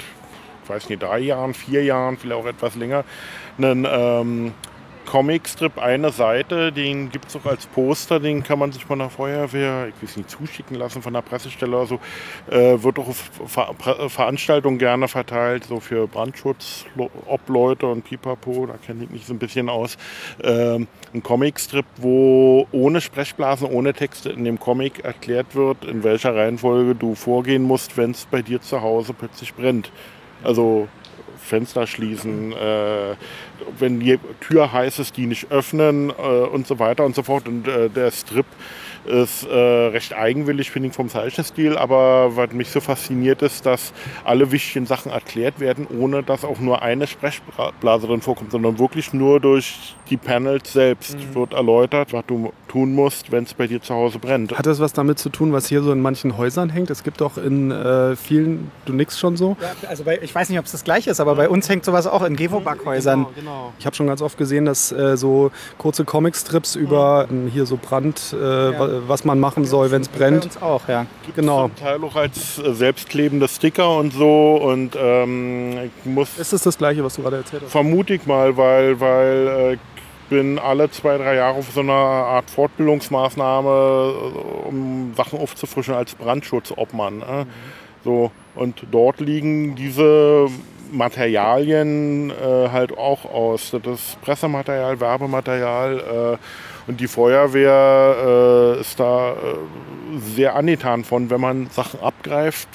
ich 0.63 0.71
weiß 0.71 0.89
nicht, 0.89 1.03
drei 1.03 1.19
Jahren, 1.19 1.53
vier 1.53 1.85
Jahren, 1.85 2.17
vielleicht 2.17 2.41
auch 2.41 2.47
etwas 2.47 2.75
länger, 2.77 3.05
einen 3.59 3.87
ähm, 3.89 4.53
Comicstrip 5.05 5.79
eine 5.79 6.11
Seite, 6.11 6.73
den 6.73 7.11
gibt 7.11 7.29
es 7.29 7.37
auch 7.37 7.47
als 7.47 7.67
Poster, 7.67 8.21
den 8.21 8.43
kann 8.43 8.59
man 8.59 8.73
sich 8.73 8.85
von 8.85 8.99
der 8.99 9.11
Feuerwehr, 9.11 9.89
ich 9.89 10.03
weiß 10.03 10.17
nicht, 10.17 10.31
zuschicken 10.31 10.77
lassen, 10.77 11.03
von 11.03 11.13
der 11.13 11.23
Pressestelle 11.23 11.77
oder 11.77 11.87
so. 11.87 12.01
Äh, 12.51 12.83
wird 12.83 12.99
auch 12.99 13.09
auf 13.09 13.31
Ver 13.47 13.75
Ver 13.79 14.09
Veranstaltungen 14.09 14.79
gerne 14.79 15.09
verteilt, 15.09 15.65
so 15.65 15.81
für 15.81 16.07
Brandschutz, 16.07 16.87
Obleute 17.27 17.87
und 17.87 18.05
Pipapo, 18.05 18.67
da 18.67 18.75
kenne 18.85 19.05
ich 19.05 19.11
mich 19.11 19.27
so 19.27 19.35
ein 19.35 19.39
bisschen 19.39 19.69
aus. 19.69 19.97
Ähm, 20.43 20.89
ein 21.13 21.23
Comicstrip, 21.23 21.87
wo 21.97 22.67
ohne 22.73 23.01
Sprechblasen, 23.01 23.69
ohne 23.69 23.93
Texte 23.93 24.31
in 24.31 24.45
dem 24.45 24.59
Comic 24.59 25.05
erklärt 25.05 25.55
wird, 25.55 25.85
in 25.85 26.03
welcher 26.05 26.35
Reihenfolge 26.35 26.95
du 26.95 27.15
vorgehen 27.15 27.63
musst, 27.63 27.97
wenn 27.97 28.13
es 28.13 28.27
bei 28.27 28.43
dir 28.43 28.61
zu 28.61 28.83
Hause 28.83 29.15
plötzlich 29.15 29.55
brennt. 29.55 29.91
Also 30.43 30.89
Fenster 31.45 31.87
schließen, 31.87 32.53
äh, 32.53 33.15
wenn 33.79 34.01
die 34.01 34.19
Tür 34.41 34.73
heiß 34.73 34.99
ist, 34.99 35.17
die 35.17 35.27
nicht 35.27 35.51
öffnen 35.51 36.11
äh, 36.11 36.13
und 36.13 36.67
so 36.67 36.79
weiter 36.79 37.05
und 37.05 37.15
so 37.15 37.23
fort. 37.23 37.47
Und 37.47 37.69
äh, 37.69 37.89
der 37.91 38.11
Strip 38.11 38.47
ist 39.07 39.45
äh, 39.45 39.55
recht 39.55 40.15
eigenwillig, 40.15 40.71
finde 40.71 40.89
ich, 40.89 40.95
vom 40.95 41.09
Zeichenstil. 41.09 41.77
Aber 41.77 42.37
was 42.37 42.53
mich 42.53 42.71
so 42.71 42.81
fasziniert 42.81 43.43
ist, 43.43 43.67
dass 43.67 43.93
alle 44.25 44.51
wichtigen 44.51 44.87
Sachen 44.87 45.13
erklärt 45.13 45.61
werden, 45.61 45.87
ohne 45.87 46.23
dass 46.23 46.45
auch 46.45 46.59
nur 46.59 46.83
eine 46.83 47.07
Sprechblase 47.07 48.07
drin 48.07 48.21
vorkommt, 48.21 48.53
sondern 48.53 48.79
wirklich 48.79 49.13
nur 49.13 49.41
durch 49.41 49.95
die 50.11 50.17
Panels 50.17 50.73
selbst 50.73 51.17
mhm. 51.17 51.35
wird 51.35 51.53
erläutert, 51.55 52.13
was 52.13 52.25
du 52.27 52.53
tun 52.69 52.95
musst, 52.95 53.31
wenn 53.31 53.45
es 53.45 53.55
bei 53.55 53.67
dir 53.67 53.81
zu 53.81 53.95
Hause 53.95 54.19
brennt. 54.19 54.57
Hat 54.57 54.67
das 54.67 54.81
was 54.81 54.93
damit 54.93 55.19
zu 55.19 55.29
tun, 55.29 55.53
was 55.53 55.69
hier 55.69 55.83
so 55.83 55.93
in 55.93 56.03
manchen 56.03 56.37
Häusern 56.37 56.71
hängt? 56.71 56.91
Es 56.91 57.05
gibt 57.05 57.21
doch 57.21 57.39
in 57.39 57.71
äh, 57.71 58.17
vielen, 58.17 58.71
du 58.85 58.93
nix 58.93 59.19
schon 59.19 59.37
so? 59.37 59.57
Ja, 59.61 59.89
also 59.89 60.05
bei, 60.05 60.19
ich 60.21 60.35
weiß 60.35 60.49
nicht, 60.49 60.59
ob 60.59 60.65
es 60.65 60.73
das 60.73 60.85
gleiche 60.85 61.11
ist, 61.11 61.21
aber 61.21 61.37
bei 61.37 61.49
uns 61.49 61.69
hängt 61.69 61.85
sowas 61.85 62.07
auch 62.07 62.23
in 62.23 62.37
Gewobackhäusern. 62.37 63.21
Genau, 63.21 63.33
genau. 63.37 63.73
Ich 63.79 63.87
habe 63.87 63.95
schon 63.95 64.07
ganz 64.07 64.23
oft 64.23 64.37
gesehen, 64.37 64.65
dass 64.65 64.91
äh, 64.91 65.17
so 65.17 65.51
kurze 65.79 66.05
Comicstrips 66.05 66.75
über 66.75 67.27
mhm. 67.31 67.49
hier 67.49 67.67
so 67.67 67.79
Brand, 67.81 68.35
äh, 68.39 68.73
ja 68.73 68.94
was 69.07 69.25
man 69.25 69.41
machen 69.41 69.65
soll, 69.65 69.91
wenn 69.91 70.03
es 70.03 70.09
brennt. 70.09 70.41
Bei 70.41 70.47
uns 70.47 70.63
auch, 70.63 70.89
ja. 70.89 71.07
Gibt's 71.23 71.37
genau. 71.37 71.69
Zum 71.69 71.77
Teil 71.77 72.05
auch 72.05 72.17
als 72.17 72.59
äh, 72.59 72.73
selbstklebende 72.75 73.49
Sticker 73.49 73.97
und 73.97 74.13
so. 74.13 74.57
Und 74.57 74.97
ähm, 74.99 75.79
ich 75.85 76.07
muss. 76.07 76.39
Ist 76.39 76.53
das 76.53 76.63
das 76.63 76.79
Gleiche, 76.79 77.05
was 77.05 77.17
du 77.17 77.23
gerade 77.23 77.39
erzählt 77.39 77.63
hast? 77.65 77.73
Vermute 77.73 78.15
ich 78.15 78.27
mal, 78.27 78.57
weil, 78.57 79.01
weil 79.01 79.47
äh, 79.49 79.73
ich 79.75 79.81
bin 80.29 80.59
alle 80.59 80.91
zwei, 80.91 81.19
drei 81.19 81.37
Jahre 81.37 81.59
auf 81.59 81.71
so 81.73 81.81
einer 81.81 81.93
Art 81.93 82.51
Fortbildungsmaßnahme, 82.51 83.69
äh, 83.69 84.69
um 84.69 85.13
Sachen 85.17 85.39
aufzufrischen 85.39 85.95
als 85.95 86.15
Brandschutzobmann. 86.15 87.23
Äh. 87.23 87.45
Mhm. 87.45 87.49
So, 88.05 88.31
und 88.55 88.85
dort 88.91 89.21
liegen 89.21 89.75
diese 89.77 90.49
Materialien 90.93 92.31
äh, 92.31 92.69
halt 92.71 92.97
auch 92.97 93.25
aus. 93.25 93.71
Das 93.71 94.01
ist 94.01 94.21
Pressematerial, 94.23 95.01
Werbematerial. 95.01 96.39
Äh, 96.39 96.39
und 96.87 97.01
die 97.01 97.09
Feuerwehr 97.09 98.77
äh, 98.77 98.81
ist 98.81 99.01
da 99.01 99.33
äh, 99.33 99.35
sehr 100.19 100.55
angetan 100.55 101.05
von, 101.05 101.31
wenn 101.31 101.41
man 101.41 101.69
Sachen 101.71 102.01
abgreift, 102.01 102.69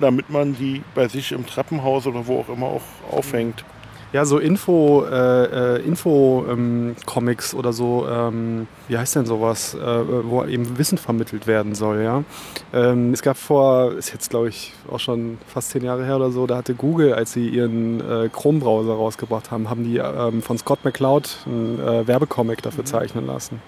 damit 0.00 0.30
man 0.30 0.56
die 0.56 0.82
bei 0.94 1.08
sich 1.08 1.32
im 1.32 1.46
Treppenhaus 1.46 2.06
oder 2.06 2.26
wo 2.26 2.40
auch 2.40 2.48
immer 2.48 2.66
auch 2.66 2.82
aufhängt. 3.10 3.64
Ja, 4.12 4.24
so 4.24 4.38
Info, 4.38 5.04
äh, 5.04 5.76
äh, 5.76 5.86
Info-Comics 5.86 7.52
ähm, 7.52 7.58
oder 7.58 7.72
so, 7.72 8.08
ähm, 8.10 8.66
wie 8.88 8.98
heißt 8.98 9.14
denn 9.14 9.24
sowas, 9.24 9.74
äh, 9.74 9.78
wo 10.24 10.44
eben 10.44 10.78
Wissen 10.78 10.98
vermittelt 10.98 11.46
werden 11.46 11.76
soll, 11.76 12.02
ja. 12.02 12.24
Ähm, 12.72 13.12
es 13.12 13.22
gab 13.22 13.36
vor, 13.36 13.92
ist 13.92 14.12
jetzt 14.12 14.30
glaube 14.30 14.48
ich 14.48 14.72
auch 14.90 14.98
schon 14.98 15.38
fast 15.46 15.70
zehn 15.70 15.84
Jahre 15.84 16.04
her 16.04 16.16
oder 16.16 16.32
so, 16.32 16.48
da 16.48 16.56
hatte 16.56 16.74
Google, 16.74 17.14
als 17.14 17.32
sie 17.32 17.48
ihren 17.48 18.00
äh, 18.00 18.28
Chrome-Browser 18.28 18.94
rausgebracht 18.94 19.52
haben, 19.52 19.70
haben 19.70 19.84
die 19.84 19.98
ähm, 19.98 20.42
von 20.42 20.58
Scott 20.58 20.84
McCloud 20.84 21.38
einen 21.46 21.78
äh, 21.78 22.06
Werbecomic 22.08 22.62
dafür 22.62 22.82
mhm. 22.82 22.88
zeichnen 22.88 23.26
lassen. 23.28 23.62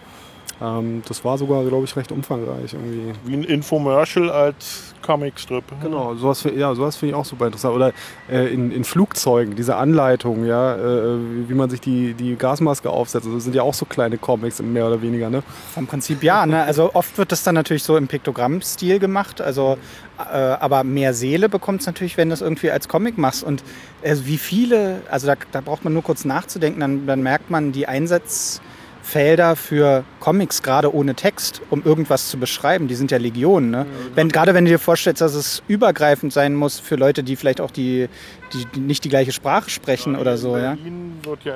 Ähm, 0.63 1.03
das 1.09 1.25
war 1.25 1.39
sogar, 1.39 1.65
glaube 1.65 1.85
ich, 1.85 1.97
recht 1.97 2.13
umfangreich 2.13 2.75
irgendwie. 2.75 3.13
Wie 3.25 3.35
ein 3.35 3.45
Infomercial 3.45 4.31
als 4.31 4.95
Comicstrip. 5.03 5.65
Genau, 5.83 6.15
sowas, 6.15 6.47
ja, 6.57 6.75
sowas 6.75 6.97
finde 6.97 7.11
ich 7.11 7.17
auch 7.17 7.25
super 7.25 7.47
interessant. 7.47 7.75
Oder 7.75 7.93
äh, 8.31 8.53
in, 8.53 8.71
in, 8.71 8.85
Flugzeugen, 8.85 9.57
diese 9.57 9.75
Anleitung, 9.75 10.47
ja, 10.47 10.77
äh, 10.77 11.19
wie 11.49 11.55
man 11.55 11.69
sich 11.69 11.81
die, 11.81 12.15
die 12.15 12.37
Gasmaske 12.37 12.89
aufsetzt. 12.89 13.27
Das 13.27 13.43
sind 13.43 13.55
ja 13.55 13.63
auch 13.63 13.75
so 13.75 13.87
kleine 13.87 14.19
Comics, 14.19 14.63
mehr 14.63 14.87
oder 14.87 15.03
weniger, 15.03 15.31
ne? 15.31 15.43
Vom 15.75 15.87
Prinzip 15.87 16.23
ja, 16.23 16.47
ne? 16.47 16.63
Also 16.63 16.95
oft 16.95 17.19
wird 17.19 17.33
das 17.33 17.43
dann 17.43 17.57
natürlich 17.57 17.83
so 17.83 17.97
im 17.97 18.07
Piktogrammstil 18.07 19.01
gemacht. 19.01 19.41
Also, 19.41 19.79
äh, 20.19 20.37
aber 20.37 20.85
mehr 20.85 21.13
Seele 21.13 21.49
bekommt 21.49 21.81
es 21.81 21.87
natürlich, 21.87 22.17
wenn 22.17 22.29
du 22.29 22.35
es 22.35 22.41
irgendwie 22.41 22.71
als 22.71 22.87
Comic 22.87 23.19
machst. 23.19 23.43
Und 23.43 23.65
äh, 24.03 24.17
wie 24.25 24.39
viele, 24.39 25.01
also 25.11 25.27
da, 25.27 25.35
da 25.51 25.61
braucht 25.61 25.83
man 25.83 25.93
nur 25.93 26.03
kurz 26.03 26.25
nachzudenken, 26.25 26.81
dann, 26.81 27.07
dann 27.07 27.23
merkt 27.23 27.51
man 27.51 27.73
die 27.73 27.89
Einsatz 27.89 28.61
Felder 29.03 29.57
für 29.57 30.05
Comics, 30.21 30.63
gerade 30.63 30.95
ohne 30.95 31.15
Text, 31.15 31.61
um 31.71 31.83
irgendwas 31.85 32.29
zu 32.29 32.39
beschreiben. 32.39 32.89
Die 32.89 32.95
sind 32.95 33.11
ja 33.11 33.19
Legionen. 33.19 33.71
Ne? 33.71 33.87
Wenn, 34.15 34.29
gerade 34.29 34.55
wenn 34.55 34.65
du 34.65 34.71
dir 34.71 34.79
vorstellst, 34.79 35.21
dass 35.21 35.35
es 35.35 35.63
übergreifend 35.69 36.33
sein 36.33 36.55
muss 36.55 36.79
für 36.79 36.97
Leute, 36.97 37.23
die 37.23 37.37
vielleicht 37.37 37.61
auch 37.61 37.71
die, 37.71 38.09
die, 38.53 38.65
die 38.75 38.81
nicht 38.81 39.05
die 39.05 39.09
gleiche 39.09 39.33
Sprache 39.33 39.71
sprechen 39.71 40.15
ja, 40.15 40.21
oder 40.21 40.37
so. 40.37 40.53
Berlin 40.53 41.21
ja? 41.23 41.31
wird 41.31 41.45
ja 41.45 41.55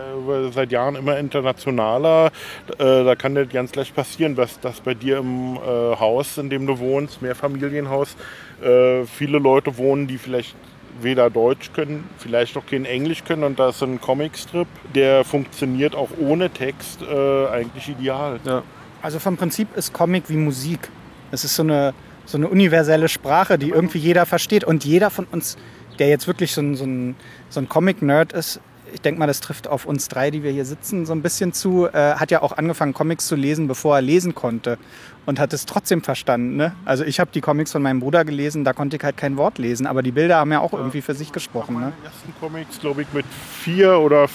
seit 0.52 0.72
Jahren 0.72 0.96
immer 0.96 1.18
internationaler. 1.18 2.32
Äh, 2.78 3.04
da 3.04 3.14
kann 3.14 3.34
das 3.34 3.48
ganz 3.48 3.74
leicht 3.74 3.94
passieren, 3.94 4.34
dass, 4.34 4.60
dass 4.60 4.80
bei 4.80 4.94
dir 4.94 5.18
im 5.18 5.56
äh, 5.56 5.58
Haus, 5.60 6.38
in 6.38 6.50
dem 6.50 6.66
du 6.66 6.78
wohnst, 6.78 7.22
Mehrfamilienhaus, 7.22 8.16
äh, 8.62 9.04
viele 9.04 9.38
Leute 9.38 9.78
wohnen, 9.78 10.06
die 10.06 10.18
vielleicht 10.18 10.56
weder 11.02 11.30
Deutsch 11.30 11.72
können, 11.72 12.04
vielleicht 12.18 12.56
auch 12.56 12.66
kein 12.66 12.84
Englisch 12.84 13.24
können 13.24 13.44
und 13.44 13.58
da 13.58 13.70
ist 13.70 13.82
ein 13.82 14.00
Comicstrip, 14.00 14.68
der 14.94 15.24
funktioniert 15.24 15.94
auch 15.94 16.10
ohne 16.18 16.50
Text 16.50 17.02
äh, 17.02 17.46
eigentlich 17.48 17.88
ideal. 17.88 18.40
Ja. 18.44 18.62
Also 19.02 19.18
vom 19.18 19.36
Prinzip 19.36 19.76
ist 19.76 19.92
Comic 19.92 20.24
wie 20.28 20.36
Musik. 20.36 20.88
Es 21.30 21.44
ist 21.44 21.56
so 21.56 21.62
eine, 21.62 21.94
so 22.24 22.38
eine 22.38 22.48
universelle 22.48 23.08
Sprache, 23.08 23.58
die 23.58 23.70
irgendwie 23.70 23.98
jeder 23.98 24.26
versteht 24.26 24.64
und 24.64 24.84
jeder 24.84 25.10
von 25.10 25.26
uns, 25.30 25.56
der 25.98 26.08
jetzt 26.08 26.26
wirklich 26.26 26.52
so 26.52 26.60
ein, 26.60 26.74
so 26.74 26.84
ein, 26.84 27.14
so 27.48 27.60
ein 27.60 27.68
Comic-Nerd 27.68 28.32
ist, 28.32 28.60
ich 28.92 29.00
denke 29.00 29.18
mal, 29.18 29.26
das 29.26 29.40
trifft 29.40 29.68
auf 29.68 29.84
uns 29.84 30.08
drei, 30.08 30.30
die 30.30 30.42
wir 30.42 30.52
hier 30.52 30.64
sitzen, 30.64 31.06
so 31.06 31.12
ein 31.12 31.20
bisschen 31.20 31.52
zu, 31.52 31.86
äh, 31.86 32.14
hat 32.14 32.30
ja 32.30 32.42
auch 32.42 32.56
angefangen, 32.56 32.94
Comics 32.94 33.26
zu 33.26 33.34
lesen, 33.34 33.68
bevor 33.68 33.96
er 33.96 34.02
lesen 34.02 34.34
konnte 34.34 34.78
und 35.26 35.38
hat 35.38 35.52
es 35.52 35.66
trotzdem 35.66 36.02
verstanden. 36.02 36.56
Ne? 36.56 36.72
Also 36.84 37.04
ich 37.04 37.20
habe 37.20 37.30
die 37.34 37.40
Comics 37.40 37.72
von 37.72 37.82
meinem 37.82 38.00
Bruder 38.00 38.24
gelesen, 38.24 38.64
da 38.64 38.72
konnte 38.72 38.96
ich 38.96 39.04
halt 39.04 39.16
kein 39.16 39.36
Wort 39.36 39.58
lesen, 39.58 39.86
aber 39.86 40.02
die 40.02 40.12
Bilder 40.12 40.36
haben 40.36 40.52
ja 40.52 40.60
auch 40.60 40.72
irgendwie 40.72 41.02
für 41.02 41.14
sich 41.14 41.32
gesprochen. 41.32 41.80
Ne? 41.80 41.92
Die 42.00 42.06
ersten 42.06 42.34
Comics, 42.40 42.80
glaube 42.80 43.02
ich, 43.02 43.12
mit 43.12 43.26
vier 43.26 43.98
oder 43.98 44.28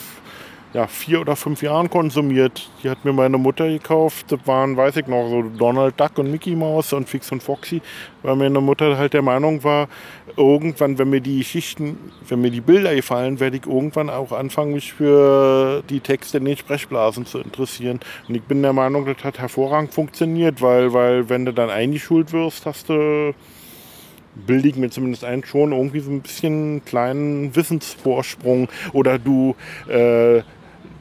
ja, 0.74 0.88
vier 0.88 1.20
oder 1.20 1.36
fünf 1.36 1.62
Jahren 1.62 1.90
konsumiert. 1.90 2.70
Die 2.82 2.90
hat 2.90 3.04
mir 3.04 3.12
meine 3.12 3.38
Mutter 3.38 3.68
gekauft. 3.68 4.32
Das 4.32 4.40
waren, 4.46 4.78
weiß 4.78 4.98
ich 4.98 5.08
noch, 5.08 5.30
so 5.30 5.44
Donald 5.44 6.00
Duck 6.00 6.18
und 6.18 6.32
Mickey 6.32 6.56
Mouse 6.56 6.94
und 6.94 7.10
Fix 7.10 7.32
und 7.32 7.44
Foxy, 7.44 7.82
weil 8.24 8.36
meine 8.38 8.62
Mutter 8.62 8.98
halt 8.98 9.14
der 9.14 9.22
Meinung 9.22 9.64
war, 9.64 9.90
irgendwann, 10.38 10.98
wenn 10.98 11.10
mir 11.10 11.22
die 11.22 11.40
Geschichten, 11.40 11.98
wenn 12.28 12.42
mir 12.42 12.52
die 12.52 12.62
Bilder 12.62 12.96
gefallen, 12.96 13.40
werde 13.40 13.58
ich 13.58 13.66
irgendwann 13.66 14.10
auch 14.10 14.32
anfangen, 14.32 14.74
mich 14.74 14.94
für 14.94 15.84
die 15.90 16.00
Texte 16.00 16.38
in 16.38 16.46
den 16.46 16.58
Sprechblasen 16.58 17.26
zu 17.26 17.40
interessieren. 17.40 18.00
Und 18.30 18.36
ich 18.36 18.44
bin 18.44 18.62
der 18.62 18.74
Meinung, 18.74 19.06
das 19.06 19.24
hat 19.24 19.40
hervorragend 19.40 19.94
funktioniert, 19.94 20.62
weil, 20.62 20.94
weil 20.94 21.30
wenn 21.30 21.46
du 21.46 21.54
dann 21.54 21.70
eingeschult 21.70 22.32
wirst, 22.32 22.66
hast 22.66 22.90
du 22.90 23.34
bilde 24.34 24.70
ich 24.70 24.78
mir 24.78 24.90
zumindest 24.90 25.26
ein, 25.26 25.44
schon 25.44 25.74
irgendwie 25.74 26.00
so 26.00 26.10
ein 26.10 26.22
bisschen 26.22 26.86
kleinen 26.86 27.54
Wissensvorsprung 27.54 28.70
oder 28.94 29.20
du 29.20 29.56
äh, 29.90 30.42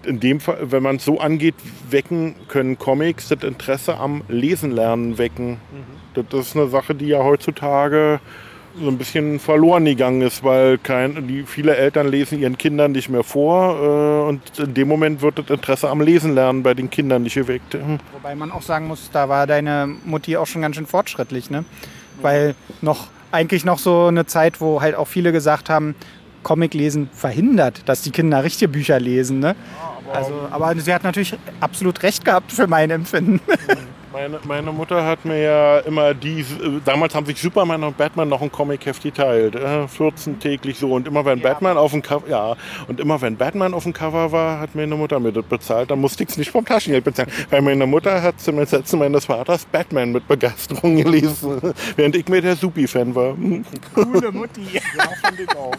in 0.05 0.20
dem 0.20 0.40
Fall, 0.40 0.59
wenn 0.70 0.82
man 0.82 0.96
es 0.96 1.05
so 1.05 1.18
angeht, 1.18 1.55
wecken 1.90 2.34
können 2.48 2.78
Comics 2.78 3.28
das 3.28 3.42
Interesse 3.42 3.96
am 3.96 4.22
Lesen 4.28 4.70
lernen 4.70 5.18
wecken. 5.18 5.59
Mhm. 6.14 6.26
Das 6.30 6.46
ist 6.46 6.57
eine 6.57 6.68
Sache, 6.68 6.94
die 6.94 7.07
ja 7.07 7.22
heutzutage 7.22 8.20
so 8.78 8.88
ein 8.88 8.98
bisschen 8.98 9.40
verloren 9.40 9.84
gegangen 9.84 10.22
ist, 10.22 10.44
weil 10.44 10.78
kein, 10.78 11.26
die, 11.26 11.42
viele 11.42 11.76
Eltern 11.76 12.09
lesen 12.09 12.38
ihren 12.38 12.57
Kindern 12.57 12.92
nicht 12.92 13.09
mehr 13.09 13.24
vor 13.24 13.76
äh, 13.76 14.28
und 14.28 14.59
in 14.59 14.74
dem 14.74 14.88
Moment 14.88 15.22
wird 15.22 15.38
das 15.38 15.51
Interesse 15.51 15.88
am 15.88 16.01
Lesen 16.01 16.34
lernen 16.34 16.62
bei 16.62 16.74
den 16.74 16.88
Kindern 16.88 17.22
nicht 17.22 17.34
geweckt. 17.34 17.74
Mhm. 17.74 17.98
Wobei 18.12 18.34
man 18.34 18.53
auch 18.53 18.62
sagen 18.62 18.86
muss, 18.86 19.11
da 19.12 19.28
war 19.28 19.46
deine 19.46 19.88
Mutti 20.05 20.36
auch 20.36 20.46
schon 20.46 20.62
ganz 20.62 20.76
schön 20.76 20.86
fortschrittlich, 20.86 21.51
ne? 21.51 21.64
Weil 22.22 22.55
noch 22.80 23.09
eigentlich 23.32 23.64
noch 23.64 23.78
so 23.78 24.07
eine 24.07 24.26
Zeit, 24.26 24.61
wo 24.61 24.80
halt 24.80 24.94
auch 24.94 25.09
viele 25.09 25.32
gesagt 25.32 25.70
haben, 25.70 25.94
Comic 26.43 26.74
lesen 26.74 27.09
verhindert, 27.12 27.82
dass 27.88 28.03
die 28.03 28.11
Kinder 28.11 28.43
richtige 28.45 28.68
Bücher 28.68 28.99
lesen. 28.99 29.41
Ne? 29.41 29.55
aber, 30.11 30.18
also, 30.18 30.34
aber 30.51 30.80
sie 30.80 30.93
hat 30.93 31.05
natürlich 31.05 31.34
absolut 31.61 32.03
recht 32.03 32.24
gehabt 32.24 32.53
für 32.53 32.66
mein 32.66 32.91
Empfinden. 32.91 33.41
Meine, 34.12 34.41
meine, 34.43 34.72
Mutter 34.72 35.07
hat 35.07 35.24
mir 35.24 35.41
ja 35.41 35.78
immer 35.78 36.14
die, 36.14 36.45
damals 36.84 37.14
haben 37.14 37.26
sich 37.26 37.41
Superman 37.41 37.84
und 37.84 37.97
Batman 37.97 38.28
noch 38.28 38.43
ein 38.43 38.51
Comic-Heft 38.51 39.05
geteilt, 39.05 39.55
äh, 39.55 39.86
14 39.86 40.41
täglich 40.41 40.80
so 40.80 40.93
und 40.95 41.07
immer 41.07 41.24
wenn 41.24 41.38
ja, 41.38 41.49
Batman 41.49 41.76
auf 41.76 41.93
dem 41.93 42.03
Cover, 42.03 42.28
ja, 42.28 42.57
und 42.88 42.99
immer 42.99 43.20
wenn 43.20 43.36
Batman 43.36 43.72
auf 43.72 43.84
dem 43.84 43.93
Cover 43.93 44.32
war, 44.32 44.59
hat 44.59 44.74
meine 44.74 44.97
Mutter 44.97 45.20
mir 45.20 45.30
das 45.30 45.45
bezahlt, 45.45 45.93
dann 45.93 46.01
musste 46.01 46.24
ich 46.24 46.30
es 46.30 46.38
nicht 46.38 46.51
vom 46.51 46.64
Taschengeld 46.64 47.05
bezahlen, 47.05 47.30
weil 47.51 47.62
meine 47.62 47.86
Mutter 47.86 48.20
hat 48.20 48.41
zum 48.41 48.59
Ersetzen 48.59 48.99
meines 48.99 49.26
Vaters 49.26 49.64
Batman 49.64 50.11
mit 50.11 50.26
Begeisterung 50.26 50.97
gelesen, 51.05 51.72
während 51.95 52.16
ich 52.16 52.26
mir 52.26 52.43
der 52.43 52.57
Supi-Fan 52.57 53.14
war. 53.14 53.36
Coole 53.95 54.32
Mutti. 54.32 54.62
ja, 54.72 55.03
fand 55.22 55.38
ich 55.38 55.57
auch. 55.57 55.70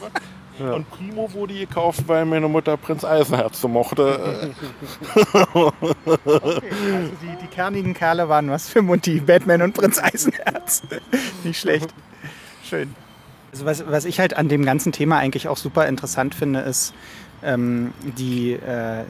Ja. 0.59 0.73
Und 0.73 0.89
Primo 0.91 1.31
wurde 1.33 1.53
gekauft, 1.53 2.03
weil 2.07 2.25
meine 2.25 2.47
Mutter 2.47 2.77
Prinz 2.77 3.03
Eisenherz 3.03 3.61
so 3.61 3.67
mochte. 3.67 4.51
okay, 5.33 5.71
also 6.33 7.11
die, 7.21 7.37
die 7.41 7.47
kernigen 7.51 7.93
Kerle 7.93 8.29
waren 8.29 8.49
was 8.49 8.69
für 8.69 8.81
Mutti, 8.81 9.19
Batman 9.19 9.61
und 9.61 9.73
Prinz 9.73 9.99
Eisenherz. 9.99 10.83
Nicht 11.43 11.59
schlecht. 11.59 11.93
Schön. 12.63 12.93
Also 13.51 13.65
was, 13.65 13.87
was 13.87 14.05
ich 14.05 14.19
halt 14.19 14.37
an 14.37 14.49
dem 14.49 14.65
ganzen 14.65 14.91
Thema 14.91 15.17
eigentlich 15.17 15.47
auch 15.47 15.57
super 15.57 15.87
interessant 15.87 16.35
finde, 16.35 16.61
ist 16.61 16.93
ähm, 17.43 17.93
die 18.03 18.53
äh, 18.53 19.03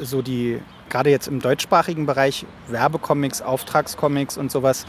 so 0.00 0.22
die 0.22 0.60
gerade 0.88 1.10
jetzt 1.10 1.28
im 1.28 1.40
deutschsprachigen 1.40 2.06
Bereich 2.06 2.46
Werbecomics, 2.68 3.42
Auftragscomics 3.42 4.36
und 4.38 4.50
sowas 4.50 4.86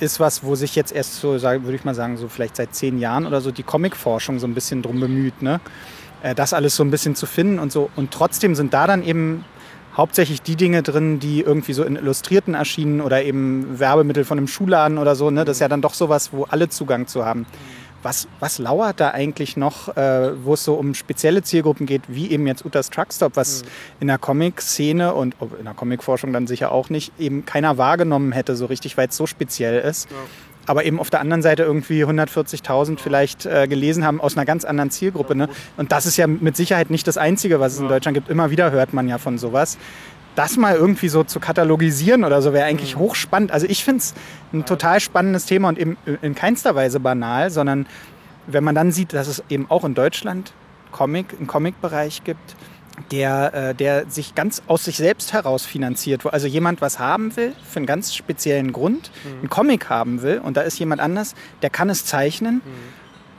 ist 0.00 0.20
was, 0.20 0.44
wo 0.44 0.54
sich 0.54 0.74
jetzt 0.74 0.92
erst 0.92 1.20
so, 1.20 1.40
würde 1.42 1.74
ich 1.74 1.84
mal 1.84 1.94
sagen, 1.94 2.16
so 2.16 2.28
vielleicht 2.28 2.56
seit 2.56 2.74
zehn 2.74 2.98
Jahren 2.98 3.26
oder 3.26 3.40
so 3.40 3.50
die 3.50 3.62
Comicforschung 3.62 4.38
so 4.38 4.46
ein 4.46 4.54
bisschen 4.54 4.82
drum 4.82 5.00
bemüht, 5.00 5.42
ne? 5.42 5.60
Äh, 6.22 6.34
das 6.34 6.52
alles 6.52 6.76
so 6.76 6.82
ein 6.82 6.90
bisschen 6.90 7.14
zu 7.14 7.26
finden 7.26 7.58
und 7.58 7.72
so. 7.72 7.90
Und 7.96 8.10
trotzdem 8.10 8.54
sind 8.54 8.74
da 8.74 8.86
dann 8.86 9.04
eben 9.04 9.44
hauptsächlich 9.96 10.42
die 10.42 10.56
Dinge 10.56 10.82
drin, 10.82 11.18
die 11.18 11.40
irgendwie 11.40 11.72
so 11.72 11.82
in 11.82 11.96
Illustrierten 11.96 12.54
erschienen 12.54 13.00
oder 13.00 13.22
eben 13.24 13.78
Werbemittel 13.80 14.24
von 14.24 14.38
einem 14.38 14.46
Schuhladen 14.46 14.96
oder 14.96 15.16
so. 15.16 15.30
Ne? 15.30 15.44
Das 15.44 15.56
ist 15.56 15.60
ja 15.60 15.68
dann 15.68 15.82
doch 15.82 15.94
sowas, 15.94 16.32
wo 16.32 16.44
alle 16.44 16.68
Zugang 16.68 17.06
zu 17.08 17.24
haben. 17.24 17.46
Was, 18.02 18.28
was 18.38 18.58
lauert 18.58 19.00
da 19.00 19.10
eigentlich 19.10 19.56
noch, 19.56 19.96
äh, 19.96 20.44
wo 20.44 20.54
es 20.54 20.64
so 20.64 20.74
um 20.74 20.94
spezielle 20.94 21.42
Zielgruppen 21.42 21.86
geht, 21.86 22.02
wie 22.08 22.30
eben 22.30 22.46
jetzt 22.46 22.64
Utas 22.64 22.90
Truckstop, 22.90 23.36
was 23.36 23.62
mhm. 23.62 23.68
in 24.00 24.06
der 24.08 24.18
Comic-Szene 24.18 25.14
und 25.14 25.34
oh, 25.40 25.48
in 25.58 25.64
der 25.64 25.74
Comic-Forschung 25.74 26.32
dann 26.32 26.46
sicher 26.46 26.70
auch 26.70 26.90
nicht, 26.90 27.12
eben 27.18 27.44
keiner 27.44 27.76
wahrgenommen 27.78 28.32
hätte 28.32 28.56
so 28.56 28.66
richtig, 28.66 28.96
weil 28.96 29.08
es 29.08 29.16
so 29.16 29.26
speziell 29.26 29.80
ist. 29.80 30.10
Ja. 30.10 30.16
Aber 30.66 30.84
eben 30.84 31.00
auf 31.00 31.08
der 31.08 31.20
anderen 31.20 31.40
Seite 31.40 31.62
irgendwie 31.62 32.04
140.000 32.04 32.98
vielleicht 32.98 33.46
äh, 33.46 33.66
gelesen 33.66 34.04
haben 34.04 34.20
aus 34.20 34.36
einer 34.36 34.44
ganz 34.44 34.66
anderen 34.66 34.90
Zielgruppe. 34.90 35.34
Ne? 35.34 35.48
Und 35.78 35.92
das 35.92 36.04
ist 36.04 36.18
ja 36.18 36.26
mit 36.26 36.56
Sicherheit 36.58 36.90
nicht 36.90 37.06
das 37.06 37.16
Einzige, 37.16 37.58
was 37.58 37.72
es 37.72 37.80
in 37.80 37.88
Deutschland 37.88 38.14
gibt. 38.14 38.28
Immer 38.28 38.50
wieder 38.50 38.70
hört 38.70 38.92
man 38.92 39.08
ja 39.08 39.16
von 39.16 39.38
sowas 39.38 39.78
das 40.38 40.56
mal 40.56 40.76
irgendwie 40.76 41.08
so 41.08 41.24
zu 41.24 41.40
katalogisieren 41.40 42.22
oder 42.22 42.40
so 42.40 42.52
wäre 42.52 42.66
eigentlich 42.66 42.94
mhm. 42.94 43.00
hochspannend. 43.00 43.50
Also 43.50 43.66
ich 43.66 43.84
finde 43.84 43.98
es 43.98 44.14
ein 44.52 44.64
total 44.64 45.00
spannendes 45.00 45.46
Thema 45.46 45.68
und 45.68 45.78
eben 45.78 45.96
in 46.22 46.34
keinster 46.36 46.76
Weise 46.76 47.00
banal, 47.00 47.50
sondern 47.50 47.86
wenn 48.46 48.62
man 48.62 48.74
dann 48.74 48.92
sieht, 48.92 49.12
dass 49.12 49.26
es 49.26 49.42
eben 49.48 49.68
auch 49.68 49.84
in 49.84 49.94
Deutschland 49.94 50.52
Comic, 50.92 51.34
einen 51.36 51.48
Comic-Bereich 51.48 52.22
gibt, 52.22 52.54
der, 53.10 53.54
äh, 53.54 53.74
der 53.74 54.08
sich 54.08 54.34
ganz 54.34 54.62
aus 54.68 54.84
sich 54.84 54.96
selbst 54.96 55.32
heraus 55.32 55.66
finanziert, 55.66 56.24
wo 56.24 56.28
also 56.28 56.46
jemand 56.46 56.80
was 56.80 56.98
haben 56.98 57.36
will, 57.36 57.52
für 57.68 57.78
einen 57.78 57.86
ganz 57.86 58.14
speziellen 58.14 58.72
Grund, 58.72 59.10
mhm. 59.24 59.38
einen 59.40 59.48
Comic 59.48 59.90
haben 59.90 60.22
will 60.22 60.38
und 60.38 60.56
da 60.56 60.62
ist 60.62 60.78
jemand 60.78 61.00
anders, 61.00 61.34
der 61.62 61.70
kann 61.70 61.90
es 61.90 62.04
zeichnen. 62.04 62.56
Mhm 62.64 62.97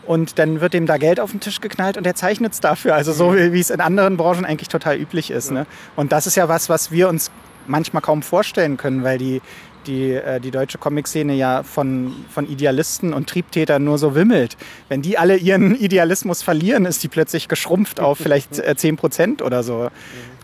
und 0.10 0.40
dann 0.40 0.60
wird 0.60 0.74
dem 0.74 0.88
da 0.88 0.98
Geld 0.98 1.20
auf 1.20 1.30
den 1.30 1.40
Tisch 1.40 1.62
geknallt 1.62 1.96
und 1.96 2.08
er 2.08 2.16
zeichnet 2.16 2.54
es 2.54 2.60
dafür. 2.60 2.96
Also 2.96 3.14
so 3.14 3.36
wie, 3.36 3.60
es 3.60 3.70
in 3.70 3.80
anderen 3.80 4.18
Branchen 4.18 4.44
eigentlich 4.44 4.68
total 4.68 4.98
üblich 4.98 5.30
ist. 5.30 5.52
Ne? 5.52 5.68
Und 5.96 6.12
das 6.12 6.26
ist 6.26 6.34
ja 6.34 6.50
was, 6.50 6.68
was 6.68 6.92
wir 6.92 7.08
uns 7.10 7.30
manchmal 7.68 8.02
kaum 8.02 8.24
vorstellen 8.24 8.76
können, 8.76 9.04
weil 9.04 9.20
die, 9.20 9.40
die, 9.88 10.12
äh, 10.14 10.40
die 10.40 10.52
deutsche 10.52 10.78
Comic-Szene 10.78 11.34
ja 11.34 11.64
von, 11.64 12.14
von 12.30 12.50
Idealisten 12.50 13.14
und 13.14 13.30
Triebtätern 13.30 13.84
nur 13.84 13.98
so 13.98 14.16
wimmelt. 14.16 14.58
Wenn 14.88 15.02
die 15.02 15.18
alle 15.18 15.38
ihren 15.38 15.76
Idealismus 15.80 16.42
verlieren, 16.42 16.86
ist 16.86 17.04
die 17.04 17.08
plötzlich 17.08 17.48
geschrumpft 17.48 18.00
auf 18.00 18.18
vielleicht 18.18 18.60
äh, 18.60 18.76
10 18.76 18.98
Prozent 18.98 19.42
oder 19.42 19.64
so. 19.64 19.90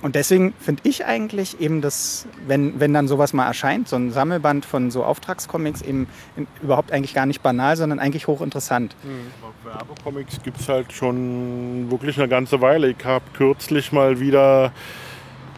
Und 0.02 0.16
deswegen 0.16 0.54
finde 0.60 0.84
ich 0.86 1.06
eigentlich 1.06 1.60
eben 1.60 1.82
das, 1.82 2.28
wenn, 2.48 2.80
wenn 2.80 2.94
dann 2.94 3.08
sowas 3.08 3.34
mal 3.34 3.48
erscheint, 3.48 3.88
so 3.88 3.96
ein 3.96 4.12
Sammelband 4.12 4.66
von 4.66 4.92
so 4.92 5.04
Auftragscomics 5.04 5.82
eben 5.82 6.08
in, 6.36 6.48
überhaupt 6.62 6.92
eigentlich 6.92 7.14
gar 7.14 7.26
nicht 7.26 7.42
banal, 7.42 7.76
sondern 7.76 8.00
eigentlich 8.00 8.28
hochinteressant. 8.28 8.96
Mhm. 9.04 9.46
Werbecomics 9.66 10.44
gibt 10.44 10.60
es 10.60 10.70
halt 10.70 10.94
schon 10.94 11.90
wirklich 11.90 12.20
eine 12.20 12.28
ganze 12.28 12.62
Weile. 12.62 12.92
Ich 12.92 13.04
habe 13.04 13.26
kürzlich 13.34 13.92
mal 13.92 14.20
wieder 14.20 14.72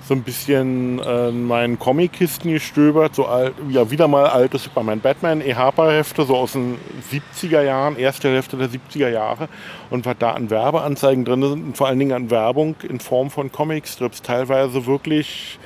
so 0.08 0.14
ein 0.14 0.24
bisschen 0.24 1.00
äh, 1.00 1.30
in 1.30 1.46
meinen 1.46 1.78
Comic-Kisten 1.78 2.52
gestöbert, 2.52 3.14
so 3.14 3.26
alt, 3.26 3.54
ja, 3.70 3.92
wieder 3.92 4.08
mal 4.08 4.26
alte 4.28 4.58
Superman 4.58 5.02
Batman 5.02 5.42
E-Harper-Hefte, 5.42 6.24
so 6.24 6.38
aus 6.38 6.54
den 6.54 6.78
70er 7.12 7.62
Jahren, 7.62 7.98
erste 7.98 8.30
Hälfte 8.30 8.56
der 8.56 8.70
70er 8.70 9.10
Jahre 9.10 9.50
und 9.90 10.06
was 10.06 10.16
da 10.18 10.32
an 10.32 10.50
Werbeanzeigen 10.50 11.26
drin 11.26 11.42
sind 11.42 11.52
und 11.52 11.78
vor 11.78 11.88
allen 11.88 12.00
Dingen 12.00 12.14
an 12.14 12.32
Werbung 12.32 12.76
in 12.88 13.02
Form 13.02 13.30
von 13.30 13.52
Comicstrips, 13.52 14.22
teilweise 14.22 14.86
wirklich 14.86 15.60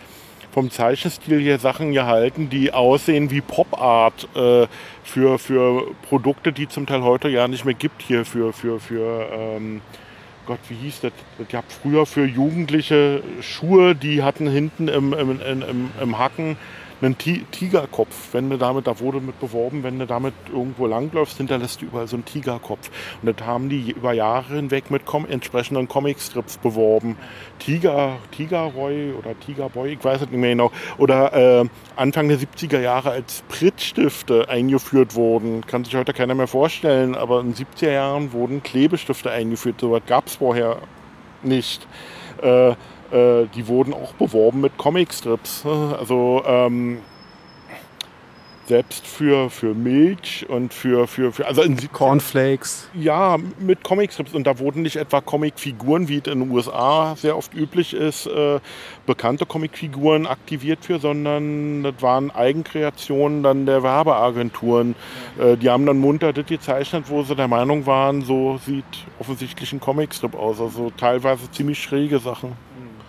vom 0.52 0.72
Zeichenstil 0.72 1.40
hier 1.40 1.60
Sachen 1.60 1.94
gehalten, 1.94 2.50
die 2.50 2.74
aussehen 2.74 3.30
wie 3.30 3.42
Pop-Art 3.42 4.28
äh, 4.36 4.68
für, 5.04 5.38
für 5.38 5.88
Produkte, 6.10 6.52
die 6.52 6.68
zum 6.68 6.88
Teil 6.88 7.04
heute 7.04 7.30
ja 7.30 7.48
nicht 7.48 7.64
mehr 7.64 7.76
gibt 7.76 8.02
hier 8.02 8.26
für, 8.26 8.54
für, 8.54 8.80
für 8.80 9.28
ähm, 9.32 9.82
Gott, 10.52 10.60
wie 10.68 10.76
hieß 10.76 11.00
das? 11.00 11.14
Das 11.38 11.48
gab 11.48 11.72
früher 11.72 12.06
für 12.06 12.26
Jugendliche 12.26 13.24
Schuhe, 13.40 13.96
die 13.96 14.22
hatten 14.22 14.50
hinten 14.50 14.90
im, 14.90 15.14
im, 15.14 15.40
im, 15.40 15.92
im 16.02 16.20
Hacken 16.20 16.58
einen 17.02 17.18
Tigerkopf. 17.18 18.34
Wenn 18.34 18.50
du 18.50 18.58
damit, 18.58 18.88
da 18.88 19.00
wurde 19.00 19.20
mit 19.20 19.40
beworben, 19.40 19.84
wenn 19.84 20.00
du 20.00 20.06
damit 20.06 20.34
irgendwo 20.52 20.88
langläufst, 20.88 21.38
hinterlässt 21.38 21.82
du 21.82 21.86
überall 21.86 22.08
so 22.08 22.16
einen 22.16 22.26
Tigerkopf. 22.26 22.90
Und 23.22 23.40
das 23.40 23.46
haben 23.46 23.70
die 23.70 23.92
über 23.92 24.14
Jahre 24.14 24.56
hinweg 24.56 24.92
mit 24.92 25.06
com 25.06 25.26
entsprechenden 25.26 25.88
Comicstrips 25.88 26.58
beworben. 26.58 27.18
Tiger, 27.60 28.18
Tigerroy 28.32 29.14
oder 29.14 29.40
Tigerboy, 29.40 29.94
ich 29.94 30.04
weiß 30.04 30.22
es 30.22 30.30
nicht 30.30 30.40
mehr 30.40 30.52
genau. 30.52 30.72
Oder 30.98 31.62
äh, 31.62 31.66
Anfang 31.96 32.28
der 32.28 32.38
70er 32.38 32.80
Jahre 32.80 33.12
als 33.12 33.44
Pritzstifte 33.50 34.50
eingeführt 34.50 35.16
wurden. 35.16 35.66
Kann 35.66 35.84
sich 35.84 35.96
heute 35.96 36.14
keiner 36.14 36.36
mehr 36.36 36.48
vorstellen, 36.48 37.16
aber 37.16 37.42
in 37.42 37.54
den 37.54 37.66
70er 37.66 37.92
Jahren 37.92 38.34
wurden 38.34 38.64
Klebestifte 38.64 39.32
eingeführt. 39.32 39.82
So 39.82 39.92
was 39.92 40.06
gab 40.06 40.28
es 40.28 40.36
vorher 40.36 40.78
nicht. 41.44 41.88
Äh, 42.42 42.76
äh, 43.12 43.46
die 43.56 43.68
wurden 43.68 43.94
auch 43.94 44.14
beworben 44.14 44.62
mit 44.62 44.78
Comicstrips. 44.78 45.64
Also 46.02 46.44
ähm, 46.46 47.00
selbst 48.72 49.06
für, 49.06 49.50
für 49.50 49.74
Milch 49.74 50.46
und 50.48 50.74
für, 50.74 51.06
für, 51.06 51.34
für 51.34 51.46
also 51.46 51.62
in 51.62 51.76
Cornflakes. 51.92 52.90
Ja, 52.94 53.38
mit 53.60 53.84
Comicstrips. 53.84 54.34
Und 54.34 54.48
da 54.48 54.60
wurden 54.60 54.82
nicht 54.82 54.96
etwa 54.96 55.20
Comicfiguren, 55.20 56.08
wie 56.08 56.20
es 56.20 56.32
in 56.32 56.40
den 56.40 56.52
USA 56.52 57.18
sehr 57.18 57.36
oft 57.36 57.54
üblich 57.54 57.94
ist, 57.94 58.28
äh, 58.28 58.62
bekannte 59.06 59.46
Comicfiguren 59.46 60.26
aktiviert 60.26 60.86
für, 60.86 61.00
sondern 61.00 61.84
das 61.84 61.96
waren 62.00 62.32
Eigenkreationen 62.32 63.44
dann 63.44 63.66
der 63.66 63.84
Werbeagenturen. 63.84 64.96
Äh, 65.38 65.58
die 65.58 65.70
haben 65.70 65.86
dann 65.86 66.00
munter 66.00 66.32
das 66.32 66.46
gezeichnet, 66.46 67.06
wo 67.10 67.24
sie 67.24 67.36
der 67.36 67.50
Meinung 67.50 67.86
waren, 67.86 68.22
so 68.22 68.58
sieht 68.66 68.86
offensichtlich 69.20 69.74
ein 69.74 69.82
Comicstrip 69.82 70.34
aus. 70.34 70.62
Also 70.62 70.94
teilweise 70.96 71.52
ziemlich 71.52 71.84
schräge 71.84 72.20
Sachen. 72.20 72.54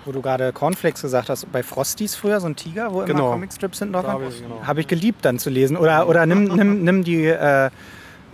Wo 0.04 0.12
du 0.12 0.20
gerade 0.20 0.52
Cornflakes 0.52 1.02
gesagt 1.02 1.28
hast, 1.28 1.50
bei 1.52 1.62
Frosties 1.62 2.14
früher, 2.14 2.40
so 2.40 2.46
ein 2.46 2.56
Tiger, 2.56 2.92
wo 2.92 3.04
genau. 3.04 3.26
immer 3.26 3.30
Comicstrips 3.32 3.78
hinten 3.78 3.94
drauf 3.94 4.04
waren. 4.04 4.20
Genau. 4.20 4.66
Habe 4.66 4.80
ich 4.80 4.88
geliebt 4.88 5.24
dann 5.24 5.38
zu 5.38 5.48
lesen. 5.48 5.76
Oder, 5.76 6.08
oder 6.08 6.26
nimm, 6.26 6.44
nimm, 6.44 6.82
nimm 6.82 7.04
die 7.04 7.26
äh, 7.26 7.70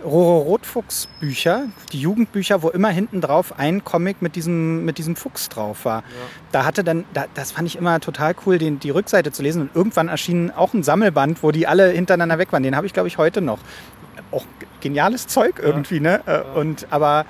Roro 0.03 0.39
Rotfuchs 0.39 1.07
Bücher, 1.19 1.65
die 1.91 1.99
Jugendbücher, 1.99 2.63
wo 2.63 2.69
immer 2.69 2.89
hinten 2.89 3.19
drauf 3.21 3.59
ein 3.59 3.83
Comic 3.83 4.21
mit 4.21 4.35
diesem, 4.35 4.85
mit 4.85 4.97
diesem 4.97 5.15
Fuchs 5.15 5.49
drauf 5.49 5.83
war. 5.83 6.01
Ja. 6.01 6.03
Da 6.53 6.65
hatte 6.65 6.83
dann, 6.83 7.03
da, 7.13 7.25
das 7.33 7.51
fand 7.51 7.67
ich 7.67 7.75
immer 7.75 7.99
total 7.99 8.33
cool, 8.45 8.57
den, 8.57 8.79
die 8.79 8.91
Rückseite 8.91 9.31
zu 9.31 9.43
lesen. 9.43 9.63
Und 9.63 9.75
irgendwann 9.75 10.07
erschien 10.07 10.51
auch 10.51 10.73
ein 10.73 10.83
Sammelband, 10.83 11.43
wo 11.43 11.51
die 11.51 11.67
alle 11.67 11.89
hintereinander 11.89 12.37
weg 12.37 12.51
waren. 12.53 12.63
Den 12.63 12.75
habe 12.75 12.87
ich, 12.87 12.93
glaube 12.93 13.07
ich, 13.07 13.17
heute 13.17 13.41
noch. 13.41 13.59
Auch 14.31 14.45
geniales 14.79 15.27
Zeug 15.27 15.59
irgendwie, 15.61 15.95
ja. 15.95 16.01
ne? 16.01 16.21
Ja. 16.25 16.41
Und 16.53 16.87
aber 16.91 17.25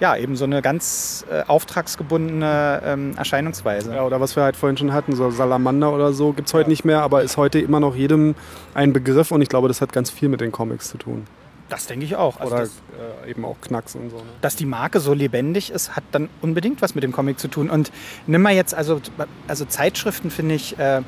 ja, 0.00 0.16
eben 0.16 0.36
so 0.36 0.44
eine 0.44 0.62
ganz 0.62 1.24
äh, 1.30 1.42
auftragsgebundene 1.46 2.82
ähm, 2.84 3.14
Erscheinungsweise. 3.16 3.94
Ja, 3.94 4.04
oder 4.04 4.20
was 4.20 4.36
wir 4.36 4.42
halt 4.42 4.56
vorhin 4.56 4.76
schon 4.76 4.92
hatten, 4.92 5.14
so 5.14 5.30
Salamander 5.30 5.92
oder 5.92 6.12
so, 6.12 6.32
gibt 6.32 6.48
es 6.48 6.54
heute 6.54 6.66
ja. 6.66 6.70
nicht 6.70 6.84
mehr, 6.84 7.02
aber 7.02 7.22
ist 7.22 7.36
heute 7.36 7.58
immer 7.58 7.80
noch 7.80 7.96
jedem 7.96 8.34
ein 8.74 8.92
Begriff 8.92 9.30
und 9.30 9.42
ich 9.42 9.48
glaube, 9.48 9.68
das 9.68 9.80
hat 9.80 9.92
ganz 9.92 10.10
viel 10.10 10.28
mit 10.28 10.40
den 10.40 10.52
Comics 10.52 10.88
zu 10.88 10.98
tun. 10.98 11.26
Das 11.68 11.86
denke 11.86 12.04
ich 12.04 12.14
auch. 12.14 12.38
Also 12.38 12.54
oder 12.54 12.62
das, 12.64 12.82
äh, 13.24 13.30
eben 13.30 13.44
auch 13.44 13.56
Knacks 13.60 13.96
und 13.96 14.10
so. 14.10 14.18
Ne? 14.18 14.22
Dass 14.40 14.54
die 14.54 14.66
Marke 14.66 15.00
so 15.00 15.12
lebendig 15.14 15.70
ist, 15.70 15.96
hat 15.96 16.04
dann 16.12 16.28
unbedingt 16.40 16.80
was 16.80 16.94
mit 16.94 17.02
dem 17.02 17.12
Comic 17.12 17.40
zu 17.40 17.48
tun. 17.48 17.70
Und 17.70 17.90
nimm 18.26 18.42
mal 18.42 18.54
jetzt, 18.54 18.74
also, 18.74 19.00
also 19.48 19.64
Zeitschriften 19.64 20.30
finde 20.30 20.54
ich, 20.54 20.78
äh, 20.78 21.02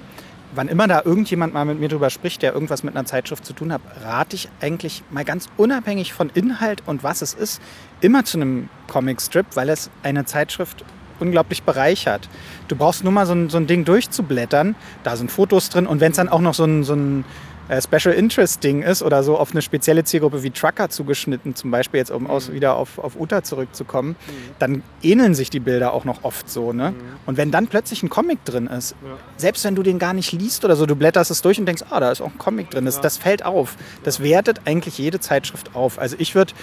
wann 0.54 0.68
immer 0.68 0.88
da 0.88 1.02
irgendjemand 1.04 1.54
mal 1.54 1.64
mit 1.64 1.78
mir 1.78 1.88
drüber 1.88 2.10
spricht, 2.10 2.42
der 2.42 2.54
irgendwas 2.54 2.82
mit 2.82 2.96
einer 2.96 3.04
Zeitschrift 3.04 3.44
zu 3.44 3.52
tun 3.52 3.72
hat, 3.72 3.82
rate 4.02 4.34
ich 4.34 4.48
eigentlich 4.60 5.02
mal 5.10 5.24
ganz 5.24 5.48
unabhängig 5.56 6.12
von 6.12 6.30
Inhalt 6.30 6.82
und 6.86 7.02
was 7.02 7.22
es 7.22 7.34
ist, 7.34 7.60
immer 8.00 8.24
zu 8.24 8.38
einem 8.38 8.68
Comicstrip, 8.88 9.46
weil 9.54 9.68
es 9.68 9.90
eine 10.02 10.24
Zeitschrift 10.24 10.84
unglaublich 11.20 11.62
bereichert. 11.62 12.28
Du 12.68 12.76
brauchst 12.76 13.02
nur 13.02 13.12
mal 13.12 13.26
so 13.26 13.32
ein, 13.32 13.50
so 13.50 13.56
ein 13.58 13.66
Ding 13.66 13.84
durchzublättern, 13.84 14.76
da 15.02 15.16
sind 15.16 15.30
Fotos 15.30 15.68
drin 15.68 15.86
und 15.86 16.00
wenn 16.00 16.12
es 16.12 16.16
dann 16.16 16.28
auch 16.28 16.40
noch 16.40 16.54
so 16.54 16.64
ein, 16.64 16.84
so 16.84 16.94
ein 16.94 17.24
äh, 17.68 17.82
Special 17.82 18.14
Interest 18.14 18.62
Ding 18.64 18.82
ist 18.82 19.02
oder 19.02 19.22
so 19.22 19.36
auf 19.36 19.52
eine 19.52 19.62
spezielle 19.62 20.04
Zielgruppe 20.04 20.42
wie 20.42 20.50
Trucker 20.50 20.88
zugeschnitten, 20.88 21.54
zum 21.54 21.70
Beispiel 21.70 21.98
jetzt 21.98 22.10
um 22.10 22.24
mhm. 22.24 22.30
aus, 22.30 22.52
wieder 22.52 22.76
auf, 22.76 22.98
auf 22.98 23.18
Uta 23.18 23.42
zurückzukommen, 23.42 24.10
mhm. 24.10 24.32
dann 24.58 24.82
ähneln 25.02 25.34
sich 25.34 25.50
die 25.50 25.60
Bilder 25.60 25.92
auch 25.92 26.04
noch 26.04 26.24
oft 26.24 26.48
so. 26.50 26.72
Ne? 26.72 26.92
Mhm. 26.92 26.96
Und 27.26 27.36
wenn 27.36 27.50
dann 27.50 27.66
plötzlich 27.66 28.02
ein 28.02 28.08
Comic 28.08 28.44
drin 28.44 28.66
ist, 28.66 28.94
ja. 29.02 29.16
selbst 29.36 29.64
wenn 29.64 29.74
du 29.74 29.82
den 29.82 29.98
gar 29.98 30.14
nicht 30.14 30.32
liest 30.32 30.64
oder 30.64 30.76
so, 30.76 30.86
du 30.86 30.96
blätterst 30.96 31.30
es 31.30 31.42
durch 31.42 31.58
und 31.58 31.66
denkst, 31.66 31.84
ah, 31.90 32.00
da 32.00 32.10
ist 32.10 32.20
auch 32.20 32.32
ein 32.32 32.38
Comic 32.38 32.70
drin, 32.70 32.84
das, 32.84 32.96
ja. 32.96 33.02
das 33.02 33.18
fällt 33.18 33.44
auf. 33.44 33.76
Das 34.02 34.20
wertet 34.20 34.62
eigentlich 34.64 34.98
jede 34.98 35.20
Zeitschrift 35.20 35.74
auf. 35.74 35.98
Also 35.98 36.16
ich 36.18 36.34
würde 36.34 36.54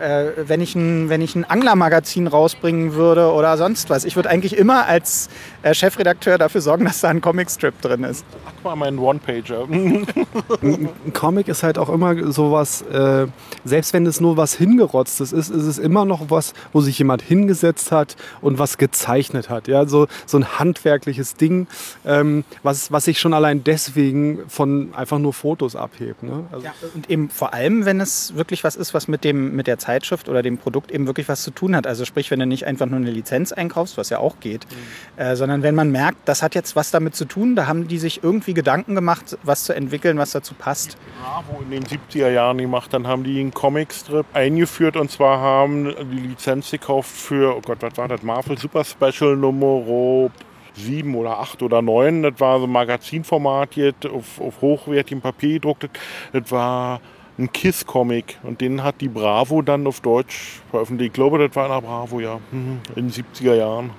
äh, 0.00 0.32
wenn, 0.36 0.60
ich 0.60 0.74
ein, 0.74 1.08
wenn 1.08 1.20
ich 1.20 1.34
ein 1.34 1.44
Anglermagazin 1.44 2.26
rausbringen 2.26 2.94
würde 2.94 3.32
oder 3.32 3.56
sonst 3.56 3.90
was. 3.90 4.04
Ich 4.04 4.16
würde 4.16 4.30
eigentlich 4.30 4.56
immer 4.56 4.86
als 4.86 5.28
äh, 5.62 5.74
Chefredakteur 5.74 6.38
dafür 6.38 6.60
sorgen, 6.60 6.84
dass 6.84 7.00
da 7.00 7.08
ein 7.08 7.20
Comicstrip 7.20 7.80
drin 7.80 8.04
ist. 8.04 8.24
Mal, 8.64 8.76
mein 8.76 8.98
One-Pager. 8.98 9.64
ein 10.62 10.88
Comic 11.12 11.48
ist 11.48 11.62
halt 11.62 11.78
auch 11.78 11.88
immer 11.88 12.32
sowas, 12.32 12.82
äh, 12.82 13.26
selbst 13.64 13.92
wenn 13.92 14.06
es 14.06 14.20
nur 14.20 14.36
was 14.36 14.54
hingerotztes 14.54 15.32
ist, 15.32 15.50
ist 15.50 15.64
es 15.64 15.78
immer 15.78 16.04
noch 16.04 16.30
was, 16.30 16.54
wo 16.72 16.80
sich 16.80 16.98
jemand 16.98 17.22
hingesetzt 17.22 17.92
hat 17.92 18.16
und 18.40 18.58
was 18.58 18.78
gezeichnet 18.78 19.50
hat. 19.50 19.68
Ja, 19.68 19.86
so, 19.86 20.06
so 20.26 20.38
ein 20.38 20.58
handwerkliches 20.58 21.34
Ding, 21.34 21.66
ähm, 22.04 22.44
was, 22.62 22.92
was 22.92 23.04
sich 23.04 23.20
schon 23.20 23.34
allein 23.34 23.64
deswegen 23.64 24.40
von 24.48 24.94
einfach 24.94 25.18
nur 25.18 25.32
Fotos 25.32 25.76
abhebt. 25.76 26.22
Ne? 26.22 26.44
Also 26.52 26.64
ja, 26.64 26.72
und 26.94 27.10
eben 27.10 27.30
vor 27.30 27.54
allem, 27.54 27.84
wenn 27.84 28.00
es 28.00 28.34
wirklich 28.36 28.64
was 28.64 28.76
ist, 28.76 28.94
was 28.94 29.08
mit, 29.08 29.24
dem, 29.24 29.54
mit 29.56 29.66
der 29.66 29.78
Zeitschrift 29.78 30.28
oder 30.28 30.42
dem 30.42 30.58
Produkt 30.58 30.90
eben 30.90 31.06
wirklich 31.06 31.28
was 31.28 31.42
zu 31.42 31.50
tun 31.50 31.74
hat. 31.76 31.86
Also 31.86 32.04
sprich, 32.04 32.30
wenn 32.30 32.38
du 32.38 32.46
nicht 32.46 32.66
einfach 32.66 32.86
nur 32.86 32.98
eine 32.98 33.10
Lizenz 33.10 33.52
einkaufst, 33.52 33.96
was 33.96 34.10
ja 34.10 34.18
auch 34.18 34.40
geht, 34.40 34.66
mhm. 34.70 35.22
äh, 35.22 35.36
sondern 35.36 35.62
wenn 35.62 35.74
man 35.74 35.90
merkt, 35.90 36.18
das 36.26 36.42
hat 36.42 36.54
jetzt 36.54 36.76
was 36.76 36.90
damit 36.90 37.14
zu 37.14 37.24
tun, 37.24 37.56
da 37.56 37.66
haben 37.66 37.88
die 37.88 37.98
sich 37.98 38.22
irgendwie 38.22 38.51
Gedanken 38.54 38.94
gemacht, 38.94 39.38
was 39.42 39.64
zu 39.64 39.74
entwickeln, 39.74 40.18
was 40.18 40.32
dazu 40.32 40.54
passt. 40.54 40.96
Bravo 41.22 41.62
in 41.62 41.70
den 41.70 41.84
70er 41.84 42.30
Jahren 42.30 42.58
gemacht, 42.58 42.92
dann 42.92 43.06
haben 43.06 43.24
die 43.24 43.40
einen 43.40 43.52
Comicstrip 43.52 44.26
eingeführt 44.32 44.96
und 44.96 45.10
zwar 45.10 45.40
haben 45.40 45.94
die 46.12 46.28
Lizenz 46.28 46.70
gekauft 46.70 47.10
für, 47.10 47.56
oh 47.56 47.60
Gott, 47.60 47.78
was 47.80 47.96
war 47.96 48.08
das, 48.08 48.22
Marvel 48.22 48.58
Super 48.58 48.84
Special 48.84 49.36
Nummer 49.36 50.30
sieben 50.74 51.14
oder 51.14 51.38
acht 51.38 51.62
oder 51.62 51.82
neun. 51.82 52.22
Das 52.22 52.34
war 52.38 52.58
so 52.58 52.64
ein 52.64 52.72
Magazinformat 52.72 53.76
jetzt 53.76 54.06
auf, 54.06 54.40
auf 54.40 54.60
hochwertigem 54.60 55.20
Papier 55.20 55.54
gedruckt. 55.54 55.88
Das 56.32 56.50
war 56.50 57.00
ein 57.38 57.52
Kiss-Comic 57.52 58.38
und 58.42 58.60
den 58.60 58.82
hat 58.82 59.00
die 59.00 59.08
Bravo 59.08 59.62
dann 59.62 59.86
auf 59.86 60.00
Deutsch 60.00 60.60
veröffentlicht. 60.70 61.08
Ich 61.08 61.14
glaube, 61.14 61.38
das 61.38 61.54
war 61.56 61.66
in 61.66 61.72
der 61.72 61.80
Bravo, 61.80 62.20
ja, 62.20 62.38
mhm. 62.50 62.80
in 62.94 63.08
den 63.08 63.10
70er 63.10 63.54
Jahren. 63.54 63.90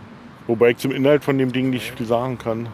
Wobei 0.48 0.72
ich 0.72 0.78
zum 0.78 0.92
Inhalt 0.92 1.24
von 1.24 1.38
dem 1.38 1.52
Ding 1.52 1.70
nicht 1.70 1.94
viel 1.96 2.06
sagen 2.06 2.38
kann. 2.38 2.68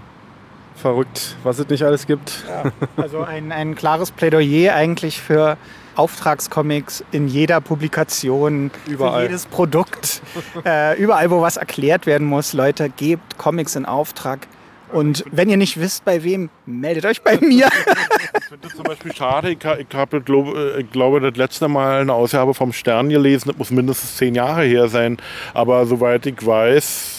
Verrückt, 0.81 1.35
was 1.43 1.59
es 1.59 1.67
nicht 1.69 1.83
alles 1.83 2.07
gibt. 2.07 2.43
Ja, 2.47 2.71
also 3.01 3.21
ein, 3.21 3.51
ein 3.51 3.75
klares 3.75 4.11
Plädoyer 4.11 4.73
eigentlich 4.75 5.19
für 5.19 5.57
Auftragscomics 5.95 7.03
in 7.11 7.27
jeder 7.27 7.59
Publikation, 7.59 8.71
überall. 8.87 9.23
für 9.23 9.27
jedes 9.27 9.45
Produkt, 9.45 10.21
äh, 10.65 10.97
überall, 10.97 11.29
wo 11.31 11.41
was 11.41 11.57
erklärt 11.57 12.05
werden 12.05 12.27
muss. 12.27 12.53
Leute, 12.53 12.89
gebt 12.89 13.37
Comics 13.37 13.75
in 13.75 13.85
Auftrag 13.85 14.47
und 14.91 15.23
wenn 15.31 15.49
ihr 15.49 15.57
nicht 15.57 15.79
wisst, 15.79 16.03
bei 16.03 16.23
wem, 16.23 16.49
meldet 16.65 17.05
euch 17.05 17.21
bei 17.21 17.37
mir. 17.37 17.67
ich 18.37 18.45
finde 18.45 18.67
das 18.67 18.75
zum 18.75 18.83
Beispiel 18.83 19.15
schade. 19.15 19.51
Ich, 19.51 19.59
ich 19.63 19.95
habe, 19.95 20.21
glaube 20.21 20.75
ich, 20.79 20.89
glaube, 20.91 21.19
das 21.21 21.35
letzte 21.37 21.67
Mal 21.67 22.01
eine 22.01 22.13
Ausgabe 22.13 22.53
vom 22.53 22.73
Stern 22.73 23.09
gelesen. 23.09 23.49
Das 23.49 23.57
muss 23.57 23.71
mindestens 23.71 24.17
zehn 24.17 24.35
Jahre 24.35 24.63
her 24.63 24.87
sein. 24.87 25.17
Aber 25.53 25.85
soweit 25.85 26.25
ich 26.25 26.43
weiß, 26.43 27.18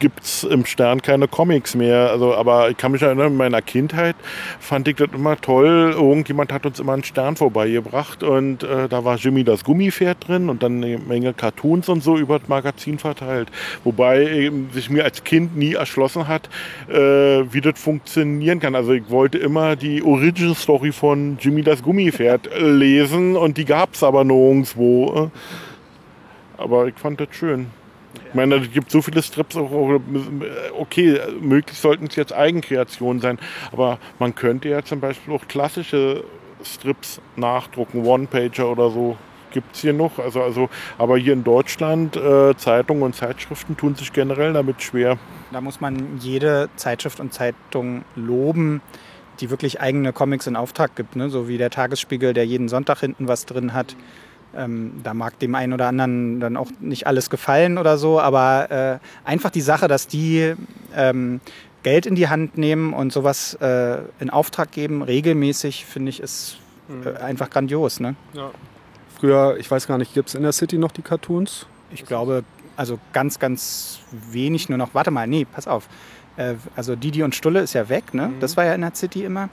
gibt 0.00 0.24
es 0.24 0.42
im 0.42 0.66
Stern 0.66 1.02
keine 1.02 1.28
Comics 1.28 1.76
mehr. 1.76 2.10
Also, 2.10 2.34
aber 2.34 2.70
ich 2.70 2.76
kann 2.76 2.90
mich 2.90 3.02
erinnern, 3.02 3.28
in 3.28 3.36
meiner 3.36 3.62
Kindheit 3.62 4.16
fand 4.58 4.88
ich 4.88 4.96
das 4.96 5.10
immer 5.14 5.40
toll. 5.40 5.94
Irgendjemand 5.94 6.52
hat 6.52 6.66
uns 6.66 6.80
immer 6.80 6.94
einen 6.94 7.04
Stern 7.04 7.36
vorbeigebracht 7.36 8.24
und 8.24 8.64
äh, 8.64 8.88
da 8.88 9.04
war 9.04 9.16
Jimmy 9.16 9.44
das 9.44 9.62
Gummipferd 9.62 10.26
drin 10.26 10.48
und 10.48 10.62
dann 10.62 10.82
eine 10.82 10.98
Menge 10.98 11.34
Cartoons 11.34 11.88
und 11.88 12.02
so 12.02 12.16
über 12.16 12.40
das 12.40 12.48
Magazin 12.48 12.98
verteilt. 12.98 13.50
Wobei 13.84 14.26
eben 14.26 14.70
sich 14.72 14.90
mir 14.90 15.04
als 15.04 15.22
Kind 15.22 15.56
nie 15.56 15.74
erschlossen 15.74 16.26
hat, 16.26 16.48
äh, 16.88 16.96
wie 16.96 17.60
das 17.60 17.78
funktionieren 17.78 18.58
kann. 18.58 18.74
Also 18.74 18.92
ich 18.92 19.08
wollte 19.10 19.38
immer 19.38 19.76
die 19.76 20.02
Origin 20.02 20.54
Story 20.54 20.90
von 20.90 21.38
Jimmy 21.38 21.62
das 21.62 21.82
Gummipferd 21.82 22.48
lesen 22.58 23.36
und 23.36 23.56
die 23.58 23.66
gab 23.66 23.94
es 23.94 24.02
aber 24.02 24.24
nirgendwo. 24.24 25.30
Aber 26.56 26.86
ich 26.88 26.94
fand 26.96 27.20
das 27.20 27.28
schön. 27.32 27.66
Ich 28.30 28.36
meine, 28.36 28.56
es 28.56 28.70
gibt 28.70 28.92
so 28.92 29.02
viele 29.02 29.22
Strips, 29.22 29.56
auch, 29.56 30.00
okay, 30.78 31.18
möglich 31.40 31.76
sollten 31.76 32.06
es 32.06 32.14
jetzt 32.14 32.32
Eigenkreationen 32.32 33.20
sein, 33.20 33.40
aber 33.72 33.98
man 34.20 34.36
könnte 34.36 34.68
ja 34.68 34.84
zum 34.84 35.00
Beispiel 35.00 35.34
auch 35.34 35.48
klassische 35.48 36.22
Strips 36.64 37.20
nachdrucken, 37.34 38.04
One-Pager 38.04 38.70
oder 38.70 38.90
so. 38.90 39.16
Gibt 39.50 39.74
es 39.74 39.80
hier 39.80 39.92
noch. 39.92 40.20
Also, 40.20 40.42
also, 40.42 40.70
aber 40.96 41.18
hier 41.18 41.32
in 41.32 41.42
Deutschland, 41.42 42.16
äh, 42.16 42.56
Zeitungen 42.56 43.02
und 43.02 43.16
Zeitschriften 43.16 43.76
tun 43.76 43.96
sich 43.96 44.12
generell 44.12 44.52
damit 44.52 44.80
schwer. 44.80 45.18
Da 45.50 45.60
muss 45.60 45.80
man 45.80 46.18
jede 46.20 46.68
Zeitschrift 46.76 47.18
und 47.18 47.34
Zeitung 47.34 48.04
loben, 48.14 48.80
die 49.40 49.50
wirklich 49.50 49.80
eigene 49.80 50.12
Comics 50.12 50.46
in 50.46 50.54
Auftrag 50.54 50.94
gibt. 50.94 51.16
Ne? 51.16 51.30
So 51.30 51.48
wie 51.48 51.58
der 51.58 51.70
Tagesspiegel, 51.70 52.32
der 52.32 52.46
jeden 52.46 52.68
Sonntag 52.68 53.00
hinten 53.00 53.26
was 53.26 53.44
drin 53.44 53.72
hat. 53.72 53.96
Ähm, 54.56 55.00
da 55.04 55.14
mag 55.14 55.38
dem 55.38 55.54
einen 55.54 55.72
oder 55.72 55.86
anderen 55.86 56.40
dann 56.40 56.56
auch 56.56 56.70
nicht 56.80 57.06
alles 57.06 57.30
gefallen 57.30 57.78
oder 57.78 57.98
so, 57.98 58.20
aber 58.20 58.70
äh, 58.70 59.28
einfach 59.28 59.50
die 59.50 59.60
Sache, 59.60 59.86
dass 59.86 60.08
die 60.08 60.54
ähm, 60.94 61.40
Geld 61.82 62.04
in 62.06 62.14
die 62.14 62.28
Hand 62.28 62.58
nehmen 62.58 62.92
und 62.92 63.12
sowas 63.12 63.54
äh, 63.54 63.98
in 64.18 64.28
Auftrag 64.30 64.72
geben, 64.72 65.02
regelmäßig, 65.02 65.86
finde 65.86 66.10
ich, 66.10 66.20
ist 66.20 66.58
äh, 67.04 67.16
einfach 67.18 67.48
grandios. 67.48 68.00
Ne? 68.00 68.16
Ja. 68.32 68.50
Früher, 69.18 69.56
ich 69.58 69.70
weiß 69.70 69.86
gar 69.86 69.98
nicht, 69.98 70.14
gibt 70.14 70.28
es 70.28 70.34
in 70.34 70.42
der 70.42 70.52
City 70.52 70.78
noch 70.78 70.92
die 70.92 71.02
Cartoons? 71.02 71.66
Ich 71.92 72.04
glaube, 72.04 72.44
also 72.76 72.98
ganz, 73.12 73.38
ganz 73.38 74.00
wenig 74.10 74.68
nur 74.68 74.78
noch. 74.78 74.94
Warte 74.94 75.10
mal, 75.10 75.26
nee, 75.26 75.44
pass 75.44 75.68
auf. 75.68 75.88
Äh, 76.36 76.54
also 76.76 76.96
Didi 76.96 77.22
und 77.22 77.34
Stulle 77.34 77.60
ist 77.60 77.74
ja 77.74 77.88
weg, 77.88 78.14
ne? 78.14 78.28
Mhm. 78.28 78.40
Das 78.40 78.56
war 78.56 78.64
ja 78.64 78.74
in 78.74 78.80
der 78.80 78.94
City 78.94 79.24
immer. 79.24 79.48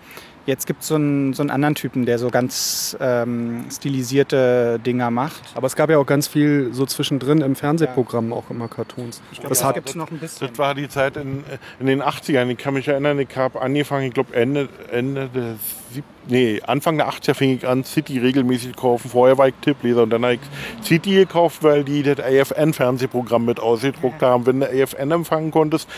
Jetzt 0.47 0.65
gibt 0.65 0.81
es 0.81 0.87
so 0.87 0.95
einen, 0.95 1.33
so 1.33 1.43
einen 1.43 1.49
anderen 1.49 1.75
Typen, 1.75 2.05
der 2.05 2.17
so 2.19 2.29
ganz 2.29 2.95
ähm, 3.01 3.65
stilisierte 3.69 4.79
Dinger 4.79 5.11
macht. 5.11 5.41
Aber 5.55 5.67
es 5.67 5.75
gab 5.75 5.89
ja 5.89 5.97
auch 5.97 6.05
ganz 6.05 6.25
viel 6.25 6.69
so 6.71 6.85
zwischendrin 6.85 7.41
im 7.41 7.57
Fernsehprogramm 7.57 8.29
ja. 8.29 8.35
auch 8.37 8.49
immer 8.49 8.69
Cartoons. 8.69 9.21
Ich 9.33 9.41
glaub, 9.41 9.49
das 9.49 9.59
ja, 9.59 9.73
gibt 9.73 9.89
es 9.89 9.95
noch 9.95 10.09
ein 10.09 10.19
bisschen. 10.19 10.47
Das 10.47 10.57
war 10.57 10.73
die 10.73 10.87
Zeit 10.87 11.17
in, 11.17 11.43
in 11.81 11.87
den 11.87 12.01
80ern. 12.01 12.47
Ich 12.47 12.57
kann 12.57 12.75
mich 12.75 12.87
erinnern, 12.87 13.19
ich 13.19 13.35
habe 13.35 13.61
angefangen, 13.61 14.07
ich 14.07 14.13
glaube 14.13 14.33
Ende, 14.33 14.69
Ende 14.89 15.27
des 15.27 16.03
nee, 16.27 16.61
Anfang 16.65 16.95
der 16.97 17.09
80er 17.09 17.33
fing 17.33 17.57
ich 17.57 17.67
an, 17.67 17.83
City 17.83 18.17
regelmäßig 18.17 18.71
zu 18.71 18.79
kaufen. 18.79 19.09
Vorher 19.09 19.37
war 19.37 19.49
ich 19.49 19.55
Tippleser 19.59 20.03
und 20.03 20.11
dann 20.11 20.23
habe 20.23 20.35
ich 20.35 20.39
City 20.81 21.15
gekauft, 21.15 21.61
weil 21.61 21.83
die 21.83 22.03
das 22.03 22.19
AFN-Fernsehprogramm 22.19 23.43
mit 23.43 23.59
ausgedruckt 23.59 24.21
haben. 24.21 24.45
Wenn 24.45 24.61
du 24.61 24.65
AFN 24.65 25.11
empfangen 25.11 25.51
konntest, 25.51 25.89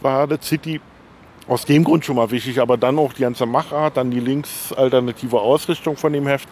war 0.00 0.28
das 0.28 0.46
City 0.46 0.80
aus 1.48 1.64
dem 1.64 1.84
Grund 1.84 2.04
schon 2.04 2.16
mal 2.16 2.30
wichtig, 2.30 2.60
aber 2.60 2.76
dann 2.76 2.98
auch 2.98 3.12
die 3.12 3.22
ganze 3.22 3.46
Machart, 3.46 3.96
dann 3.96 4.10
die 4.10 4.20
linksalternative 4.20 5.40
Ausrichtung 5.40 5.96
von 5.96 6.12
dem 6.12 6.26
Heft 6.26 6.48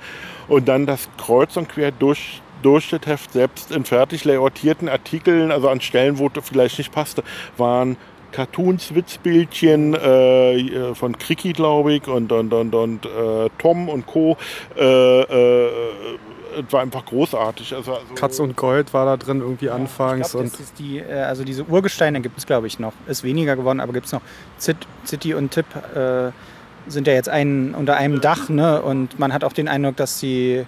und 0.48 0.68
dann 0.68 0.86
das 0.86 1.08
Kreuz 1.18 1.56
und 1.56 1.68
Quer 1.68 1.90
durch, 1.90 2.42
durch 2.62 2.90
das 2.90 3.00
Heft 3.06 3.32
selbst 3.32 3.70
in 3.72 3.84
fertig 3.84 4.24
layoutierten 4.24 4.88
Artikeln, 4.88 5.50
also 5.50 5.68
an 5.68 5.80
Stellen, 5.80 6.18
wo 6.18 6.28
das 6.28 6.48
vielleicht 6.48 6.78
nicht 6.78 6.92
passte, 6.92 7.24
waren 7.56 7.96
Cartoons, 8.30 8.94
Witzbildchen 8.94 9.94
äh, 9.94 10.94
von 10.94 11.16
Kriki, 11.18 11.52
glaube 11.52 11.94
ich, 11.94 12.08
und, 12.08 12.32
und, 12.32 12.52
und, 12.52 12.74
und 12.74 13.06
äh, 13.06 13.48
Tom 13.58 13.88
und 13.88 14.06
Co. 14.06 14.36
Äh, 14.76 15.20
äh 15.20 15.70
es 16.58 16.72
war 16.72 16.82
einfach 16.82 17.04
großartig. 17.04 17.74
Also, 17.74 17.94
also 17.94 18.14
Katz 18.14 18.38
und 18.38 18.56
Gold 18.56 18.92
war 18.94 19.06
da 19.06 19.16
drin 19.16 19.40
irgendwie 19.40 19.66
ja, 19.66 19.74
anfangs. 19.74 20.32
Glaub, 20.32 20.44
und 20.44 20.52
die, 20.78 20.98
äh, 20.98 21.22
also 21.22 21.44
diese 21.44 21.64
Urgesteine 21.64 22.20
gibt 22.20 22.38
es, 22.38 22.46
glaube 22.46 22.66
ich, 22.66 22.78
noch. 22.78 22.92
Ist 23.06 23.24
weniger 23.24 23.56
geworden, 23.56 23.80
aber 23.80 23.92
gibt 23.92 24.06
es 24.06 24.12
noch. 24.12 24.22
City 24.58 25.34
und 25.34 25.50
Tipp 25.50 25.66
äh, 25.94 26.30
sind 26.86 27.06
ja 27.06 27.12
jetzt 27.12 27.28
ein, 27.28 27.74
unter 27.74 27.96
einem 27.96 28.20
Dach. 28.20 28.48
Ne? 28.48 28.82
Und 28.82 29.18
man 29.18 29.32
hat 29.32 29.44
auch 29.44 29.52
den 29.52 29.68
Eindruck, 29.68 29.96
dass 29.96 30.20
sie 30.20 30.66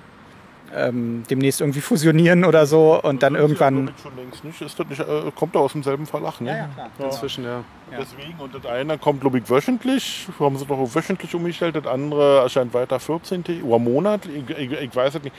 ähm, 0.77 1.22
demnächst 1.29 1.61
irgendwie 1.61 1.81
fusionieren 1.81 2.45
oder 2.45 2.66
so 2.66 3.01
und 3.03 3.22
dann 3.22 3.35
irgendwann. 3.35 3.91
schon 4.03 4.16
längst 4.16 4.45
nicht. 4.45 4.61
Ist 4.61 4.79
das 4.79 4.89
nicht 4.89 5.01
äh, 5.01 5.31
kommt 5.35 5.55
da 5.55 5.61
aus 5.61 5.72
demselben 5.72 6.07
Verlag, 6.07 6.41
ne? 6.41 6.51
Ja, 6.51 6.57
ja, 6.57 6.68
klar. 6.74 6.91
Ja. 6.99 7.05
Inzwischen, 7.07 7.45
ja. 7.45 7.64
Deswegen, 7.91 8.35
und 8.39 8.53
das 8.53 8.66
eine 8.66 8.99
kommt, 8.99 9.20
glaube 9.20 9.39
ich, 9.39 9.49
wöchentlich. 9.49 10.27
Haben 10.41 10.59
sie 10.59 10.66
doch 10.66 10.95
wöchentlich 10.95 11.33
umgestellt. 11.35 11.77
Das 11.77 11.87
andere 11.87 12.41
erscheint 12.41 12.74
weiter 12.74 12.99
14. 12.99 13.62
oder 13.62 13.79
Monat. 13.79 14.22
Ich, 14.27 14.59
ich, 14.59 14.72
ich 14.72 14.97
weiß 14.97 15.14
es 15.14 15.22
nicht. 15.22 15.37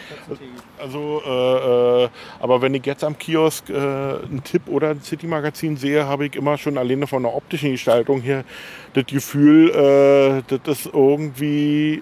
Also, 0.80 1.22
äh, 1.26 2.06
äh, 2.06 2.10
aber 2.40 2.62
wenn 2.62 2.74
ich 2.74 2.86
jetzt 2.86 3.04
am 3.04 3.18
Kiosk 3.18 3.70
äh, 3.70 3.74
einen 3.74 4.42
Tipp 4.46 4.64
oder 4.68 4.92
ein 4.92 5.02
City-Magazin 5.02 5.76
sehe, 5.76 6.08
habe 6.08 6.28
ich 6.28 6.36
immer 6.36 6.58
schon 6.58 6.78
alleine 6.78 7.06
von 7.06 7.24
der 7.24 7.36
optischen 7.36 7.72
Gestaltung 7.72 8.22
her 8.22 8.46
das 8.94 9.06
Gefühl, 9.06 9.70
äh, 9.70 10.58
das 10.64 10.80
ist 10.80 10.94
irgendwie 10.94 12.02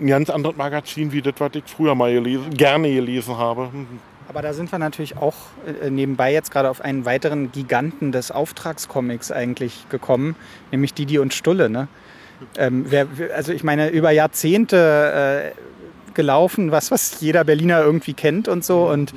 ein 0.00 0.06
ganz 0.06 0.30
anderes 0.30 0.56
Magazin 0.56 1.12
wie 1.12 1.22
das, 1.22 1.34
was 1.38 1.50
ich 1.54 1.64
früher 1.66 1.94
mal 1.94 2.12
gelesen, 2.12 2.50
gerne 2.50 2.92
gelesen 2.92 3.36
habe. 3.36 3.70
Aber 4.28 4.42
da 4.42 4.52
sind 4.52 4.70
wir 4.70 4.78
natürlich 4.78 5.16
auch 5.16 5.34
äh, 5.82 5.90
nebenbei 5.90 6.32
jetzt 6.32 6.50
gerade 6.50 6.70
auf 6.70 6.80
einen 6.80 7.04
weiteren 7.04 7.50
Giganten 7.50 8.12
des 8.12 8.30
Auftragscomics 8.30 9.32
eigentlich 9.32 9.88
gekommen, 9.88 10.36
nämlich 10.70 10.94
Didi 10.94 11.18
und 11.18 11.34
Stulle. 11.34 11.68
Ne? 11.68 11.88
Ähm, 12.56 12.86
wer, 12.88 13.06
also 13.34 13.52
ich 13.52 13.64
meine, 13.64 13.88
über 13.88 14.10
Jahrzehnte 14.12 15.52
äh, 15.56 16.14
gelaufen, 16.14 16.70
was, 16.70 16.90
was 16.90 17.20
jeder 17.20 17.44
Berliner 17.44 17.80
irgendwie 17.80 18.14
kennt 18.14 18.48
und 18.48 18.64
so. 18.64 18.88
Und 18.88 19.12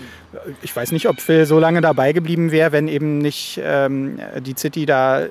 ich 0.61 0.75
weiß 0.75 0.91
nicht, 0.91 1.07
ob 1.07 1.21
Phil 1.21 1.45
so 1.45 1.59
lange 1.59 1.81
dabei 1.81 2.13
geblieben 2.13 2.51
wäre, 2.51 2.71
wenn 2.71 2.87
eben 2.87 3.19
nicht 3.19 3.59
ähm, 3.63 4.19
die 4.39 4.55
City 4.57 4.85
da 4.85 5.27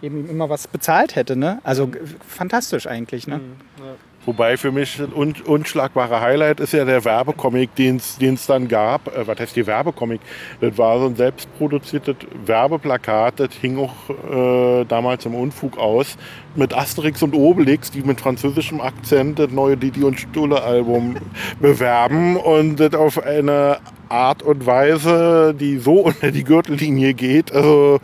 eben 0.00 0.28
immer 0.28 0.48
was 0.50 0.66
bezahlt 0.66 1.16
hätte. 1.16 1.36
Ne? 1.36 1.60
Also 1.62 1.90
fantastisch 2.26 2.86
eigentlich. 2.86 3.26
Ne? 3.26 3.38
Mhm, 3.38 3.52
ja. 3.78 3.94
Wobei 4.24 4.56
für 4.56 4.70
mich 4.70 4.98
das 4.98 5.12
un 5.12 5.34
unschlagbare 5.46 6.20
Highlight 6.20 6.60
ist 6.60 6.72
ja 6.72 6.84
der 6.84 7.04
Werbecomic, 7.04 7.74
den 7.74 7.96
es 7.96 8.46
dann 8.46 8.68
gab. 8.68 9.08
Äh, 9.08 9.26
was 9.26 9.38
heißt 9.38 9.56
die 9.56 9.66
Werbecomic? 9.66 10.20
Das 10.60 10.78
war 10.78 10.98
so 11.00 11.06
ein 11.06 11.16
selbstproduziertes 11.16 12.16
Werbeplakat, 12.46 13.40
das 13.40 13.52
hing 13.60 13.78
auch 13.78 13.94
äh, 14.10 14.84
damals 14.84 15.26
im 15.26 15.34
Unfug 15.34 15.76
aus, 15.76 16.16
mit 16.54 16.72
Asterix 16.72 17.22
und 17.22 17.34
Obelix, 17.34 17.90
die 17.90 18.02
mit 18.02 18.20
französischem 18.20 18.80
Akzent 18.80 19.38
das 19.38 19.50
neue 19.50 19.76
Didi 19.76 20.04
und 20.04 20.20
Stulle 20.20 20.62
Album 20.62 21.16
bewerben 21.60 22.36
und 22.36 22.76
das 22.76 22.94
auf 22.94 23.22
eine 23.24 23.78
Art 24.08 24.42
und 24.42 24.66
Weise, 24.66 25.54
die 25.58 25.78
so 25.78 25.94
unter 26.00 26.30
die 26.30 26.44
Gürtellinie 26.44 27.14
geht. 27.14 27.52
Also 27.52 27.98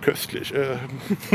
köstlich. 0.00 0.54
Äh. 0.54 0.76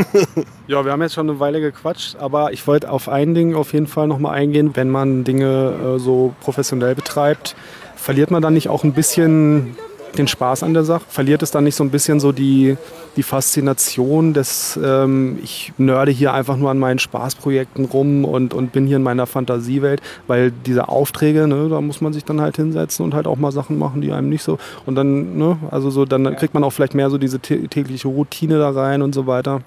ja, 0.68 0.84
wir 0.84 0.92
haben 0.92 1.02
jetzt 1.02 1.14
schon 1.14 1.30
eine 1.30 1.40
Weile 1.40 1.62
gequatscht, 1.62 2.16
aber 2.18 2.52
ich 2.54 2.66
wollte 2.68 2.90
auf 2.90 3.10
ein 3.10 3.34
Ding 3.34 3.56
auf 3.56 3.74
jeden 3.74 3.88
Fall 3.88 4.08
nochmal 4.08 4.36
eingehen. 4.36 4.72
Wenn 4.76 4.90
man 4.90 5.24
Dinge 5.24 5.96
äh, 5.96 6.00
so 6.00 6.34
professionell 6.42 6.96
betreibt, 6.96 7.56
verliert 7.96 8.32
man 8.32 8.42
dann 8.42 8.54
nicht 8.54 8.70
auch 8.70 8.84
ein 8.84 8.94
bisschen 8.94 9.76
den 10.18 10.28
Spaß 10.28 10.64
an 10.64 10.74
der 10.74 10.84
Sache? 10.84 11.04
Verliert 11.08 11.44
es 11.44 11.52
dann 11.52 11.64
nicht 11.64 11.76
so 11.76 11.84
ein 11.84 11.90
bisschen 11.90 12.20
so 12.20 12.32
die, 12.32 12.78
die 13.16 13.24
Faszination 13.24 14.34
des, 14.34 14.80
ähm, 14.84 15.40
ich 15.44 15.74
nörde 15.78 16.12
hier 16.12 16.34
einfach 16.34 16.58
nur 16.58 16.72
an 16.72 16.80
meinen 16.80 17.00
Spaßprojekten 17.00 17.86
rum 17.86 18.26
und, 18.26 18.54
und 18.54 18.72
bin 18.72 18.88
hier 18.88 18.98
in 18.98 19.04
meiner 19.04 19.26
Fantasiewelt, 19.26 20.02
weil 20.28 20.52
diese 20.52 20.90
Aufträge, 20.90 21.48
ne, 21.48 21.68
da 21.70 21.82
muss 21.82 22.02
man 22.02 22.14
sich 22.14 22.26
dann 22.26 22.42
halt 22.42 22.56
hinsetzen 22.56 23.06
und 23.06 23.14
halt 23.14 23.28
auch 23.28 23.38
mal 23.38 23.52
Sachen 23.52 23.78
machen, 23.78 24.02
die 24.02 24.12
einem 24.12 24.30
nicht 24.30 24.44
so, 24.44 24.58
und 24.86 24.96
dann, 24.96 25.38
ne, 25.38 25.58
also 25.72 25.90
so, 25.90 26.06
dann 26.06 26.36
kriegt 26.36 26.54
man 26.54 26.64
auch 26.64 26.72
vielleicht 26.72 26.96
mehr 26.96 27.10
so 27.10 27.18
diese 27.18 27.40
tägliche 27.40 28.08
Routine 28.08 28.60
da 28.60 28.70
rein 28.70 29.02
und 29.02 29.14
so 29.14 29.28
weiter. 29.28 29.62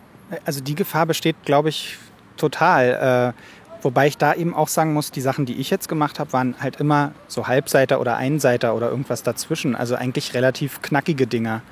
Also 0.44 0.60
die 0.60 0.74
Gefahr 0.74 1.06
besteht, 1.06 1.36
glaube 1.44 1.68
ich, 1.68 1.98
total. 2.36 3.34
Äh, 3.34 3.40
Wobei 3.86 4.08
ich 4.08 4.18
da 4.18 4.34
eben 4.34 4.52
auch 4.52 4.66
sagen 4.66 4.92
muss, 4.94 5.12
die 5.12 5.20
Sachen, 5.20 5.46
die 5.46 5.60
ich 5.60 5.70
jetzt 5.70 5.88
gemacht 5.88 6.18
habe, 6.18 6.32
waren 6.32 6.56
halt 6.58 6.80
immer 6.80 7.12
so 7.28 7.46
Halbseiter 7.46 8.00
oder 8.00 8.16
Einseiter 8.16 8.74
oder 8.74 8.90
irgendwas 8.90 9.22
dazwischen. 9.22 9.76
Also 9.76 9.94
eigentlich 9.94 10.34
relativ 10.34 10.82
knackige 10.82 11.28
Dinger. 11.28 11.62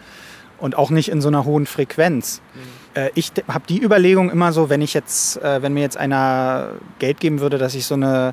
Und 0.58 0.78
auch 0.78 0.90
nicht 0.90 1.08
in 1.08 1.20
so 1.20 1.26
einer 1.26 1.44
hohen 1.44 1.66
Frequenz. 1.66 2.40
Mhm. 2.54 3.00
Äh, 3.02 3.10
ich 3.16 3.32
habe 3.48 3.64
die 3.68 3.82
Überlegung 3.82 4.30
immer 4.30 4.52
so, 4.52 4.70
wenn 4.70 4.80
ich 4.80 4.94
jetzt, 4.94 5.42
äh, 5.42 5.60
wenn 5.60 5.74
mir 5.74 5.80
jetzt 5.80 5.96
einer 5.96 6.74
Geld 7.00 7.18
geben 7.18 7.40
würde, 7.40 7.58
dass 7.58 7.74
ich 7.74 7.84
so 7.84 7.96
eine 7.96 8.32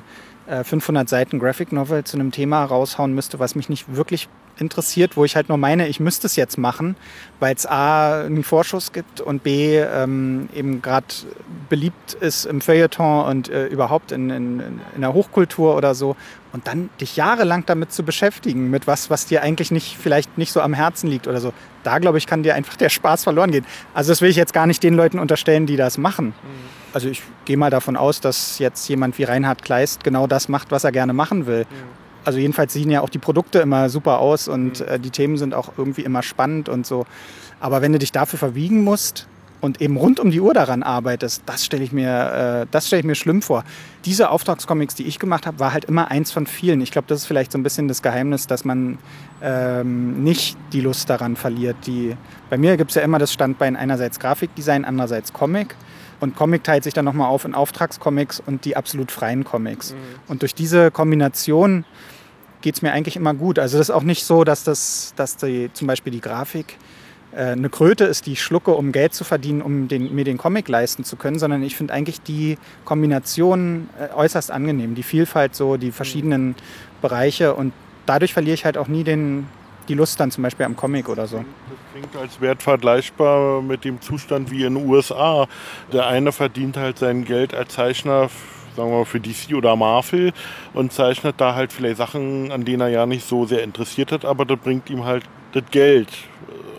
500 0.64 1.08
Seiten 1.08 1.38
Graphic 1.38 1.72
Novel 1.72 2.04
zu 2.04 2.16
einem 2.16 2.30
Thema 2.30 2.64
raushauen 2.64 3.14
müsste, 3.14 3.38
was 3.38 3.54
mich 3.54 3.68
nicht 3.68 3.94
wirklich 3.94 4.28
interessiert, 4.58 5.16
wo 5.16 5.24
ich 5.24 5.34
halt 5.34 5.48
nur 5.48 5.58
meine, 5.58 5.88
ich 5.88 5.98
müsste 5.98 6.26
es 6.26 6.36
jetzt 6.36 6.58
machen, 6.58 6.96
weil 7.40 7.54
es 7.54 7.66
A, 7.66 8.22
einen 8.22 8.44
Vorschuss 8.44 8.92
gibt 8.92 9.20
und 9.20 9.42
B, 9.42 9.78
ähm, 9.78 10.48
eben 10.54 10.82
gerade 10.82 11.06
beliebt 11.68 12.14
ist 12.14 12.44
im 12.44 12.60
Feuilleton 12.60 13.24
und 13.24 13.48
äh, 13.48 13.66
überhaupt 13.66 14.12
in, 14.12 14.30
in, 14.30 14.80
in 14.94 15.00
der 15.00 15.14
Hochkultur 15.14 15.76
oder 15.76 15.94
so. 15.94 16.16
Und 16.52 16.66
dann 16.66 16.90
dich 17.00 17.16
jahrelang 17.16 17.64
damit 17.64 17.92
zu 17.92 18.02
beschäftigen, 18.02 18.68
mit 18.68 18.86
was, 18.86 19.08
was 19.08 19.24
dir 19.24 19.42
eigentlich 19.42 19.70
nicht, 19.70 19.96
vielleicht 19.96 20.36
nicht 20.36 20.52
so 20.52 20.60
am 20.60 20.74
Herzen 20.74 21.08
liegt 21.08 21.26
oder 21.26 21.40
so. 21.40 21.54
Da, 21.82 21.98
glaube 21.98 22.18
ich, 22.18 22.26
kann 22.26 22.42
dir 22.42 22.54
einfach 22.54 22.76
der 22.76 22.90
Spaß 22.90 23.24
verloren 23.24 23.50
gehen. 23.50 23.64
Also 23.94 24.12
das 24.12 24.20
will 24.20 24.28
ich 24.28 24.36
jetzt 24.36 24.52
gar 24.52 24.66
nicht 24.66 24.82
den 24.82 24.94
Leuten 24.94 25.18
unterstellen, 25.18 25.64
die 25.64 25.76
das 25.76 25.96
machen. 25.96 26.26
Mhm. 26.26 26.81
Also 26.92 27.08
ich 27.08 27.22
gehe 27.44 27.56
mal 27.56 27.70
davon 27.70 27.96
aus, 27.96 28.20
dass 28.20 28.58
jetzt 28.58 28.88
jemand 28.88 29.18
wie 29.18 29.24
Reinhard 29.24 29.62
Kleist 29.62 30.04
genau 30.04 30.26
das 30.26 30.48
macht, 30.48 30.70
was 30.70 30.84
er 30.84 30.92
gerne 30.92 31.12
machen 31.12 31.46
will. 31.46 31.66
Mhm 31.70 32.02
also 32.24 32.38
jedenfalls 32.38 32.72
sehen 32.72 32.90
ja 32.90 33.00
auch 33.00 33.08
die 33.08 33.18
Produkte 33.18 33.60
immer 33.60 33.88
super 33.88 34.18
aus 34.18 34.48
und 34.48 34.80
mhm. 34.80 34.86
äh, 34.86 34.98
die 34.98 35.10
Themen 35.10 35.36
sind 35.36 35.54
auch 35.54 35.72
irgendwie 35.76 36.02
immer 36.02 36.22
spannend 36.22 36.68
und 36.68 36.86
so. 36.86 37.06
Aber 37.60 37.82
wenn 37.82 37.92
du 37.92 37.98
dich 37.98 38.12
dafür 38.12 38.38
verwiegen 38.38 38.82
musst 38.82 39.26
und 39.60 39.80
eben 39.80 39.96
rund 39.96 40.18
um 40.18 40.30
die 40.30 40.40
Uhr 40.40 40.54
daran 40.54 40.82
arbeitest, 40.82 41.42
das 41.46 41.64
stelle 41.64 41.84
ich 41.84 41.92
mir, 41.92 42.62
äh, 42.62 42.66
das 42.70 42.88
stelle 42.88 43.00
ich 43.00 43.06
mir 43.06 43.14
schlimm 43.14 43.42
vor. 43.42 43.64
Diese 44.04 44.30
Auftragscomics, 44.30 44.94
die 44.96 45.04
ich 45.04 45.18
gemacht 45.18 45.46
habe, 45.46 45.60
war 45.60 45.72
halt 45.72 45.84
immer 45.84 46.10
eins 46.10 46.32
von 46.32 46.46
vielen. 46.46 46.80
Ich 46.80 46.90
glaube, 46.90 47.06
das 47.08 47.20
ist 47.20 47.26
vielleicht 47.26 47.52
so 47.52 47.58
ein 47.58 47.62
bisschen 47.62 47.88
das 47.88 48.02
Geheimnis, 48.02 48.46
dass 48.46 48.64
man 48.64 48.98
ähm, 49.40 50.24
nicht 50.24 50.56
die 50.72 50.80
Lust 50.80 51.08
daran 51.08 51.36
verliert. 51.36 51.76
Die, 51.86 52.16
bei 52.50 52.58
mir 52.58 52.76
gibt 52.76 52.90
es 52.90 52.96
ja 52.96 53.02
immer 53.02 53.18
das 53.18 53.32
Standbein 53.32 53.76
einerseits 53.76 54.18
Grafikdesign, 54.18 54.84
andererseits 54.84 55.32
Comic. 55.32 55.76
Und 56.22 56.36
Comic 56.36 56.62
teilt 56.62 56.84
sich 56.84 56.94
dann 56.94 57.04
nochmal 57.04 57.26
auf 57.26 57.44
in 57.44 57.52
Auftragscomics 57.52 58.40
und 58.46 58.64
die 58.64 58.76
absolut 58.76 59.10
freien 59.10 59.42
Comics. 59.42 59.90
Mhm. 59.90 59.96
Und 60.28 60.42
durch 60.42 60.54
diese 60.54 60.92
Kombination 60.92 61.84
geht 62.60 62.76
es 62.76 62.82
mir 62.82 62.92
eigentlich 62.92 63.16
immer 63.16 63.34
gut. 63.34 63.58
Also 63.58 63.76
das 63.76 63.88
ist 63.88 63.94
auch 63.94 64.04
nicht 64.04 64.24
so, 64.24 64.44
dass, 64.44 64.62
das, 64.62 65.14
dass 65.16 65.36
die, 65.36 65.68
zum 65.72 65.88
Beispiel 65.88 66.12
die 66.12 66.20
Grafik 66.20 66.78
äh, 67.32 67.46
eine 67.46 67.68
Kröte 67.68 68.04
ist, 68.04 68.26
die 68.26 68.34
ich 68.34 68.42
schlucke, 68.42 68.70
um 68.70 68.92
Geld 68.92 69.14
zu 69.14 69.24
verdienen, 69.24 69.62
um 69.62 69.88
den, 69.88 70.14
mir 70.14 70.22
den 70.22 70.38
Comic 70.38 70.68
leisten 70.68 71.02
zu 71.02 71.16
können, 71.16 71.40
sondern 71.40 71.64
ich 71.64 71.74
finde 71.74 71.92
eigentlich 71.92 72.20
die 72.20 72.56
Kombination 72.84 73.88
äh, 73.98 74.14
äußerst 74.14 74.52
angenehm. 74.52 74.94
Die 74.94 75.02
Vielfalt, 75.02 75.56
so 75.56 75.76
die 75.76 75.90
verschiedenen 75.90 76.50
mhm. 76.50 76.54
Bereiche 77.02 77.54
und 77.54 77.72
dadurch 78.06 78.32
verliere 78.32 78.54
ich 78.54 78.64
halt 78.64 78.78
auch 78.78 78.86
nie 78.86 79.02
den, 79.02 79.48
die 79.92 79.98
Lust 79.98 80.18
dann 80.18 80.30
zum 80.30 80.42
Beispiel 80.42 80.64
am 80.64 80.74
Comic 80.74 81.10
oder 81.10 81.26
so. 81.26 81.36
Das 81.36 81.44
klingt 81.92 82.16
als 82.16 82.40
Wert 82.40 82.62
vergleichbar 82.62 83.60
mit 83.60 83.84
dem 83.84 84.00
Zustand 84.00 84.50
wie 84.50 84.64
in 84.64 84.74
den 84.74 84.88
USA. 84.88 85.46
Der 85.92 86.06
eine 86.06 86.32
verdient 86.32 86.78
halt 86.78 86.98
sein 86.98 87.26
Geld 87.26 87.54
als 87.54 87.74
Zeichner 87.74 88.30
sagen 88.74 88.90
wir 88.90 89.00
mal, 89.00 89.04
für 89.04 89.20
DC 89.20 89.54
oder 89.54 89.76
Marvel 89.76 90.32
und 90.72 90.94
zeichnet 90.94 91.34
da 91.36 91.54
halt 91.54 91.74
vielleicht 91.74 91.98
Sachen, 91.98 92.50
an 92.50 92.64
denen 92.64 92.80
er 92.80 92.88
ja 92.88 93.04
nicht 93.04 93.28
so 93.28 93.44
sehr 93.44 93.62
interessiert 93.62 94.12
hat, 94.12 94.24
aber 94.24 94.46
das 94.46 94.58
bringt 94.60 94.88
ihm 94.88 95.04
halt 95.04 95.24
das 95.52 95.64
Geld. 95.70 96.08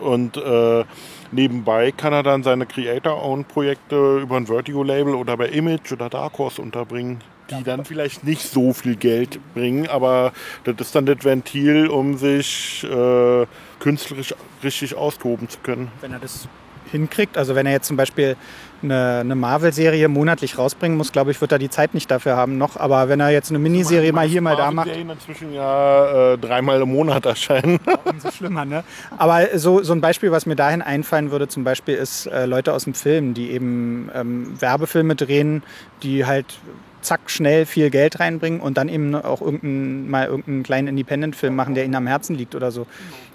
Und 0.01 0.35
äh, 0.35 0.85
nebenbei 1.31 1.91
kann 1.91 2.11
er 2.11 2.23
dann 2.23 2.41
seine 2.41 2.65
Creator-Own-Projekte 2.65 4.21
über 4.21 4.37
ein 4.37 4.47
Vertigo-Label 4.47 5.13
oder 5.13 5.37
bei 5.37 5.49
Image 5.49 5.91
oder 5.91 6.09
Dark 6.09 6.39
Horse 6.39 6.59
unterbringen 6.59 7.21
die 7.49 7.63
dann 7.63 7.85
vielleicht 7.85 8.23
nicht 8.23 8.41
so 8.41 8.73
viel 8.73 8.95
Geld 8.95 9.39
bringen, 9.53 9.87
aber 9.87 10.33
das 10.63 10.75
ist 10.79 10.95
dann 10.95 11.05
das 11.05 11.23
Ventil, 11.23 11.87
um 11.87 12.17
sich 12.17 12.83
äh, 12.83 13.45
künstlerisch 13.79 14.33
richtig 14.63 14.95
austoben 14.95 15.49
zu 15.49 15.59
können. 15.59 15.91
Wenn 16.01 16.13
er 16.13 16.19
das 16.19 16.47
hinkriegt, 16.91 17.37
also 17.37 17.55
wenn 17.55 17.65
er 17.65 17.73
jetzt 17.73 17.87
zum 17.87 17.97
Beispiel 17.97 18.37
eine, 18.83 19.19
eine 19.21 19.35
Marvel-Serie 19.35 20.07
monatlich 20.07 20.57
rausbringen 20.57 20.97
muss, 20.97 21.11
glaube 21.11 21.31
ich, 21.31 21.41
wird 21.41 21.51
er 21.51 21.59
die 21.59 21.69
Zeit 21.69 21.93
nicht 21.93 22.11
dafür 22.11 22.35
haben 22.35 22.57
noch. 22.57 22.77
Aber 22.77 23.09
wenn 23.09 23.19
er 23.19 23.29
jetzt 23.29 23.49
eine 23.49 23.59
Miniserie 23.59 24.13
mal 24.13 24.27
hier, 24.27 24.41
mal 24.41 24.55
da 24.55 24.71
macht. 24.71 24.89
inzwischen 24.89 25.53
ja 25.53 26.33
äh, 26.33 26.37
dreimal 26.37 26.81
im 26.81 26.91
Monat 26.91 27.25
erscheinen. 27.25 27.79
umso 28.05 28.31
schlimmer, 28.31 28.65
ne? 28.65 28.83
Aber 29.17 29.57
so, 29.57 29.81
so 29.83 29.93
ein 29.93 30.01
Beispiel, 30.01 30.31
was 30.31 30.45
mir 30.45 30.55
dahin 30.55 30.81
einfallen 30.81 31.31
würde, 31.31 31.47
zum 31.47 31.63
Beispiel 31.63 31.95
ist 31.95 32.27
äh, 32.27 32.45
Leute 32.45 32.73
aus 32.73 32.83
dem 32.83 32.93
Film, 32.93 33.33
die 33.33 33.51
eben 33.51 34.09
ähm, 34.13 34.61
Werbefilme 34.61 35.15
drehen, 35.15 35.63
die 36.03 36.25
halt 36.25 36.59
zack, 37.03 37.29
schnell 37.29 37.65
viel 37.65 37.89
Geld 37.89 38.19
reinbringen 38.19 38.59
und 38.59 38.77
dann 38.77 38.89
eben 38.89 39.13
auch 39.15 39.41
irgendein, 39.41 40.09
mal 40.09 40.27
irgendeinen 40.27 40.63
kleinen 40.63 40.87
Independent-Film 40.89 41.55
machen, 41.55 41.75
der 41.75 41.85
ihnen 41.85 41.95
am 41.95 42.07
Herzen 42.07 42.35
liegt 42.35 42.55
oder 42.55 42.71
so. 42.71 42.87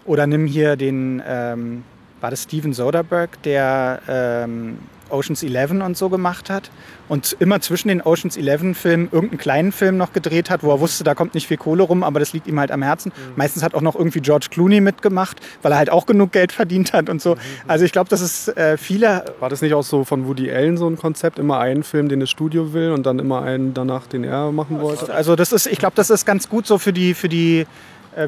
Oder 0.05 0.27
nimm 0.27 0.47
hier 0.47 0.77
den, 0.77 1.23
ähm, 1.27 1.85
war 2.21 2.31
das 2.31 2.45
Steven 2.45 2.73
Soderbergh, 2.73 3.37
der 3.45 4.01
ähm, 4.09 4.79
Oceans 5.11 5.43
11 5.43 5.71
und 5.71 5.97
so 5.97 6.09
gemacht 6.09 6.51
hat 6.51 6.71
und 7.09 7.37
immer 7.41 7.61
zwischen 7.61 7.89
den 7.89 8.03
Oceans 8.03 8.37
11 8.37 8.77
Filmen 8.77 9.09
irgendeinen 9.11 9.39
kleinen 9.39 9.73
Film 9.73 9.97
noch 9.97 10.13
gedreht 10.13 10.51
hat, 10.51 10.63
wo 10.63 10.71
er 10.71 10.81
wusste, 10.81 11.05
da 11.05 11.15
kommt 11.15 11.35
nicht 11.35 11.47
viel 11.47 11.57
Kohle 11.57 11.83
rum, 11.83 12.03
aber 12.03 12.21
das 12.21 12.33
liegt 12.33 12.47
ihm 12.47 12.59
halt 12.59 12.71
am 12.71 12.83
Herzen. 12.83 13.13
Mhm. 13.15 13.33
Meistens 13.37 13.63
hat 13.63 13.75
auch 13.75 13.81
noch 13.81 13.95
irgendwie 13.95 14.21
George 14.21 14.49
Clooney 14.51 14.81
mitgemacht, 14.81 15.41
weil 15.63 15.73
er 15.73 15.79
halt 15.79 15.91
auch 15.91 16.07
genug 16.07 16.33
Geld 16.33 16.53
verdient 16.53 16.93
hat 16.93 17.09
und 17.09 17.21
so. 17.23 17.35
Mhm. 17.35 17.39
Also 17.67 17.85
ich 17.85 17.93
glaube, 17.93 18.11
das 18.11 18.21
ist 18.21 18.49
äh, 18.57 18.77
viele. 18.77 19.25
War 19.41 19.49
das 19.49 19.63
nicht 19.63 19.75
auch 19.75 19.83
so 19.83 20.05
von 20.05 20.27
Woody 20.27 20.51
Allen 20.51 20.77
so 20.77 20.89
ein 20.89 20.97
Konzept? 20.97 21.39
Immer 21.39 21.59
einen 21.59 21.83
Film, 21.83 22.09
den 22.09 22.21
das 22.21 22.31
Studio 22.31 22.73
will 22.73 22.93
und 22.93 23.07
dann 23.07 23.19
immer 23.19 23.43
einen 23.43 23.75
danach, 23.75 24.07
den 24.07 24.25
er 24.25 24.53
machen 24.53 24.81
wollte? 24.81 25.13
Also 25.13 25.37
das 25.37 25.53
ist, 25.53 25.67
ich 25.67 25.79
glaube, 25.79 25.95
das 25.97 26.11
ist 26.11 26.25
ganz 26.25 26.49
gut 26.49 26.67
so 26.67 26.79
für 26.79 26.93
die, 26.93 27.15
für 27.15 27.29
die 27.29 27.67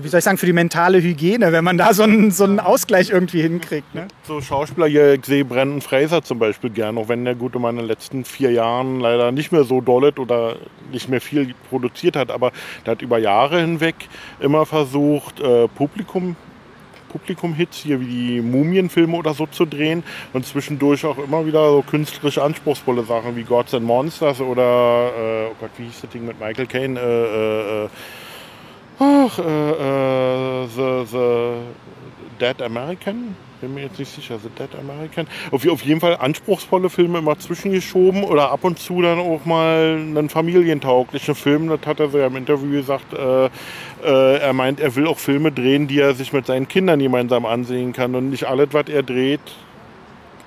wie 0.02 0.08
soll 0.08 0.18
ich 0.18 0.24
sagen, 0.24 0.38
für 0.38 0.46
die 0.46 0.52
mentale 0.52 1.02
Hygiene, 1.02 1.52
wenn 1.52 1.64
man 1.64 1.76
da 1.76 1.92
so 1.92 2.04
einen, 2.04 2.30
so 2.30 2.44
einen 2.44 2.60
Ausgleich 2.60 3.10
irgendwie 3.10 3.42
hinkriegt. 3.42 3.94
Ne? 3.94 4.06
So 4.22 4.40
Schauspieler 4.40 4.86
hier, 4.86 5.14
ich 5.14 5.24
sehe 5.24 5.44
Brandon 5.44 5.80
Fraser 5.80 6.22
zum 6.22 6.38
Beispiel 6.38 6.70
gern, 6.70 6.96
auch 6.98 7.08
wenn 7.08 7.24
der 7.24 7.34
gute 7.34 7.58
Mann 7.58 7.76
in 7.76 7.82
den 7.82 7.88
letzten 7.88 8.24
vier 8.24 8.52
Jahren 8.52 9.00
leider 9.00 9.32
nicht 9.32 9.52
mehr 9.52 9.64
so 9.64 9.80
dollet 9.80 10.18
oder 10.18 10.56
nicht 10.92 11.08
mehr 11.08 11.20
viel 11.20 11.54
produziert 11.68 12.16
hat, 12.16 12.30
aber 12.30 12.52
der 12.86 12.92
hat 12.92 13.02
über 13.02 13.18
Jahre 13.18 13.60
hinweg 13.60 13.96
immer 14.38 14.66
versucht, 14.66 15.40
äh, 15.40 15.68
Publikum 15.68 16.36
Publikum-Hits, 17.10 17.78
hier 17.78 18.00
wie 18.00 18.06
die 18.06 18.40
Mumienfilme 18.40 19.16
oder 19.16 19.34
so 19.34 19.46
zu 19.46 19.66
drehen 19.66 20.04
und 20.32 20.46
zwischendurch 20.46 21.04
auch 21.04 21.18
immer 21.18 21.44
wieder 21.44 21.68
so 21.68 21.82
künstlerisch 21.82 22.38
anspruchsvolle 22.38 23.02
Sachen 23.02 23.34
wie 23.34 23.42
Gods 23.42 23.74
and 23.74 23.84
Monsters 23.84 24.40
oder, 24.40 25.10
äh, 25.18 25.46
oh 25.50 25.56
Gott, 25.58 25.70
wie 25.76 25.86
hieß 25.86 26.02
das 26.02 26.10
Ding 26.10 26.24
mit 26.24 26.38
Michael 26.38 26.66
Caine? 26.66 27.00
Äh, 27.00 27.02
äh, 27.02 27.84
äh 27.86 27.88
Ach, 29.02 29.38
äh, 29.38 29.42
äh, 29.42 30.66
the, 30.66 31.06
the 31.10 31.52
Dead 32.38 32.60
American? 32.60 33.34
Bin 33.62 33.72
mir 33.72 33.84
jetzt 33.84 33.98
nicht 33.98 34.14
sicher, 34.14 34.38
The 34.38 34.50
Dead 34.50 34.68
American. 34.78 35.26
Auf, 35.50 35.66
auf 35.66 35.82
jeden 35.82 36.00
Fall 36.00 36.18
anspruchsvolle 36.18 36.90
Filme 36.90 37.20
immer 37.20 37.38
zwischengeschoben 37.38 38.24
oder 38.24 38.50
ab 38.50 38.62
und 38.62 38.78
zu 38.78 39.00
dann 39.00 39.18
auch 39.18 39.46
mal 39.46 39.96
einen 39.98 40.28
familientauglichen 40.28 41.34
Film. 41.34 41.70
Das 41.70 41.80
hat 41.86 41.98
er 41.98 42.10
so 42.10 42.18
ja 42.18 42.26
im 42.26 42.36
Interview 42.36 42.72
gesagt. 42.72 43.14
Äh, 43.14 43.46
äh, 44.04 44.36
er 44.36 44.52
meint, 44.52 44.80
er 44.80 44.94
will 44.94 45.06
auch 45.06 45.18
Filme 45.18 45.50
drehen, 45.50 45.88
die 45.88 45.98
er 45.98 46.14
sich 46.14 46.34
mit 46.34 46.44
seinen 46.44 46.68
Kindern 46.68 47.00
gemeinsam 47.00 47.46
ansehen 47.46 47.94
kann. 47.94 48.14
Und 48.14 48.28
nicht 48.28 48.44
alles, 48.44 48.68
was 48.72 48.90
er 48.90 49.02
dreht, 49.02 49.40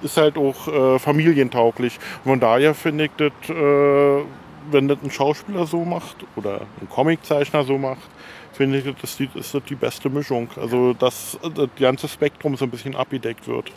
ist 0.04 0.18
halt 0.18 0.38
auch 0.38 0.68
äh, 0.68 1.00
familientauglich. 1.00 1.98
von 2.24 2.40
daher 2.40 2.76
finde 2.76 3.06
ich 3.06 3.12
das, 3.18 3.32
äh, 3.50 4.24
wenn 4.70 4.88
das 4.88 5.00
ein 5.04 5.10
Schauspieler 5.10 5.66
so 5.66 5.84
macht 5.84 6.18
oder 6.36 6.62
ein 6.82 6.88
Comiczeichner 6.90 7.64
so 7.64 7.80
macht, 7.80 8.13
finde 8.54 8.80
ich, 8.80 8.96
das 9.02 9.20
ist 9.20 9.54
das 9.54 9.64
die 9.64 9.76
beste 9.76 10.10
Mischung. 10.10 10.50
Also, 10.56 10.94
dass 10.94 11.38
das 11.56 11.70
ganze 11.78 12.08
Spektrum 12.08 12.56
so 12.56 12.66
ein 12.66 12.72
bisschen 12.72 12.96
abgedeckt 12.96 13.48
wird. 13.48 13.72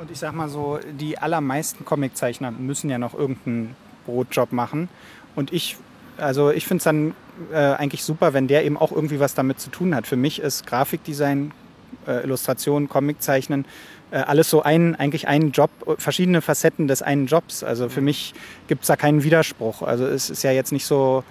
Und 0.00 0.10
ich 0.10 0.18
sag 0.18 0.32
mal 0.34 0.48
so, 0.48 0.80
die 0.98 1.18
allermeisten 1.18 1.84
Comiczeichner 1.84 2.50
müssen 2.50 2.90
ja 2.90 2.98
noch 2.98 3.14
irgendeinen 3.14 3.76
Brotjob 4.06 4.52
machen. 4.52 4.88
Und 5.36 5.52
ich, 5.52 5.76
also 6.16 6.50
ich 6.50 6.66
finde 6.66 6.78
es 6.78 6.84
dann 6.84 7.14
äh, 7.52 7.56
eigentlich 7.56 8.02
super, 8.02 8.32
wenn 8.32 8.48
der 8.48 8.64
eben 8.64 8.76
auch 8.76 8.92
irgendwie 8.92 9.20
was 9.20 9.34
damit 9.34 9.60
zu 9.60 9.70
tun 9.70 9.94
hat. 9.94 10.06
Für 10.06 10.16
mich 10.16 10.40
ist 10.40 10.66
Grafikdesign, 10.66 11.52
äh, 12.06 12.24
Illustration, 12.24 12.88
Comiczeichnen 12.88 13.64
äh, 14.12 14.16
alles 14.16 14.50
so 14.50 14.62
ein, 14.62 14.94
eigentlich 14.94 15.26
ein 15.26 15.52
Job, 15.52 15.70
verschiedene 15.98 16.42
Facetten 16.42 16.86
des 16.86 17.02
einen 17.02 17.26
Jobs. 17.26 17.64
Also 17.64 17.88
für 17.88 18.00
mhm. 18.00 18.06
mich 18.06 18.34
gibt 18.68 18.82
es 18.82 18.88
da 18.88 18.96
keinen 18.96 19.24
Widerspruch. 19.24 19.82
Also 19.82 20.06
es 20.06 20.30
ist 20.30 20.42
ja 20.42 20.52
jetzt 20.52 20.70
nicht 20.70 20.84
so, 20.84 21.24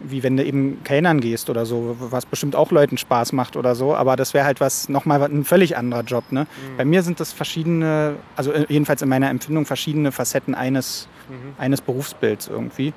wie 0.00 0.22
wenn 0.22 0.36
du 0.36 0.44
eben 0.44 0.82
Kellnern 0.84 1.20
gehst 1.20 1.50
oder 1.50 1.66
so, 1.66 1.96
was 1.98 2.26
bestimmt 2.26 2.54
auch 2.54 2.70
Leuten 2.70 2.98
Spaß 2.98 3.32
macht 3.32 3.56
oder 3.56 3.74
so, 3.74 3.94
aber 3.94 4.16
das 4.16 4.34
wäre 4.34 4.44
halt 4.44 4.60
was, 4.60 4.88
nochmal 4.88 5.22
ein 5.22 5.44
völlig 5.44 5.76
anderer 5.76 6.02
Job. 6.02 6.24
Ne? 6.30 6.42
Mhm. 6.42 6.76
Bei 6.76 6.84
mir 6.84 7.02
sind 7.02 7.20
das 7.20 7.32
verschiedene, 7.32 8.16
also 8.36 8.52
äh, 8.52 8.66
jedenfalls 8.68 9.02
in 9.02 9.08
meiner 9.08 9.30
Empfindung, 9.30 9.66
verschiedene 9.66 10.12
Facetten 10.12 10.54
eines, 10.54 11.08
mhm. 11.28 11.54
eines 11.58 11.80
Berufsbilds 11.80 12.48
irgendwie. 12.48 12.88
Mhm. 12.88 12.94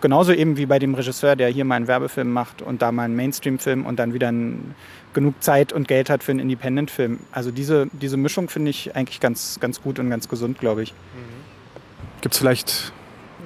Genauso 0.00 0.32
eben 0.32 0.56
wie 0.56 0.66
bei 0.66 0.78
dem 0.78 0.94
Regisseur, 0.94 1.34
der 1.34 1.48
hier 1.48 1.64
mal 1.64 1.76
einen 1.76 1.88
Werbefilm 1.88 2.30
macht 2.30 2.62
und 2.62 2.82
da 2.82 2.92
mal 2.92 3.04
einen 3.04 3.16
Mainstream-Film 3.16 3.86
und 3.86 3.98
dann 3.98 4.12
wieder 4.12 4.28
ein, 4.28 4.74
genug 5.12 5.42
Zeit 5.42 5.72
und 5.72 5.88
Geld 5.88 6.10
hat 6.10 6.22
für 6.22 6.32
einen 6.32 6.40
Independent-Film. 6.40 7.20
Also 7.32 7.50
diese, 7.50 7.88
diese 7.92 8.16
Mischung 8.16 8.48
finde 8.48 8.70
ich 8.70 8.94
eigentlich 8.94 9.20
ganz, 9.20 9.58
ganz 9.60 9.80
gut 9.80 9.98
und 9.98 10.10
ganz 10.10 10.28
gesund, 10.28 10.58
glaube 10.58 10.82
ich. 10.82 10.92
Mhm. 10.92 12.20
Gibt 12.20 12.34
es 12.34 12.38
vielleicht 12.38 12.92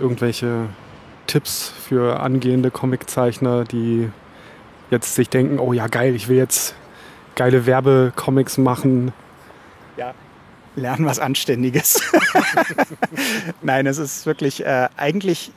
irgendwelche 0.00 0.68
Tipps 1.29 1.72
für 1.87 2.18
angehende 2.18 2.72
Comiczeichner, 2.72 3.62
die 3.62 4.11
jetzt 4.91 5.14
sich 5.14 5.29
denken, 5.29 5.61
oh 5.61 5.72
ja 5.72 5.87
geil, 5.87 6.16
ich 6.16 6.29
will 6.29 6.37
jetzt 6.37 6.74
geile 7.37 7.66
Werbecomics 7.66 8.59
machen? 8.59 9.12
Ja, 9.97 10.14
lernen 10.74 11.07
was 11.07 11.20
Anständiges. 11.20 12.03
Nein, 13.62 13.87
es 13.87 13.99
ist 13.99 14.26
wirklich 14.26 14.64
äh, 14.64 14.89
eigentlich 14.97 15.53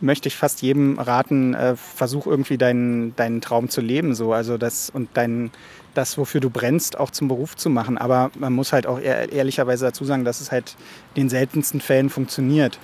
möchte 0.00 0.28
ich 0.28 0.36
fast 0.36 0.62
jedem 0.62 0.98
raten, 0.98 1.54
äh, 1.54 1.76
versuch 1.76 2.26
irgendwie 2.26 2.58
deinen, 2.58 3.14
deinen 3.16 3.40
Traum 3.40 3.68
zu 3.68 3.80
leben. 3.80 4.14
So. 4.14 4.32
Also 4.32 4.58
das 4.58 4.90
und 4.90 5.08
dein, 5.14 5.50
das, 5.94 6.18
wofür 6.18 6.40
du 6.40 6.50
brennst, 6.50 6.98
auch 6.98 7.10
zum 7.10 7.28
Beruf 7.28 7.56
zu 7.56 7.70
machen. 7.70 7.98
Aber 7.98 8.30
man 8.38 8.52
muss 8.52 8.72
halt 8.72 8.86
auch 8.86 9.00
ehr, 9.00 9.32
ehrlicherweise 9.32 9.86
dazu 9.86 10.04
sagen, 10.04 10.24
dass 10.24 10.40
es 10.40 10.52
halt 10.52 10.76
in 11.14 11.22
den 11.22 11.28
seltensten 11.28 11.80
Fällen 11.80 12.10
funktioniert. 12.10 12.78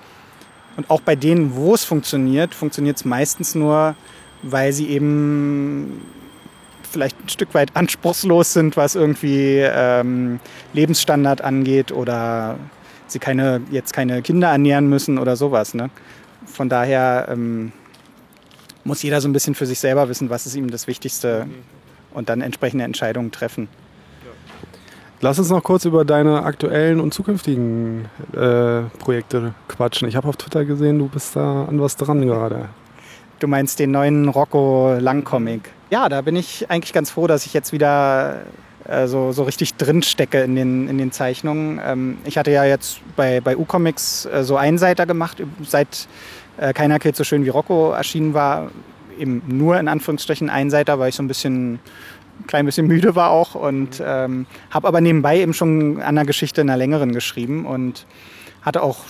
Und 0.76 0.90
auch 0.90 1.00
bei 1.00 1.16
denen, 1.16 1.54
wo 1.54 1.74
es 1.74 1.84
funktioniert, 1.84 2.54
funktioniert 2.54 2.96
es 2.96 3.04
meistens 3.04 3.54
nur, 3.54 3.94
weil 4.42 4.72
sie 4.72 4.88
eben 4.88 6.02
vielleicht 6.90 7.20
ein 7.24 7.28
Stück 7.28 7.54
weit 7.54 7.74
anspruchslos 7.74 8.52
sind, 8.52 8.76
was 8.76 8.94
irgendwie 8.94 9.58
ähm, 9.60 10.40
Lebensstandard 10.72 11.42
angeht 11.42 11.92
oder 11.92 12.58
sie 13.06 13.18
keine, 13.18 13.60
jetzt 13.70 13.92
keine 13.92 14.22
Kinder 14.22 14.48
ernähren 14.48 14.88
müssen 14.88 15.18
oder 15.18 15.36
sowas. 15.36 15.74
Ne? 15.74 15.90
Von 16.46 16.68
daher 16.68 17.28
ähm, 17.30 17.72
muss 18.84 19.02
jeder 19.02 19.20
so 19.20 19.28
ein 19.28 19.32
bisschen 19.32 19.54
für 19.54 19.66
sich 19.66 19.80
selber 19.80 20.08
wissen, 20.08 20.30
was 20.30 20.46
ist 20.46 20.54
ihm 20.54 20.70
das 20.70 20.86
Wichtigste 20.86 21.46
und 22.12 22.28
dann 22.28 22.40
entsprechende 22.40 22.84
Entscheidungen 22.84 23.32
treffen. 23.32 23.68
Lass 25.20 25.38
uns 25.38 25.48
noch 25.48 25.62
kurz 25.62 25.84
über 25.84 26.04
deine 26.04 26.42
aktuellen 26.42 27.00
und 27.00 27.14
zukünftigen 27.14 28.06
äh, 28.32 28.82
Projekte 28.98 29.54
quatschen. 29.68 30.08
Ich 30.08 30.16
habe 30.16 30.28
auf 30.28 30.36
Twitter 30.36 30.64
gesehen, 30.64 30.98
du 30.98 31.08
bist 31.08 31.36
da 31.36 31.64
an 31.64 31.80
was 31.80 31.96
dran 31.96 32.26
gerade. 32.26 32.68
Du 33.38 33.46
meinst 33.46 33.78
den 33.78 33.90
neuen 33.90 34.28
Rocco 34.28 34.96
Langcomic? 34.98 35.70
Ja, 35.90 36.08
da 36.08 36.20
bin 36.20 36.36
ich 36.36 36.70
eigentlich 36.70 36.92
ganz 36.92 37.10
froh, 37.10 37.26
dass 37.26 37.46
ich 37.46 37.54
jetzt 37.54 37.72
wieder 37.72 38.42
äh, 38.86 39.06
so, 39.06 39.32
so 39.32 39.44
richtig 39.44 39.74
drin 39.74 40.02
stecke 40.02 40.42
in 40.42 40.56
den, 40.56 40.88
in 40.88 40.98
den 40.98 41.10
Zeichnungen. 41.12 41.80
Ähm, 41.84 42.18
ich 42.24 42.36
hatte 42.36 42.50
ja 42.50 42.64
jetzt 42.64 43.00
bei, 43.16 43.40
bei 43.40 43.56
U-Comics 43.56 44.26
äh, 44.26 44.44
so 44.44 44.56
Einseiter 44.56 45.06
gemacht, 45.06 45.42
seit 45.66 46.06
äh, 46.58 46.72
Keiner 46.72 46.98
killt 46.98 47.16
so 47.16 47.24
schön 47.24 47.44
wie 47.44 47.48
Rocco 47.48 47.92
erschienen 47.92 48.34
war. 48.34 48.70
Eben 49.18 49.42
nur 49.46 49.78
in 49.78 49.88
Anführungsstrichen 49.88 50.50
Einseiter, 50.50 50.98
weil 50.98 51.08
ich 51.08 51.14
so 51.14 51.22
ein 51.22 51.28
bisschen 51.28 51.78
ein 52.40 52.46
klein 52.46 52.66
bisschen 52.66 52.86
müde 52.86 53.14
war 53.14 53.30
auch 53.30 53.54
und 53.54 54.02
ähm, 54.04 54.46
habe 54.70 54.88
aber 54.88 55.00
nebenbei 55.00 55.40
eben 55.40 55.54
schon 55.54 56.00
an 56.02 56.14
der 56.14 56.24
Geschichte 56.24 56.60
in 56.60 56.68
einer 56.68 56.76
längeren 56.76 57.12
geschrieben 57.12 57.66
und 57.66 58.06
hatte 58.62 58.82
auch 58.82 59.00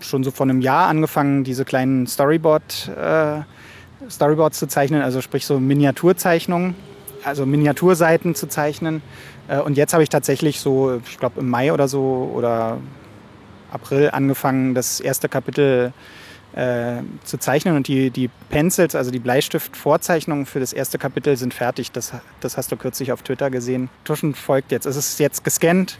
schon 0.00 0.22
so 0.22 0.30
vor 0.30 0.46
einem 0.46 0.60
Jahr 0.60 0.88
angefangen, 0.88 1.44
diese 1.44 1.64
kleinen 1.64 2.06
Storyboard, 2.06 2.90
äh, 2.96 3.40
Storyboards 4.10 4.58
zu 4.58 4.68
zeichnen, 4.68 5.02
also 5.02 5.20
sprich 5.20 5.46
so 5.46 5.58
Miniaturzeichnungen, 5.58 6.74
also 7.24 7.46
Miniaturseiten 7.46 8.34
zu 8.34 8.48
zeichnen. 8.48 9.02
Äh, 9.48 9.58
und 9.60 9.76
jetzt 9.76 9.92
habe 9.92 10.02
ich 10.02 10.08
tatsächlich 10.08 10.60
so, 10.60 11.00
ich 11.08 11.18
glaube 11.18 11.40
im 11.40 11.48
Mai 11.48 11.72
oder 11.72 11.88
so 11.88 12.30
oder 12.34 12.78
April 13.72 14.10
angefangen, 14.12 14.74
das 14.74 15.00
erste 15.00 15.28
Kapitel 15.28 15.92
äh, 15.92 16.21
zu 16.54 17.38
zeichnen 17.38 17.76
und 17.76 17.88
die, 17.88 18.10
die 18.10 18.28
Pencils, 18.50 18.94
also 18.94 19.10
die 19.10 19.18
Bleistiftvorzeichnungen 19.18 20.44
für 20.44 20.60
das 20.60 20.72
erste 20.72 20.98
Kapitel 20.98 21.36
sind 21.36 21.54
fertig. 21.54 21.92
Das, 21.92 22.12
das 22.40 22.58
hast 22.58 22.70
du 22.70 22.76
kürzlich 22.76 23.10
auf 23.12 23.22
Twitter 23.22 23.50
gesehen. 23.50 23.88
Tuschen 24.04 24.34
folgt 24.34 24.70
jetzt. 24.70 24.84
Es 24.84 24.96
ist 24.96 25.18
jetzt 25.18 25.44
gescannt, 25.44 25.98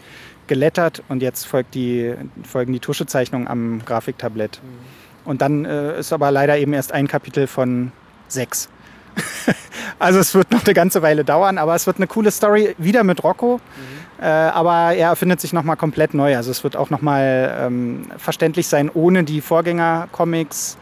gelettert 0.49 1.03
und 1.09 1.23
jetzt 1.23 1.47
folgt 1.47 1.75
die, 1.75 2.15
folgen 2.45 2.73
die 2.73 2.81
Tuschezeichnungen 2.81 3.49
am 3.49 3.83
Grafiktablett. 3.85 4.61
Mhm. 4.63 5.29
Und 5.31 5.41
dann 5.41 5.65
äh, 5.65 5.99
ist 5.99 6.13
aber 6.13 6.31
leider 6.31 6.59
eben 6.59 6.75
erst 6.75 6.93
ein 6.93 7.09
Kapitel 7.09 7.47
von 7.47 7.93
sechs. 8.29 8.69
also 9.99 10.19
es 10.19 10.35
wird 10.35 10.51
noch 10.51 10.65
eine 10.65 10.75
ganze 10.75 11.01
Weile 11.01 11.25
dauern, 11.25 11.59
aber 11.59 11.75
es 11.75 11.87
wird 11.87 11.97
eine 11.97 12.07
coole 12.07 12.31
Story, 12.31 12.75
wieder 12.79 13.05
mit 13.05 13.25
Rocco. 13.25 13.57
Mhm. 13.57 14.02
Äh, 14.23 14.27
aber 14.27 14.95
er 14.95 15.09
erfindet 15.09 15.41
sich 15.41 15.53
nochmal 15.53 15.77
komplett 15.77 16.15
neu. 16.15 16.37
Also 16.37 16.53
es 16.53 16.63
wird 16.63 16.77
auch 16.77 16.91
nochmal 16.91 17.59
ähm, 17.61 18.07
verständlich 18.19 18.69
sein, 18.69 18.89
ohne 18.89 19.25
die 19.25 19.41
Vorgänger-Comics. 19.41 20.79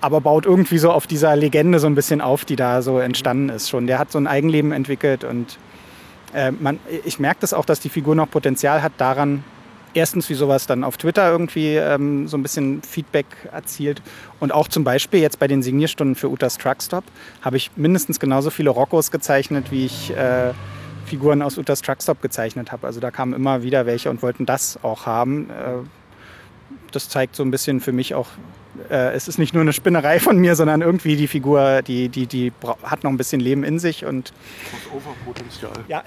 Aber 0.00 0.20
baut 0.20 0.46
irgendwie 0.46 0.78
so 0.78 0.92
auf 0.92 1.08
dieser 1.08 1.34
Legende 1.34 1.80
so 1.80 1.88
ein 1.88 1.96
bisschen 1.96 2.20
auf, 2.20 2.44
die 2.44 2.54
da 2.54 2.80
so 2.80 3.00
entstanden 3.00 3.48
ist 3.48 3.68
schon. 3.68 3.88
Der 3.88 3.98
hat 3.98 4.12
so 4.12 4.18
ein 4.18 4.28
Eigenleben 4.28 4.70
entwickelt 4.70 5.24
und 5.24 5.58
äh, 6.34 6.52
man, 6.52 6.78
ich 7.04 7.18
merke 7.18 7.40
das 7.40 7.52
auch, 7.52 7.64
dass 7.64 7.80
die 7.80 7.88
Figur 7.88 8.14
noch 8.14 8.30
Potenzial 8.30 8.80
hat 8.82 8.92
daran, 8.96 9.42
erstens, 9.94 10.30
wie 10.30 10.34
sowas 10.34 10.66
dann 10.68 10.84
auf 10.84 10.96
Twitter 10.96 11.30
irgendwie 11.30 11.74
ähm, 11.74 12.28
so 12.28 12.36
ein 12.36 12.42
bisschen 12.42 12.82
Feedback 12.82 13.26
erzielt. 13.52 14.02
Und 14.38 14.52
auch 14.52 14.68
zum 14.68 14.84
Beispiel 14.84 15.20
jetzt 15.20 15.40
bei 15.40 15.48
den 15.48 15.62
Signierstunden 15.62 16.14
für 16.14 16.30
Utas 16.30 16.58
Truckstop 16.58 17.04
habe 17.42 17.56
ich 17.56 17.72
mindestens 17.74 18.20
genauso 18.20 18.50
viele 18.50 18.70
Rockos 18.70 19.10
gezeichnet, 19.10 19.70
wie 19.70 19.86
ich 19.86 20.10
äh, 20.16 20.52
Figuren 21.12 21.42
aus 21.42 21.58
Utas 21.58 21.82
Truckstop 21.82 22.22
gezeichnet 22.22 22.72
habe. 22.72 22.86
Also 22.86 22.98
da 22.98 23.10
kamen 23.10 23.34
immer 23.34 23.62
wieder 23.62 23.84
welche 23.84 24.08
und 24.08 24.22
wollten 24.22 24.46
das 24.46 24.78
auch 24.82 25.04
haben. 25.04 25.50
Äh, 25.50 25.84
das 26.90 27.10
zeigt 27.10 27.36
so 27.36 27.42
ein 27.42 27.50
bisschen 27.50 27.80
für 27.80 27.92
mich 27.92 28.14
auch, 28.14 28.28
äh, 28.88 29.12
es 29.12 29.28
ist 29.28 29.38
nicht 29.38 29.52
nur 29.52 29.60
eine 29.60 29.74
Spinnerei 29.74 30.20
von 30.20 30.38
mir, 30.38 30.56
sondern 30.56 30.80
irgendwie 30.80 31.16
die 31.16 31.28
Figur, 31.28 31.82
die, 31.82 32.08
die, 32.08 32.26
die 32.26 32.50
hat 32.82 33.04
noch 33.04 33.10
ein 33.10 33.18
bisschen 33.18 33.40
Leben 33.40 33.62
in 33.62 33.78
sich. 33.78 34.06
Und 34.06 34.32
Ja, 35.86 36.02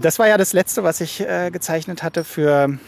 das 0.00 0.18
war 0.18 0.26
ja 0.26 0.36
das 0.36 0.52
Letzte, 0.52 0.82
was 0.82 1.00
ich 1.00 1.20
äh, 1.20 1.50
gezeichnet 1.52 2.02
hatte 2.02 2.24
für 2.24 2.78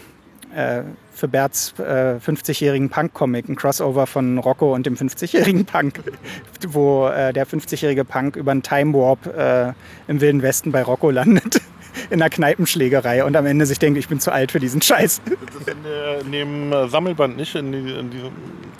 äh, 0.54 0.82
für 1.12 1.28
Berts 1.28 1.74
äh, 1.78 2.16
50-jährigen 2.16 2.88
Punk-Comic, 2.88 3.48
ein 3.48 3.56
Crossover 3.56 4.06
von 4.06 4.38
Rocco 4.38 4.74
und 4.74 4.86
dem 4.86 4.94
50-jährigen 4.94 5.64
Punk, 5.66 6.00
wo 6.68 7.08
äh, 7.08 7.32
der 7.32 7.46
50-jährige 7.46 8.04
Punk 8.04 8.36
über 8.36 8.52
einen 8.52 8.62
Time 8.62 8.94
Warp 8.94 9.26
äh, 9.26 9.72
im 10.08 10.20
Wilden 10.20 10.42
Westen 10.42 10.72
bei 10.72 10.82
Rocco 10.82 11.10
landet. 11.10 11.60
In 12.08 12.22
einer 12.22 12.30
Kneipenschlägerei 12.30 13.24
und 13.24 13.36
am 13.36 13.46
Ende 13.46 13.66
sich 13.66 13.80
denkt, 13.80 13.98
ich 13.98 14.06
bin 14.06 14.20
zu 14.20 14.32
alt 14.32 14.52
für 14.52 14.60
diesen 14.60 14.80
Scheiß. 14.80 15.20
Das 15.24 15.60
ist 15.60 15.68
in, 15.68 15.82
der, 15.82 16.20
in 16.20 16.32
dem 16.32 16.72
äh, 16.72 16.88
Sammelband 16.88 17.36
nicht, 17.36 17.56
in, 17.56 17.72
die, 17.72 17.78
in, 17.78 18.10
diesem 18.10 18.30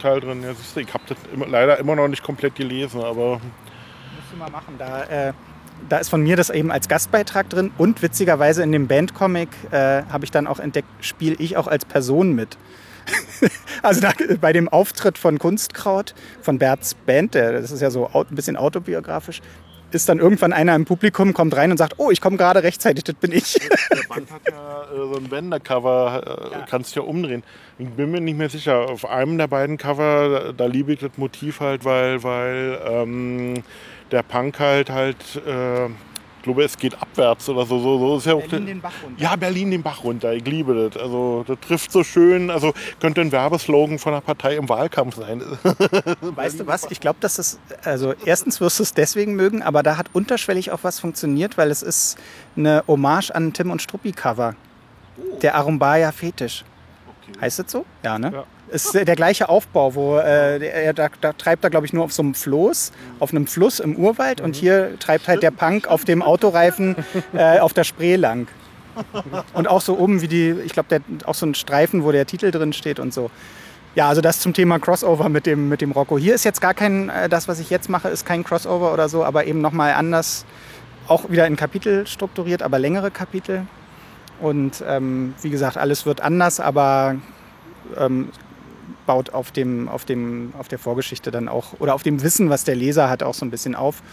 Teil 0.00 0.20
drin. 0.20 0.44
Ja, 0.44 0.54
siehst 0.54 0.76
du, 0.76 0.80
ich 0.80 0.94
habe 0.94 1.02
das 1.08 1.18
immer, 1.34 1.48
leider 1.48 1.76
immer 1.80 1.96
noch 1.96 2.06
nicht 2.06 2.22
komplett 2.22 2.54
gelesen, 2.54 3.02
aber. 3.02 3.32
Musst 3.32 4.32
du 4.32 4.36
mal 4.38 4.48
machen. 4.48 4.76
Da, 4.78 5.02
äh, 5.04 5.32
da 5.88 5.98
ist 5.98 6.08
von 6.08 6.22
mir 6.22 6.36
das 6.36 6.50
eben 6.50 6.70
als 6.70 6.88
Gastbeitrag 6.88 7.48
drin 7.48 7.70
und 7.78 8.02
witzigerweise 8.02 8.62
in 8.62 8.72
dem 8.72 8.86
Bandcomic 8.86 9.48
äh, 9.70 10.02
habe 10.04 10.24
ich 10.24 10.30
dann 10.30 10.46
auch 10.46 10.58
entdeckt, 10.58 10.88
spiele 11.00 11.36
ich 11.38 11.56
auch 11.56 11.66
als 11.66 11.84
Person 11.84 12.34
mit. 12.34 12.56
also 13.82 14.00
da, 14.00 14.12
bei 14.40 14.52
dem 14.52 14.68
Auftritt 14.68 15.18
von 15.18 15.38
Kunstkraut, 15.38 16.14
von 16.42 16.58
Berts 16.58 16.94
Band, 16.94 17.34
der, 17.34 17.60
das 17.60 17.70
ist 17.70 17.80
ja 17.80 17.90
so 17.90 18.10
ein 18.12 18.34
bisschen 18.34 18.56
autobiografisch, 18.56 19.40
ist 19.92 20.08
dann 20.08 20.18
irgendwann 20.18 20.52
einer 20.52 20.74
im 20.74 20.84
Publikum, 20.84 21.34
kommt 21.34 21.56
rein 21.56 21.70
und 21.70 21.78
sagt, 21.78 21.94
oh, 21.96 22.10
ich 22.10 22.20
komme 22.20 22.36
gerade 22.36 22.62
rechtzeitig, 22.62 23.04
das 23.04 23.16
bin 23.16 23.32
ich. 23.32 23.54
Der 23.54 24.08
Band 24.08 24.30
hat 24.30 24.42
ja 24.48 24.82
äh, 24.84 24.96
so 24.96 25.16
ein 25.16 25.28
Bändercover, 25.28 26.22
äh, 26.52 26.52
ja. 26.52 26.66
kannst 26.68 26.94
du 26.94 27.00
ja 27.00 27.06
umdrehen. 27.06 27.42
Ich 27.78 27.88
bin 27.88 28.10
mir 28.10 28.20
nicht 28.20 28.38
mehr 28.38 28.50
sicher, 28.50 28.88
auf 28.88 29.08
einem 29.08 29.38
der 29.38 29.48
beiden 29.48 29.78
Cover, 29.78 30.28
da, 30.28 30.52
da 30.52 30.66
liebe 30.66 30.92
ich 30.92 31.00
das 31.00 31.10
Motiv 31.16 31.60
halt, 31.60 31.84
weil, 31.84 32.22
weil 32.22 32.78
ähm, 32.86 33.62
der 34.10 34.22
Punk 34.22 34.58
halt 34.58 34.90
halt, 34.90 35.16
äh, 35.46 35.86
ich 35.86 36.44
glaube, 36.44 36.64
es 36.64 36.78
geht 36.78 37.00
abwärts 37.00 37.48
oder 37.50 37.66
so. 37.66 37.78
so, 37.80 37.98
so 37.98 38.16
ist 38.16 38.26
ja 38.26 38.34
Berlin 38.34 38.66
den 38.66 38.80
Bach 38.80 38.92
runter. 39.02 39.22
Ja, 39.22 39.36
Berlin 39.36 39.70
den 39.70 39.82
Bach 39.82 40.04
runter. 40.04 40.32
Ich 40.32 40.46
liebe 40.46 40.88
das. 40.88 41.00
Also 41.00 41.44
das 41.46 41.58
trifft 41.60 41.92
so 41.92 42.02
schön. 42.02 42.50
Also 42.50 42.72
könnte 42.98 43.20
ein 43.20 43.30
Werbeslogan 43.30 43.98
von 43.98 44.14
einer 44.14 44.22
Partei 44.22 44.56
im 44.56 44.68
Wahlkampf 44.68 45.16
sein. 45.16 45.42
weißt 46.22 46.60
du 46.60 46.66
was? 46.66 46.90
Ich 46.90 47.00
glaube, 47.00 47.18
dass 47.20 47.38
es, 47.38 47.60
also 47.84 48.14
erstens 48.24 48.60
wirst 48.60 48.78
du 48.78 48.84
es 48.84 48.94
deswegen 48.94 49.34
mögen, 49.34 49.62
aber 49.62 49.82
da 49.82 49.98
hat 49.98 50.06
unterschwellig 50.14 50.70
auch 50.70 50.82
was 50.82 50.98
funktioniert, 50.98 51.58
weil 51.58 51.70
es 51.70 51.82
ist 51.82 52.16
eine 52.56 52.84
Hommage 52.88 53.30
an 53.32 53.52
Tim 53.52 53.70
und 53.70 53.82
Struppi 53.82 54.12
Cover. 54.12 54.54
Oh. 55.18 55.38
Der 55.40 55.56
Arumbaya 55.56 56.10
Fetisch. 56.10 56.64
Okay. 57.22 57.38
Heißt 57.42 57.58
das 57.58 57.70
so? 57.70 57.84
Ja, 58.02 58.18
ne? 58.18 58.30
Ja 58.32 58.44
ist 58.70 58.94
der 58.94 59.16
gleiche 59.16 59.48
Aufbau, 59.48 59.94
wo 59.94 60.16
äh, 60.16 60.64
er 60.64 60.92
da, 60.92 61.08
da, 61.20 61.32
treibt 61.32 61.64
er, 61.64 61.70
glaube 61.70 61.86
ich, 61.86 61.92
nur 61.92 62.04
auf 62.04 62.12
so 62.12 62.22
einem 62.22 62.34
Floß, 62.34 62.92
auf 63.18 63.30
einem 63.30 63.46
Fluss 63.46 63.80
im 63.80 63.96
Urwald 63.96 64.40
und 64.40 64.56
hier 64.56 64.98
treibt 64.98 65.28
halt 65.28 65.42
der 65.42 65.50
Punk 65.50 65.88
auf 65.88 66.04
dem 66.04 66.22
Autoreifen 66.22 66.96
äh, 67.34 67.58
auf 67.58 67.72
der 67.72 67.84
Spree 67.84 68.16
lang. 68.16 68.48
Und 69.54 69.68
auch 69.68 69.80
so 69.80 69.98
oben 69.98 70.20
wie 70.20 70.28
die, 70.28 70.50
ich 70.64 70.72
glaube, 70.72 71.00
auch 71.24 71.34
so 71.34 71.46
ein 71.46 71.54
Streifen, 71.54 72.04
wo 72.04 72.12
der 72.12 72.26
Titel 72.26 72.50
drin 72.50 72.72
steht 72.72 72.98
und 72.98 73.14
so. 73.14 73.30
Ja, 73.94 74.08
also 74.08 74.20
das 74.20 74.40
zum 74.40 74.52
Thema 74.52 74.78
Crossover 74.78 75.28
mit 75.28 75.46
dem, 75.46 75.68
mit 75.68 75.80
dem 75.80 75.90
Rocco. 75.90 76.16
Hier 76.16 76.34
ist 76.34 76.44
jetzt 76.44 76.60
gar 76.60 76.74
kein, 76.74 77.08
äh, 77.08 77.28
das, 77.28 77.48
was 77.48 77.58
ich 77.58 77.70
jetzt 77.70 77.88
mache, 77.88 78.08
ist 78.08 78.24
kein 78.24 78.44
Crossover 78.44 78.92
oder 78.92 79.08
so, 79.08 79.24
aber 79.24 79.46
eben 79.46 79.60
nochmal 79.60 79.94
anders, 79.94 80.44
auch 81.08 81.28
wieder 81.28 81.46
in 81.46 81.56
Kapitel 81.56 82.06
strukturiert, 82.06 82.62
aber 82.62 82.78
längere 82.78 83.10
Kapitel. 83.10 83.66
Und 84.40 84.82
ähm, 84.86 85.34
wie 85.42 85.50
gesagt, 85.50 85.76
alles 85.76 86.06
wird 86.06 86.20
anders, 86.20 86.60
aber 86.60 87.16
ähm, 87.96 88.28
baut 89.10 89.30
auf, 89.30 89.50
dem, 89.50 89.88
auf, 89.88 90.04
dem, 90.04 90.52
auf 90.56 90.68
der 90.68 90.78
Vorgeschichte 90.78 91.32
dann 91.32 91.48
auch 91.48 91.72
oder 91.80 91.96
auf 91.96 92.04
dem 92.04 92.22
Wissen, 92.22 92.48
was 92.48 92.62
der 92.62 92.76
Leser 92.76 93.10
hat, 93.10 93.24
auch 93.24 93.34
so 93.34 93.44
ein 93.44 93.50
bisschen 93.50 93.74
auf, 93.74 94.04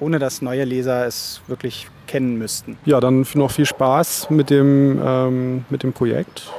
ohne 0.00 0.18
dass 0.18 0.40
neue 0.40 0.64
Leser 0.64 1.06
es 1.06 1.42
wirklich 1.48 1.88
kennen 2.06 2.38
müssten. 2.38 2.78
Ja, 2.86 2.98
dann 2.98 3.26
noch 3.34 3.50
viel 3.50 3.66
Spaß 3.66 4.30
mit 4.30 4.48
dem, 4.48 4.98
ähm, 5.04 5.66
mit 5.68 5.82
dem 5.82 5.92
Projekt. 5.92 6.50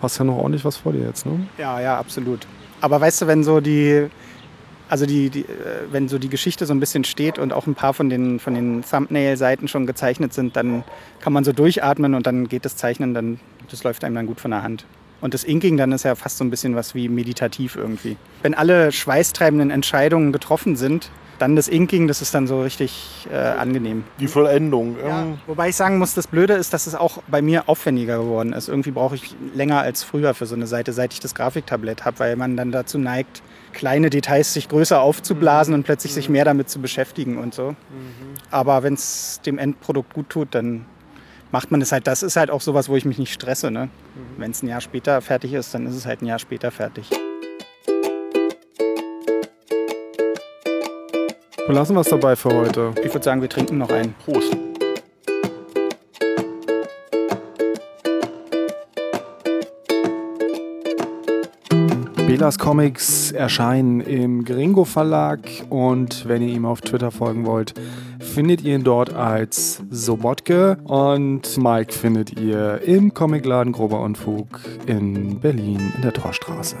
Hast 0.00 0.18
ja 0.18 0.24
noch 0.24 0.38
ordentlich 0.38 0.64
was 0.64 0.78
vor 0.78 0.94
dir 0.94 1.04
jetzt, 1.04 1.26
ne? 1.26 1.46
Ja, 1.58 1.82
ja, 1.82 1.98
absolut. 1.98 2.46
Aber 2.80 2.98
weißt 2.98 3.20
du, 3.20 3.26
wenn 3.26 3.44
so 3.44 3.60
die, 3.60 4.06
also 4.88 5.04
die, 5.04 5.28
die, 5.28 5.40
äh, 5.40 5.44
wenn 5.90 6.08
so 6.08 6.18
die 6.18 6.30
Geschichte 6.30 6.64
so 6.64 6.72
ein 6.72 6.80
bisschen 6.80 7.04
steht 7.04 7.38
und 7.38 7.52
auch 7.52 7.66
ein 7.66 7.74
paar 7.74 7.92
von 7.92 8.08
den, 8.08 8.40
von 8.40 8.54
den 8.54 8.82
Thumbnail-Seiten 8.90 9.68
schon 9.68 9.86
gezeichnet 9.86 10.32
sind, 10.32 10.56
dann 10.56 10.82
kann 11.20 11.34
man 11.34 11.44
so 11.44 11.52
durchatmen 11.52 12.14
und 12.14 12.26
dann 12.26 12.48
geht 12.48 12.64
das 12.64 12.76
Zeichnen, 12.78 13.12
dann, 13.12 13.38
das 13.70 13.84
läuft 13.84 14.02
einem 14.02 14.14
dann 14.14 14.26
gut 14.26 14.40
von 14.40 14.50
der 14.50 14.62
Hand. 14.62 14.86
Und 15.22 15.34
das 15.34 15.44
Inking 15.44 15.76
dann 15.78 15.92
ist 15.92 16.02
ja 16.02 16.14
fast 16.16 16.36
so 16.36 16.44
ein 16.44 16.50
bisschen 16.50 16.74
was 16.76 16.94
wie 16.94 17.08
meditativ 17.08 17.76
irgendwie. 17.76 18.16
Wenn 18.42 18.54
alle 18.54 18.92
schweißtreibenden 18.92 19.70
Entscheidungen 19.70 20.32
getroffen 20.32 20.76
sind, 20.76 21.10
dann 21.38 21.56
das 21.56 21.66
Inking, 21.68 22.06
das 22.06 22.22
ist 22.22 22.34
dann 22.34 22.46
so 22.46 22.62
richtig 22.62 23.26
äh, 23.32 23.36
angenehm. 23.36 24.04
Die 24.20 24.28
Vollendung. 24.28 24.96
Ja, 25.04 25.26
wobei 25.46 25.70
ich 25.70 25.76
sagen 25.76 25.98
muss, 25.98 26.14
das 26.14 26.26
Blöde 26.26 26.54
ist, 26.54 26.72
dass 26.72 26.86
es 26.86 26.94
auch 26.94 27.22
bei 27.28 27.40
mir 27.40 27.68
aufwendiger 27.68 28.18
geworden 28.18 28.52
ist. 28.52 28.68
Irgendwie 28.68 28.90
brauche 28.90 29.14
ich 29.14 29.34
länger 29.54 29.80
als 29.80 30.04
früher 30.04 30.34
für 30.34 30.46
so 30.46 30.54
eine 30.54 30.66
Seite, 30.66 30.92
seit 30.92 31.12
ich 31.12 31.20
das 31.20 31.34
Grafiktablett 31.34 32.04
habe, 32.04 32.18
weil 32.20 32.36
man 32.36 32.56
dann 32.56 32.70
dazu 32.70 32.98
neigt, 32.98 33.42
kleine 33.72 34.10
Details 34.10 34.52
sich 34.52 34.68
größer 34.68 35.00
aufzublasen 35.00 35.74
und 35.74 35.84
plötzlich 35.84 36.14
sich 36.14 36.28
mehr 36.28 36.44
damit 36.44 36.68
zu 36.68 36.80
beschäftigen 36.80 37.38
und 37.38 37.54
so. 37.54 37.74
Aber 38.50 38.82
wenn 38.82 38.94
es 38.94 39.40
dem 39.44 39.58
Endprodukt 39.58 40.12
gut 40.14 40.28
tut, 40.28 40.54
dann 40.54 40.86
macht 41.52 41.70
man 41.70 41.80
es 41.80 41.92
halt. 41.92 42.06
Das 42.06 42.22
ist 42.24 42.36
halt 42.36 42.50
auch 42.50 42.60
sowas, 42.60 42.88
wo 42.88 42.96
ich 42.96 43.04
mich 43.04 43.18
nicht 43.18 43.32
stresse. 43.32 43.70
Ne? 43.70 43.88
Wenn 44.38 44.50
es 44.50 44.62
ein 44.62 44.68
Jahr 44.68 44.80
später 44.80 45.20
fertig 45.20 45.52
ist, 45.52 45.72
dann 45.74 45.86
ist 45.86 45.94
es 45.94 46.06
halt 46.06 46.22
ein 46.22 46.26
Jahr 46.26 46.38
später 46.38 46.70
fertig. 46.70 47.08
Belassen 51.66 51.94
wir 51.94 52.00
es 52.00 52.08
dabei 52.08 52.34
für 52.34 52.50
heute. 52.50 52.92
Ich 53.04 53.14
würde 53.14 53.22
sagen, 53.22 53.40
wir 53.40 53.48
trinken 53.48 53.78
noch 53.78 53.90
einen. 53.90 54.14
Prost. 54.14 54.56
Belas 62.42 62.58
Comics 62.58 63.30
erscheinen 63.30 64.00
im 64.00 64.44
Gringo 64.44 64.84
Verlag 64.84 65.38
und 65.70 66.26
wenn 66.26 66.42
ihr 66.42 66.52
ihm 66.52 66.66
auf 66.66 66.80
Twitter 66.80 67.12
folgen 67.12 67.46
wollt, 67.46 67.72
findet 68.18 68.62
ihr 68.62 68.74
ihn 68.74 68.82
dort 68.82 69.14
als 69.14 69.80
Sobotke 69.90 70.76
und 70.82 71.56
Mike 71.56 71.92
findet 71.92 72.40
ihr 72.40 72.80
im 72.84 73.14
Comicladen 73.14 73.72
Grober 73.72 74.00
Unfug 74.00 74.58
in 74.86 75.38
Berlin 75.38 75.92
in 75.94 76.02
der 76.02 76.14
Torstraße. 76.14 76.78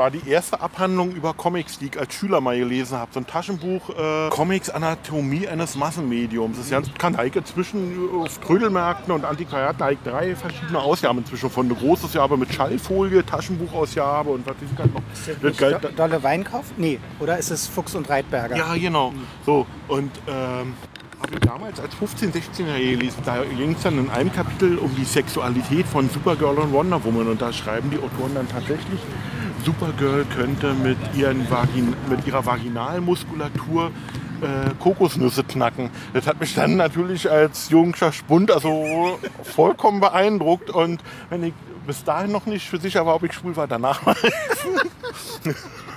War 0.00 0.10
die 0.10 0.26
erste 0.26 0.58
Abhandlung 0.62 1.12
über 1.12 1.34
Comics, 1.34 1.78
die 1.78 1.88
ich 1.88 2.00
als 2.00 2.14
Schüler 2.14 2.40
mal 2.40 2.58
gelesen 2.58 2.96
habe. 2.96 3.10
So 3.12 3.20
ein 3.20 3.26
Taschenbuch 3.26 3.90
äh, 3.90 4.30
Comics 4.30 4.70
Anatomie 4.70 5.46
eines 5.46 5.76
Massenmediums. 5.76 6.56
Das 6.56 6.64
ist 6.64 6.70
ganz 6.70 6.88
bekannt. 6.88 7.18
Da 7.18 7.22
inzwischen 7.22 7.98
auf 8.18 8.38
Trödelmärkten 8.38 9.12
und 9.12 9.26
Antiquariaten 9.26 9.84
habe 9.84 9.98
drei 10.02 10.34
verschiedene 10.34 10.78
Ausgaben 10.78 11.18
inzwischen 11.18 11.50
von. 11.50 11.66
Eine 11.66 11.74
große 11.74 12.06
Ausgabe 12.06 12.38
mit 12.38 12.50
Schallfolie, 12.50 13.24
Taschenbuchausgabe 13.26 14.30
und 14.30 14.46
was 14.46 14.54
weiß 14.54 14.62
ich 14.70 14.76
gerade 14.76 14.88
noch. 14.88 15.02
Das 15.42 15.56
galt- 15.58 15.84
Do 15.84 15.88
Dolle 15.94 16.22
Weinkauf? 16.22 16.64
Nee, 16.78 16.98
oder 17.18 17.36
ist 17.36 17.50
es 17.50 17.66
Fuchs 17.66 17.94
und 17.94 18.08
Reitberger? 18.08 18.56
Ja, 18.56 18.74
genau. 18.76 19.12
So, 19.44 19.66
und 19.88 20.10
ähm, 20.26 20.72
damals 21.38 21.78
als 21.80 21.94
15-, 21.94 22.32
16er 22.32 22.78
gelesen. 22.78 23.22
Da 23.24 23.44
ging 23.44 23.72
es 23.72 23.82
dann 23.82 23.98
in 23.98 24.10
einem 24.10 24.32
Kapitel 24.32 24.78
um 24.78 24.94
die 24.96 25.04
Sexualität 25.04 25.86
von 25.86 26.08
Supergirl 26.10 26.58
und 26.58 26.72
Wonder 26.72 27.02
Woman. 27.04 27.28
Und 27.28 27.40
da 27.40 27.52
schreiben 27.52 27.90
die 27.90 27.98
Autoren 27.98 28.34
dann 28.34 28.48
tatsächlich, 28.48 29.00
Supergirl 29.64 30.24
könnte 30.34 30.74
mit, 30.74 30.98
Vagin 31.50 31.94
mit 32.08 32.26
ihrer 32.26 32.44
Vaginalmuskulatur 32.44 33.92
äh, 34.40 34.70
Kokosnüsse 34.78 35.44
knacken. 35.44 35.90
Das 36.14 36.26
hat 36.26 36.40
mich 36.40 36.54
dann 36.54 36.76
natürlich 36.76 37.30
als 37.30 37.68
junger 37.68 38.12
Spund 38.12 38.50
also 38.50 39.18
vollkommen 39.42 40.00
beeindruckt. 40.00 40.70
Und 40.70 41.02
wenn 41.28 41.44
ich 41.44 41.54
bis 41.86 42.04
dahin 42.04 42.32
noch 42.32 42.46
nicht 42.46 42.68
für 42.68 42.80
sicher 42.80 43.04
war, 43.06 43.14
ob 43.16 43.24
ich 43.24 43.32
schwul 43.34 43.56
war, 43.56 43.66
danach 43.66 44.00
ich. 45.44 45.54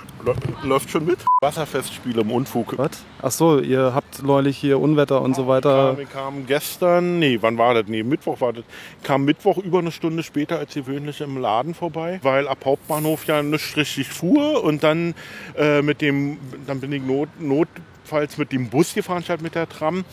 Läuft 0.62 0.90
schon 0.90 1.04
mit. 1.04 1.18
Wasserfestspiele 1.42 2.22
im 2.22 2.30
Unfug. 2.30 2.78
Was? 2.78 3.04
Ach 3.20 3.30
so, 3.30 3.60
ihr 3.60 3.94
habt 3.94 4.22
neulich 4.22 4.56
hier 4.56 4.80
Unwetter 4.80 5.20
und 5.20 5.36
so 5.36 5.46
weiter. 5.46 5.98
Wir 5.98 6.06
kamen 6.06 6.46
gestern, 6.46 7.18
nee, 7.18 7.38
wann 7.40 7.58
war 7.58 7.74
das? 7.74 7.84
Nee, 7.86 8.02
Mittwoch 8.02 8.40
war 8.40 8.52
das. 8.52 8.64
Kam 9.02 9.24
Mittwoch 9.24 9.58
über 9.58 9.80
eine 9.80 9.92
Stunde 9.92 10.22
später 10.22 10.58
als 10.58 10.72
gewöhnlich 10.72 11.20
im 11.20 11.36
Laden 11.36 11.74
vorbei, 11.74 12.18
weil 12.22 12.48
ab 12.48 12.64
Hauptbahnhof 12.64 13.26
ja 13.26 13.42
nicht 13.42 13.76
richtig 13.76 14.08
fuhr 14.08 14.64
und 14.64 14.82
dann 14.82 15.14
äh, 15.56 15.82
mit 15.82 16.00
dem, 16.00 16.38
dann 16.66 16.80
bin 16.80 16.92
ich 16.92 17.02
not, 17.02 17.28
notfalls 17.38 18.38
mit 18.38 18.52
dem 18.52 18.70
Bus 18.70 18.94
gefahren 18.94 19.22
statt 19.22 19.42
mit 19.42 19.54
der 19.54 19.68
Tram. 19.68 20.04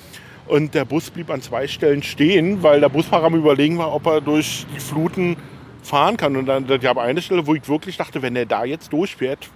Und 0.47 0.73
der 0.73 0.83
Bus 0.83 1.09
blieb 1.11 1.29
an 1.29 1.41
zwei 1.41 1.67
Stellen 1.67 2.03
stehen, 2.03 2.61
weil 2.61 2.81
der 2.81 2.89
Busfahrer 2.89 3.27
am 3.27 3.35
überlegen 3.35 3.77
war, 3.77 3.93
ob 3.93 4.05
er 4.07 4.19
durch 4.19 4.65
die 4.75 4.79
Fluten 4.79 5.37
fahren 5.81 6.17
kann. 6.17 6.35
Und 6.35 6.47
dann 6.47 6.69
ich 6.69 6.85
habe 6.85 7.01
eine 7.01 7.21
Stelle, 7.21 7.47
wo 7.47 7.55
ich 7.55 7.69
wirklich 7.69 7.95
dachte, 7.95 8.21
wenn 8.21 8.35
er 8.35 8.45
da 8.45 8.65
jetzt 8.65 8.91
durchfährt, 8.91 9.49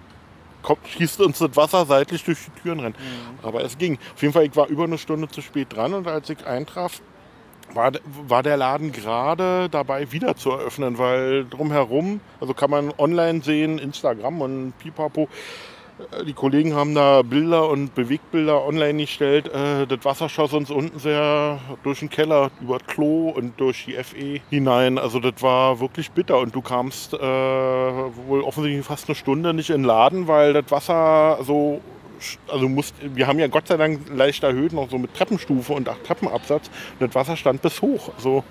kommt, 0.66 0.86
schießt 0.88 1.20
uns 1.20 1.38
das 1.38 1.56
Wasser 1.56 1.86
seitlich 1.86 2.24
durch 2.24 2.38
die 2.44 2.60
Türen 2.60 2.80
rein. 2.80 2.94
Aber 3.42 3.62
es 3.64 3.78
ging. 3.78 3.98
Auf 4.14 4.20
jeden 4.20 4.34
Fall, 4.34 4.44
ich 4.44 4.56
war 4.56 4.66
über 4.66 4.84
eine 4.84 4.98
Stunde 4.98 5.28
zu 5.28 5.40
spät 5.40 5.68
dran 5.74 5.94
und 5.94 6.06
als 6.06 6.28
ich 6.28 6.44
eintraf, 6.44 7.00
war, 7.72 7.92
war 8.28 8.42
der 8.42 8.56
Laden 8.56 8.92
gerade 8.92 9.68
dabei 9.70 10.12
wieder 10.12 10.36
zu 10.36 10.50
eröffnen, 10.50 10.98
weil 10.98 11.46
drumherum, 11.46 12.20
also 12.40 12.54
kann 12.54 12.70
man 12.70 12.92
online 12.98 13.42
sehen, 13.42 13.78
Instagram 13.78 14.40
und 14.40 14.78
Pipapo, 14.78 15.28
die 16.26 16.34
Kollegen 16.34 16.74
haben 16.74 16.94
da 16.94 17.22
Bilder 17.22 17.68
und 17.70 17.94
Bewegtbilder 17.94 18.66
online 18.66 19.02
gestellt. 19.02 19.48
Äh, 19.48 19.86
Das 19.86 20.04
Wasser 20.04 20.28
schoss 20.28 20.52
uns 20.52 20.70
unten 20.70 20.98
sehr 20.98 21.58
durch 21.84 22.00
den 22.00 22.10
Keller, 22.10 22.50
über 22.60 22.78
das 22.78 22.86
Klo 22.86 23.30
und 23.30 23.58
durch 23.58 23.86
die 23.86 23.92
FE 23.92 24.40
hinein. 24.50 24.98
Also 24.98 25.20
das 25.20 25.40
war 25.42 25.80
wirklich 25.80 26.10
bitter. 26.10 26.38
Und 26.38 26.54
du 26.54 26.60
kamst 26.60 27.14
äh, 27.14 27.18
wohl 27.18 28.42
offensichtlich 28.42 28.84
fast 28.84 29.08
eine 29.08 29.14
Stunde 29.14 29.54
nicht 29.54 29.70
in 29.70 29.82
den 29.82 29.84
Laden, 29.84 30.28
weil 30.28 30.52
das 30.52 30.70
Wasser 30.70 31.38
so 31.42 31.80
also 32.48 32.66
musst, 32.66 32.94
wir 33.14 33.26
haben 33.26 33.38
ja 33.38 33.46
Gott 33.46 33.68
sei 33.68 33.76
Dank 33.76 34.08
leicht 34.08 34.42
erhöht, 34.42 34.72
noch 34.72 34.88
so 34.88 34.96
mit 34.96 35.12
Treppenstufe 35.14 35.74
und 35.74 35.86
acht 35.86 36.02
Treppenabsatz. 36.04 36.70
Und 36.98 37.08
das 37.08 37.14
Wasser 37.14 37.36
stand 37.36 37.60
bis 37.60 37.82
hoch. 37.82 38.10
So 38.18 38.42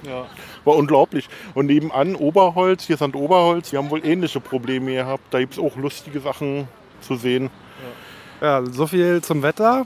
war 0.64 0.76
unglaublich. 0.76 1.28
Und 1.56 1.68
nebenan 1.68 2.16
Oberholz, 2.16 2.86
hier 2.86 2.98
St. 2.98 3.16
Oberholz, 3.16 3.72
die 3.72 3.78
haben 3.78 3.90
wohl 3.90 4.06
ähnliche 4.06 4.40
Probleme 4.40 4.94
gehabt. 4.94 5.24
Da 5.32 5.40
gibt 5.40 5.54
es 5.54 5.60
auch 5.60 5.76
lustige 5.78 6.20
Sachen 6.20 6.68
zu 7.06 7.16
sehen. 7.16 7.50
Ja, 8.42 8.64
so 8.66 8.88
viel 8.88 9.22
zum 9.22 9.42
Wetter. 9.44 9.86